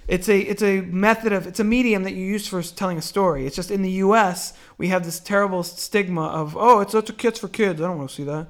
It's 0.06 0.28
a 0.28 0.38
it's 0.38 0.62
a 0.62 0.82
method 0.82 1.32
of 1.32 1.46
it's 1.46 1.60
a 1.60 1.64
medium 1.64 2.02
that 2.02 2.12
you 2.12 2.26
use 2.26 2.46
for 2.46 2.62
telling 2.62 2.98
a 2.98 3.02
story. 3.02 3.46
It's 3.46 3.56
just 3.56 3.70
in 3.70 3.80
the 3.80 3.90
U.S. 3.90 4.52
we 4.76 4.88
have 4.88 5.02
this 5.04 5.18
terrible 5.18 5.62
stigma 5.62 6.26
of 6.26 6.56
oh 6.56 6.80
it's 6.80 6.94
it's 6.94 7.10
kids 7.12 7.38
for 7.38 7.48
kids. 7.48 7.80
I 7.80 7.86
don't 7.86 7.96
want 7.96 8.10
to 8.10 8.14
see 8.14 8.24
that. 8.24 8.48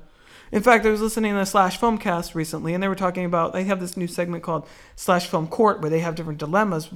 In 0.52 0.62
fact, 0.62 0.86
I 0.86 0.90
was 0.90 1.00
listening 1.00 1.34
to 1.34 1.46
Slash 1.46 1.80
Filmcast 1.80 2.34
recently, 2.34 2.74
and 2.74 2.82
they 2.82 2.88
were 2.88 2.94
talking 2.94 3.24
about 3.24 3.52
they 3.52 3.64
have 3.64 3.80
this 3.80 3.96
new 3.96 4.06
segment 4.06 4.42
called 4.42 4.68
Slash 4.94 5.26
Film 5.26 5.48
Court 5.48 5.80
where 5.80 5.90
they 5.90 6.00
have 6.00 6.14
different 6.14 6.38
dilemmas, 6.38 6.90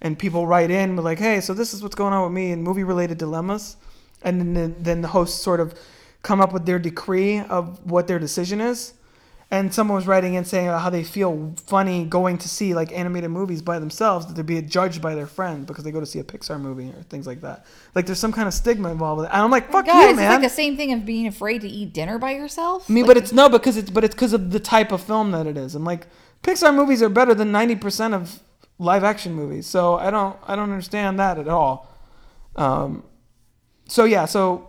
and 0.00 0.18
people 0.18 0.46
write 0.46 0.70
in 0.70 0.96
like, 0.96 1.18
hey, 1.18 1.40
so 1.40 1.54
this 1.54 1.72
is 1.72 1.82
what's 1.82 1.94
going 1.94 2.12
on 2.12 2.24
with 2.24 2.32
me 2.32 2.50
and 2.50 2.62
movie 2.62 2.84
related 2.84 3.18
dilemmas, 3.18 3.76
and 4.22 4.40
then 4.40 4.54
the, 4.54 4.80
then 4.80 5.00
the 5.00 5.08
hosts 5.08 5.40
sort 5.40 5.60
of 5.60 5.78
come 6.22 6.40
up 6.40 6.52
with 6.52 6.66
their 6.66 6.78
decree 6.78 7.40
of 7.40 7.84
what 7.88 8.08
their 8.08 8.18
decision 8.18 8.60
is. 8.60 8.94
And 9.50 9.72
someone 9.72 9.96
was 9.96 10.06
writing 10.06 10.34
in 10.34 10.44
saying 10.44 10.66
how 10.66 10.90
they 10.90 11.02
feel 11.02 11.54
funny 11.66 12.04
going 12.04 12.36
to 12.36 12.48
see 12.50 12.74
like 12.74 12.92
animated 12.92 13.30
movies 13.30 13.62
by 13.62 13.78
themselves, 13.78 14.26
that 14.26 14.34
they're 14.34 14.44
being 14.44 14.68
judged 14.68 15.00
by 15.00 15.14
their 15.14 15.26
friend 15.26 15.66
because 15.66 15.84
they 15.84 15.90
go 15.90 16.00
to 16.00 16.06
see 16.06 16.18
a 16.18 16.22
Pixar 16.24 16.60
movie 16.60 16.90
or 16.90 17.02
things 17.04 17.26
like 17.26 17.40
that. 17.40 17.64
Like 17.94 18.04
there's 18.04 18.18
some 18.18 18.32
kind 18.32 18.46
of 18.46 18.52
stigma 18.52 18.90
involved 18.90 19.20
with 19.20 19.28
it. 19.30 19.32
And 19.32 19.40
I'm 19.40 19.50
like, 19.50 19.72
fuck 19.72 19.86
Guys, 19.86 20.02
you, 20.02 20.08
it's 20.10 20.16
man. 20.18 20.32
like 20.32 20.42
the 20.42 20.54
same 20.54 20.76
thing 20.76 20.92
of 20.92 21.06
being 21.06 21.26
afraid 21.26 21.62
to 21.62 21.68
eat 21.68 21.94
dinner 21.94 22.18
by 22.18 22.32
yourself. 22.32 22.90
I 22.90 22.92
mean, 22.92 23.04
Like, 23.04 23.14
but 23.14 23.22
it's 23.22 23.32
no 23.32 23.48
because 23.48 23.78
it's 23.78 23.88
but 23.90 24.04
it's 24.04 24.14
because 24.14 24.34
of 24.34 24.50
the 24.50 24.60
type 24.60 24.92
of 24.92 25.00
film 25.02 25.30
that 25.30 25.46
it 25.46 25.56
is. 25.56 25.74
I'm 25.74 25.84
like, 25.84 26.08
Pixar 26.42 26.74
movies 26.74 27.02
are 27.02 27.08
better 27.08 27.32
than 27.34 27.50
ninety 27.50 27.74
percent 27.74 28.12
of 28.12 28.40
live 28.78 29.02
action 29.02 29.32
movies. 29.32 29.66
So 29.66 29.94
I 29.96 30.10
don't 30.10 30.36
I 30.46 30.56
don't 30.56 30.70
understand 30.70 31.18
that 31.20 31.38
at 31.38 31.48
all. 31.48 31.90
Um, 32.54 33.02
so 33.86 34.04
yeah, 34.04 34.26
so 34.26 34.68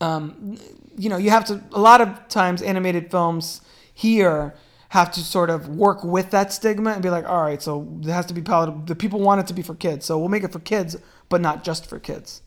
um, 0.00 0.58
you 1.00 1.08
know, 1.08 1.16
you 1.16 1.30
have 1.30 1.46
to 1.46 1.62
a 1.72 1.80
lot 1.80 2.00
of 2.00 2.28
times 2.28 2.60
animated 2.60 3.10
films 3.10 3.62
here 3.94 4.54
have 4.90 5.10
to 5.12 5.20
sort 5.20 5.48
of 5.48 5.68
work 5.68 6.04
with 6.04 6.30
that 6.30 6.52
stigma 6.52 6.90
and 6.90 7.02
be 7.02 7.10
like, 7.10 7.26
all 7.26 7.42
right, 7.42 7.62
so 7.62 7.88
it 8.02 8.08
has 8.08 8.26
to 8.26 8.34
be 8.34 8.42
palatable. 8.42 8.82
The 8.84 8.96
people 8.96 9.20
want 9.20 9.40
it 9.40 9.46
to 9.46 9.54
be 9.54 9.62
for 9.62 9.74
kids, 9.74 10.04
so 10.04 10.18
we'll 10.18 10.28
make 10.28 10.42
it 10.42 10.52
for 10.52 10.58
kids, 10.58 10.96
but 11.28 11.40
not 11.40 11.64
just 11.64 11.86
for 11.86 11.98
kids. 11.98 12.42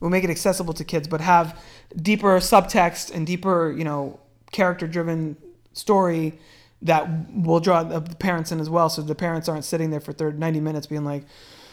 We'll 0.00 0.10
make 0.10 0.24
it 0.24 0.30
accessible 0.30 0.74
to 0.74 0.84
kids, 0.84 1.06
but 1.06 1.20
have 1.20 1.60
deeper 1.94 2.38
subtext 2.38 3.14
and 3.14 3.26
deeper, 3.26 3.72
you 3.76 3.84
know, 3.84 4.18
character-driven 4.50 5.36
story 5.72 6.38
that 6.82 7.08
will 7.32 7.60
draw 7.60 7.82
the 7.82 8.00
parents 8.16 8.50
in 8.50 8.60
as 8.60 8.70
well. 8.70 8.88
So 8.88 9.02
the 9.02 9.14
parents 9.14 9.48
aren't 9.48 9.64
sitting 9.64 9.90
there 9.90 10.00
for 10.00 10.12
30, 10.12 10.38
90 10.38 10.60
minutes 10.60 10.86
being 10.86 11.04
like, 11.04 11.24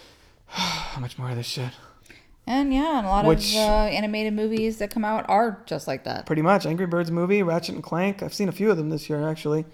how 0.48 1.00
much 1.00 1.18
more 1.18 1.30
of 1.30 1.36
this 1.36 1.48
shit? 1.48 1.72
And 2.48 2.74
yeah, 2.74 2.98
and 2.98 3.06
a 3.06 3.10
lot 3.10 3.26
Which- 3.26 3.52
of 3.56 3.62
uh, 3.62 3.84
animated 3.86 4.34
movies 4.34 4.78
that 4.80 4.92
come 4.92 5.06
out 5.06 5.26
are 5.30 5.62
just 5.66 5.88
like 5.88 6.04
that. 6.06 6.26
Pretty 6.26 6.42
much. 6.42 6.66
Angry 6.66 6.88
Birds 6.88 7.12
movie, 7.12 7.44
Ratchet 7.44 7.76
and 7.76 7.84
Clank. 7.84 8.24
I've 8.24 8.34
seen 8.34 8.50
a 8.50 8.52
few 8.52 8.72
of 8.72 8.78
them 8.78 8.90
this 8.90 9.10
year 9.10 9.28
actually, 9.28 9.66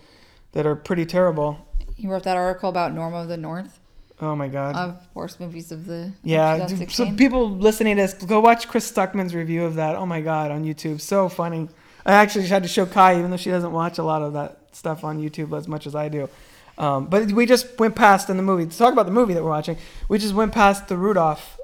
that 0.52 0.65
are 0.65 0.76
pretty 0.76 1.06
terrible. 1.06 1.65
You 1.95 2.11
wrote 2.11 2.23
that 2.23 2.38
article 2.38 2.69
about 2.69 2.94
Norm 2.94 3.14
of 3.14 3.27
the 3.27 3.38
North 3.38 3.80
Oh 4.19 4.35
my 4.35 4.48
god. 4.48 4.76
of 4.76 5.07
worst 5.14 5.39
movies 5.39 5.72
of 5.72 5.85
the 5.85 6.11
Yeah, 6.23 6.56
of 6.65 6.91
so 6.91 7.11
people 7.15 7.49
listening 7.49 7.95
to 7.98 8.02
this, 8.03 8.14
go 8.14 8.39
watch 8.39 8.68
Chris 8.68 8.91
Stuckman's 8.91 9.34
review 9.34 9.64
of 9.64 9.76
that. 9.76 9.95
Oh 9.95 10.06
my 10.06 10.22
god, 10.22 10.52
on 10.52 10.64
YouTube, 10.64 11.02
so 11.02 11.30
funny. 11.30 11.69
I 12.06 12.14
actually 12.14 12.48
had 12.48 12.64
to 12.64 12.69
show 12.69 12.85
Kai, 12.85 13.18
even 13.19 13.31
though 13.31 13.38
she 13.38 13.49
doesn't 13.49 13.72
watch 13.72 13.98
a 13.98 14.03
lot 14.03 14.22
of 14.22 14.34
that 14.34 14.60
stuff 14.72 15.03
on 15.03 15.19
YouTube 15.22 15.56
as 15.57 15.68
much 15.68 15.88
as 15.88 15.95
I 15.95 16.10
do. 16.10 16.30
Um, 16.77 17.07
but 17.07 17.31
we 17.31 17.45
just 17.45 17.80
went 17.80 17.95
past 17.95 18.30
in 18.30 18.38
the 18.38 18.44
movie 18.44 18.65
to 18.68 18.77
talk 18.77 18.94
about 18.94 19.06
the 19.07 19.11
movie 19.11 19.34
that 19.34 19.44
we're 19.44 19.49
watching. 19.49 19.77
We 20.07 20.18
just 20.19 20.34
went 20.35 20.52
past 20.53 20.88
the 20.88 20.98
Rudolph 20.98 21.56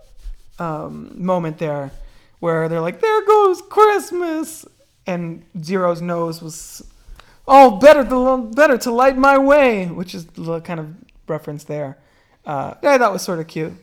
um, 0.60 1.12
moment 1.16 1.58
there, 1.58 1.92
where 2.40 2.68
they're 2.70 2.82
like, 2.82 3.02
"There 3.02 3.26
goes 3.26 3.62
Christmas," 3.62 4.66
and 5.08 5.44
Zero's 5.62 6.02
nose 6.02 6.42
was, 6.42 6.84
"Oh, 7.48 7.78
better 7.78 8.04
to 8.06 8.52
better 8.54 8.78
to 8.80 8.92
light 8.92 9.18
my 9.18 9.38
way," 9.38 9.88
which 9.88 10.14
is 10.16 10.26
the 10.28 10.62
kind 10.62 10.80
of 10.80 10.96
reference 11.28 11.64
there. 11.64 11.98
Uh, 12.46 12.74
yeah, 12.84 12.98
that 12.98 13.12
was 13.12 13.22
sort 13.22 13.40
of 13.40 13.48
cute 13.48 13.74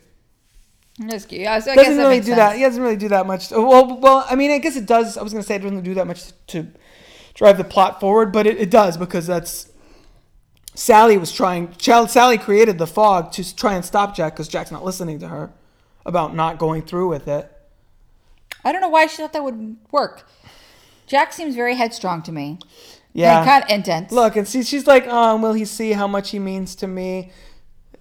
That's 0.99 1.25
cute. 1.25 1.41
Yeah, 1.43 1.59
so 1.61 1.73
I 1.73 1.77
doesn't 1.77 1.97
really 1.97 2.21
do 2.21 2.27
sense. 2.27 2.37
that. 2.37 2.57
He 2.57 2.63
doesn't 2.63 2.83
really 2.83 2.97
do 2.97 3.09
that 3.09 3.27
much. 3.27 3.51
Well, 3.51 3.99
well, 3.99 4.27
I 4.29 4.35
mean, 4.37 4.51
I 4.51 4.59
guess 4.59 4.77
it 4.77 4.87
does. 4.87 5.17
I 5.17 5.23
was 5.23 5.33
gonna 5.33 5.43
say 5.43 5.57
it 5.57 5.61
doesn't 5.63 5.83
do 5.83 5.95
that 5.95 6.07
much 6.07 6.33
to 6.49 6.67
drive 7.35 7.57
the 7.57 7.65
plot 7.65 8.01
forward, 8.01 8.33
but 8.33 8.47
it, 8.47 8.59
it 8.59 8.71
does 8.71 8.97
because 8.99 9.27
that's 9.27 9.69
Sally 10.75 11.17
was 11.17 11.33
trying. 11.33 11.73
Child 11.77 12.11
Sally 12.11 12.37
created 12.39 12.77
the 12.79 12.87
fog 12.87 13.33
to 13.33 13.57
try 13.57 13.75
and 13.75 13.85
stop 13.85 14.15
Jack 14.15 14.35
because 14.35 14.49
Jack's 14.49 14.71
not 14.71 14.85
listening 14.85 15.19
to 15.21 15.29
her 15.29 15.51
about 16.11 16.35
not 16.35 16.59
going 16.59 16.82
through 16.82 17.09
with 17.09 17.27
it. 17.27 17.51
I 18.62 18.73
don't 18.73 18.82
know 18.82 18.91
why 18.91 19.07
she 19.07 19.16
thought 19.16 19.32
that 19.32 19.43
would 19.43 19.78
work. 19.91 20.28
Jack 21.07 21.32
seems 21.32 21.55
very 21.55 21.77
headstrong 21.77 22.20
to 22.24 22.32
me. 22.32 22.59
Yeah. 23.15 23.39
And 23.39 23.49
kind 23.49 23.65
of 23.65 23.70
intense. 23.70 24.12
Look, 24.12 24.37
and 24.37 24.47
see, 24.47 24.62
she's 24.62 24.87
like, 24.87 25.07
oh, 25.09 25.37
will 25.39 25.55
he 25.55 25.65
see 25.65 25.93
how 25.93 26.07
much 26.07 26.31
he 26.31 26.39
means 26.39 26.74
to 26.77 26.87
me? 26.87 27.32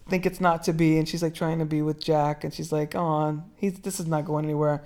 Think 0.09 0.25
it's 0.25 0.41
not 0.41 0.63
to 0.63 0.73
be, 0.73 0.97
and 0.97 1.07
she's 1.07 1.23
like 1.23 1.33
trying 1.33 1.59
to 1.59 1.65
be 1.65 1.81
with 1.81 2.03
Jack, 2.03 2.43
and 2.43 2.53
she's 2.53 2.71
like, 2.71 2.95
oh, 2.95 3.43
he's 3.55 3.79
this 3.79 3.99
is 3.99 4.07
not 4.07 4.25
going 4.25 4.43
anywhere. 4.43 4.83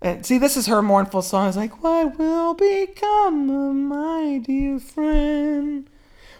And 0.00 0.24
see, 0.24 0.38
this 0.38 0.56
is 0.56 0.66
her 0.66 0.82
mournful 0.82 1.22
song. 1.22 1.48
It's 1.48 1.56
like, 1.56 1.82
what 1.82 2.18
will 2.18 2.54
become 2.54 3.50
of 3.50 3.74
my 3.74 4.40
dear 4.44 4.80
friend? 4.80 5.88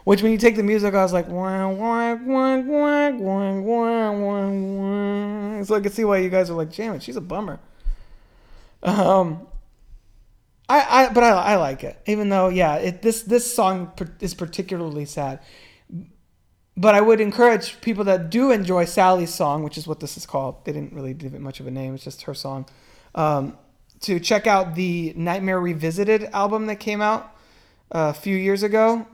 Which, 0.04 0.22
when 0.22 0.32
you 0.32 0.38
take 0.38 0.56
the 0.56 0.62
music, 0.62 0.94
I 0.94 1.02
was 1.02 1.12
like, 1.12 1.28
wah, 1.28 1.68
wah, 1.68 2.14
wah, 2.14 2.56
wah, 2.56 3.10
wah, 3.10 3.60
wah, 3.60 4.10
wah, 4.12 4.50
wah. 4.50 5.62
so 5.62 5.74
I 5.76 5.80
can 5.80 5.92
see 5.92 6.04
why 6.04 6.18
you 6.18 6.28
guys 6.28 6.50
are 6.50 6.54
like, 6.54 6.76
it, 6.76 7.02
she's 7.02 7.16
a 7.16 7.20
bummer. 7.20 7.60
Um, 8.82 9.46
I, 10.68 11.04
I 11.04 11.12
but 11.12 11.22
I, 11.22 11.30
I 11.30 11.56
like 11.56 11.84
it 11.84 12.00
even 12.06 12.28
though 12.30 12.48
yeah 12.48 12.76
it, 12.76 13.02
this 13.02 13.22
this 13.22 13.52
song 13.52 13.92
is 14.20 14.32
particularly 14.32 15.04
sad 15.04 15.40
but 16.76 16.94
I 16.94 17.00
would 17.02 17.20
encourage 17.20 17.80
people 17.82 18.04
that 18.04 18.30
do 18.30 18.50
enjoy 18.50 18.86
Sally's 18.86 19.34
song 19.34 19.62
which 19.64 19.76
is 19.76 19.86
what 19.86 20.00
this 20.00 20.16
is 20.16 20.24
called 20.24 20.64
they 20.64 20.72
didn't 20.72 20.94
really 20.94 21.14
give 21.14 21.34
it 21.34 21.40
much 21.40 21.60
of 21.60 21.66
a 21.66 21.70
name 21.70 21.94
it's 21.94 22.04
just 22.04 22.22
her 22.22 22.34
song 22.34 22.66
um, 23.14 23.58
to 24.00 24.18
check 24.18 24.46
out 24.46 24.74
the 24.74 25.12
Nightmare 25.14 25.60
Revisited 25.60 26.24
album 26.32 26.66
that 26.66 26.76
came 26.76 27.02
out 27.02 27.36
uh, 27.94 28.12
a 28.16 28.18
few 28.18 28.36
years 28.36 28.62
ago 28.62 29.06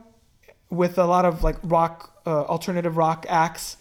with 0.69 0.97
a 0.97 1.05
lot 1.05 1.25
of 1.25 1.43
like 1.43 1.57
rock, 1.63 2.21
uh, 2.25 2.43
alternative 2.43 2.97
rock 2.97 3.25
acts 3.29 3.77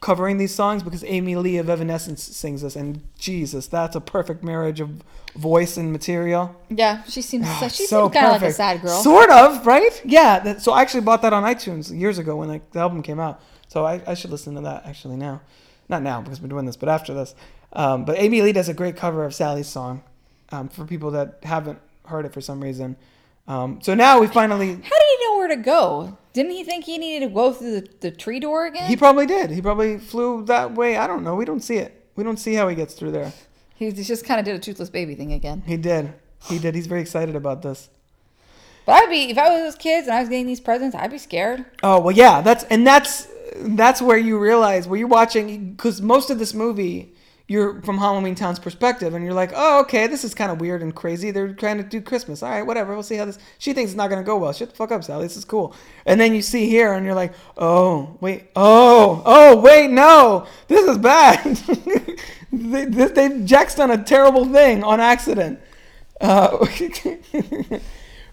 covering 0.00 0.38
these 0.38 0.54
songs 0.54 0.82
because 0.82 1.02
Amy 1.04 1.34
Lee 1.36 1.56
of 1.56 1.68
Evanescence 1.68 2.22
sings 2.22 2.62
this, 2.62 2.76
and 2.76 3.02
Jesus, 3.18 3.66
that's 3.66 3.96
a 3.96 4.00
perfect 4.00 4.44
marriage 4.44 4.80
of 4.80 5.02
voice 5.34 5.76
and 5.76 5.92
material. 5.92 6.54
Yeah, 6.68 7.02
she 7.04 7.22
seems 7.22 7.46
Ah, 7.48 7.58
so, 7.60 7.68
she 7.68 7.86
so 7.86 8.04
seems 8.04 8.14
kind 8.14 8.26
of 8.26 8.32
like 8.40 8.50
a 8.50 8.52
sad 8.52 8.80
girl. 8.80 9.02
Sort 9.02 9.30
of, 9.30 9.66
right? 9.66 10.02
Yeah. 10.04 10.38
That, 10.40 10.62
so 10.62 10.72
I 10.72 10.82
actually 10.82 11.00
bought 11.00 11.22
that 11.22 11.32
on 11.32 11.42
iTunes 11.42 11.96
years 11.96 12.18
ago 12.18 12.36
when 12.36 12.48
like, 12.48 12.70
the 12.72 12.80
album 12.80 13.02
came 13.02 13.18
out. 13.20 13.40
So 13.68 13.84
I, 13.84 14.00
I 14.06 14.14
should 14.14 14.30
listen 14.30 14.54
to 14.54 14.60
that 14.62 14.86
actually 14.86 15.16
now. 15.16 15.40
Not 15.88 16.02
now 16.02 16.20
because 16.20 16.40
we're 16.40 16.48
doing 16.48 16.66
this, 16.66 16.76
but 16.76 16.88
after 16.88 17.14
this. 17.14 17.34
Um, 17.72 18.04
but 18.04 18.18
Amy 18.18 18.42
Lee 18.42 18.52
does 18.52 18.68
a 18.68 18.74
great 18.74 18.96
cover 18.96 19.24
of 19.24 19.34
Sally's 19.34 19.68
song 19.68 20.02
um, 20.50 20.68
for 20.68 20.84
people 20.84 21.10
that 21.12 21.38
haven't 21.42 21.78
heard 22.06 22.24
it 22.24 22.32
for 22.32 22.40
some 22.40 22.62
reason. 22.62 22.96
Um, 23.48 23.80
so 23.82 23.94
now 23.94 24.20
we 24.20 24.26
finally. 24.26 24.68
How 24.68 24.74
did 24.74 24.82
he 24.82 25.24
know 25.24 25.36
where 25.38 25.48
to 25.48 25.56
go? 25.56 26.18
Didn't 26.34 26.52
he 26.52 26.62
think 26.62 26.84
he 26.84 26.98
needed 26.98 27.26
to 27.26 27.34
go 27.34 27.52
through 27.52 27.80
the, 27.80 27.88
the 28.00 28.10
tree 28.10 28.38
door 28.38 28.66
again? 28.66 28.86
He 28.86 28.96
probably 28.96 29.26
did. 29.26 29.50
He 29.50 29.62
probably 29.62 29.98
flew 29.98 30.44
that 30.44 30.74
way. 30.74 30.98
I 30.98 31.06
don't 31.06 31.24
know. 31.24 31.34
We 31.34 31.46
don't 31.46 31.60
see 31.60 31.78
it. 31.78 32.06
We 32.14 32.22
don't 32.22 32.36
see 32.36 32.54
how 32.54 32.68
he 32.68 32.76
gets 32.76 32.94
through 32.94 33.12
there. 33.12 33.32
He 33.74 33.90
just 33.90 34.24
kind 34.24 34.38
of 34.38 34.44
did 34.44 34.54
a 34.54 34.58
toothless 34.58 34.90
baby 34.90 35.14
thing 35.14 35.32
again. 35.32 35.62
He 35.66 35.76
did. 35.76 36.12
He 36.48 36.58
did. 36.58 36.74
He's 36.74 36.86
very 36.86 37.00
excited 37.00 37.34
about 37.34 37.62
this. 37.62 37.88
But 38.84 39.02
I'd 39.02 39.10
be 39.10 39.30
if 39.30 39.38
I 39.38 39.50
was 39.50 39.62
those 39.62 39.80
kids 39.80 40.06
and 40.06 40.16
I 40.16 40.20
was 40.20 40.28
getting 40.28 40.46
these 40.46 40.60
presents, 40.60 40.94
I'd 40.94 41.10
be 41.10 41.18
scared. 41.18 41.64
Oh 41.82 42.00
well, 42.00 42.14
yeah. 42.14 42.40
That's 42.40 42.64
and 42.64 42.86
that's 42.86 43.28
that's 43.56 44.02
where 44.02 44.18
you 44.18 44.38
realize 44.38 44.86
where 44.86 44.98
you're 44.98 45.08
watching 45.08 45.72
because 45.72 46.02
most 46.02 46.30
of 46.30 46.38
this 46.38 46.54
movie 46.54 47.12
you're 47.48 47.80
from 47.80 47.96
Halloween 47.96 48.34
Town's 48.34 48.58
perspective, 48.58 49.14
and 49.14 49.24
you're 49.24 49.34
like, 49.34 49.52
oh 49.56 49.80
okay, 49.80 50.06
this 50.06 50.22
is 50.22 50.34
kind 50.34 50.52
of 50.52 50.60
weird 50.60 50.82
and 50.82 50.94
crazy. 50.94 51.30
They're 51.30 51.54
trying 51.54 51.78
to 51.78 51.82
do 51.82 52.02
Christmas. 52.02 52.42
All 52.42 52.50
right, 52.50 52.62
whatever. 52.62 52.92
We'll 52.92 53.02
see 53.02 53.16
how 53.16 53.24
this. 53.24 53.38
She 53.56 53.72
thinks 53.72 53.90
it's 53.90 53.96
not 53.96 54.10
gonna 54.10 54.22
go 54.22 54.36
well. 54.36 54.52
Shut 54.52 54.68
the 54.68 54.76
fuck 54.76 54.92
up, 54.92 55.02
Sally. 55.02 55.24
This 55.24 55.36
is 55.38 55.46
cool. 55.46 55.74
And 56.04 56.20
then 56.20 56.34
you 56.34 56.42
see 56.42 56.68
here, 56.68 56.92
and 56.92 57.06
you're 57.06 57.14
like, 57.14 57.32
oh 57.56 58.18
wait, 58.20 58.50
oh 58.54 59.22
oh 59.24 59.56
wait, 59.60 59.90
no, 59.90 60.46
this 60.68 60.86
is 60.86 60.98
bad. 60.98 61.56
they, 62.52 62.84
they, 62.84 63.06
they 63.08 63.42
Jack's 63.44 63.74
done 63.74 63.90
a 63.90 64.04
terrible 64.04 64.44
thing 64.44 64.84
on 64.84 65.00
accident. 65.00 65.58
Uh, 66.20 66.58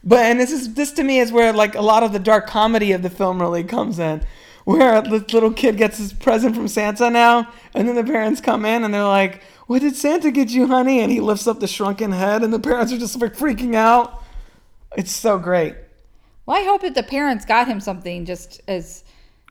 but 0.03 0.19
and 0.19 0.39
this 0.41 0.51
is 0.51 0.73
this 0.73 0.91
to 0.91 1.03
me 1.03 1.19
is 1.19 1.31
where 1.31 1.53
like 1.53 1.75
a 1.75 1.81
lot 1.81 2.03
of 2.03 2.11
the 2.11 2.19
dark 2.19 2.47
comedy 2.47 2.91
of 2.91 3.01
the 3.01 3.09
film 3.09 3.41
really 3.41 3.63
comes 3.63 3.97
in, 3.97 4.25
where 4.65 5.01
this 5.01 5.31
little 5.31 5.53
kid 5.53 5.77
gets 5.77 5.97
his 5.97 6.11
present 6.11 6.55
from 6.55 6.67
Santa 6.67 7.09
now, 7.09 7.47
and 7.73 7.87
then 7.87 7.95
the 7.95 8.03
parents 8.03 8.41
come 8.41 8.65
in 8.65 8.83
and 8.83 8.93
they're 8.93 9.03
like, 9.03 9.41
"What 9.67 9.81
did 9.81 9.95
Santa 9.95 10.31
get 10.31 10.49
you, 10.49 10.67
honey?" 10.67 10.99
And 10.99 11.11
he 11.11 11.21
lifts 11.21 11.47
up 11.47 11.59
the 11.59 11.67
shrunken 11.67 12.11
head, 12.11 12.43
and 12.43 12.53
the 12.53 12.59
parents 12.59 12.91
are 12.91 12.97
just 12.97 13.19
like 13.21 13.35
freaking 13.35 13.75
out. 13.75 14.21
It's 14.97 15.11
so 15.11 15.37
great. 15.37 15.75
Well, 16.45 16.57
I 16.57 16.63
hope 16.63 16.81
that 16.81 16.95
the 16.95 17.03
parents 17.03 17.45
got 17.45 17.67
him 17.67 17.79
something 17.79 18.25
just 18.25 18.61
as, 18.67 19.03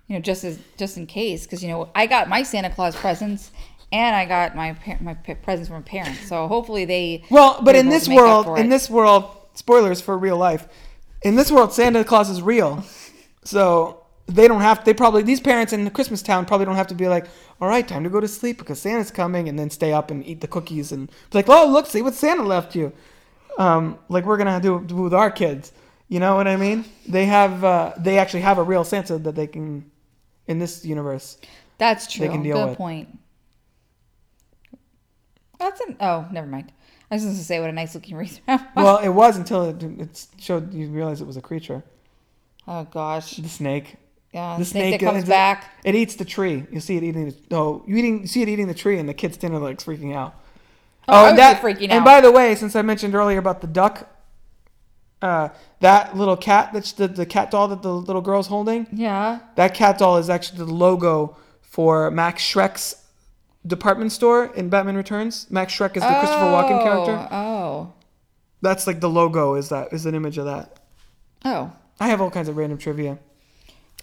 you 0.07 0.15
know, 0.15 0.21
just 0.21 0.45
as 0.45 0.59
just 0.77 0.97
in 0.97 1.07
case, 1.07 1.45
because 1.45 1.63
you 1.63 1.69
know 1.69 1.89
I 1.95 2.07
got 2.07 2.29
my 2.29 2.43
Santa 2.43 2.71
Claus 2.71 2.95
presents 2.95 3.51
and 3.93 4.17
I 4.17 4.25
got 4.25 4.57
my 4.57 4.77
my 5.01 5.15
presents 5.15 5.69
from 5.69 5.83
parents. 5.83 6.29
So 6.29 6.49
hopefully 6.49 6.85
they 6.85 7.25
Well, 7.31 7.61
but 7.63 7.77
in 7.77 7.89
this 7.89 8.05
to 8.05 8.11
make 8.11 8.19
up 8.19 8.47
world, 8.47 8.59
in 8.59 8.69
this 8.69 8.91
world, 8.91 9.31
spoilers 9.55 10.01
for 10.01 10.19
real 10.19 10.37
life. 10.37 10.67
In 11.23 11.37
this 11.37 11.51
world, 11.51 11.73
Santa 11.73 12.05
Claus 12.05 12.29
is 12.29 12.43
real, 12.43 12.85
so 13.45 14.04
they 14.27 14.49
don't 14.49 14.61
have. 14.61 14.85
They 14.85 14.95
probably 14.95 15.23
these 15.23 15.41
parents 15.41 15.73
in 15.73 15.85
the 15.85 15.91
Christmas 15.91 16.23
town 16.23 16.47
probably 16.47 16.67
don't 16.67 16.77
have 16.77 16.87
to 16.89 16.95
be 16.95 17.09
like, 17.09 17.27
"All 17.61 17.69
right, 17.69 17.87
time 17.87 18.05
to 18.05 18.11
go 18.11 18.21
to 18.21 18.29
sleep 18.29 18.59
because 18.59 18.81
Santa's 18.81 19.11
coming," 19.11 19.49
and 19.49 19.59
then 19.59 19.71
stay 19.71 19.93
up 19.93 20.11
and 20.11 20.27
eat 20.27 20.41
the 20.41 20.49
cookies 20.49 20.93
and 20.93 21.09
be 21.09 21.39
like, 21.39 21.49
"Oh, 21.49 21.67
look, 21.67 21.87
see 21.87 22.03
what 22.03 22.15
Santa 22.15 22.43
left 22.43 22.75
you." 22.75 22.93
Um, 23.59 23.99
like 24.09 24.25
we're 24.25 24.37
gonna 24.37 24.61
do, 24.61 24.83
do 24.85 24.97
with 24.97 25.15
our 25.15 25.31
kids. 25.31 25.73
You 26.09 26.21
know 26.21 26.37
what 26.37 26.49
I 26.49 26.57
mean? 26.57 26.85
They 27.09 27.27
have. 27.27 27.65
Uh, 27.65 27.93
they 27.99 28.19
actually 28.19 28.41
have 28.41 28.59
a 28.59 28.63
real 28.63 28.85
Santa 28.85 29.19
that 29.19 29.35
they 29.35 29.47
can, 29.47 29.91
in 30.47 30.59
this 30.59 30.85
universe. 30.85 31.39
That's 31.79 32.11
true. 32.11 32.27
They 32.27 32.33
can 32.33 32.43
deal 32.43 32.57
Good 32.57 32.71
with. 32.71 32.79
point. 32.79 33.19
That's 35.59 35.81
an 35.83 35.97
oh, 36.01 36.27
never 36.31 36.47
mind. 36.47 36.73
I 37.11 37.17
was 37.17 37.23
just 37.23 37.29
going 37.29 37.39
to 37.39 37.45
say 37.45 37.61
what 37.61 37.71
a 37.71 37.73
nice 37.73 37.95
looking 37.95 38.17
wreath. 38.19 38.41
Well, 38.75 38.99
it 38.99 39.09
was 39.09 39.37
until 39.37 39.65
it, 39.69 39.83
it 39.83 40.27
showed 40.39 40.73
you 40.73 40.89
realize 40.89 41.21
it 41.21 41.27
was 41.27 41.37
a 41.37 41.43
creature, 41.43 41.85
oh 42.67 42.85
gosh, 42.85 43.37
the 43.37 43.49
snake. 43.49 43.97
Yeah, 44.35 44.57
The 44.59 44.65
snake, 44.65 44.83
snake 44.91 45.01
that 45.01 45.07
comes 45.07 45.23
is- 45.23 45.29
back. 45.29 45.71
It 45.85 45.95
eats 45.95 46.17
the 46.17 46.25
tree. 46.25 46.67
You 46.71 46.81
see 46.81 46.97
it 46.97 47.05
eating. 47.05 47.27
The, 47.31 47.37
no, 47.53 47.85
you 47.87 47.97
eating. 47.97 48.23
You 48.23 48.27
see 48.27 48.43
it 48.43 48.49
eating 48.49 48.67
the 48.67 48.75
tree, 48.75 48.99
and 48.99 49.09
the 49.09 49.15
kid's 49.15 49.37
standing 49.37 49.61
there 49.61 49.69
like 49.71 49.79
freaking 49.79 50.15
out. 50.15 50.35
Oh, 51.07 51.27
I 51.27 51.29
and 51.31 51.39
that. 51.39 51.63
freaking 51.63 51.89
And 51.91 52.05
by 52.05 52.21
the 52.21 52.33
way, 52.33 52.55
since 52.57 52.75
I 52.75 52.83
mentioned 52.83 53.15
earlier 53.15 53.39
about 53.39 53.61
the 53.61 53.67
duck, 53.69 54.09
uh, 55.23 55.51
that 55.81 56.17
little 56.17 56.37
cat 56.37 56.71
that's 56.73 56.93
the 56.93 57.07
the 57.07 57.25
cat 57.27 57.51
doll 57.53 57.69
that 57.69 57.83
the 57.83 57.93
little 57.95 58.23
girl's 58.23 58.49
holding. 58.49 58.87
Yeah. 58.93 59.39
That 59.55 59.73
cat 59.75 59.99
doll 59.99 60.17
is 60.19 60.29
actually 60.29 60.59
the 60.59 60.65
logo 60.73 61.37
for 61.63 62.11
Max 62.11 62.43
Shreck's 62.43 62.97
department 63.67 64.11
store 64.13 64.47
in 64.55 64.69
Batman 64.69 64.97
Returns. 64.97 65.47
Max 65.51 65.73
Shreck 65.73 65.97
is 65.97 66.03
the 66.03 66.09
Christopher 66.09 66.45
Walken 66.47 66.83
character. 66.83 67.29
Oh. 67.31 67.93
That's 68.63 68.87
like 68.87 69.01
the 69.01 69.09
logo. 69.11 69.55
Is 69.55 69.69
that 69.69 69.93
is 69.93 70.07
an 70.07 70.15
image 70.17 70.39
of 70.39 70.47
that? 70.47 70.81
Oh. 71.45 71.71
I 72.01 72.09
have 72.09 72.21
all 72.21 72.31
kinds 72.31 72.49
of 72.49 72.57
random 72.57 72.79
trivia. 72.79 73.19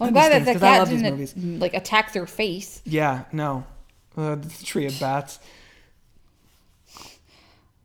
Well, 0.01 0.07
I'm 0.07 0.13
glad 0.13 0.31
that 0.31 0.39
the 0.39 0.45
the 0.45 0.53
'cause 0.53 0.63
I 0.63 0.77
cat 0.79 0.89
didn't 0.89 1.59
like 1.59 1.75
attack 1.75 2.11
their 2.11 2.25
face. 2.25 2.81
Yeah, 2.85 3.25
no. 3.31 3.65
Uh, 4.17 4.33
the 4.35 4.49
tree 4.63 4.87
of 4.87 4.99
bats. 4.99 5.39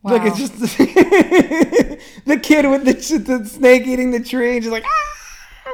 Wow. 0.01 0.13
Look, 0.13 0.23
it's 0.25 0.37
just 0.39 0.57
the 2.25 2.39
kid 2.41 2.65
with 2.65 2.85
the, 2.85 2.93
the 3.19 3.45
snake 3.45 3.85
eating 3.85 4.09
the 4.09 4.19
tree, 4.19 4.53
and 4.53 4.63
just 4.63 4.71
like, 4.71 4.83
ah! 4.85 5.73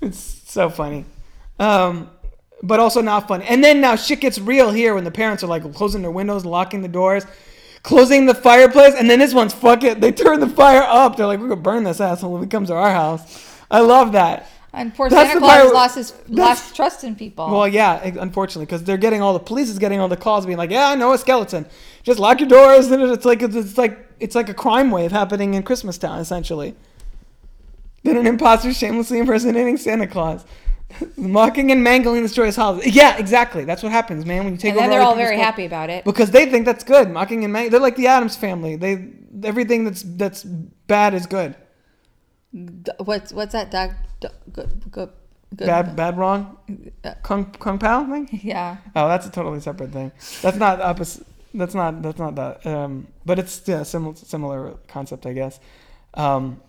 it's 0.00 0.18
so 0.18 0.70
funny. 0.70 1.06
Um, 1.58 2.08
but 2.62 2.78
also 2.78 3.00
not 3.00 3.26
funny. 3.26 3.44
And 3.46 3.64
then 3.64 3.80
now 3.80 3.96
shit 3.96 4.20
gets 4.20 4.38
real 4.38 4.70
here 4.70 4.94
when 4.94 5.02
the 5.02 5.10
parents 5.10 5.42
are 5.42 5.48
like 5.48 5.74
closing 5.74 6.02
their 6.02 6.10
windows, 6.12 6.44
locking 6.44 6.82
the 6.82 6.88
doors, 6.88 7.26
closing 7.82 8.26
the 8.26 8.34
fireplace, 8.34 8.94
and 8.94 9.10
then 9.10 9.18
this 9.18 9.34
one's 9.34 9.54
fuck 9.54 9.82
it. 9.82 10.00
They 10.00 10.12
turn 10.12 10.38
the 10.38 10.48
fire 10.48 10.82
up. 10.82 11.16
They're 11.16 11.26
like, 11.26 11.40
we're 11.40 11.48
gonna 11.48 11.60
burn 11.60 11.82
this 11.82 12.00
asshole 12.00 12.32
when 12.32 12.42
he 12.42 12.48
comes 12.48 12.68
to 12.68 12.74
our 12.74 12.90
house. 12.92 13.44
I 13.70 13.80
love 13.80 14.12
that. 14.12 14.48
And 14.72 14.94
poor 14.94 15.10
That's 15.10 15.30
Santa 15.30 15.40
Claus 15.40 15.72
lost 15.72 15.94
his 15.96 16.14
lost 16.28 16.76
trust 16.76 17.02
in 17.02 17.16
people. 17.16 17.50
Well, 17.50 17.66
yeah, 17.66 18.00
unfortunately, 18.04 18.66
because 18.66 18.84
they're 18.84 18.96
getting 18.96 19.20
all 19.20 19.32
the 19.32 19.40
police 19.40 19.68
is 19.68 19.78
getting 19.80 19.98
all 19.98 20.08
the 20.08 20.16
calls, 20.16 20.46
being 20.46 20.58
like, 20.58 20.70
"Yeah, 20.70 20.90
I 20.90 20.94
know 20.94 21.12
a 21.12 21.18
skeleton. 21.18 21.66
Just 22.04 22.20
lock 22.20 22.38
your 22.38 22.48
doors." 22.48 22.90
And 22.90 23.02
it's 23.02 23.24
like 23.24 23.42
it's 23.42 23.76
like 23.76 24.08
it's 24.20 24.36
like 24.36 24.48
a 24.48 24.54
crime 24.54 24.90
wave 24.92 25.10
happening 25.10 25.54
in 25.54 25.64
Christmas 25.64 25.98
Town, 25.98 26.20
essentially. 26.20 26.76
Then 28.04 28.16
an 28.16 28.26
imposter 28.26 28.72
shamelessly 28.72 29.18
impersonating 29.18 29.76
Santa 29.76 30.06
Claus, 30.06 30.44
mocking 31.16 31.72
and 31.72 31.82
mangling 31.82 32.22
the 32.22 32.28
joyous 32.28 32.54
holiday. 32.56 32.90
Yeah, 32.90 33.18
exactly. 33.18 33.64
That's 33.64 33.82
what 33.82 33.90
happens, 33.92 34.24
man. 34.24 34.44
When 34.44 34.54
you 34.54 34.58
take 34.58 34.70
and 34.70 34.78
over 34.78 34.82
then 34.84 34.90
they're 34.90 35.06
all 35.06 35.16
very 35.16 35.38
happy 35.38 35.64
about 35.66 35.90
it. 35.90 36.04
because 36.04 36.30
they 36.30 36.46
think 36.46 36.64
that's 36.64 36.84
good. 36.84 37.10
Mocking 37.10 37.42
and 37.42 37.52
mangling. 37.52 37.72
They're 37.72 37.80
like 37.80 37.96
the 37.96 38.06
Addams 38.06 38.36
family. 38.36 38.76
They 38.76 39.08
everything 39.42 39.84
that's 39.84 40.02
that's 40.02 40.44
bad 40.44 41.12
is 41.14 41.26
good. 41.26 41.56
What's 42.52 43.32
what's 43.32 43.52
that? 43.52 43.70
Doc, 43.70 43.92
good, 44.20 44.32
good, 44.52 45.10
good. 45.56 45.66
Bad, 45.66 45.96
bad, 45.96 46.16
wrong. 46.16 46.56
Uh, 47.04 47.14
Kung 47.22 47.46
Kung 47.46 47.78
Pao 47.78 48.04
thing. 48.06 48.28
Yeah. 48.42 48.76
Oh, 48.94 49.08
that's 49.08 49.26
a 49.26 49.30
totally 49.30 49.60
separate 49.60 49.92
thing. 49.92 50.12
That's 50.42 50.56
not 50.56 50.80
opposite. 50.80 51.26
That's 51.54 51.74
not. 51.74 52.02
That's 52.02 52.18
not 52.18 52.34
that. 52.36 52.64
Um, 52.66 53.08
but 53.26 53.38
it's 53.38 53.62
yeah, 53.66 53.82
similar 53.82 54.14
similar 54.16 54.74
concept, 54.86 55.26
I 55.26 55.32
guess. 55.32 55.58
Um, 56.14 56.60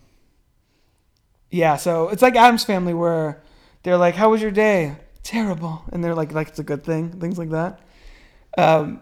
yeah, 1.51 1.75
so 1.77 2.09
it's 2.09 2.21
like 2.21 2.35
Addams 2.35 2.63
family, 2.63 2.93
where 2.93 3.41
they're 3.83 3.97
like, 3.97 4.15
"How 4.15 4.29
was 4.31 4.41
your 4.41 4.51
day?" 4.51 4.95
Terrible, 5.23 5.83
and 5.91 6.03
they're 6.03 6.15
like, 6.15 6.31
"Like 6.31 6.49
it's 6.49 6.59
a 6.59 6.63
good 6.63 6.83
thing," 6.83 7.11
things 7.19 7.37
like 7.37 7.51
that. 7.51 7.79
Um, 8.57 9.01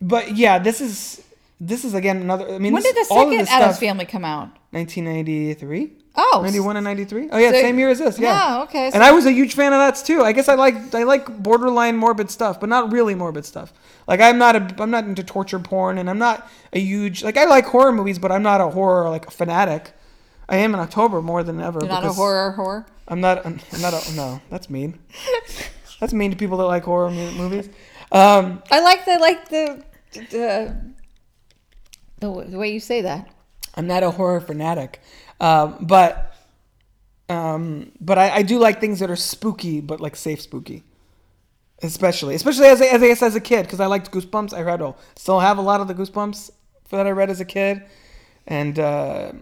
but 0.00 0.36
yeah, 0.36 0.58
this 0.58 0.80
is 0.80 1.22
this 1.60 1.84
is 1.84 1.94
again 1.94 2.18
another. 2.18 2.48
I 2.54 2.58
mean, 2.58 2.72
When 2.72 2.82
this, 2.82 2.92
did 2.92 3.00
the 3.00 3.04
second 3.06 3.32
Addams 3.32 3.48
stuff, 3.48 3.80
Family 3.80 4.06
come 4.06 4.24
out? 4.24 4.50
1993, 4.70 5.92
Oh, 6.16 6.40
91 6.42 6.76
and 6.76 6.84
93. 6.84 7.28
Oh 7.30 7.38
yeah, 7.38 7.52
so- 7.52 7.60
same 7.60 7.78
year 7.78 7.88
as 7.88 7.98
this. 7.98 8.18
Yeah. 8.18 8.56
Yeah, 8.56 8.62
okay, 8.64 8.90
And 8.92 9.02
I 9.02 9.12
was 9.12 9.26
a 9.26 9.32
huge 9.32 9.54
fan 9.54 9.72
of 9.72 9.78
that 9.78 10.04
too. 10.04 10.22
I 10.22 10.32
guess 10.32 10.48
I 10.48 10.54
like 10.54 10.94
I 10.94 11.04
like 11.04 11.42
borderline 11.42 11.96
morbid 11.96 12.30
stuff, 12.30 12.58
but 12.58 12.68
not 12.68 12.92
really 12.92 13.14
morbid 13.14 13.44
stuff. 13.44 13.72
Like 14.08 14.20
I'm 14.20 14.36
not 14.38 14.56
a 14.56 14.82
I'm 14.82 14.90
not 14.90 15.04
into 15.04 15.22
torture 15.22 15.60
porn, 15.60 15.98
and 15.98 16.10
I'm 16.10 16.18
not 16.18 16.48
a 16.72 16.80
huge 16.80 17.22
like 17.22 17.36
I 17.36 17.44
like 17.44 17.66
horror 17.66 17.92
movies, 17.92 18.18
but 18.18 18.32
I'm 18.32 18.42
not 18.42 18.60
a 18.60 18.68
horror 18.68 19.08
like 19.08 19.26
a 19.28 19.30
fanatic. 19.30 19.92
I 20.48 20.56
am 20.56 20.74
in 20.74 20.80
October 20.80 21.22
more 21.22 21.44
than 21.44 21.60
ever. 21.60 21.78
You're 21.80 21.88
not 21.88 22.04
a 22.04 22.12
horror 22.12 22.54
whore. 22.58 22.84
I'm 23.06 23.20
not. 23.20 23.46
I'm 23.46 23.60
not 23.80 23.94
a, 23.94 24.12
no, 24.16 24.40
that's 24.50 24.68
mean. 24.68 24.98
that's 26.00 26.12
mean 26.12 26.32
to 26.32 26.36
people 26.36 26.58
that 26.58 26.64
like 26.64 26.84
horror 26.84 27.10
movies. 27.10 27.68
Um, 28.10 28.62
I 28.70 28.80
like 28.80 29.04
the 29.04 29.18
like 29.18 29.48
the 29.48 29.84
the 30.12 30.76
the, 32.18 32.44
the 32.48 32.58
way 32.58 32.72
you 32.72 32.80
say 32.80 33.00
that. 33.02 33.28
I'm 33.76 33.86
not 33.86 34.02
a 34.02 34.10
horror 34.10 34.40
fanatic, 34.40 35.00
um, 35.40 35.76
but 35.80 36.34
um, 37.28 37.92
but 38.00 38.18
I, 38.18 38.36
I 38.36 38.42
do 38.42 38.58
like 38.58 38.80
things 38.80 38.98
that 39.00 39.10
are 39.10 39.16
spooky, 39.16 39.80
but 39.80 40.00
like 40.00 40.16
safe 40.16 40.40
spooky. 40.40 40.82
Especially, 41.82 42.34
especially 42.34 42.66
as 42.66 42.80
a, 42.82 42.92
as 42.92 43.02
a, 43.02 43.24
as 43.24 43.34
a 43.34 43.40
kid, 43.40 43.62
because 43.62 43.80
I 43.80 43.86
liked 43.86 44.10
Goosebumps. 44.10 44.52
I 44.52 44.60
read, 44.60 44.82
oh, 44.82 44.96
still 45.16 45.40
have 45.40 45.56
a 45.56 45.62
lot 45.62 45.80
of 45.80 45.88
the 45.88 45.94
Goosebumps 45.94 46.50
that 46.90 47.06
I 47.06 47.10
read 47.10 47.30
as 47.30 47.40
a 47.40 47.44
kid, 47.46 47.82
and 48.46 48.78
uh, 48.78 49.32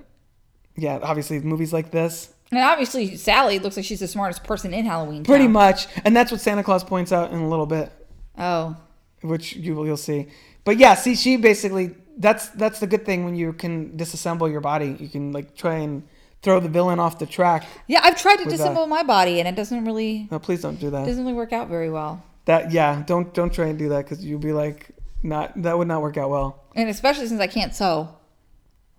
yeah, 0.76 1.00
obviously 1.02 1.40
movies 1.40 1.72
like 1.72 1.90
this, 1.90 2.32
And 2.52 2.60
obviously, 2.60 3.16
Sally 3.16 3.58
looks 3.58 3.76
like 3.76 3.84
she's 3.84 3.98
the 4.00 4.06
smartest 4.06 4.44
person 4.44 4.72
in 4.72 4.84
Halloween. 4.84 5.24
pretty 5.24 5.48
much, 5.48 5.88
and 6.04 6.14
that's 6.16 6.30
what 6.30 6.40
Santa 6.40 6.62
Claus 6.62 6.84
points 6.84 7.10
out 7.10 7.32
in 7.32 7.40
a 7.40 7.48
little 7.48 7.66
bit, 7.66 7.90
Oh, 8.38 8.76
which 9.22 9.56
you 9.56 9.74
will 9.74 9.84
you'll 9.84 9.96
see. 9.96 10.28
But 10.64 10.76
yeah, 10.78 10.94
see, 10.94 11.16
she 11.16 11.38
basically 11.38 11.96
that's 12.18 12.48
that's 12.50 12.80
the 12.80 12.86
good 12.86 13.04
thing 13.06 13.24
when 13.24 13.34
you 13.36 13.52
can 13.52 13.96
disassemble 13.96 14.50
your 14.50 14.60
body. 14.60 14.96
You 14.98 15.08
can 15.08 15.32
like 15.32 15.54
try 15.56 15.76
and 15.76 16.02
throw 16.42 16.60
the 16.60 16.68
villain 16.68 17.00
off 17.00 17.18
the 17.18 17.26
track. 17.26 17.66
yeah. 17.86 18.00
I've 18.02 18.16
tried 18.20 18.36
to 18.36 18.44
disassemble 18.44 18.88
my 18.88 19.02
body, 19.02 19.38
and 19.40 19.48
it 19.48 19.54
doesn't 19.56 19.84
really 19.84 20.28
No, 20.30 20.38
please 20.38 20.60
don't 20.62 20.78
do 20.78 20.90
that. 20.90 21.06
doesn't 21.06 21.22
really 21.24 21.34
work 21.36 21.52
out 21.52 21.68
very 21.68 21.90
well. 21.90 22.22
That 22.44 22.70
yeah, 22.72 23.02
don't 23.06 23.32
don't 23.34 23.52
try 23.52 23.66
and 23.66 23.78
do 23.78 23.88
that 23.90 24.04
because 24.04 24.24
you'll 24.24 24.38
be 24.40 24.52
like 24.52 24.90
not 25.22 25.60
that 25.62 25.76
would 25.78 25.88
not 25.88 26.00
work 26.02 26.16
out 26.16 26.30
well. 26.30 26.62
And 26.74 26.88
especially 26.88 27.26
since 27.26 27.40
I 27.40 27.46
can't 27.48 27.74
sew, 27.74 28.08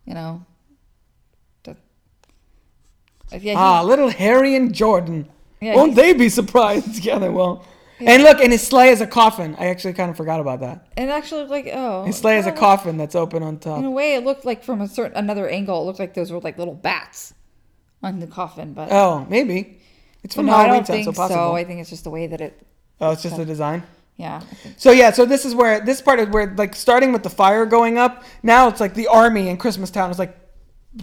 you 0.06 0.14
know. 0.14 0.46
That- 1.64 1.78
yeah, 3.32 3.38
he- 3.40 3.54
Ah, 3.56 3.82
little 3.84 4.10
Harry 4.10 4.56
and 4.56 4.74
Jordan. 4.74 5.28
Yeah, 5.62 5.76
Won't 5.76 5.96
they 5.96 6.14
be 6.14 6.30
surprised? 6.30 7.04
yeah, 7.06 7.20
they 7.20 7.30
And 8.00 8.24
look, 8.24 8.40
and 8.40 8.52
his 8.52 8.66
sleigh 8.66 8.90
is 8.90 9.02
a 9.02 9.08
coffin. 9.08 9.56
I 9.60 9.68
actually 9.68 9.94
kind 9.94 10.10
of 10.10 10.18
forgot 10.18 10.40
about 10.40 10.62
that. 10.62 10.88
it 10.96 11.10
actually 11.10 11.42
looked 11.42 11.52
like 11.52 11.70
oh, 11.74 12.06
His 12.06 12.18
sleigh 12.18 12.38
is 12.38 12.48
a 12.48 12.52
coffin 12.52 12.98
that's 12.98 13.16
open 13.16 13.44
on 13.44 13.58
top. 13.60 13.80
In 13.80 13.86
a 13.86 13.92
way, 13.92 14.16
it 14.16 14.24
looked 14.24 14.46
like 14.46 14.64
from 14.64 14.82
a 14.82 14.88
certain 14.88 15.18
another 15.18 15.50
angle, 15.50 15.82
it 15.82 15.86
looked 15.86 16.00
like 16.00 16.14
those 16.14 16.32
were 16.32 16.40
like 16.40 16.58
little 16.58 16.76
bats 16.76 17.34
on 18.02 18.20
the 18.20 18.28
coffin. 18.28 18.74
But 18.74 18.92
Oh, 18.92 19.26
maybe. 19.30 19.80
It's 20.24 20.36
from 20.36 20.46
no, 20.48 20.54
I 20.54 20.64
Halloween 20.64 20.84
don't 20.84 20.88
think 20.88 21.16
so 21.16 21.28
so. 21.28 21.56
I 21.56 21.64
think 21.64 21.82
it's 21.82 21.90
just 21.90 22.04
the 22.04 22.10
way 22.10 22.28
that 22.28 22.42
it. 22.42 22.66
oh, 23.02 23.12
it's 23.12 23.24
just 23.24 23.38
the 23.38 23.46
design. 23.46 23.84
Yeah, 24.18 24.42
So 24.76 24.92
yeah, 24.92 25.12
so 25.12 25.26
this 25.26 25.46
is 25.46 25.56
where 25.56 25.80
this 25.80 26.02
part 26.02 26.20
is 26.20 26.28
where 26.28 26.54
like 26.58 26.76
starting 26.76 27.14
with 27.14 27.24
the 27.24 27.30
fire 27.30 27.66
going 27.66 27.98
up. 27.98 28.24
Now 28.44 28.68
it's 28.68 28.82
like 28.82 28.94
the 28.94 29.08
army 29.08 29.48
in 29.48 29.56
Christmas 29.56 29.90
Town 29.90 30.12
is 30.12 30.20
like 30.20 30.38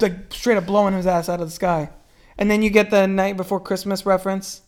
like 0.01 0.31
straight 0.31 0.59
up 0.59 0.67
blowing 0.67 0.93
his 0.93 1.07
ass 1.07 1.31
out 1.31 1.41
of 1.41 1.47
the 1.47 1.53
sky, 1.55 1.89
and 2.37 2.51
then 2.51 2.61
you 2.61 2.69
get 2.69 2.91
the 2.91 3.07
night 3.07 3.39
before 3.39 3.59
Christmas 3.59 4.05
reference, 4.05 4.61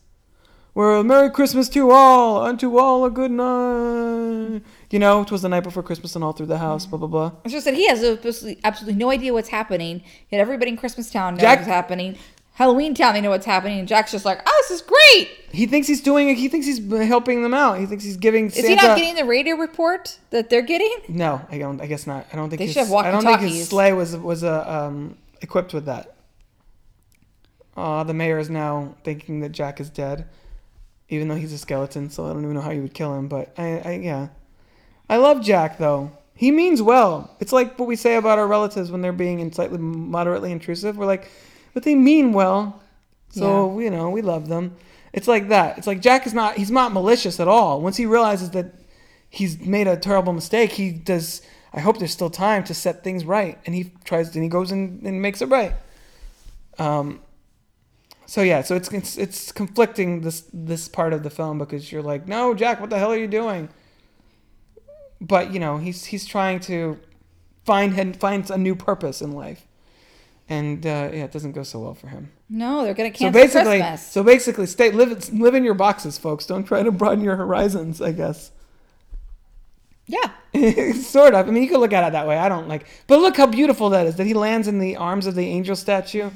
where 0.75 1.03
Merry 1.03 1.31
Christmas 1.31 1.69
to 1.71 1.91
all, 1.91 2.43
unto 2.45 2.79
all 2.79 3.05
a 3.05 3.11
good 3.11 3.31
night. 3.31 4.63
You 4.91 4.99
know, 4.99 5.23
it 5.23 5.31
was 5.31 5.43
the 5.43 5.49
night 5.49 5.65
before 5.65 5.83
Christmas 5.83 6.15
and 6.15 6.25
all 6.25 6.33
through 6.33 6.47
the 6.47 6.59
house. 6.59 6.87
Blah 6.87 6.99
blah 6.99 7.09
blah. 7.09 7.33
it's 7.45 7.53
just 7.53 7.65
that 7.65 7.75
he 7.75 7.87
has 7.89 8.03
absolutely, 8.03 8.61
absolutely 8.65 8.99
no 8.99 9.11
idea 9.11 9.33
what's 9.33 9.49
happening. 9.49 10.03
Yet 10.31 10.41
everybody 10.41 10.71
in 10.71 10.77
Christmas 10.77 11.11
Town 11.11 11.35
knows 11.35 11.43
Jack- 11.43 11.59
what's 11.61 11.69
happening. 11.69 12.17
Halloween 12.59 12.93
Town, 12.93 13.15
they 13.15 13.21
know 13.21 13.31
what's 13.31 13.47
happening, 13.47 13.79
and 13.79 13.87
Jack's 13.87 14.11
just 14.11 14.25
like, 14.25 14.41
"Oh, 14.45 14.65
this 14.69 14.81
is 14.81 14.83
great." 14.85 15.31
He 15.53 15.67
thinks 15.67 15.87
he's 15.87 16.01
doing. 16.01 16.29
It 16.29 16.39
he 16.39 16.49
thinks 16.49 16.67
he's 16.67 16.81
helping 17.07 17.45
them 17.45 17.55
out. 17.55 17.79
He 17.79 17.87
thinks 17.87 18.03
he's 18.03 18.17
giving. 18.17 18.47
Is 18.47 18.55
Santa, 18.55 18.69
he 18.69 18.75
not 18.75 18.97
getting 18.97 19.15
the 19.15 19.25
radio 19.25 19.55
report 19.55 20.19
that 20.31 20.51
they're 20.51 20.63
getting? 20.63 20.93
No, 21.09 21.41
I 21.53 21.59
don't. 21.59 21.81
I 21.81 21.87
guess 21.87 22.05
not. 22.05 22.27
I 22.33 22.37
don't 22.37 22.51
think 22.51 22.59
They 22.59 22.67
his, 22.67 22.75
should 22.75 22.87
have 22.89 22.93
I 22.93 23.13
don't 23.13 23.23
think 23.23 23.41
his 23.43 23.69
sleigh 23.69 23.93
was 23.93 24.17
was 24.17 24.43
uh, 24.43 24.65
um, 24.67 25.17
equipped 25.41 25.73
with 25.73 25.85
that. 25.85 26.17
Uh, 27.77 28.03
the 28.03 28.13
mayor 28.15 28.39
is 28.41 28.51
now 28.51 28.97
thinking 29.05 29.39
that 29.39 29.53
Jack 29.53 29.79
is 29.79 29.89
dead, 29.89 30.27
even 31.09 31.29
though 31.29 31.37
he's 31.37 31.53
a 31.53 31.59
skeleton. 31.59 32.11
So 32.11 32.27
I 32.27 32.33
don't 32.33 32.43
even 32.43 32.55
know 32.55 32.61
how 32.61 32.71
you 32.71 32.83
would 32.83 32.95
kill 32.95 33.15
him. 33.15 33.29
But 33.29 33.53
I, 33.59 33.79
I 33.79 33.93
yeah, 34.03 34.29
I 35.09 35.17
love 35.17 35.43
Jack 35.43 35.79
though. 35.79 36.13
He 36.35 36.51
means 36.51 36.81
well. 36.81 37.37
It's 37.41 37.53
like 37.53 37.79
what 37.79 37.89
we 37.89 37.97
say 37.97 38.15
about 38.15 38.39
our 38.39 38.47
relatives 38.47 38.91
when 38.91 39.01
they're 39.01 39.13
being 39.13 39.51
slightly 39.53 39.79
moderately 39.79 40.53
intrusive. 40.53 40.97
We're 40.97 41.07
like, 41.07 41.31
but 41.75 41.83
they 41.83 41.95
mean 41.95 42.33
well. 42.33 42.81
So 43.31 43.79
you 43.81 43.91
know 43.91 44.11
we 44.11 44.23
love 44.23 44.49
them. 44.49 44.77
It's 45.13 45.29
like 45.29 45.49
that. 45.49 45.79
It's 45.79 45.87
like 45.87 46.01
Jack 46.01 46.27
is 46.27 46.35
not. 46.35 46.57
He's 46.57 46.71
not 46.71 46.93
malicious 46.93 47.41
at 47.41 47.49
all. 47.49 47.81
Once 47.81 47.97
he 47.97 48.07
realizes 48.07 48.51
that 48.51 48.75
he's 49.29 49.59
made 49.61 49.87
a 49.87 49.97
terrible 49.97 50.33
mistake, 50.33 50.73
he 50.73 50.91
does. 50.91 51.43
I 51.73 51.81
hope 51.81 51.99
there's 51.99 52.13
still 52.13 52.31
time 52.31 52.65
to 52.65 52.75
set 52.75 53.05
things 53.05 53.25
right, 53.25 53.59
and 53.67 53.75
he 53.75 53.93
tries 54.05 54.35
and 54.35 54.43
he 54.43 54.49
goes 54.49 54.73
and, 54.73 55.03
and 55.03 55.21
makes 55.21 55.43
it 55.43 55.49
right. 55.49 55.75
Um. 56.79 57.21
So 58.29 58.43
yeah, 58.43 58.61
so 58.61 58.77
it's, 58.77 58.93
it's 58.93 59.17
it's 59.17 59.53
conflicting 59.53 60.21
this 60.21 60.45
this 60.53 60.87
part 60.87 61.15
of 61.15 61.23
the 61.23 61.31
film 61.31 61.57
because 61.57 61.91
you're 61.91 62.03
like, 62.03 62.29
no, 62.29 62.53
Jack, 62.53 62.79
what 62.79 62.91
the 62.91 62.99
hell 62.99 63.11
are 63.11 63.17
you 63.17 63.27
doing? 63.27 63.71
But 65.19 65.51
you 65.51 65.59
know, 65.59 65.79
he's 65.79 66.05
he's 66.05 66.27
trying 66.27 66.61
to 66.61 67.01
find 67.65 67.99
and 67.99 68.15
finds 68.15 68.51
a 68.51 68.59
new 68.59 68.75
purpose 68.77 69.23
in 69.23 69.33
life, 69.33 69.67
and 70.47 70.85
uh, 70.85 71.09
yeah, 71.11 71.25
it 71.25 71.33
doesn't 71.33 71.53
go 71.53 71.63
so 71.63 71.79
well 71.81 71.95
for 71.95 72.09
him. 72.09 72.31
No, 72.51 72.85
they're 72.85 72.93
gonna 72.93 73.15
So 73.15 73.31
cancel 73.31 73.33
basically, 73.33 73.79
Christmas. 73.79 74.07
so 74.07 74.23
basically, 74.23 74.67
stay 74.67 74.91
live 74.91 75.33
live 75.33 75.55
in 75.55 75.65
your 75.65 75.73
boxes, 75.75 76.19
folks. 76.19 76.45
Don't 76.45 76.65
try 76.65 76.83
to 76.83 76.93
broaden 76.93 77.25
your 77.25 77.37
horizons. 77.37 78.03
I 78.03 78.13
guess. 78.13 78.51
yeah, 80.07 80.33
sort 80.93 81.33
of. 81.35 81.49
I 81.49 81.51
mean, 81.51 81.63
you 81.63 81.69
could 81.71 81.81
look 81.81 81.95
at 81.95 82.07
it 82.07 82.13
that 82.13 82.27
way. 82.29 82.37
I 82.37 82.51
don't 82.51 82.69
like, 82.69 82.87
but 83.07 83.21
look 83.21 83.39
how 83.39 83.47
beautiful 83.47 83.89
that 83.89 84.07
is. 84.07 84.17
That 84.17 84.27
he 84.27 84.35
lands 84.35 84.69
in 84.69 84.81
the 84.81 84.97
arms 84.97 85.27
of 85.27 85.35
the 85.35 85.47
angel 85.47 85.77
statue. 85.77 86.29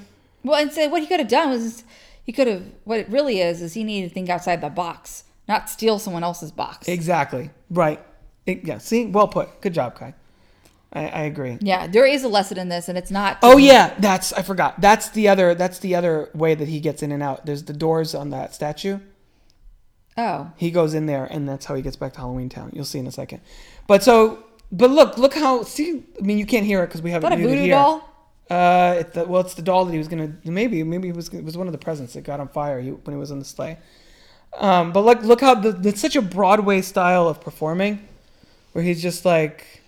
Well, 0.44 0.60
instead, 0.60 0.90
what 0.90 1.00
he 1.02 1.06
could 1.06 1.20
have 1.20 1.28
done 1.28 1.50
was 1.50 1.84
he 2.24 2.32
could 2.32 2.46
have. 2.48 2.62
What 2.84 2.98
it 3.00 3.08
really 3.08 3.40
is 3.40 3.62
is 3.62 3.74
he 3.74 3.84
needed 3.84 4.08
to 4.08 4.14
think 4.14 4.28
outside 4.28 4.60
the 4.60 4.68
box, 4.70 5.24
not 5.48 5.68
steal 5.70 5.98
someone 5.98 6.24
else's 6.24 6.52
box. 6.52 6.88
Exactly. 6.88 7.50
Right. 7.70 8.00
It- 8.46 8.64
yeah. 8.64 8.78
See, 8.78 9.06
well 9.06 9.28
put. 9.28 9.60
Good 9.60 9.74
job, 9.74 9.94
Kai. 9.96 10.14
I, 10.94 11.06
I 11.08 11.22
agree. 11.22 11.56
yeah, 11.62 11.86
there 11.86 12.04
is 12.04 12.22
a 12.22 12.28
lesson 12.28 12.58
in 12.58 12.68
this, 12.68 12.86
and 12.88 12.98
it's 12.98 13.10
not. 13.10 13.38
Oh 13.42 13.56
yeah, 13.56 13.94
that's 13.98 14.32
I 14.34 14.42
forgot. 14.42 14.78
That's 14.80 15.08
the 15.10 15.26
other. 15.28 15.54
That's 15.54 15.78
the 15.78 15.94
other 15.94 16.28
way 16.34 16.54
that 16.54 16.68
he 16.68 16.80
gets 16.80 17.02
in 17.02 17.12
and 17.12 17.22
out. 17.22 17.46
There's 17.46 17.62
the 17.62 17.72
doors 17.72 18.14
on 18.14 18.28
that 18.30 18.54
statue. 18.54 18.98
Oh, 20.18 20.52
He 20.58 20.70
goes 20.70 20.92
in 20.92 21.06
there, 21.06 21.24
and 21.24 21.48
that's 21.48 21.64
how 21.64 21.74
he 21.74 21.80
gets 21.80 21.96
back 21.96 22.12
to 22.14 22.18
Halloween 22.20 22.50
Town. 22.50 22.70
You'll 22.74 22.84
see 22.84 22.98
in 22.98 23.06
a 23.06 23.10
second. 23.12 23.40
But 23.86 24.02
so, 24.02 24.44
but 24.70 24.90
look, 24.90 25.16
look 25.16 25.32
how. 25.32 25.62
See, 25.62 26.02
I 26.18 26.22
mean, 26.22 26.36
you 26.36 26.44
can't 26.44 26.66
hear 26.66 26.82
it 26.82 26.88
because 26.88 27.00
we 27.00 27.10
haven't 27.10 27.38
muted 27.38 27.60
here. 27.60 27.74
doll? 27.74 28.06
Uh, 28.52 28.96
it, 28.98 29.14
the, 29.14 29.24
well, 29.24 29.40
it's 29.40 29.54
the 29.54 29.62
doll 29.62 29.86
that 29.86 29.92
he 29.92 29.96
was 29.96 30.08
gonna 30.08 30.30
maybe 30.44 30.82
maybe 30.82 31.08
it 31.08 31.16
was 31.16 31.28
it 31.30 31.42
was 31.42 31.56
one 31.56 31.66
of 31.68 31.72
the 31.72 31.78
presents 31.78 32.12
that 32.12 32.20
got 32.20 32.38
on 32.38 32.48
fire 32.48 32.82
he, 32.82 32.90
when 32.90 33.16
he 33.16 33.18
was 33.18 33.32
on 33.32 33.38
the 33.38 33.46
sleigh. 33.46 33.78
Um, 34.58 34.92
but 34.92 35.06
look 35.06 35.22
look 35.22 35.40
how 35.40 35.54
the, 35.54 35.88
it's 35.88 36.02
such 36.02 36.16
a 36.16 36.20
Broadway 36.20 36.82
style 36.82 37.28
of 37.28 37.40
performing, 37.40 38.06
where 38.72 38.84
he's 38.84 39.00
just 39.00 39.24
like, 39.24 39.80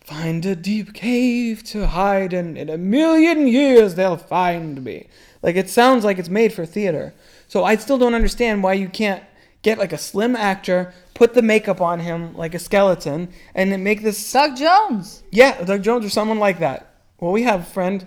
find 0.00 0.44
a 0.44 0.56
deep 0.56 0.94
cave 0.94 1.62
to 1.66 1.86
hide 1.86 2.32
in. 2.32 2.56
In 2.56 2.68
a 2.68 2.76
million 2.76 3.46
years 3.46 3.94
they'll 3.94 4.16
find 4.16 4.82
me. 4.82 5.06
Like 5.40 5.54
it 5.54 5.70
sounds 5.70 6.04
like 6.04 6.18
it's 6.18 6.28
made 6.28 6.52
for 6.52 6.66
theater. 6.66 7.14
So 7.46 7.62
I 7.62 7.76
still 7.76 7.98
don't 7.98 8.14
understand 8.14 8.64
why 8.64 8.72
you 8.72 8.88
can't 8.88 9.22
get 9.62 9.78
like 9.78 9.92
a 9.92 9.98
slim 9.98 10.34
actor, 10.34 10.92
put 11.14 11.34
the 11.34 11.42
makeup 11.42 11.80
on 11.80 12.00
him 12.00 12.36
like 12.36 12.56
a 12.56 12.58
skeleton, 12.58 13.28
and 13.54 13.70
then 13.70 13.84
make 13.84 14.02
this 14.02 14.32
Doug 14.32 14.56
Jones. 14.56 15.22
yeah, 15.30 15.62
Doug 15.62 15.84
Jones 15.84 16.04
or 16.04 16.10
someone 16.10 16.40
like 16.40 16.58
that. 16.58 16.95
Well, 17.18 17.32
we 17.32 17.44
have 17.44 17.66
friend, 17.68 18.06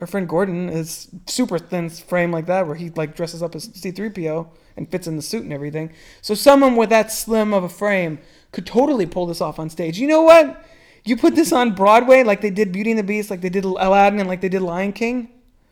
our 0.00 0.06
friend 0.06 0.28
Gordon 0.28 0.68
is 0.68 1.08
super 1.26 1.58
thin 1.58 1.90
frame 1.90 2.32
like 2.32 2.46
that, 2.46 2.66
where 2.66 2.76
he 2.76 2.90
like 2.90 3.14
dresses 3.14 3.42
up 3.42 3.54
as 3.54 3.64
C-3PO 3.74 4.48
and 4.76 4.90
fits 4.90 5.06
in 5.06 5.16
the 5.16 5.22
suit 5.22 5.44
and 5.44 5.52
everything. 5.52 5.92
So 6.22 6.34
someone 6.34 6.76
with 6.76 6.90
that 6.90 7.12
slim 7.12 7.52
of 7.52 7.64
a 7.64 7.68
frame 7.68 8.18
could 8.52 8.66
totally 8.66 9.06
pull 9.06 9.26
this 9.26 9.40
off 9.40 9.58
on 9.58 9.68
stage. 9.68 9.98
You 9.98 10.08
know 10.08 10.22
what? 10.22 10.64
You 11.04 11.16
put 11.16 11.34
this 11.34 11.52
on 11.52 11.74
Broadway 11.74 12.22
like 12.22 12.40
they 12.40 12.50
did 12.50 12.72
Beauty 12.72 12.90
and 12.90 12.98
the 12.98 13.04
Beast, 13.04 13.30
like 13.30 13.42
they 13.42 13.50
did 13.50 13.64
Aladdin, 13.64 14.20
and 14.20 14.28
like 14.28 14.40
they 14.40 14.48
did 14.48 14.62
Lion 14.62 14.92
King, 14.92 15.28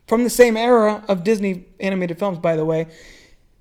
from 0.06 0.24
the 0.24 0.30
same 0.30 0.58
era 0.58 1.02
of 1.08 1.24
Disney 1.24 1.64
animated 1.80 2.18
films, 2.18 2.38
by 2.38 2.54
the 2.54 2.66
way. 2.66 2.86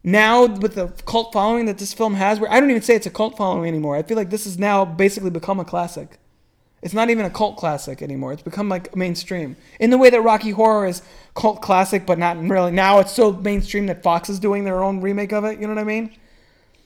Now 0.03 0.47
with 0.47 0.75
the 0.75 0.87
cult 1.05 1.31
following 1.31 1.67
that 1.67 1.77
this 1.77 1.93
film 1.93 2.15
has, 2.15 2.39
where 2.39 2.51
I 2.51 2.59
don't 2.59 2.71
even 2.71 2.81
say 2.81 2.95
it's 2.95 3.05
a 3.05 3.11
cult 3.11 3.37
following 3.37 3.69
anymore. 3.69 3.95
I 3.95 4.03
feel 4.03 4.17
like 4.17 4.31
this 4.31 4.43
has 4.43 4.59
now 4.59 4.83
basically 4.83 5.29
become 5.29 5.59
a 5.59 5.65
classic. 5.65 6.17
It's 6.81 6.93
not 6.93 7.09
even 7.09 7.25
a 7.25 7.29
cult 7.29 7.57
classic 7.57 8.01
anymore. 8.01 8.33
It's 8.33 8.41
become 8.41 8.67
like 8.67 8.95
mainstream. 8.95 9.55
In 9.79 9.91
the 9.91 9.97
way 9.97 10.09
that 10.09 10.21
Rocky 10.21 10.51
Horror 10.51 10.87
is 10.87 11.03
cult 11.35 11.61
classic, 11.61 12.05
but 12.05 12.17
not 12.17 12.41
really. 12.41 12.71
Now 12.71 12.99
it's 12.99 13.11
so 13.11 13.31
mainstream 13.33 13.85
that 13.85 14.01
Fox 14.01 14.29
is 14.29 14.39
doing 14.39 14.63
their 14.63 14.83
own 14.83 14.99
remake 15.01 15.31
of 15.31 15.45
it. 15.45 15.59
You 15.59 15.67
know 15.67 15.75
what 15.75 15.81
I 15.81 15.85
mean? 15.85 16.15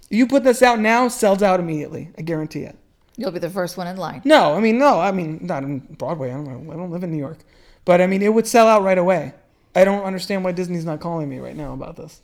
You 0.10 0.28
put 0.28 0.44
this 0.44 0.62
out 0.62 0.80
now, 0.80 1.08
sells 1.08 1.42
out 1.42 1.60
immediately. 1.60 2.10
I 2.18 2.22
guarantee 2.24 2.64
it. 2.64 2.78
You'll 3.18 3.32
be 3.32 3.40
the 3.40 3.50
first 3.50 3.78
one 3.78 3.88
in 3.88 3.96
line. 3.96 4.22
No, 4.26 4.54
I 4.54 4.60
mean 4.60 4.78
no, 4.78 5.00
I 5.00 5.12
mean 5.12 5.40
not 5.42 5.64
in 5.64 5.80
Broadway. 5.80 6.32
I 6.32 6.34
don't, 6.34 6.70
I 6.70 6.76
don't 6.76 6.92
live 6.92 7.04
in 7.04 7.12
New 7.12 7.18
York, 7.18 7.40
but 7.86 8.02
I 8.02 8.08
mean 8.08 8.22
it 8.22 8.34
would 8.34 8.48
sell 8.48 8.68
out 8.68 8.84
right 8.84 8.98
away. 8.98 9.34
I 9.74 9.86
don't 9.86 10.04
understand 10.04 10.44
why 10.44 10.52
Disney's 10.52 10.86
not 10.86 11.00
calling 11.00 11.30
me 11.30 11.40
right 11.40 11.56
now 11.56 11.74
about 11.74 11.96
this. 11.96 12.22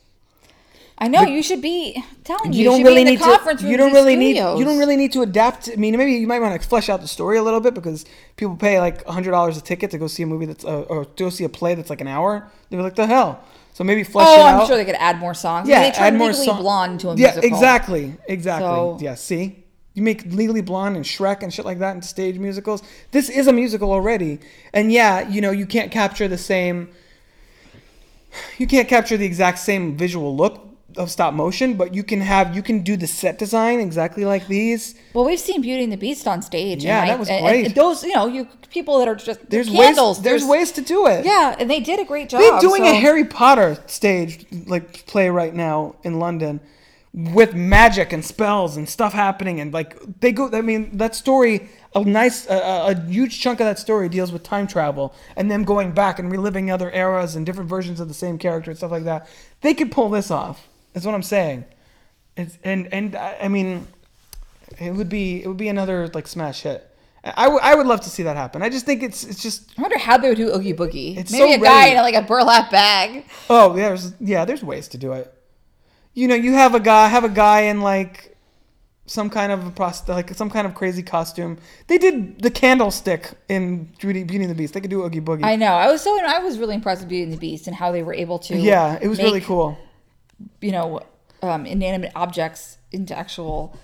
I 0.98 1.08
know 1.08 1.22
you 1.22 1.42
should 1.42 1.60
be 1.62 2.02
telling 2.22 2.52
you. 2.52 2.60
you 2.60 2.64
don't 2.64 2.82
really 2.84 2.96
be 2.96 3.00
in 3.00 3.06
the 3.06 3.10
need 3.12 3.20
conference 3.20 3.60
to. 3.62 3.68
You 3.68 3.76
don't 3.76 3.92
really 3.92 4.14
need. 4.14 4.36
You 4.36 4.64
don't 4.64 4.78
really 4.78 4.96
need 4.96 5.12
to 5.12 5.22
adapt. 5.22 5.68
I 5.72 5.76
mean, 5.76 5.96
maybe 5.96 6.12
you 6.12 6.26
might 6.28 6.38
want 6.40 6.60
to 6.60 6.68
flesh 6.68 6.88
out 6.88 7.00
the 7.00 7.08
story 7.08 7.38
a 7.38 7.42
little 7.42 7.60
bit 7.60 7.74
because 7.74 8.04
people 8.36 8.56
pay 8.56 8.78
like 8.78 9.04
hundred 9.06 9.32
dollars 9.32 9.56
a 9.56 9.60
ticket 9.62 9.90
to 9.92 9.98
go 9.98 10.06
see 10.06 10.22
a 10.22 10.26
movie 10.26 10.46
that's 10.46 10.64
uh, 10.64 10.82
or 10.82 11.04
to 11.04 11.24
go 11.24 11.30
see 11.30 11.44
a 11.44 11.48
play 11.48 11.74
that's 11.74 11.90
like 11.90 12.00
an 12.00 12.06
hour. 12.08 12.48
They're 12.70 12.82
like 12.82 12.94
the 12.94 13.06
hell. 13.06 13.42
So 13.74 13.84
maybe 13.84 14.04
flesh 14.04 14.28
Oh, 14.28 14.40
it 14.40 14.44
I'm 14.44 14.60
out. 14.60 14.66
sure 14.68 14.76
they 14.76 14.84
could 14.84 14.96
add 14.96 15.18
more 15.18 15.32
songs. 15.34 15.66
yeah, 15.68 15.80
they 15.90 15.96
add 15.96 16.14
more 16.14 16.28
Legally 16.28 16.46
song- 16.46 16.60
Blonde 16.60 16.92
into 16.92 17.08
a 17.08 17.16
yeah, 17.16 17.28
musical. 17.34 17.48
exactly, 17.48 18.14
exactly. 18.28 18.68
So- 18.68 18.98
yeah, 19.00 19.14
see, 19.14 19.64
you 19.94 20.02
make 20.02 20.26
Legally 20.26 20.60
Blonde 20.60 20.94
and 20.96 21.04
Shrek 21.06 21.42
and 21.42 21.52
shit 21.52 21.64
like 21.64 21.78
that 21.78 21.94
into 21.94 22.06
stage 22.06 22.38
musicals. 22.38 22.82
This 23.12 23.30
is 23.30 23.46
a 23.46 23.52
musical 23.52 23.90
already, 23.90 24.40
and 24.74 24.92
yeah, 24.92 25.26
you 25.26 25.40
know 25.40 25.50
you 25.50 25.64
can't 25.66 25.90
capture 25.90 26.28
the 26.28 26.38
same. 26.38 26.90
You 28.58 28.66
can't 28.66 28.88
capture 28.88 29.16
the 29.16 29.26
exact 29.26 29.58
same 29.58 29.96
visual 29.96 30.36
look 30.36 30.68
of 30.96 31.10
stop 31.10 31.34
motion, 31.34 31.74
but 31.74 31.94
you 31.94 32.02
can 32.02 32.20
have 32.20 32.54
you 32.54 32.62
can 32.62 32.80
do 32.82 32.96
the 32.96 33.06
set 33.06 33.38
design 33.38 33.80
exactly 33.80 34.24
like 34.24 34.46
these. 34.46 34.94
Well, 35.14 35.24
we've 35.24 35.38
seen 35.38 35.60
Beauty 35.62 35.84
and 35.84 35.92
the 35.92 35.96
Beast 35.96 36.26
on 36.26 36.42
stage. 36.42 36.84
Yeah, 36.84 37.00
and 37.00 37.10
that 37.10 37.16
I- 37.16 37.18
was 37.18 37.28
great. 37.28 37.66
and 37.66 37.74
those, 37.74 38.02
you 38.04 38.14
know, 38.14 38.26
you 38.26 38.46
people 38.70 38.98
that 38.98 39.08
are 39.08 39.14
just 39.14 39.48
There's 39.50 39.68
candles. 39.68 40.18
ways 40.18 40.24
there's, 40.24 40.44
ways 40.44 40.72
to 40.72 40.80
do 40.80 41.06
it. 41.06 41.24
Yeah, 41.24 41.54
and 41.58 41.70
they 41.70 41.80
did 41.80 42.00
a 42.00 42.04
great 42.04 42.28
job. 42.28 42.40
They're 42.40 42.60
doing 42.60 42.84
a 42.84 42.94
Harry 42.94 43.24
Potter 43.24 43.76
stage 43.86 44.46
like 44.66 45.06
play 45.06 45.28
right 45.28 45.54
now 45.54 45.96
in 46.02 46.18
London 46.18 46.60
with 47.14 47.54
magic 47.54 48.12
and 48.12 48.24
spells 48.24 48.78
and 48.78 48.88
stuff 48.88 49.12
happening 49.12 49.60
and 49.60 49.70
like 49.74 49.98
they 50.20 50.32
go 50.32 50.48
I 50.50 50.62
mean 50.62 50.96
that 50.96 51.14
story 51.14 51.68
a 51.94 52.02
nice 52.02 52.46
a 52.48 52.98
huge 53.06 53.38
chunk 53.38 53.60
of 53.60 53.66
that 53.66 53.78
story 53.78 54.08
deals 54.08 54.32
with 54.32 54.42
time 54.42 54.66
travel 54.66 55.14
and 55.36 55.50
them 55.50 55.64
going 55.64 55.92
back 55.92 56.18
and 56.18 56.32
reliving 56.32 56.70
other 56.70 56.90
eras 56.90 57.36
and 57.36 57.44
different 57.44 57.68
versions 57.68 58.00
of 58.00 58.08
the 58.08 58.14
same 58.14 58.38
character 58.38 58.70
and 58.70 58.78
stuff 58.78 58.90
like 58.90 59.04
that. 59.04 59.28
They 59.60 59.74
could 59.74 59.92
pull 59.92 60.08
this 60.08 60.30
off. 60.30 60.68
That's 60.92 61.06
what 61.06 61.14
I'm 61.14 61.22
saying. 61.22 61.64
It's 62.36 62.58
and 62.64 62.92
and 62.92 63.16
I 63.16 63.48
mean 63.48 63.86
it 64.78 64.92
would 64.94 65.08
be 65.08 65.42
it 65.42 65.48
would 65.48 65.56
be 65.56 65.68
another 65.68 66.08
like 66.08 66.26
smash 66.26 66.62
hit. 66.62 66.88
I, 67.24 67.44
w- 67.44 67.60
I 67.62 67.76
would 67.76 67.86
love 67.86 68.00
to 68.00 68.10
see 68.10 68.24
that 68.24 68.36
happen. 68.36 68.62
I 68.62 68.68
just 68.68 68.84
think 68.84 69.02
it's 69.02 69.22
it's 69.22 69.40
just 69.40 69.78
I 69.78 69.82
wonder 69.82 69.98
how 69.98 70.16
they 70.18 70.28
would 70.28 70.36
do 70.38 70.52
Oogie 70.52 70.74
Boogie. 70.74 71.16
It's 71.16 71.30
Maybe 71.30 71.52
so 71.52 71.60
a 71.60 71.62
guy 71.64 71.80
ready. 71.84 71.96
in 71.96 72.02
like 72.02 72.14
a 72.16 72.22
burlap 72.22 72.70
bag. 72.70 73.26
Oh, 73.48 73.72
there's 73.74 74.12
yeah, 74.18 74.44
there's 74.44 74.64
ways 74.64 74.88
to 74.88 74.98
do 74.98 75.12
it. 75.12 75.32
You 76.14 76.26
know, 76.26 76.34
you 76.34 76.52
have 76.54 76.74
a 76.74 76.80
guy 76.80 77.08
have 77.08 77.22
a 77.24 77.28
guy 77.28 77.60
in 77.62 77.80
like 77.80 78.36
some 79.06 79.30
kind 79.30 79.52
of 79.52 79.66
a 79.66 79.70
prost 79.70 80.08
like 80.08 80.34
some 80.34 80.50
kind 80.50 80.66
of 80.66 80.74
crazy 80.74 81.02
costume. 81.02 81.58
They 81.86 81.98
did 81.98 82.42
the 82.42 82.50
candlestick 82.50 83.30
in 83.48 83.84
Beauty, 84.00 84.24
Beauty 84.24 84.44
and 84.44 84.50
the 84.50 84.54
Beast. 84.56 84.74
They 84.74 84.80
could 84.80 84.90
do 84.90 85.04
Oogie 85.04 85.20
Boogie. 85.20 85.44
I 85.44 85.54
know. 85.54 85.72
I 85.74 85.92
was 85.92 86.00
so 86.02 86.18
I 86.24 86.40
was 86.40 86.58
really 86.58 86.74
impressed 86.74 87.02
with 87.02 87.08
Beauty 87.08 87.24
and 87.24 87.32
the 87.32 87.36
Beast 87.36 87.66
and 87.68 87.76
how 87.76 87.92
they 87.92 88.02
were 88.02 88.14
able 88.14 88.38
to. 88.40 88.56
yeah, 88.56 88.98
it 89.00 89.06
was 89.06 89.18
really 89.18 89.40
cool. 89.42 89.78
You 90.60 90.72
know, 90.72 91.00
um, 91.42 91.66
inanimate 91.66 92.12
objects 92.14 92.78
into 92.92 93.16
actual 93.16 93.76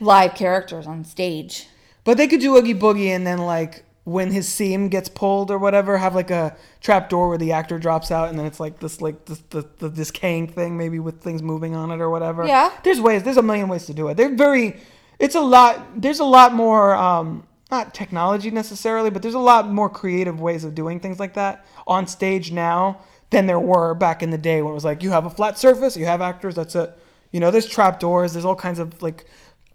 live 0.00 0.34
characters 0.34 0.86
on 0.86 1.04
stage. 1.04 1.68
But 2.04 2.16
they 2.16 2.28
could 2.28 2.40
do 2.40 2.56
Oogie 2.56 2.74
Boogie 2.74 3.08
and 3.08 3.26
then 3.26 3.38
like 3.38 3.84
when 4.04 4.30
his 4.30 4.46
seam 4.46 4.88
gets 4.88 5.08
pulled 5.08 5.50
or 5.50 5.58
whatever, 5.58 5.96
have 5.96 6.14
like 6.14 6.30
a 6.30 6.56
trap 6.80 7.08
door 7.08 7.30
where 7.30 7.38
the 7.38 7.52
actor 7.52 7.78
drops 7.78 8.10
out 8.10 8.28
and 8.28 8.38
then 8.38 8.44
it's 8.44 8.60
like 8.60 8.78
this 8.78 9.00
like 9.00 9.24
this 9.24 9.38
the, 9.50 9.66
the 9.78 9.88
decaying 9.88 10.48
thing 10.48 10.76
maybe 10.76 10.98
with 10.98 11.22
things 11.22 11.42
moving 11.42 11.74
on 11.74 11.90
it 11.90 12.00
or 12.00 12.10
whatever. 12.10 12.46
Yeah. 12.46 12.70
There's 12.84 13.00
ways. 13.00 13.22
There's 13.22 13.38
a 13.38 13.42
million 13.42 13.68
ways 13.68 13.86
to 13.86 13.94
do 13.94 14.08
it. 14.08 14.16
They're 14.16 14.34
very. 14.34 14.80
It's 15.18 15.36
a 15.36 15.40
lot. 15.40 16.00
There's 16.00 16.20
a 16.20 16.24
lot 16.24 16.52
more. 16.52 16.94
Um, 16.94 17.46
not 17.70 17.94
technology 17.94 18.50
necessarily, 18.50 19.10
but 19.10 19.22
there's 19.22 19.34
a 19.34 19.38
lot 19.38 19.68
more 19.68 19.88
creative 19.88 20.38
ways 20.38 20.62
of 20.64 20.74
doing 20.74 21.00
things 21.00 21.18
like 21.18 21.34
that 21.34 21.66
on 21.86 22.06
stage 22.06 22.52
now 22.52 23.00
than 23.34 23.46
there 23.46 23.60
were 23.60 23.94
back 23.94 24.22
in 24.22 24.30
the 24.30 24.38
day 24.38 24.62
when 24.62 24.70
it 24.70 24.74
was 24.74 24.84
like 24.84 25.02
you 25.02 25.10
have 25.10 25.26
a 25.26 25.30
flat 25.30 25.58
surface, 25.58 25.96
you 25.96 26.06
have 26.06 26.20
actors, 26.22 26.54
that's 26.54 26.74
it. 26.74 26.96
You 27.32 27.40
know, 27.40 27.50
there's 27.50 27.66
trap 27.66 27.98
doors, 28.00 28.32
there's 28.32 28.44
all 28.44 28.54
kinds 28.54 28.78
of 28.78 29.02
like 29.02 29.26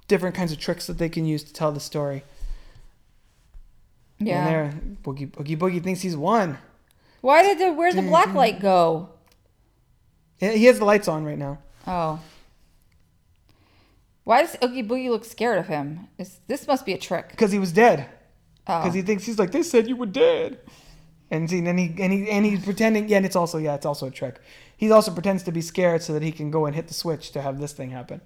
different 0.08 0.36
kinds 0.36 0.52
of 0.52 0.60
tricks 0.60 0.88
that 0.88 0.98
they 0.98 1.10
can 1.10 1.26
use 1.26 1.44
to 1.44 1.54
tell 1.54 1.72
the 1.72 1.80
story. 1.80 2.24
Yeah. 4.18 4.40
And 4.40 4.48
there, 4.48 4.74
Boogie 5.04 5.30
Boogie 5.32 5.58
Boogie 5.58 5.84
thinks 5.84 6.02
he's 6.02 6.16
won. 6.18 6.58
Why 7.22 7.44
did 7.44 7.60
the 7.60 7.74
where'd 7.74 7.96
the 7.96 8.00
Mm-hmm. 8.02 8.10
black 8.10 8.34
light 8.34 8.60
go? 8.62 9.10
He 10.38 10.66
has 10.66 10.80
the 10.80 10.86
lights 10.86 11.08
on 11.10 11.26
right 11.26 11.38
now. 11.38 11.60
Oh. 11.86 12.20
Why 14.24 14.42
does 14.42 14.56
Oogie 14.64 14.84
Boogie 14.84 15.10
look 15.10 15.26
scared 15.26 15.58
of 15.58 15.68
him? 15.68 16.08
Is 16.18 16.40
this 16.48 16.66
must 16.68 16.86
be 16.86 16.94
a 16.94 16.98
trick? 16.98 17.30
because 17.30 17.52
he 17.52 17.60
was 17.60 17.72
dead. 17.74 18.06
Oh. 18.68 18.80
Because 18.82 18.94
he 18.94 19.02
thinks 19.02 19.26
he's 19.26 19.40
like 19.40 19.52
they 19.52 19.64
said 19.64 19.88
you 19.90 19.96
were 19.98 20.06
dead, 20.06 20.60
and 21.32 21.50
see, 21.50 21.62
then 21.62 21.78
he 21.78 21.94
and 22.00 22.12
he 22.14 22.30
and 22.30 22.46
he's 22.46 22.64
pretending. 22.64 23.08
Yeah, 23.10 23.18
and 23.18 23.26
it's 23.26 23.36
also 23.36 23.58
yeah, 23.58 23.76
it's 23.76 23.86
also 23.86 24.08
a 24.08 24.12
trick. 24.12 24.40
He 24.76 24.92
also 24.92 25.12
pretends 25.12 25.44
to 25.44 25.52
be 25.52 25.62
scared 25.62 26.02
so 26.04 26.14
that 26.14 26.24
he 26.24 26.32
can 26.32 26.52
go 26.52 26.66
and 26.66 26.76
hit 26.76 26.88
the 26.88 26.94
switch 26.94 27.32
to 27.32 27.42
have 27.42 27.60
this 27.60 27.74
thing 27.74 27.92
happen. 27.92 28.22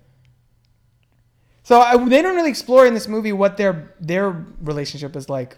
So 1.64 1.80
I, 1.80 1.98
they 2.10 2.22
don't 2.22 2.36
really 2.36 2.50
explore 2.50 2.86
in 2.86 2.94
this 2.94 3.08
movie 3.08 3.32
what 3.34 3.58
their 3.58 3.94
their 4.00 4.46
relationship 4.62 5.16
is 5.16 5.30
like. 5.30 5.58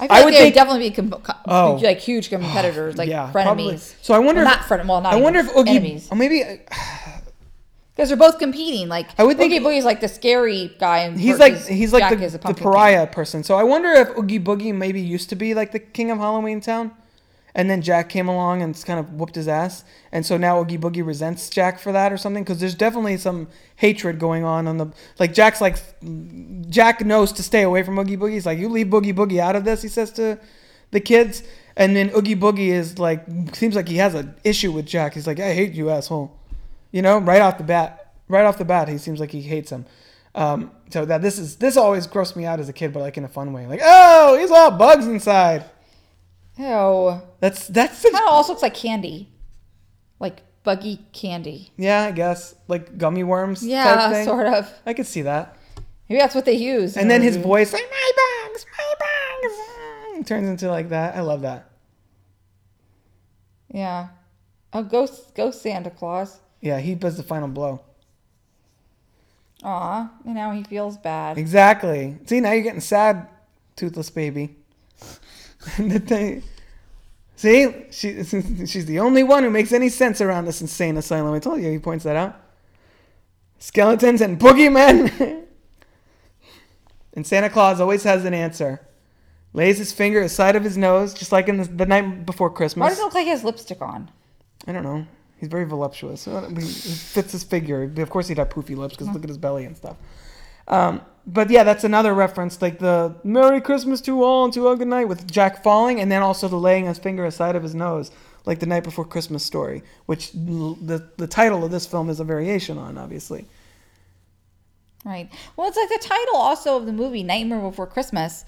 I 0.00 0.08
feel 0.08 0.12
I 0.12 0.16
like 0.16 0.24
would 0.24 0.34
they 0.34 0.38
would 0.38 0.42
think- 0.44 0.54
definitely 0.56 0.88
be 0.90 0.94
com- 0.94 1.22
com- 1.22 1.36
Oh. 1.46 1.74
like 1.82 1.98
huge 2.00 2.28
competitors, 2.28 2.96
like 2.98 3.08
yeah, 3.08 3.28
frenemies. 3.28 3.32
probably. 3.44 3.76
So 4.02 4.14
I 4.14 4.18
wonder. 4.18 4.42
Well, 4.42 4.52
if, 4.52 4.58
not 4.58 4.66
friend. 4.68 4.88
Well, 4.88 5.00
not 5.00 5.12
I 5.14 5.16
wonder 5.16 5.38
if 5.40 5.56
Oogie. 5.56 5.70
enemies 5.70 6.08
Or 6.10 6.16
maybe 6.16 6.42
because 7.94 8.08
they're 8.08 8.18
both 8.18 8.38
competing. 8.38 8.88
Like 8.88 9.08
I 9.18 9.24
would 9.24 9.36
think- 9.36 9.52
Oogie 9.52 9.64
Boogie's 9.64 9.84
like 9.84 10.00
the 10.00 10.08
scary 10.08 10.74
guy, 10.78 11.00
and 11.00 11.18
he's 11.18 11.38
like 11.38 11.56
he's 11.66 11.92
like 11.92 12.18
the, 12.18 12.38
the 12.38 12.54
pariah 12.54 13.06
person. 13.06 13.42
So 13.44 13.56
I 13.56 13.62
wonder 13.62 13.90
if 13.92 14.16
Oogie 14.18 14.40
Boogie 14.40 14.74
maybe 14.74 15.00
used 15.00 15.28
to 15.30 15.36
be 15.36 15.54
like 15.54 15.72
the 15.72 15.78
king 15.78 16.10
of 16.10 16.18
Halloween 16.18 16.60
Town, 16.60 16.90
and 17.54 17.70
then 17.70 17.82
Jack 17.82 18.08
came 18.08 18.28
along 18.28 18.62
and 18.62 18.80
kind 18.84 18.98
of 18.98 19.12
whooped 19.12 19.36
his 19.36 19.46
ass, 19.46 19.84
and 20.10 20.26
so 20.26 20.36
now 20.36 20.60
Oogie 20.60 20.78
Boogie 20.78 21.06
resents 21.06 21.48
Jack 21.48 21.78
for 21.78 21.92
that 21.92 22.12
or 22.12 22.16
something. 22.16 22.42
Because 22.42 22.58
there's 22.58 22.74
definitely 22.74 23.16
some 23.16 23.48
hatred 23.76 24.18
going 24.18 24.44
on 24.44 24.66
on 24.66 24.78
the 24.78 24.86
like 25.18 25.32
Jack's 25.32 25.60
like 25.60 25.76
Jack 26.68 27.04
knows 27.04 27.32
to 27.32 27.42
stay 27.42 27.62
away 27.62 27.82
from 27.84 27.98
Oogie 27.98 28.16
Boogie. 28.16 28.32
He's 28.32 28.46
like 28.46 28.58
you 28.58 28.68
leave 28.68 28.92
Oogie 28.92 29.12
Boogie 29.12 29.38
out 29.38 29.54
of 29.56 29.64
this. 29.64 29.82
He 29.82 29.88
says 29.88 30.10
to 30.12 30.38
the 30.90 31.00
kids, 31.00 31.42
and 31.76 31.94
then 31.94 32.10
Oogie 32.16 32.36
Boogie 32.36 32.68
is 32.68 32.98
like 32.98 33.24
seems 33.54 33.76
like 33.76 33.88
he 33.88 33.96
has 33.98 34.14
an 34.14 34.34
issue 34.42 34.72
with 34.72 34.86
Jack. 34.86 35.14
He's 35.14 35.26
like 35.28 35.38
I 35.38 35.54
hate 35.54 35.74
you 35.74 35.90
asshole, 35.90 36.36
you 36.94 37.02
know, 37.02 37.18
right 37.18 37.42
off 37.42 37.58
the 37.58 37.64
bat. 37.64 38.12
Right 38.28 38.44
off 38.44 38.56
the 38.56 38.64
bat, 38.64 38.88
he 38.88 38.98
seems 38.98 39.18
like 39.18 39.32
he 39.32 39.42
hates 39.42 39.70
him. 39.70 39.84
Um, 40.36 40.70
so 40.90 41.04
that 41.04 41.22
this 41.22 41.40
is 41.40 41.56
this 41.56 41.76
always 41.76 42.06
grossed 42.06 42.36
me 42.36 42.44
out 42.44 42.60
as 42.60 42.68
a 42.68 42.72
kid, 42.72 42.92
but 42.92 43.00
like 43.00 43.18
in 43.18 43.24
a 43.24 43.28
fun 43.28 43.52
way. 43.52 43.66
Like, 43.66 43.80
oh, 43.82 44.38
he's 44.38 44.50
all 44.52 44.70
bugs 44.70 45.06
inside. 45.08 45.64
Oh, 46.60 47.20
That's 47.40 47.66
that's 47.66 48.00
Kind 48.02 48.14
of 48.14 48.22
also 48.28 48.52
looks 48.52 48.62
like 48.62 48.74
candy, 48.74 49.28
like 50.20 50.42
buggy 50.62 51.00
candy. 51.12 51.72
yeah, 51.76 52.04
I 52.04 52.12
guess 52.12 52.54
like 52.68 52.96
gummy 52.96 53.24
worms. 53.24 53.66
Yeah, 53.66 54.10
thing. 54.10 54.24
sort 54.24 54.46
of. 54.46 54.72
I 54.86 54.94
could 54.94 55.06
see 55.06 55.22
that. 55.22 55.56
Maybe 56.08 56.20
that's 56.20 56.34
what 56.36 56.44
they 56.44 56.52
use. 56.52 56.96
And 56.96 57.10
then 57.10 57.22
his 57.22 57.36
voice, 57.36 57.72
like 57.72 57.90
my 57.90 58.10
bugs, 58.46 58.66
my 58.78 58.94
bugs, 60.14 60.28
turns 60.28 60.48
into 60.48 60.68
like 60.70 60.90
that. 60.90 61.16
I 61.16 61.22
love 61.22 61.42
that. 61.42 61.70
Yeah. 63.68 64.08
Oh, 64.72 64.84
ghost, 64.84 65.34
ghost 65.34 65.60
Santa 65.60 65.90
Claus. 65.90 66.40
Yeah, 66.64 66.80
he 66.80 66.94
does 66.94 67.18
the 67.18 67.22
final 67.22 67.48
blow. 67.48 67.82
Aw, 69.62 70.10
and 70.24 70.34
now 70.34 70.50
he 70.50 70.62
feels 70.62 70.96
bad. 70.96 71.36
Exactly. 71.36 72.16
See, 72.24 72.40
now 72.40 72.52
you're 72.52 72.62
getting 72.62 72.80
sad, 72.80 73.28
toothless 73.76 74.08
baby. 74.08 74.56
See, 77.36 77.84
she, 77.90 78.24
she's 78.66 78.86
the 78.86 78.98
only 78.98 79.22
one 79.22 79.42
who 79.42 79.50
makes 79.50 79.72
any 79.72 79.90
sense 79.90 80.22
around 80.22 80.46
this 80.46 80.62
insane 80.62 80.96
asylum. 80.96 81.34
I 81.34 81.38
told 81.38 81.60
you, 81.60 81.70
he 81.70 81.78
points 81.78 82.04
that 82.04 82.16
out. 82.16 82.40
Skeletons 83.58 84.22
and 84.22 84.40
boogeymen. 84.40 85.44
and 87.12 87.26
Santa 87.26 87.50
Claus 87.50 87.78
always 87.78 88.04
has 88.04 88.24
an 88.24 88.32
answer. 88.32 88.80
Lays 89.52 89.76
his 89.76 89.92
finger 89.92 90.22
aside 90.22 90.56
of 90.56 90.64
his 90.64 90.78
nose, 90.78 91.12
just 91.12 91.30
like 91.30 91.46
in 91.46 91.58
the, 91.58 91.64
the 91.64 91.84
night 91.84 92.24
before 92.24 92.48
Christmas. 92.48 92.80
Why 92.80 92.88
does 92.88 93.00
it 93.00 93.02
look 93.02 93.12
like 93.12 93.24
he 93.24 93.30
has 93.30 93.44
lipstick 93.44 93.82
on? 93.82 94.10
I 94.66 94.72
don't 94.72 94.82
know. 94.82 95.06
He's 95.44 95.50
very 95.50 95.66
voluptuous. 95.66 96.22
So 96.22 96.38
it 96.38 96.62
fits 96.62 97.32
his 97.32 97.44
figure. 97.44 97.82
Of 97.98 98.08
course, 98.08 98.28
he'd 98.28 98.38
have 98.38 98.48
poofy 98.48 98.74
lips 98.74 98.96
because 98.96 99.12
look 99.12 99.24
at 99.24 99.28
his 99.28 99.36
belly 99.36 99.66
and 99.66 99.76
stuff. 99.76 99.98
Um, 100.66 101.02
but 101.26 101.50
yeah, 101.50 101.64
that's 101.64 101.84
another 101.84 102.14
reference, 102.14 102.62
like 102.62 102.78
the 102.78 103.14
"Merry 103.24 103.60
Christmas 103.60 104.00
to 104.02 104.24
all 104.24 104.46
and 104.46 104.54
to 104.54 104.68
a 104.68 104.76
good 104.76 104.88
night" 104.88 105.06
with 105.06 105.30
Jack 105.30 105.62
falling, 105.62 106.00
and 106.00 106.10
then 106.10 106.22
also 106.22 106.48
the 106.48 106.56
laying 106.56 106.86
his 106.86 106.98
finger 106.98 107.26
aside 107.26 107.56
of 107.56 107.62
his 107.62 107.74
nose, 107.74 108.10
like 108.46 108.58
the 108.58 108.64
night 108.64 108.84
before 108.84 109.04
Christmas 109.04 109.44
story, 109.44 109.82
which 110.06 110.32
the 110.32 111.06
the 111.18 111.26
title 111.26 111.62
of 111.62 111.70
this 111.70 111.84
film 111.84 112.08
is 112.08 112.20
a 112.20 112.24
variation 112.24 112.78
on, 112.78 112.96
obviously. 112.96 113.44
Right. 115.04 115.30
Well, 115.56 115.68
it's 115.68 115.76
like 115.76 115.90
the 115.90 116.08
title 116.08 116.36
also 116.36 116.78
of 116.78 116.86
the 116.86 116.92
movie 116.92 117.22
Nightmare 117.22 117.60
Before 117.60 117.86
Christmas. 117.86 118.46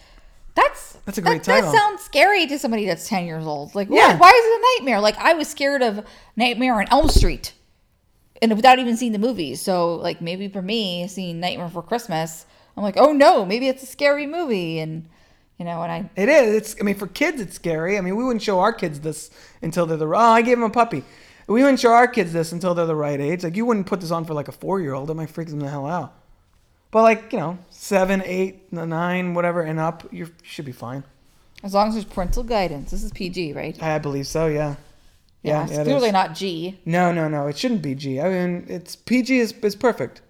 That's 0.57 0.95
That's 1.05 1.19
a 1.19 1.23
great 1.23 1.45
that, 1.45 1.55
title. 1.55 1.71
That 1.71 1.79
sounds 1.79 2.03
scary 2.03 2.47
to 2.47 2.59
somebody 2.59 2.87
that's 2.87 3.09
ten 3.09 3.27
years 3.27 3.47
old. 3.47 3.75
Like, 3.75 3.89
Yeah. 3.91 4.15
why, 4.15 4.17
why 4.17 4.31
is 4.31 4.45
it 4.45 4.59
a 4.59 4.81
nightmare? 4.83 5.01
Like, 5.01 5.17
I 5.19 5.35
was 5.35 5.47
scared 5.49 5.83
of 5.83 6.05
Nightmare 6.35 6.81
on 6.81 6.87
Elm 6.91 7.09
Street, 7.09 7.53
and 8.43 8.55
without 8.57 8.79
even 8.79 8.97
seeing 8.97 9.13
the 9.13 9.19
movie. 9.19 9.55
So, 9.55 9.95
like, 9.95 10.21
maybe 10.21 10.49
for 10.49 10.63
me, 10.63 11.07
seeing 11.09 11.39
Nightmare 11.41 11.69
for 11.69 11.83
Christmas, 11.83 12.47
I'm 12.77 12.83
like, 12.83 12.97
oh 12.97 13.13
no, 13.13 13.45
maybe 13.45 13.69
it's 13.69 13.83
a 13.83 13.87
scary 13.87 14.27
movie, 14.27 14.79
and 14.81 15.09
you 15.59 15.65
know, 15.65 15.83
and 15.83 15.93
I 15.93 16.11
It 16.17 16.29
is. 16.29 16.55
It's. 16.55 16.77
I 16.81 16.85
mean, 16.85 16.97
for 16.97 17.07
kids, 17.07 17.41
it's 17.41 17.55
scary. 17.55 17.97
I 17.99 18.01
mean, 18.01 18.17
we 18.17 18.25
wouldn't 18.25 18.43
show 18.43 18.59
our 18.61 18.73
kids 18.73 19.01
this 19.01 19.31
until 19.63 19.87
they're 19.87 19.97
the. 19.99 20.07
Oh, 20.07 20.15
I 20.17 20.43
gave 20.43 20.59
him 20.59 20.65
a 20.65 20.71
puppy. 20.71 21.05
We 21.49 21.63
wouldn't 21.63 21.79
show 21.81 21.93
our 21.93 22.09
kids 22.09 22.33
this 22.33 22.51
until 22.51 22.75
they're 22.75 22.87
the 22.87 22.97
right 22.97 23.21
age. 23.21 23.45
Like, 23.45 23.55
you 23.57 23.65
wouldn't 23.65 23.87
put 23.87 24.01
this 24.01 24.11
on 24.11 24.25
for 24.25 24.35
like 24.35 24.49
a 24.49 24.53
four 24.53 24.81
year 24.81 24.95
old. 24.95 25.11
It 25.11 25.15
might 25.15 25.31
freak 25.31 25.49
them 25.49 25.61
the 25.61 25.69
hell 25.69 25.87
out. 25.87 26.15
But 26.91 27.03
like, 27.03 27.33
you 27.33 27.39
know, 27.39 27.59
seven, 27.71 28.23
eight, 28.25 28.73
nine, 28.73 29.35
whatever, 29.35 29.63
and 29.63 29.79
up, 29.79 30.07
you're, 30.13 30.31
should 30.43 30.65
be 30.65 30.73
fine. 30.73 31.05
as 31.63 31.75
long 31.75 31.89
as 31.89 31.95
there's 31.95 32.05
parental 32.05 32.43
guidance. 32.43 32.91
This 32.91 33.03
is 33.03 33.13
PG, 33.13 33.53
right? 33.53 33.81
I 33.83 33.99
believe 33.99 34.27
so. 34.27 34.47
Yeah. 34.47 34.77
Yeah. 35.43 35.65
it's 35.65 35.73
yeah 35.73 35.85
clearly 35.85 36.09
is. 36.09 36.13
not 36.13 36.35
G. 36.35 36.79
No, 36.85 37.13
no, 37.13 37.29
no. 37.29 37.47
It 37.47 37.57
shouldn't 37.57 37.83
be 37.83 37.95
G. 37.95 38.21
I 38.21 38.29
mean, 38.29 38.67
it's 38.69 38.97
PG 38.97 39.39
is 39.39 39.53
is 39.53 39.77
perfect. 39.77 40.23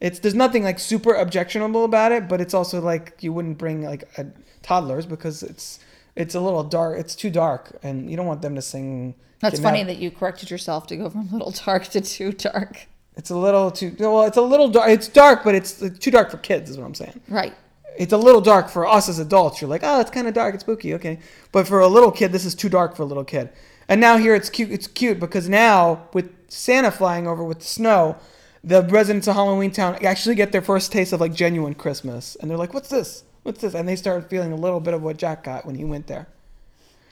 It's 0.00 0.20
there's 0.20 0.34
nothing 0.34 0.62
like 0.62 0.78
super 0.78 1.14
objectionable 1.14 1.84
about 1.84 2.12
it, 2.12 2.28
but 2.28 2.40
it's 2.40 2.54
also 2.54 2.80
like 2.80 3.16
you 3.20 3.32
wouldn't 3.32 3.58
bring 3.58 3.82
like 3.82 4.08
a, 4.16 4.26
toddlers 4.62 5.06
because 5.06 5.42
it's 5.42 5.80
it's 6.14 6.34
a 6.34 6.40
little 6.40 6.64
dark. 6.64 6.98
It's 6.98 7.16
too 7.16 7.30
dark, 7.30 7.78
and 7.82 8.10
you 8.10 8.16
don't 8.16 8.26
want 8.26 8.42
them 8.42 8.54
to 8.54 8.62
sing. 8.62 9.14
That's 9.40 9.60
funny 9.60 9.84
that 9.84 9.98
you 9.98 10.10
corrected 10.10 10.50
yourself 10.50 10.86
to 10.88 10.96
go 10.96 11.10
from 11.10 11.28
little 11.32 11.50
dark 11.50 11.86
to 11.88 12.00
too 12.00 12.32
dark. 12.32 12.86
It's 13.18 13.30
a 13.30 13.36
little 13.36 13.70
too. 13.72 13.94
Well, 13.98 14.22
it's 14.22 14.36
a 14.36 14.42
little 14.42 14.68
dark. 14.68 14.88
It's 14.88 15.08
dark, 15.08 15.42
but 15.42 15.56
it's 15.56 15.82
too 15.98 16.10
dark 16.12 16.30
for 16.30 16.38
kids. 16.38 16.70
Is 16.70 16.78
what 16.78 16.86
I'm 16.86 16.94
saying. 16.94 17.20
Right. 17.28 17.52
It's 17.98 18.12
a 18.12 18.16
little 18.16 18.40
dark 18.40 18.68
for 18.68 18.86
us 18.86 19.08
as 19.08 19.18
adults. 19.18 19.60
You're 19.60 19.68
like, 19.68 19.82
oh, 19.82 20.00
it's 20.00 20.10
kind 20.10 20.28
of 20.28 20.34
dark. 20.34 20.54
It's 20.54 20.62
spooky. 20.62 20.94
Okay, 20.94 21.18
but 21.50 21.66
for 21.66 21.80
a 21.80 21.88
little 21.88 22.12
kid, 22.12 22.30
this 22.30 22.44
is 22.44 22.54
too 22.54 22.68
dark 22.68 22.94
for 22.96 23.02
a 23.02 23.06
little 23.06 23.24
kid. 23.24 23.50
And 23.88 24.00
now 24.00 24.18
here 24.18 24.36
it's 24.36 24.48
cute. 24.48 24.70
It's 24.70 24.86
cute 24.86 25.18
because 25.18 25.48
now 25.48 26.06
with 26.12 26.30
Santa 26.48 26.92
flying 26.92 27.26
over 27.26 27.42
with 27.42 27.58
the 27.58 27.64
snow, 27.64 28.16
the 28.62 28.82
residents 28.84 29.26
of 29.26 29.34
Halloween 29.34 29.72
Town 29.72 29.98
actually 30.04 30.36
get 30.36 30.52
their 30.52 30.62
first 30.62 30.92
taste 30.92 31.12
of 31.12 31.20
like 31.20 31.34
genuine 31.34 31.74
Christmas, 31.74 32.36
and 32.36 32.48
they're 32.48 32.56
like, 32.56 32.72
"What's 32.72 32.88
this? 32.88 33.24
What's 33.42 33.60
this?" 33.62 33.74
And 33.74 33.88
they 33.88 33.96
start 33.96 34.30
feeling 34.30 34.52
a 34.52 34.56
little 34.56 34.78
bit 34.78 34.94
of 34.94 35.02
what 35.02 35.16
Jack 35.16 35.42
got 35.42 35.66
when 35.66 35.74
he 35.74 35.84
went 35.84 36.06
there. 36.06 36.28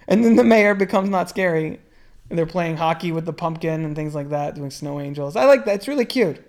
And 0.06 0.24
then 0.24 0.36
the 0.36 0.44
mayor 0.44 0.76
becomes 0.76 1.10
not 1.10 1.28
scary. 1.28 1.80
And 2.28 2.38
they're 2.38 2.46
playing 2.46 2.76
hockey 2.76 3.12
with 3.12 3.24
the 3.24 3.32
pumpkin 3.32 3.84
and 3.84 3.94
things 3.94 4.14
like 4.14 4.30
that, 4.30 4.54
doing 4.54 4.70
snow 4.70 5.00
angels. 5.00 5.36
I 5.36 5.44
like 5.44 5.64
that. 5.64 5.76
It's 5.76 5.88
really 5.88 6.04
cute. 6.04 6.44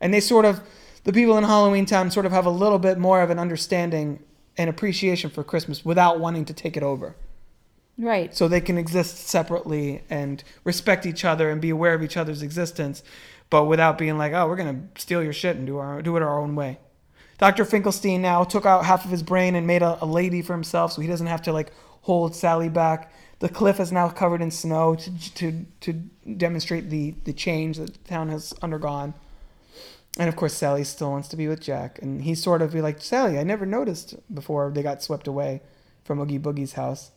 And 0.00 0.12
they 0.12 0.20
sort 0.20 0.44
of, 0.44 0.60
the 1.04 1.12
people 1.12 1.38
in 1.38 1.44
Halloween 1.44 1.86
Town 1.86 2.10
sort 2.10 2.26
of 2.26 2.32
have 2.32 2.46
a 2.46 2.50
little 2.50 2.78
bit 2.78 2.98
more 2.98 3.22
of 3.22 3.30
an 3.30 3.38
understanding 3.38 4.22
and 4.58 4.68
appreciation 4.68 5.30
for 5.30 5.44
Christmas 5.44 5.84
without 5.84 6.20
wanting 6.20 6.44
to 6.46 6.52
take 6.52 6.76
it 6.76 6.82
over. 6.82 7.16
Right. 7.98 8.34
So 8.36 8.46
they 8.46 8.60
can 8.60 8.76
exist 8.76 9.18
separately 9.28 10.02
and 10.10 10.42
respect 10.64 11.06
each 11.06 11.24
other 11.24 11.50
and 11.50 11.60
be 11.60 11.70
aware 11.70 11.94
of 11.94 12.02
each 12.02 12.16
other's 12.16 12.42
existence, 12.42 13.02
but 13.48 13.64
without 13.64 13.96
being 13.96 14.18
like, 14.18 14.32
oh, 14.32 14.46
we're 14.48 14.56
gonna 14.56 14.82
steal 14.96 15.22
your 15.22 15.32
shit 15.32 15.56
and 15.56 15.66
do 15.66 15.78
our 15.78 16.02
do 16.02 16.16
it 16.16 16.22
our 16.22 16.38
own 16.38 16.54
way. 16.54 16.78
Dr. 17.38 17.64
Finkelstein 17.64 18.22
now 18.22 18.44
took 18.44 18.66
out 18.66 18.84
half 18.84 19.04
of 19.04 19.10
his 19.10 19.22
brain 19.22 19.54
and 19.54 19.66
made 19.66 19.82
a, 19.82 20.02
a 20.02 20.06
lady 20.06 20.42
for 20.42 20.52
himself, 20.52 20.92
so 20.92 21.00
he 21.00 21.08
doesn't 21.08 21.26
have 21.26 21.42
to 21.42 21.52
like 21.52 21.72
hold 22.02 22.34
Sally 22.34 22.68
back. 22.68 23.12
The 23.38 23.48
cliff 23.48 23.78
is 23.80 23.92
now 23.92 24.08
covered 24.08 24.40
in 24.40 24.50
snow 24.50 24.94
to 24.94 25.34
to, 25.34 25.66
to 25.80 25.92
demonstrate 25.92 26.90
the 26.90 27.14
the 27.24 27.32
change 27.32 27.76
that 27.78 27.92
the 27.92 28.08
town 28.08 28.28
has 28.30 28.54
undergone. 28.62 29.14
And 30.18 30.28
of 30.28 30.36
course, 30.36 30.54
Sally 30.54 30.84
still 30.84 31.10
wants 31.10 31.28
to 31.28 31.36
be 31.36 31.46
with 31.46 31.60
Jack, 31.60 32.00
and 32.00 32.22
he's 32.22 32.42
sort 32.42 32.62
of 32.62 32.72
be 32.72 32.80
like, 32.80 33.02
Sally, 33.02 33.38
I 33.38 33.42
never 33.42 33.66
noticed 33.66 34.14
before 34.34 34.70
they 34.70 34.82
got 34.82 35.02
swept 35.02 35.28
away 35.28 35.60
from 36.04 36.18
Oogie 36.18 36.38
Boogie's 36.38 36.72
house. 36.72 37.10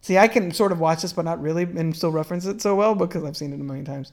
See, 0.00 0.16
I 0.16 0.28
can 0.28 0.52
sort 0.52 0.72
of 0.72 0.80
watch 0.80 1.02
this, 1.02 1.12
but 1.12 1.24
not 1.24 1.42
really, 1.42 1.64
and 1.64 1.94
still 1.94 2.10
reference 2.10 2.46
it 2.46 2.62
so 2.62 2.74
well 2.74 2.94
because 2.94 3.24
I've 3.24 3.36
seen 3.36 3.52
it 3.52 3.60
a 3.60 3.64
million 3.64 3.84
times. 3.84 4.12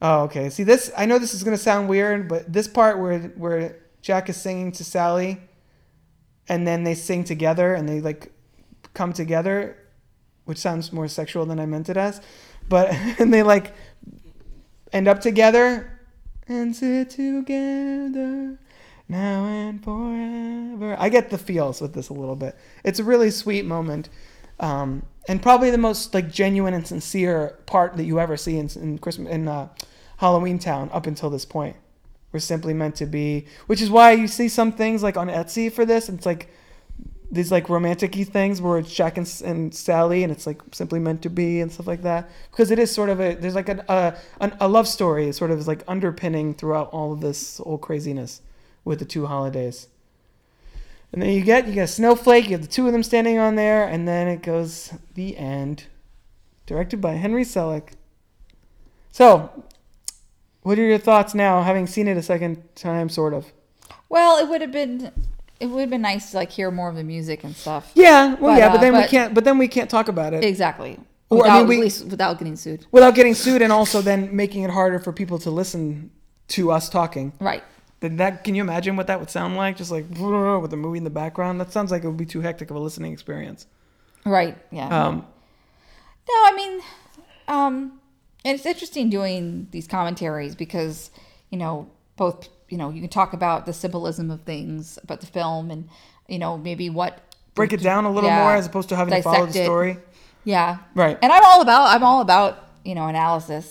Oh, 0.00 0.22
okay. 0.24 0.50
See, 0.50 0.64
this 0.64 0.92
I 0.96 1.06
know 1.06 1.18
this 1.18 1.34
is 1.34 1.42
gonna 1.42 1.56
sound 1.56 1.88
weird, 1.88 2.28
but 2.28 2.52
this 2.52 2.68
part 2.68 2.98
where 2.98 3.20
where 3.20 3.78
Jack 4.00 4.28
is 4.28 4.36
singing 4.36 4.72
to 4.72 4.84
Sally, 4.84 5.40
and 6.48 6.66
then 6.66 6.84
they 6.84 6.94
sing 6.94 7.24
together 7.24 7.74
and 7.74 7.88
they 7.88 8.00
like 8.00 8.32
come 8.94 9.12
together, 9.12 9.76
which 10.52 10.58
sounds 10.58 10.92
more 10.92 11.08
sexual 11.08 11.46
than 11.46 11.58
I 11.58 11.64
meant 11.64 11.88
it 11.88 11.96
as, 11.96 12.20
but 12.68 12.90
and 13.18 13.32
they 13.32 13.42
like 13.42 13.72
end 14.92 15.08
up 15.08 15.22
together 15.22 15.98
and 16.46 16.76
sit 16.76 17.08
together 17.08 18.58
now 19.08 19.46
and 19.46 19.82
forever. 19.82 20.94
I 20.98 21.08
get 21.08 21.30
the 21.30 21.38
feels 21.38 21.80
with 21.80 21.94
this 21.94 22.10
a 22.10 22.12
little 22.12 22.36
bit. 22.36 22.54
It's 22.84 22.98
a 22.98 23.04
really 23.04 23.30
sweet 23.30 23.64
moment, 23.64 24.10
um, 24.60 25.06
and 25.26 25.40
probably 25.40 25.70
the 25.70 25.78
most 25.78 26.12
like 26.12 26.30
genuine 26.30 26.74
and 26.74 26.86
sincere 26.86 27.58
part 27.64 27.96
that 27.96 28.04
you 28.04 28.20
ever 28.20 28.36
see 28.36 28.58
in, 28.58 28.68
in 28.76 28.98
Christmas 28.98 29.32
in 29.32 29.48
uh, 29.48 29.70
Halloween 30.18 30.58
Town 30.58 30.90
up 30.92 31.06
until 31.06 31.30
this 31.30 31.46
point. 31.46 31.76
We're 32.30 32.40
simply 32.40 32.74
meant 32.74 32.96
to 32.96 33.06
be, 33.06 33.46
which 33.68 33.80
is 33.80 33.88
why 33.88 34.12
you 34.12 34.28
see 34.28 34.50
some 34.50 34.70
things 34.70 35.02
like 35.02 35.16
on 35.16 35.28
Etsy 35.28 35.72
for 35.72 35.86
this. 35.86 36.10
It's 36.10 36.26
like 36.26 36.50
these 37.32 37.50
like 37.50 37.70
romantic-y 37.70 38.24
things 38.24 38.60
where 38.60 38.78
it's 38.78 38.92
Jack 38.92 39.16
and, 39.16 39.42
and 39.44 39.74
Sally, 39.74 40.22
and 40.22 40.30
it's 40.30 40.46
like 40.46 40.60
simply 40.70 41.00
meant 41.00 41.22
to 41.22 41.30
be 41.30 41.60
and 41.62 41.72
stuff 41.72 41.86
like 41.86 42.02
that. 42.02 42.30
Because 42.50 42.70
it 42.70 42.78
is 42.78 42.92
sort 42.92 43.08
of 43.08 43.20
a 43.20 43.34
there's 43.34 43.54
like 43.54 43.70
an, 43.70 43.82
a 43.88 44.14
an, 44.40 44.54
a 44.60 44.68
love 44.68 44.86
story, 44.86 45.32
sort 45.32 45.50
of 45.50 45.58
is 45.58 45.66
like 45.66 45.82
underpinning 45.88 46.52
throughout 46.52 46.90
all 46.90 47.10
of 47.12 47.20
this 47.20 47.56
whole 47.56 47.78
craziness 47.78 48.42
with 48.84 48.98
the 48.98 49.06
two 49.06 49.26
holidays. 49.26 49.88
And 51.10 51.22
then 51.22 51.30
you 51.30 51.42
get 51.42 51.66
you 51.66 51.72
get 51.72 51.84
a 51.84 51.88
snowflake. 51.88 52.44
You 52.44 52.52
have 52.52 52.62
the 52.62 52.68
two 52.68 52.86
of 52.86 52.92
them 52.92 53.02
standing 53.02 53.38
on 53.38 53.54
there, 53.54 53.86
and 53.86 54.06
then 54.06 54.28
it 54.28 54.42
goes 54.42 54.92
the 55.14 55.38
end. 55.38 55.84
Directed 56.66 57.00
by 57.00 57.14
Henry 57.14 57.44
Selick. 57.44 57.94
So, 59.10 59.64
what 60.62 60.78
are 60.78 60.84
your 60.84 60.98
thoughts 60.98 61.34
now, 61.34 61.62
having 61.62 61.86
seen 61.86 62.08
it 62.08 62.16
a 62.16 62.22
second 62.22 62.62
time, 62.74 63.08
sort 63.08 63.34
of? 63.34 63.52
Well, 64.08 64.38
it 64.38 64.48
would 64.48 64.60
have 64.60 64.70
been 64.70 65.12
it 65.62 65.66
would 65.70 65.80
have 65.80 65.90
been 65.90 66.02
nice 66.02 66.30
to 66.32 66.36
like 66.36 66.50
hear 66.50 66.70
more 66.70 66.88
of 66.88 66.96
the 66.96 67.04
music 67.04 67.44
and 67.44 67.54
stuff. 67.56 67.90
Yeah, 67.94 68.34
well, 68.34 68.52
But, 68.54 68.58
yeah, 68.58 68.68
but 68.68 68.78
uh, 68.78 68.80
then 68.80 68.92
we 68.96 69.04
can't. 69.06 69.34
But 69.34 69.44
then 69.44 69.58
we 69.58 69.68
can't 69.68 69.88
talk 69.88 70.08
about 70.08 70.34
it 70.34 70.44
Exactly. 70.44 70.98
Or, 71.30 71.38
I 71.38 71.40
Without, 71.42 71.58
mean, 71.60 71.68
we- 71.68 71.76
at 71.76 71.80
least 71.82 72.04
without 72.06 72.38
getting 72.38 72.56
sued. 72.56 72.84
without 72.92 73.14
getting 73.14 73.34
sued, 73.34 73.62
and 73.62 73.72
also 73.72 74.02
then 74.02 74.34
making 74.36 74.64
it 74.64 74.70
harder 74.70 74.98
for 74.98 75.12
people 75.12 75.38
to 75.38 75.50
listen 75.50 76.10
to 76.48 76.70
us 76.70 76.88
talking. 76.90 77.32
Right. 77.40 77.62
Then 78.00 78.16
that 78.16 78.42
can 78.44 78.54
you 78.56 78.62
imagine 78.62 78.96
what 78.96 79.06
that 79.06 79.18
would 79.20 79.30
sound 79.30 79.56
like? 79.56 79.76
Just 79.76 79.90
like 79.90 80.04
with 80.10 80.70
the 80.70 80.76
movie 80.76 80.98
in 80.98 81.04
the 81.04 81.10
background. 81.10 81.60
That 81.60 81.72
sounds 81.72 81.90
like 81.90 82.02
it 82.04 82.08
would 82.08 82.16
be 82.18 82.26
too 82.26 82.40
hectic 82.42 82.70
of 82.70 82.76
a 82.76 82.80
listening 82.80 83.12
experience. 83.12 83.66
Right. 84.26 84.56
Yeah. 84.70 84.88
Um, 84.88 85.24
No, 86.28 86.34
I 86.34 86.52
mean, 86.56 86.80
um, 87.48 88.00
and 88.44 88.54
it's 88.56 88.66
interesting 88.66 89.08
doing 89.10 89.68
these 89.70 89.86
commentaries 89.86 90.54
because 90.56 91.10
you 91.50 91.58
know 91.58 91.88
both 92.16 92.48
you 92.72 92.78
know 92.78 92.88
you 92.90 93.00
can 93.04 93.10
talk 93.10 93.34
about 93.34 93.66
the 93.66 93.72
symbolism 93.72 94.30
of 94.30 94.40
things 94.52 94.98
about 95.04 95.20
the 95.20 95.26
film 95.38 95.70
and 95.70 95.88
you 96.26 96.38
know 96.38 96.56
maybe 96.56 96.88
what 96.88 97.12
break 97.54 97.72
it 97.74 97.82
down 97.82 98.06
a 98.06 98.10
little 98.10 98.30
Yeah. 98.30 98.42
more 98.42 98.54
as 98.56 98.66
opposed 98.66 98.88
to 98.88 98.96
having 98.96 99.12
to 99.14 99.22
follow 99.22 99.44
the 99.46 99.52
story. 99.52 99.98
yeah 100.44 100.78
Right. 100.94 101.18
and 101.22 101.30
I'm 101.30 101.44
all 101.44 101.60
about 101.60 101.84
I'm 101.94 102.02
all 102.02 102.20
about 102.22 102.52
you 102.84 102.94
know 102.94 103.06
analysis. 103.08 103.66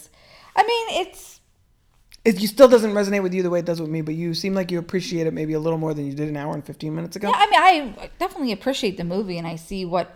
I 0.56 0.62
mean 0.72 1.02
it's 1.02 1.40
It 2.24 2.38
still 2.48 2.68
doesn't 2.68 2.94
resonate 2.94 3.24
with 3.24 3.34
you 3.34 3.42
the 3.42 3.50
way 3.50 3.60
it 3.60 3.66
does 3.66 3.82
with 3.82 3.90
me, 3.90 4.02
but 4.02 4.14
you 4.14 4.36
seem 4.36 4.54
like 4.54 4.70
you 4.74 4.78
appreciate 4.78 5.26
it 5.26 5.34
maybe 5.34 5.54
a 5.54 5.60
little 5.66 5.80
more 5.80 5.94
than 5.96 6.06
you 6.06 6.14
did 6.14 6.30
an 6.30 6.38
hour 6.38 6.54
and 6.54 6.64
fifteen 6.72 6.94
minutes 6.94 7.16
ago. 7.16 7.30
yeah 7.30 7.40
I 7.44 7.48
mean 7.50 7.96
I 8.04 8.10
definitely 8.20 8.52
appreciate 8.52 8.96
the 8.98 9.04
movie 9.16 9.38
and 9.40 9.48
I 9.48 9.56
see 9.56 9.84
what 9.94 10.08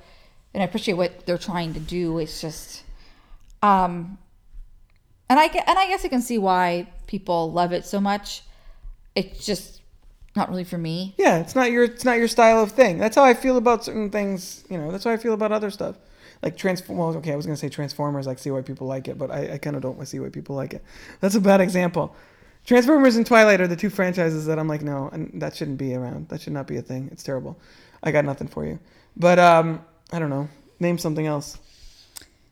and 0.53 0.62
I 0.62 0.66
appreciate 0.70 0.94
what 1.02 1.26
they're 1.26 1.40
trying 1.52 1.74
to 1.74 1.80
do. 1.98 2.20
It's 2.20 2.40
just 2.40 2.84
um 3.64 4.20
and 5.28 5.40
I 5.40 5.45
and 5.70 5.78
I 5.84 5.88
guess 5.88 6.06
I 6.06 6.10
can 6.16 6.22
see 6.22 6.38
why 6.38 6.88
people 7.07 7.52
love 7.52 7.72
it 7.74 7.84
so 7.86 7.99
much. 7.99 8.44
It's 9.16 9.46
just 9.46 9.82
not 10.36 10.50
really 10.50 10.66
for 10.66 10.78
me. 10.78 11.16
Yeah, 11.18 11.40
it's 11.40 11.56
not 11.56 11.72
your 11.72 11.86
it's 11.86 12.04
not 12.06 12.18
your 12.18 12.28
style 12.28 12.62
of 12.62 12.72
thing. 12.72 12.98
That's 12.98 13.16
how 13.16 13.24
I 13.24 13.34
feel 13.34 13.58
about 13.58 13.86
certain 13.86 14.10
things. 14.10 14.66
You 14.70 14.78
know, 14.78 14.92
that's 14.92 15.06
how 15.06 15.12
I 15.12 15.18
feel 15.18 15.34
about 15.34 15.52
other 15.52 15.72
stuff. 15.72 15.98
Like 16.44 16.58
transform. 16.58 17.00
Well, 17.00 17.16
okay, 17.18 17.32
I 17.32 17.36
was 17.36 17.46
gonna 17.46 17.58
say 17.58 17.70
Transformers. 17.70 18.28
Like, 18.28 18.40
see 18.40 18.52
why 18.52 18.62
people 18.62 18.88
like 18.88 19.08
it, 19.08 19.18
but 19.18 19.32
I, 19.32 19.54
I 19.54 19.58
kind 19.58 19.76
of 19.76 19.82
don't 19.82 20.06
see 20.06 20.20
why 20.20 20.30
people 20.30 20.56
like 20.56 20.74
it. 20.74 20.84
That's 21.22 21.36
a 21.36 21.42
bad 21.42 21.62
example. 21.62 22.16
Transformers 22.66 23.16
and 23.16 23.26
Twilight 23.26 23.62
are 23.62 23.68
the 23.68 23.76
two 23.76 23.90
franchises 23.90 24.48
that 24.48 24.58
I'm 24.58 24.68
like, 24.68 24.82
no, 24.82 25.10
and 25.14 25.40
that 25.42 25.56
shouldn't 25.56 25.78
be 25.78 25.94
around. 25.94 26.30
That 26.30 26.42
should 26.42 26.54
not 26.54 26.66
be 26.68 26.78
a 26.78 26.82
thing. 26.82 27.10
It's 27.12 27.24
terrible. 27.24 27.60
I 28.02 28.12
got 28.12 28.26
nothing 28.26 28.48
for 28.48 28.66
you. 28.66 28.80
But 29.16 29.38
um, 29.40 29.86
I 30.12 30.20
don't 30.20 30.32
know. 30.32 30.50
Name 30.80 30.98
something 30.98 31.26
else. 31.26 31.60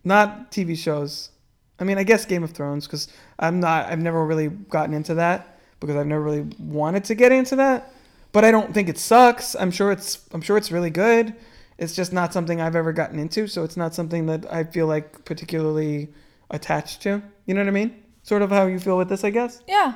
Not 0.03 0.52
TV 0.52 0.77
shows. 0.77 1.31
I 1.80 1.84
mean, 1.84 1.98
I 1.98 2.03
guess 2.03 2.26
Game 2.26 2.44
of 2.44 2.52
Thrones 2.52 2.85
because 2.85 3.07
I'm 3.40 3.60
not. 3.60 3.88
I've 3.88 3.99
never 3.99 4.26
really 4.26 4.48
gotten 4.48 4.94
into 4.94 5.15
that 5.15 5.52
because 5.85 5.99
I've 5.99 6.07
never 6.07 6.22
really 6.22 6.47
wanted 6.60 7.03
to 7.05 7.15
get 7.15 7.31
into 7.31 7.55
that. 7.57 7.91
But 8.31 8.43
I 8.43 8.51
don't 8.51 8.73
think 8.73 8.89
it 8.89 8.97
sucks. 8.97 9.55
I'm 9.55 9.72
sure 9.72 9.91
it's. 9.91 10.27
I'm 10.34 10.41
sure 10.41 10.57
it's 10.57 10.72
really 10.72 10.89
good. 10.89 11.35
It's 11.77 11.95
just 11.95 12.14
not 12.14 12.34
something 12.34 12.61
I've 12.61 12.76
ever 12.76 12.93
gotten 12.93 13.19
into, 13.19 13.47
so 13.47 13.64
it's 13.64 13.77
not 13.77 13.93
something 13.93 14.26
that 14.27 14.51
I 14.51 14.64
feel 14.64 14.88
like 14.88 15.26
particularly 15.26 16.10
attached 16.49 17.01
to. 17.03 17.22
You 17.45 17.53
know 17.53 17.61
what 17.61 17.68
I 17.68 17.72
mean? 17.72 18.03
Sort 18.23 18.41
of 18.41 18.49
how 18.49 18.65
you 18.68 18.80
feel 18.80 18.97
with 18.97 19.10
this, 19.10 19.23
I 19.23 19.30
guess. 19.30 19.61
Yeah. 19.68 19.95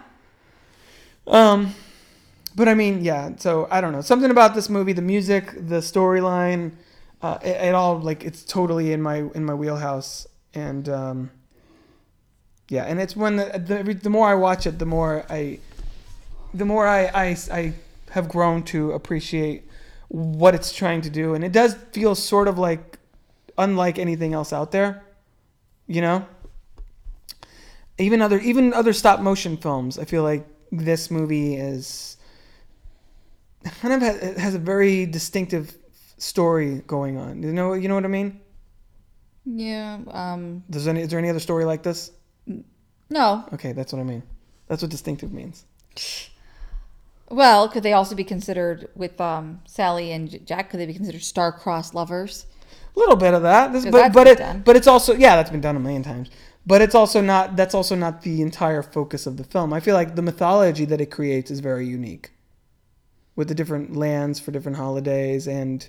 Um, 1.25 1.73
but 2.55 2.67
I 2.67 2.73
mean, 2.73 3.03
yeah. 3.03 3.31
So 3.37 3.67
I 3.71 3.81
don't 3.81 3.91
know. 3.91 4.01
Something 4.01 4.31
about 4.31 4.53
this 4.55 4.69
movie, 4.69 4.93
the 4.93 5.01
music, 5.01 5.51
the 5.51 5.79
storyline, 5.79 6.73
uh, 7.21 7.37
it, 7.41 7.69
it 7.69 7.75
all 7.75 7.99
like 7.99 8.23
it's 8.23 8.43
totally 8.43 8.91
in 8.91 9.01
my 9.01 9.29
in 9.33 9.45
my 9.45 9.53
wheelhouse. 9.53 10.27
And 10.53 10.89
um, 10.89 11.31
yeah, 12.69 12.83
and 12.83 12.99
it's 12.99 13.15
when 13.15 13.37
the, 13.37 13.45
the 13.85 13.93
the 13.93 14.09
more 14.09 14.27
I 14.27 14.35
watch 14.35 14.67
it, 14.67 14.79
the 14.79 14.85
more 14.85 15.25
I, 15.29 15.59
the 16.53 16.65
more 16.65 16.87
I 16.87 17.05
I 17.05 17.37
I 17.51 17.73
have 18.11 18.29
grown 18.29 18.63
to 18.63 18.91
appreciate 18.91 19.69
what 20.09 20.55
it's 20.55 20.71
trying 20.73 21.01
to 21.01 21.09
do, 21.09 21.33
and 21.33 21.43
it 21.43 21.51
does 21.51 21.75
feel 21.91 22.15
sort 22.15 22.47
of 22.47 22.57
like 22.57 22.97
unlike 23.57 23.99
anything 23.99 24.33
else 24.33 24.53
out 24.53 24.71
there. 24.71 25.03
You 25.87 26.01
know. 26.01 26.25
Even 27.97 28.21
other 28.21 28.39
even 28.39 28.73
other 28.73 28.93
stop 28.93 29.19
motion 29.19 29.57
films, 29.57 29.97
I 29.97 30.05
feel 30.05 30.23
like 30.23 30.47
this 30.71 31.09
movie 31.09 31.55
is 31.55 32.17
kind 33.81 33.93
of 33.93 34.01
has, 34.01 34.37
has 34.37 34.55
a 34.55 34.59
very 34.59 35.05
distinctive 35.05 35.75
story 36.17 36.83
going 36.87 37.17
on. 37.17 37.43
You 37.43 37.51
know, 37.53 37.73
you 37.73 37.87
know 37.87 37.95
what 37.95 38.05
I 38.05 38.09
mean? 38.09 38.39
Yeah. 39.45 39.99
Um. 40.11 40.63
Does 40.69 40.87
any 40.87 41.01
is 41.01 41.09
there 41.09 41.19
any 41.19 41.29
other 41.29 41.39
story 41.39 41.65
like 41.65 41.83
this? 41.83 42.11
No. 43.09 43.45
Okay, 43.53 43.71
that's 43.71 43.93
what 43.93 43.99
I 43.99 44.03
mean. 44.03 44.23
That's 44.67 44.81
what 44.81 44.91
distinctive 44.91 45.31
means. 45.31 45.65
Well, 47.29 47.67
could 47.67 47.83
they 47.83 47.93
also 47.93 48.15
be 48.15 48.23
considered 48.23 48.89
with 48.95 49.19
um, 49.19 49.61
Sally 49.67 50.11
and 50.11 50.45
Jack? 50.45 50.69
Could 50.69 50.79
they 50.79 50.85
be 50.85 50.93
considered 50.93 51.21
star-crossed 51.23 51.93
lovers? 51.93 52.45
A 52.95 52.99
little 52.99 53.15
bit 53.17 53.33
of 53.33 53.41
that, 53.43 53.73
This- 53.73 53.85
but 53.85 54.13
but 54.13 54.27
it 54.27 54.37
done. 54.39 54.61
but 54.65 54.75
it's 54.75 54.87
also 54.87 55.13
yeah, 55.13 55.35
that's 55.35 55.49
been 55.51 55.61
done 55.61 55.75
a 55.75 55.79
million 55.79 56.03
times. 56.03 56.29
But 56.65 56.81
it's 56.81 56.95
also 56.95 57.21
not 57.21 57.55
that's 57.55 57.75
also 57.75 57.95
not 57.95 58.21
the 58.23 58.41
entire 58.41 58.81
focus 58.81 59.27
of 59.27 59.37
the 59.37 59.43
film. 59.43 59.71
I 59.73 59.79
feel 59.79 59.93
like 59.93 60.15
the 60.15 60.21
mythology 60.21 60.85
that 60.85 60.99
it 60.99 61.07
creates 61.11 61.51
is 61.51 61.59
very 61.59 61.85
unique, 61.85 62.31
with 63.35 63.47
the 63.49 63.55
different 63.55 63.95
lands 63.95 64.39
for 64.39 64.51
different 64.51 64.77
holidays 64.77 65.47
and 65.47 65.87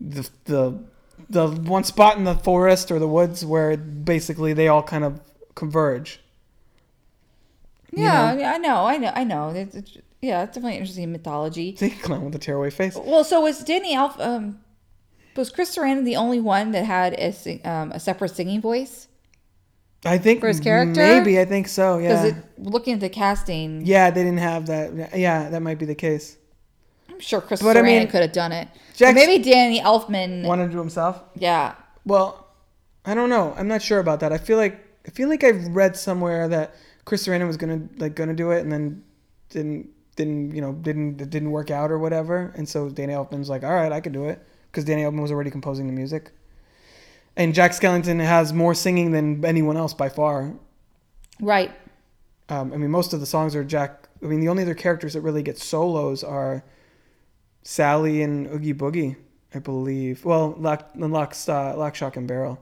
the 0.00 0.28
the 0.44 0.78
the 1.30 1.48
one 1.48 1.84
spot 1.84 2.16
in 2.18 2.24
the 2.24 2.34
forest 2.36 2.90
or 2.90 2.98
the 2.98 3.08
woods 3.08 3.44
where 3.44 3.76
basically 3.76 4.52
they 4.52 4.68
all 4.68 4.82
kind 4.82 5.04
of 5.04 5.20
converge. 5.54 6.20
You 7.92 8.04
Yeah, 8.04 8.32
know? 8.34 8.40
yeah, 8.40 8.52
I 8.54 8.58
know, 8.58 8.86
I 8.86 8.96
know, 8.96 9.12
I 9.14 9.24
know. 9.24 9.48
It's, 9.50 9.74
it's- 9.74 10.02
yeah, 10.24 10.42
it's 10.44 10.54
definitely 10.54 10.78
interesting 10.78 11.12
mythology. 11.12 11.76
See, 11.78 11.90
clown 11.90 12.24
with 12.24 12.34
a 12.34 12.38
tearaway 12.38 12.70
face. 12.70 12.96
Well, 12.96 13.24
so 13.24 13.40
was 13.42 13.62
Danny 13.64 13.94
Alf? 13.94 14.18
Um, 14.20 14.60
was 15.36 15.50
Chris 15.50 15.76
Sarandon 15.76 16.04
the 16.04 16.16
only 16.16 16.40
one 16.40 16.72
that 16.72 16.84
had 16.84 17.14
a 17.14 17.32
sing, 17.32 17.60
um, 17.66 17.92
a 17.92 18.00
separate 18.00 18.30
singing 18.30 18.60
voice? 18.60 19.08
I 20.06 20.18
think 20.18 20.40
For 20.40 20.48
his 20.48 20.60
character? 20.60 21.00
maybe 21.00 21.40
I 21.40 21.44
think 21.46 21.66
so. 21.66 21.98
Yeah. 21.98 22.26
Because 22.26 22.42
looking 22.58 22.94
at 22.94 23.00
the 23.00 23.08
casting, 23.08 23.84
yeah, 23.86 24.10
they 24.10 24.22
didn't 24.22 24.38
have 24.40 24.66
that. 24.66 25.16
Yeah, 25.18 25.48
that 25.48 25.60
might 25.62 25.78
be 25.78 25.86
the 25.86 25.94
case. 25.94 26.36
I'm 27.08 27.20
sure 27.20 27.40
Chris 27.40 27.62
But 27.62 27.76
I 27.76 27.80
Sarandon 27.80 27.84
mean, 27.84 28.08
could 28.08 28.20
have 28.22 28.32
done 28.32 28.52
it. 28.52 28.68
Maybe 29.00 29.42
Danny 29.42 29.80
Elfman. 29.80 30.44
Wanted 30.44 30.66
to 30.66 30.72
do 30.72 30.78
himself. 30.78 31.22
yeah, 31.36 31.74
Well, 32.04 32.48
I 33.06 33.14
don't 33.14 33.28
know. 33.30 33.54
I'm 33.56 33.68
not 33.68 33.82
sure 33.82 33.98
about 33.98 34.20
that. 34.20 34.32
I 34.32 34.38
feel 34.38 34.56
like 34.56 34.78
I 35.06 35.10
feel 35.10 35.28
like 35.28 35.42
I've 35.44 35.68
read 35.68 35.96
somewhere 35.96 36.48
that 36.48 36.74
Chris 37.04 37.26
Sarandon 37.26 37.46
was 37.46 37.56
gonna 37.56 37.82
like 37.98 38.14
gonna 38.14 38.34
do 38.34 38.50
it 38.50 38.60
and 38.60 38.70
then 38.72 39.02
didn't 39.50 39.88
didn't 40.14 40.54
you 40.54 40.60
know 40.60 40.72
didn't 40.72 41.20
it 41.20 41.30
didn't 41.30 41.50
work 41.50 41.70
out 41.70 41.90
or 41.90 41.98
whatever. 41.98 42.52
And 42.56 42.68
so 42.68 42.88
Danny 42.88 43.12
Elfman's 43.12 43.48
like, 43.48 43.62
all 43.64 43.74
right, 43.74 43.92
I 43.92 44.00
can 44.00 44.12
do 44.12 44.24
it 44.24 44.44
because 44.70 44.84
Danny 44.84 45.02
Elfman 45.02 45.22
was 45.22 45.30
already 45.30 45.50
composing 45.50 45.86
the 45.86 45.92
music. 45.92 46.32
And 47.36 47.54
Jack 47.54 47.72
Skellington 47.72 48.24
has 48.24 48.52
more 48.52 48.74
singing 48.74 49.10
than 49.10 49.44
anyone 49.44 49.76
else 49.76 49.92
by 49.94 50.08
far. 50.08 50.54
right. 51.40 51.72
Um, 52.48 52.74
I 52.74 52.76
mean, 52.76 52.90
most 52.90 53.14
of 53.14 53.20
the 53.20 53.26
songs 53.26 53.56
are 53.56 53.64
Jack. 53.64 54.08
I 54.22 54.26
mean, 54.26 54.40
the 54.40 54.48
only 54.48 54.62
other 54.62 54.74
characters 54.74 55.14
that 55.14 55.22
really 55.22 55.42
get 55.42 55.56
solos 55.58 56.22
are 56.22 56.62
Sally 57.62 58.22
and 58.22 58.46
Oogie 58.48 58.74
Boogie, 58.74 59.16
I 59.54 59.60
believe. 59.60 60.26
Well, 60.26 60.54
Lock, 60.58 60.90
Lock, 60.94 61.34
uh, 61.48 61.74
Lock, 61.74 61.94
Shock, 61.94 62.16
and 62.16 62.28
Barrel. 62.28 62.60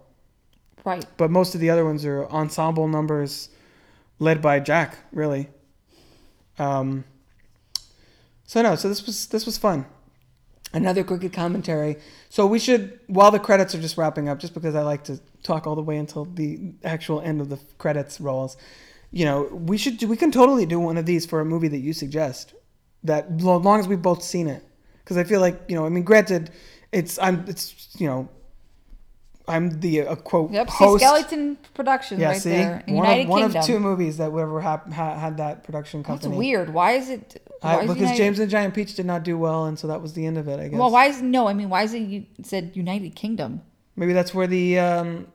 Right. 0.85 1.05
but 1.16 1.31
most 1.31 1.55
of 1.55 1.61
the 1.61 1.70
other 1.70 1.85
ones 1.85 2.05
are 2.05 2.27
ensemble 2.27 2.89
numbers 2.89 3.49
led 4.19 4.43
by 4.43 4.59
Jack, 4.61 4.97
really. 5.12 5.49
Um, 6.59 7.05
so 8.53 8.61
no, 8.61 8.77
so 8.77 8.87
this 8.87 9.07
was 9.07 9.29
this 9.29 9.47
was 9.47 9.57
fun. 9.57 9.87
Another 10.74 11.03
Crooked 11.03 11.33
Commentary. 11.33 11.97
So 12.29 12.47
we 12.47 12.59
should, 12.59 13.01
while 13.07 13.31
the 13.31 13.39
credits 13.39 13.74
are 13.74 13.81
just 13.81 13.97
wrapping 13.97 14.29
up, 14.29 14.41
just 14.41 14.53
because 14.53 14.74
I 14.74 14.83
like 14.83 15.05
to 15.05 15.19
talk 15.43 15.66
all 15.66 15.74
the 15.74 15.81
way 15.83 15.97
until 15.97 16.27
the 16.27 16.74
actual 16.85 17.23
end 17.23 17.41
of 17.41 17.49
the 17.49 17.59
credits 17.79 18.20
rolls. 18.20 18.59
You 19.11 19.24
know, 19.24 19.45
we 19.45 19.79
should 19.79 19.97
do, 19.97 20.07
we 20.07 20.19
can 20.19 20.31
totally 20.31 20.66
do 20.66 20.79
one 20.79 20.99
of 20.99 21.07
these 21.07 21.24
for 21.24 21.41
a 21.41 21.47
movie 21.47 21.69
that 21.69 21.79
you 21.79 21.95
suggest. 21.95 22.53
That 23.05 23.27
as 23.35 23.43
long 23.43 23.81
as 23.81 23.89
we've 23.89 24.03
both 24.03 24.23
seen 24.23 24.49
it, 24.49 24.62
because 25.03 25.16
I 25.16 25.24
feel 25.24 25.41
like 25.41 25.59
you 25.69 25.74
know, 25.74 25.87
I 25.87 25.89
mean, 25.89 26.05
granted, 26.05 26.51
it's 26.93 27.19
I'm 27.19 27.47
it's 27.49 27.89
you 27.97 28.07
know, 28.07 28.29
I'm 29.48 29.81
the 29.81 30.02
uh, 30.02 30.14
quote 30.14 30.52
Yep. 30.52 30.70
See. 30.70 30.85
Skellington 30.85 31.56
Productions 31.74 32.20
Yeah, 32.20 32.28
right 32.28 32.40
see, 32.40 32.51
there. 32.51 32.82
one, 32.86 32.97
United 32.97 33.23
of, 33.24 33.28
one 33.28 33.43
Kingdom. 33.43 33.60
of 33.60 33.66
two 33.66 33.81
movies 33.81 34.16
that 34.19 34.27
ever 34.32 34.60
have 34.60 34.82
ha- 34.93 35.16
had 35.19 35.36
that 35.39 35.64
production 35.64 36.05
company. 36.05 36.31
That's 36.31 36.39
weird. 36.39 36.73
Why 36.73 36.93
is 36.93 37.10
it? 37.10 37.43
Why 37.60 37.70
I, 37.70 37.74
is 37.77 37.81
because 37.82 37.97
United- 38.01 38.16
James 38.19 38.39
and 38.39 38.51
Giant 38.51 38.74
Peach 38.74 38.94
did 38.94 39.06
not 39.06 39.24
do 39.24 39.36
well, 39.36 39.66
and 39.66 39.78
so 39.78 39.89
that 39.89 40.01
was 40.01 40.12
the 40.12 40.24
end 40.27 40.39
of 40.39 40.47
it. 40.48 40.60
I 40.60 40.69
guess. 40.69 40.78
Well, 40.78 40.90
why 40.90 41.06
is 41.06 41.20
no? 41.23 41.48
I 41.48 41.55
mean, 41.55 41.69
why 41.70 41.82
is 41.82 41.93
it 41.94 41.98
you 42.02 42.27
said 42.43 42.73
United 42.74 43.16
Kingdom? 43.16 43.62
Maybe 43.97 44.12
that's 44.12 44.32
where 44.32 44.47
the 44.47 44.78
um, 44.78 45.27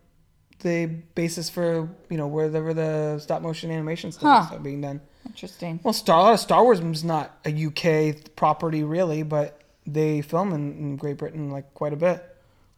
the 0.60 0.86
basis 1.14 1.50
for 1.50 1.90
you 2.10 2.18
know 2.18 2.28
wherever 2.28 2.74
the 2.74 3.20
stop 3.20 3.42
motion 3.42 3.72
animation 3.72 4.12
stuff 4.12 4.50
Huh. 4.50 4.56
is 4.56 4.62
being 4.62 4.82
done. 4.82 5.02
Interesting. 5.26 5.82
Well, 5.84 5.94
Star 5.94 6.20
a 6.20 6.24
lot 6.24 6.34
of 6.34 6.40
Star 6.40 6.64
Wars 6.64 6.80
is 6.80 7.04
not 7.04 7.38
a 7.46 7.52
UK 7.66 8.36
property 8.38 8.84
really, 8.86 9.24
but 9.24 9.60
they 9.86 10.22
film 10.22 10.54
in, 10.54 10.78
in 10.78 10.96
Great 10.96 11.18
Britain 11.18 11.52
like 11.52 11.74
quite 11.74 11.92
a 11.94 11.98
bit, 11.98 12.24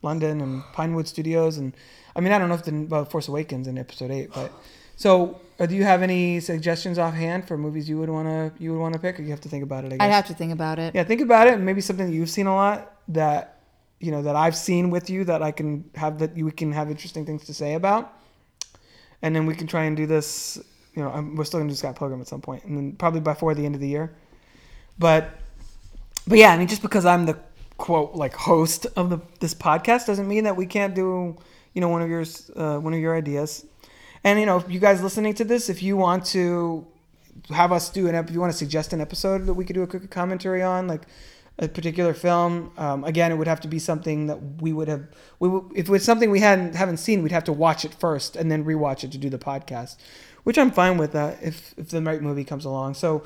London 0.01 0.41
and 0.41 0.63
Pinewood 0.73 1.07
Studios, 1.07 1.57
and 1.57 1.73
I 2.15 2.21
mean 2.21 2.31
I 2.31 2.37
don't 2.37 2.49
know 2.49 2.55
if 2.55 2.63
the 2.63 2.85
well, 2.89 3.05
Force 3.05 3.27
Awakens 3.27 3.67
in 3.67 3.77
Episode 3.77 4.11
Eight, 4.11 4.31
but 4.33 4.51
so 4.95 5.39
uh, 5.59 5.65
do 5.65 5.75
you 5.75 5.83
have 5.83 6.01
any 6.01 6.39
suggestions 6.39 6.97
offhand 6.97 7.47
for 7.47 7.57
movies 7.57 7.87
you 7.87 7.97
would 7.99 8.09
want 8.09 8.27
to 8.27 8.63
you 8.63 8.71
would 8.73 8.79
want 8.79 8.93
to 8.93 8.99
pick, 8.99 9.19
or 9.19 9.23
you 9.23 9.29
have 9.29 9.41
to 9.41 9.49
think 9.49 9.63
about 9.63 9.85
it? 9.85 9.87
I 9.87 9.97
guess. 9.97 10.01
I'd 10.01 10.11
have 10.11 10.27
to 10.27 10.33
think 10.33 10.53
about 10.53 10.79
it. 10.79 10.95
Yeah, 10.95 11.03
think 11.03 11.21
about 11.21 11.47
it. 11.47 11.59
Maybe 11.59 11.81
something 11.81 12.07
that 12.07 12.13
you've 12.13 12.29
seen 12.29 12.47
a 12.47 12.55
lot 12.55 12.95
that 13.09 13.59
you 13.99 14.11
know 14.11 14.21
that 14.21 14.35
I've 14.35 14.55
seen 14.55 14.89
with 14.89 15.09
you 15.09 15.23
that 15.25 15.41
I 15.41 15.51
can 15.51 15.89
have 15.95 16.19
that 16.19 16.35
you 16.37 16.49
can 16.51 16.71
have 16.71 16.89
interesting 16.89 17.25
things 17.25 17.45
to 17.45 17.53
say 17.53 17.73
about, 17.73 18.13
and 19.21 19.35
then 19.35 19.45
we 19.45 19.55
can 19.55 19.67
try 19.67 19.83
and 19.83 19.97
do 19.97 20.05
this. 20.05 20.61
You 20.95 21.03
know, 21.03 21.11
I'm, 21.11 21.35
we're 21.35 21.45
still 21.45 21.59
gonna 21.59 21.69
do 21.69 21.75
Scott 21.75 21.97
Pilgrim 21.97 22.19
at 22.21 22.27
some 22.27 22.41
point, 22.41 22.63
and 22.63 22.77
then 22.77 22.91
probably 22.93 23.21
before 23.21 23.53
the 23.53 23.65
end 23.65 23.75
of 23.75 23.81
the 23.81 23.87
year. 23.87 24.13
But, 24.97 25.29
but 26.27 26.37
yeah, 26.37 26.51
I 26.51 26.57
mean, 26.57 26.67
just 26.67 26.81
because 26.81 27.05
I'm 27.05 27.25
the 27.25 27.39
quote 27.79 28.13
like 28.13 28.35
host 28.35 28.85
of 28.95 29.09
the 29.09 29.19
this 29.39 29.55
podcast 29.55 30.05
doesn't 30.05 30.27
mean 30.27 30.43
that 30.43 30.55
we 30.55 30.67
can't 30.67 30.93
do 30.93 31.35
you 31.73 31.81
know 31.81 31.89
one 31.89 32.01
of 32.03 32.09
yours 32.09 32.51
uh, 32.55 32.77
one 32.77 32.93
of 32.93 32.99
your 32.99 33.15
ideas. 33.15 33.65
And 34.23 34.39
you 34.39 34.45
know, 34.45 34.57
if 34.57 34.69
you 34.69 34.79
guys 34.79 35.01
listening 35.01 35.33
to 35.35 35.45
this, 35.45 35.69
if 35.69 35.81
you 35.81 35.97
want 35.97 36.25
to 36.27 36.85
have 37.49 37.71
us 37.71 37.89
do 37.89 38.07
an 38.07 38.15
if 38.15 38.29
you 38.31 38.39
want 38.39 38.51
to 38.51 38.57
suggest 38.57 38.93
an 38.93 39.01
episode 39.01 39.45
that 39.45 39.53
we 39.53 39.65
could 39.65 39.73
do 39.73 39.81
a 39.81 39.87
quick 39.87 40.11
commentary 40.11 40.61
on, 40.61 40.87
like 40.87 41.03
a 41.59 41.67
particular 41.67 42.13
film. 42.13 42.71
Um, 42.77 43.03
again, 43.03 43.31
it 43.31 43.35
would 43.35 43.47
have 43.47 43.61
to 43.61 43.67
be 43.67 43.79
something 43.79 44.27
that 44.27 44.61
we 44.61 44.73
would 44.73 44.87
have. 44.87 45.07
We 45.39 45.49
if 45.75 45.87
it 45.87 45.89
was 45.89 46.03
something 46.03 46.31
we 46.31 46.39
hadn't 46.39 46.75
haven't 46.75 46.97
seen, 46.97 47.21
we'd 47.21 47.31
have 47.31 47.43
to 47.45 47.53
watch 47.53 47.85
it 47.85 47.93
first 47.93 48.35
and 48.35 48.51
then 48.51 48.65
rewatch 48.65 49.03
it 49.03 49.11
to 49.11 49.17
do 49.17 49.29
the 49.29 49.37
podcast, 49.37 49.97
which 50.43 50.57
I'm 50.57 50.71
fine 50.71 50.97
with 50.97 51.11
that 51.13 51.41
if 51.41 51.73
if 51.77 51.89
the 51.89 52.01
right 52.01 52.21
movie 52.21 52.45
comes 52.45 52.65
along. 52.65 52.95
So, 52.95 53.23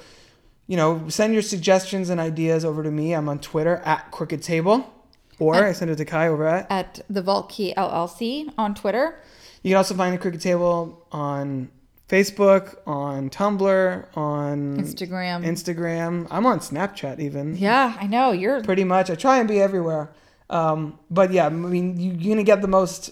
you 0.68 0.78
know, 0.78 1.08
send 1.10 1.34
your 1.34 1.42
suggestions 1.42 2.10
and 2.10 2.20
ideas 2.20 2.64
over 2.66 2.84
to 2.84 2.92
me. 2.92 3.14
I'm 3.14 3.28
on 3.30 3.40
Twitter 3.40 3.78
at 3.86 4.12
Crooked 4.12 4.42
Table, 4.42 4.92
or 5.40 5.56
I 5.56 5.74
send 5.74 5.92
it 5.92 5.98
to 5.98 6.06
Kai 6.06 6.28
over 6.28 6.48
at. 6.48 6.68
At 6.72 7.02
the 7.10 7.22
Vault 7.22 7.50
Key 7.50 7.74
LLC 7.76 8.52
on 8.58 8.74
Twitter. 8.76 9.20
You 9.62 9.72
can 9.72 9.78
also 9.78 9.96
find 9.96 10.14
the 10.14 10.18
Crooked 10.18 10.42
Table 10.42 11.06
on 11.12 11.70
Facebook, 12.10 12.78
on 12.86 13.30
Tumblr, 13.30 14.06
on 14.16 14.78
Instagram. 14.78 15.46
Instagram. 15.46 16.28
I'm 16.30 16.46
on 16.46 16.60
Snapchat 16.60 17.20
even. 17.20 17.56
yeah, 17.58 17.98
I 18.00 18.08
know 18.08 18.32
you're. 18.32 18.62
Pretty 18.64 18.84
much. 18.84 19.10
I 19.10 19.16
try 19.16 19.40
and 19.40 19.48
be 19.48 19.60
everywhere. 19.60 20.12
Um, 20.50 21.00
but 21.10 21.32
yeah, 21.32 21.48
I 21.48 21.50
mean, 21.50 22.00
you, 22.00 22.12
you're 22.14 22.36
gonna 22.36 22.44
get 22.44 22.62
the 22.62 22.68
most, 22.68 23.12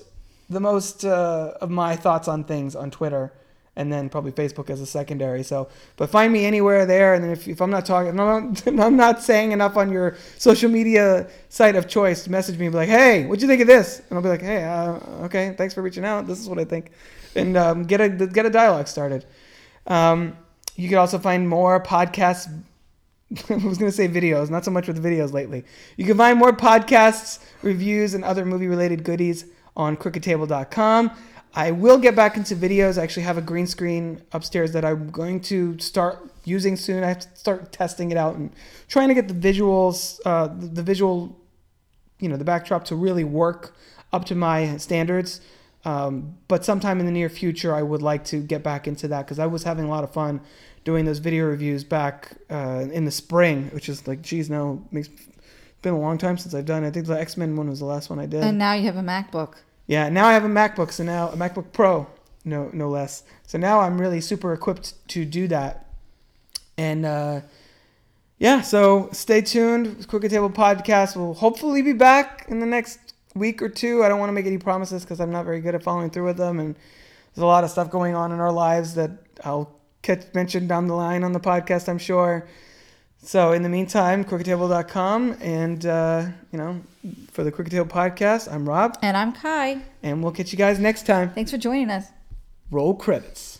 the 0.49 0.59
most 0.59 1.03
uh, 1.05 1.53
of 1.61 1.69
my 1.69 1.95
thoughts 1.95 2.27
on 2.27 2.43
things 2.43 2.75
on 2.75 2.91
Twitter, 2.91 3.33
and 3.75 3.91
then 3.91 4.09
probably 4.09 4.31
Facebook 4.31 4.69
as 4.69 4.81
a 4.81 4.85
secondary. 4.85 5.43
So, 5.43 5.69
but 5.95 6.09
find 6.09 6.31
me 6.31 6.45
anywhere 6.45 6.85
there. 6.85 7.13
And 7.13 7.31
if, 7.31 7.47
if 7.47 7.61
I'm 7.61 7.69
not 7.69 7.85
talking, 7.85 8.19
I'm 8.19 8.53
not, 8.53 8.67
I'm 8.85 8.97
not 8.97 9.21
saying 9.21 9.51
enough 9.51 9.77
on 9.77 9.91
your 9.91 10.17
social 10.37 10.69
media 10.69 11.29
site 11.49 11.75
of 11.75 11.87
choice, 11.87 12.27
message 12.27 12.57
me 12.57 12.65
and 12.65 12.73
be 12.73 12.77
like, 12.77 12.89
"Hey, 12.89 13.25
what'd 13.25 13.41
you 13.41 13.47
think 13.47 13.61
of 13.61 13.67
this?" 13.67 14.01
And 14.09 14.17
I'll 14.17 14.23
be 14.23 14.29
like, 14.29 14.41
"Hey, 14.41 14.63
uh, 14.63 14.99
okay, 15.25 15.55
thanks 15.57 15.73
for 15.73 15.81
reaching 15.81 16.05
out. 16.05 16.27
This 16.27 16.39
is 16.39 16.49
what 16.49 16.59
I 16.59 16.65
think," 16.65 16.91
and 17.35 17.55
um, 17.57 17.83
get 17.83 18.01
a 18.01 18.09
get 18.09 18.45
a 18.45 18.49
dialogue 18.49 18.87
started. 18.87 19.25
Um, 19.87 20.37
you 20.75 20.89
can 20.89 20.97
also 20.97 21.19
find 21.19 21.47
more 21.47 21.81
podcasts 21.81 22.49
I 23.49 23.53
was 23.53 23.77
going 23.77 23.89
to 23.89 23.91
say 23.91 24.09
videos, 24.09 24.49
not 24.49 24.65
so 24.65 24.71
much 24.71 24.87
with 24.87 25.01
videos 25.01 25.31
lately. 25.31 25.63
You 25.95 26.05
can 26.05 26.17
find 26.17 26.37
more 26.37 26.51
podcasts, 26.51 27.39
reviews, 27.61 28.13
and 28.13 28.25
other 28.25 28.45
movie 28.45 28.67
related 28.67 29.05
goodies 29.05 29.45
on 29.77 29.95
crookedtable.com. 29.95 31.11
I 31.53 31.71
will 31.71 31.97
get 31.97 32.15
back 32.15 32.37
into 32.37 32.55
videos. 32.55 32.97
I 32.97 33.03
actually 33.03 33.23
have 33.23 33.37
a 33.37 33.41
green 33.41 33.67
screen 33.67 34.21
upstairs 34.31 34.71
that 34.71 34.85
I'm 34.85 35.09
going 35.09 35.41
to 35.41 35.77
start 35.79 36.31
using 36.45 36.75
soon. 36.77 37.03
I 37.03 37.07
have 37.07 37.19
to 37.19 37.35
start 37.35 37.71
testing 37.71 38.11
it 38.11 38.17
out 38.17 38.35
and 38.35 38.51
trying 38.87 39.09
to 39.09 39.13
get 39.13 39.27
the 39.27 39.33
visuals, 39.33 40.19
uh, 40.25 40.47
the, 40.47 40.81
visual, 40.81 41.37
you 42.19 42.29
know, 42.29 42.37
the 42.37 42.45
backdrop 42.45 42.85
to 42.85 42.95
really 42.95 43.25
work 43.25 43.75
up 44.13 44.25
to 44.25 44.35
my 44.35 44.77
standards. 44.77 45.41
Um, 45.83 46.37
but 46.47 46.63
sometime 46.63 46.99
in 46.99 47.05
the 47.05 47.11
near 47.11 47.27
future, 47.29 47.75
I 47.75 47.81
would 47.81 48.01
like 48.01 48.23
to 48.25 48.41
get 48.41 48.63
back 48.63 48.87
into 48.87 49.07
that 49.09 49.25
because 49.25 49.39
I 49.39 49.47
was 49.47 49.63
having 49.63 49.85
a 49.85 49.89
lot 49.89 50.03
of 50.03 50.13
fun 50.13 50.41
doing 50.83 51.05
those 51.05 51.19
video 51.19 51.45
reviews 51.45 51.83
back 51.83 52.33
uh, 52.49 52.85
in 52.91 53.05
the 53.05 53.11
spring, 53.11 53.69
which 53.73 53.89
is 53.89 54.07
like, 54.07 54.21
geez, 54.21 54.49
now 54.49 54.81
makes 54.91 55.09
been 55.81 55.93
a 55.93 55.99
long 55.99 56.17
time 56.17 56.37
since 56.37 56.53
I've 56.53 56.65
done. 56.65 56.83
I 56.83 56.91
think 56.91 57.07
the 57.07 57.19
X 57.19 57.37
Men 57.37 57.55
one 57.55 57.67
was 57.67 57.79
the 57.79 57.85
last 57.85 58.09
one 58.09 58.19
I 58.19 58.25
did. 58.25 58.43
And 58.43 58.57
now 58.57 58.73
you 58.73 58.83
have 58.85 58.97
a 58.97 59.01
MacBook. 59.01 59.55
Yeah, 59.87 60.09
now 60.09 60.25
I 60.25 60.33
have 60.33 60.45
a 60.45 60.49
MacBook, 60.49 60.91
so 60.91 61.03
now 61.03 61.29
a 61.29 61.35
MacBook 61.35 61.71
Pro, 61.73 62.07
no 62.45 62.69
no 62.73 62.89
less. 62.89 63.23
So 63.45 63.57
now 63.57 63.81
I'm 63.81 63.99
really 63.99 64.21
super 64.21 64.53
equipped 64.53 64.93
to 65.09 65.25
do 65.25 65.47
that. 65.49 65.87
And 66.77 67.05
uh, 67.05 67.41
yeah, 68.39 68.61
so 68.61 69.09
stay 69.11 69.41
tuned. 69.41 70.07
Crooked 70.07 70.31
Table 70.31 70.49
Podcast 70.49 71.15
will 71.15 71.33
hopefully 71.33 71.81
be 71.81 71.93
back 71.93 72.45
in 72.47 72.59
the 72.59 72.65
next 72.65 72.99
week 73.35 73.61
or 73.61 73.69
two. 73.69 74.03
I 74.03 74.09
don't 74.09 74.19
want 74.19 74.29
to 74.29 74.33
make 74.33 74.45
any 74.45 74.57
promises 74.57 75.03
because 75.03 75.19
I'm 75.19 75.31
not 75.31 75.45
very 75.45 75.61
good 75.61 75.75
at 75.75 75.83
following 75.83 76.09
through 76.09 76.25
with 76.25 76.37
them, 76.37 76.59
and 76.59 76.75
there's 76.75 77.43
a 77.43 77.45
lot 77.45 77.63
of 77.63 77.69
stuff 77.69 77.89
going 77.89 78.15
on 78.15 78.31
in 78.31 78.39
our 78.39 78.51
lives 78.51 78.95
that 78.95 79.11
I'll 79.43 79.79
catch 80.01 80.33
mentioned 80.33 80.69
down 80.69 80.87
the 80.87 80.95
line 80.95 81.23
on 81.23 81.33
the 81.33 81.39
podcast. 81.39 81.87
I'm 81.87 81.97
sure. 81.97 82.47
So 83.23 83.51
in 83.53 83.61
the 83.61 83.69
meantime, 83.69 84.23
crookedtable.com 84.25 85.37
and 85.41 85.85
uh, 85.85 86.25
you 86.51 86.57
know, 86.57 86.81
for 87.31 87.43
the 87.43 87.51
Crooked 87.51 87.71
Table 87.71 87.85
podcast, 87.85 88.51
I'm 88.51 88.67
Rob, 88.67 88.97
And 89.01 89.15
I'm 89.15 89.31
Kai. 89.31 89.81
and 90.03 90.23
we'll 90.23 90.31
catch 90.31 90.51
you 90.51 90.57
guys 90.57 90.79
next 90.79 91.05
time. 91.05 91.29
Thanks 91.31 91.51
for 91.51 91.57
joining 91.57 91.91
us. 91.91 92.07
Roll 92.71 92.95
credits. 92.95 93.59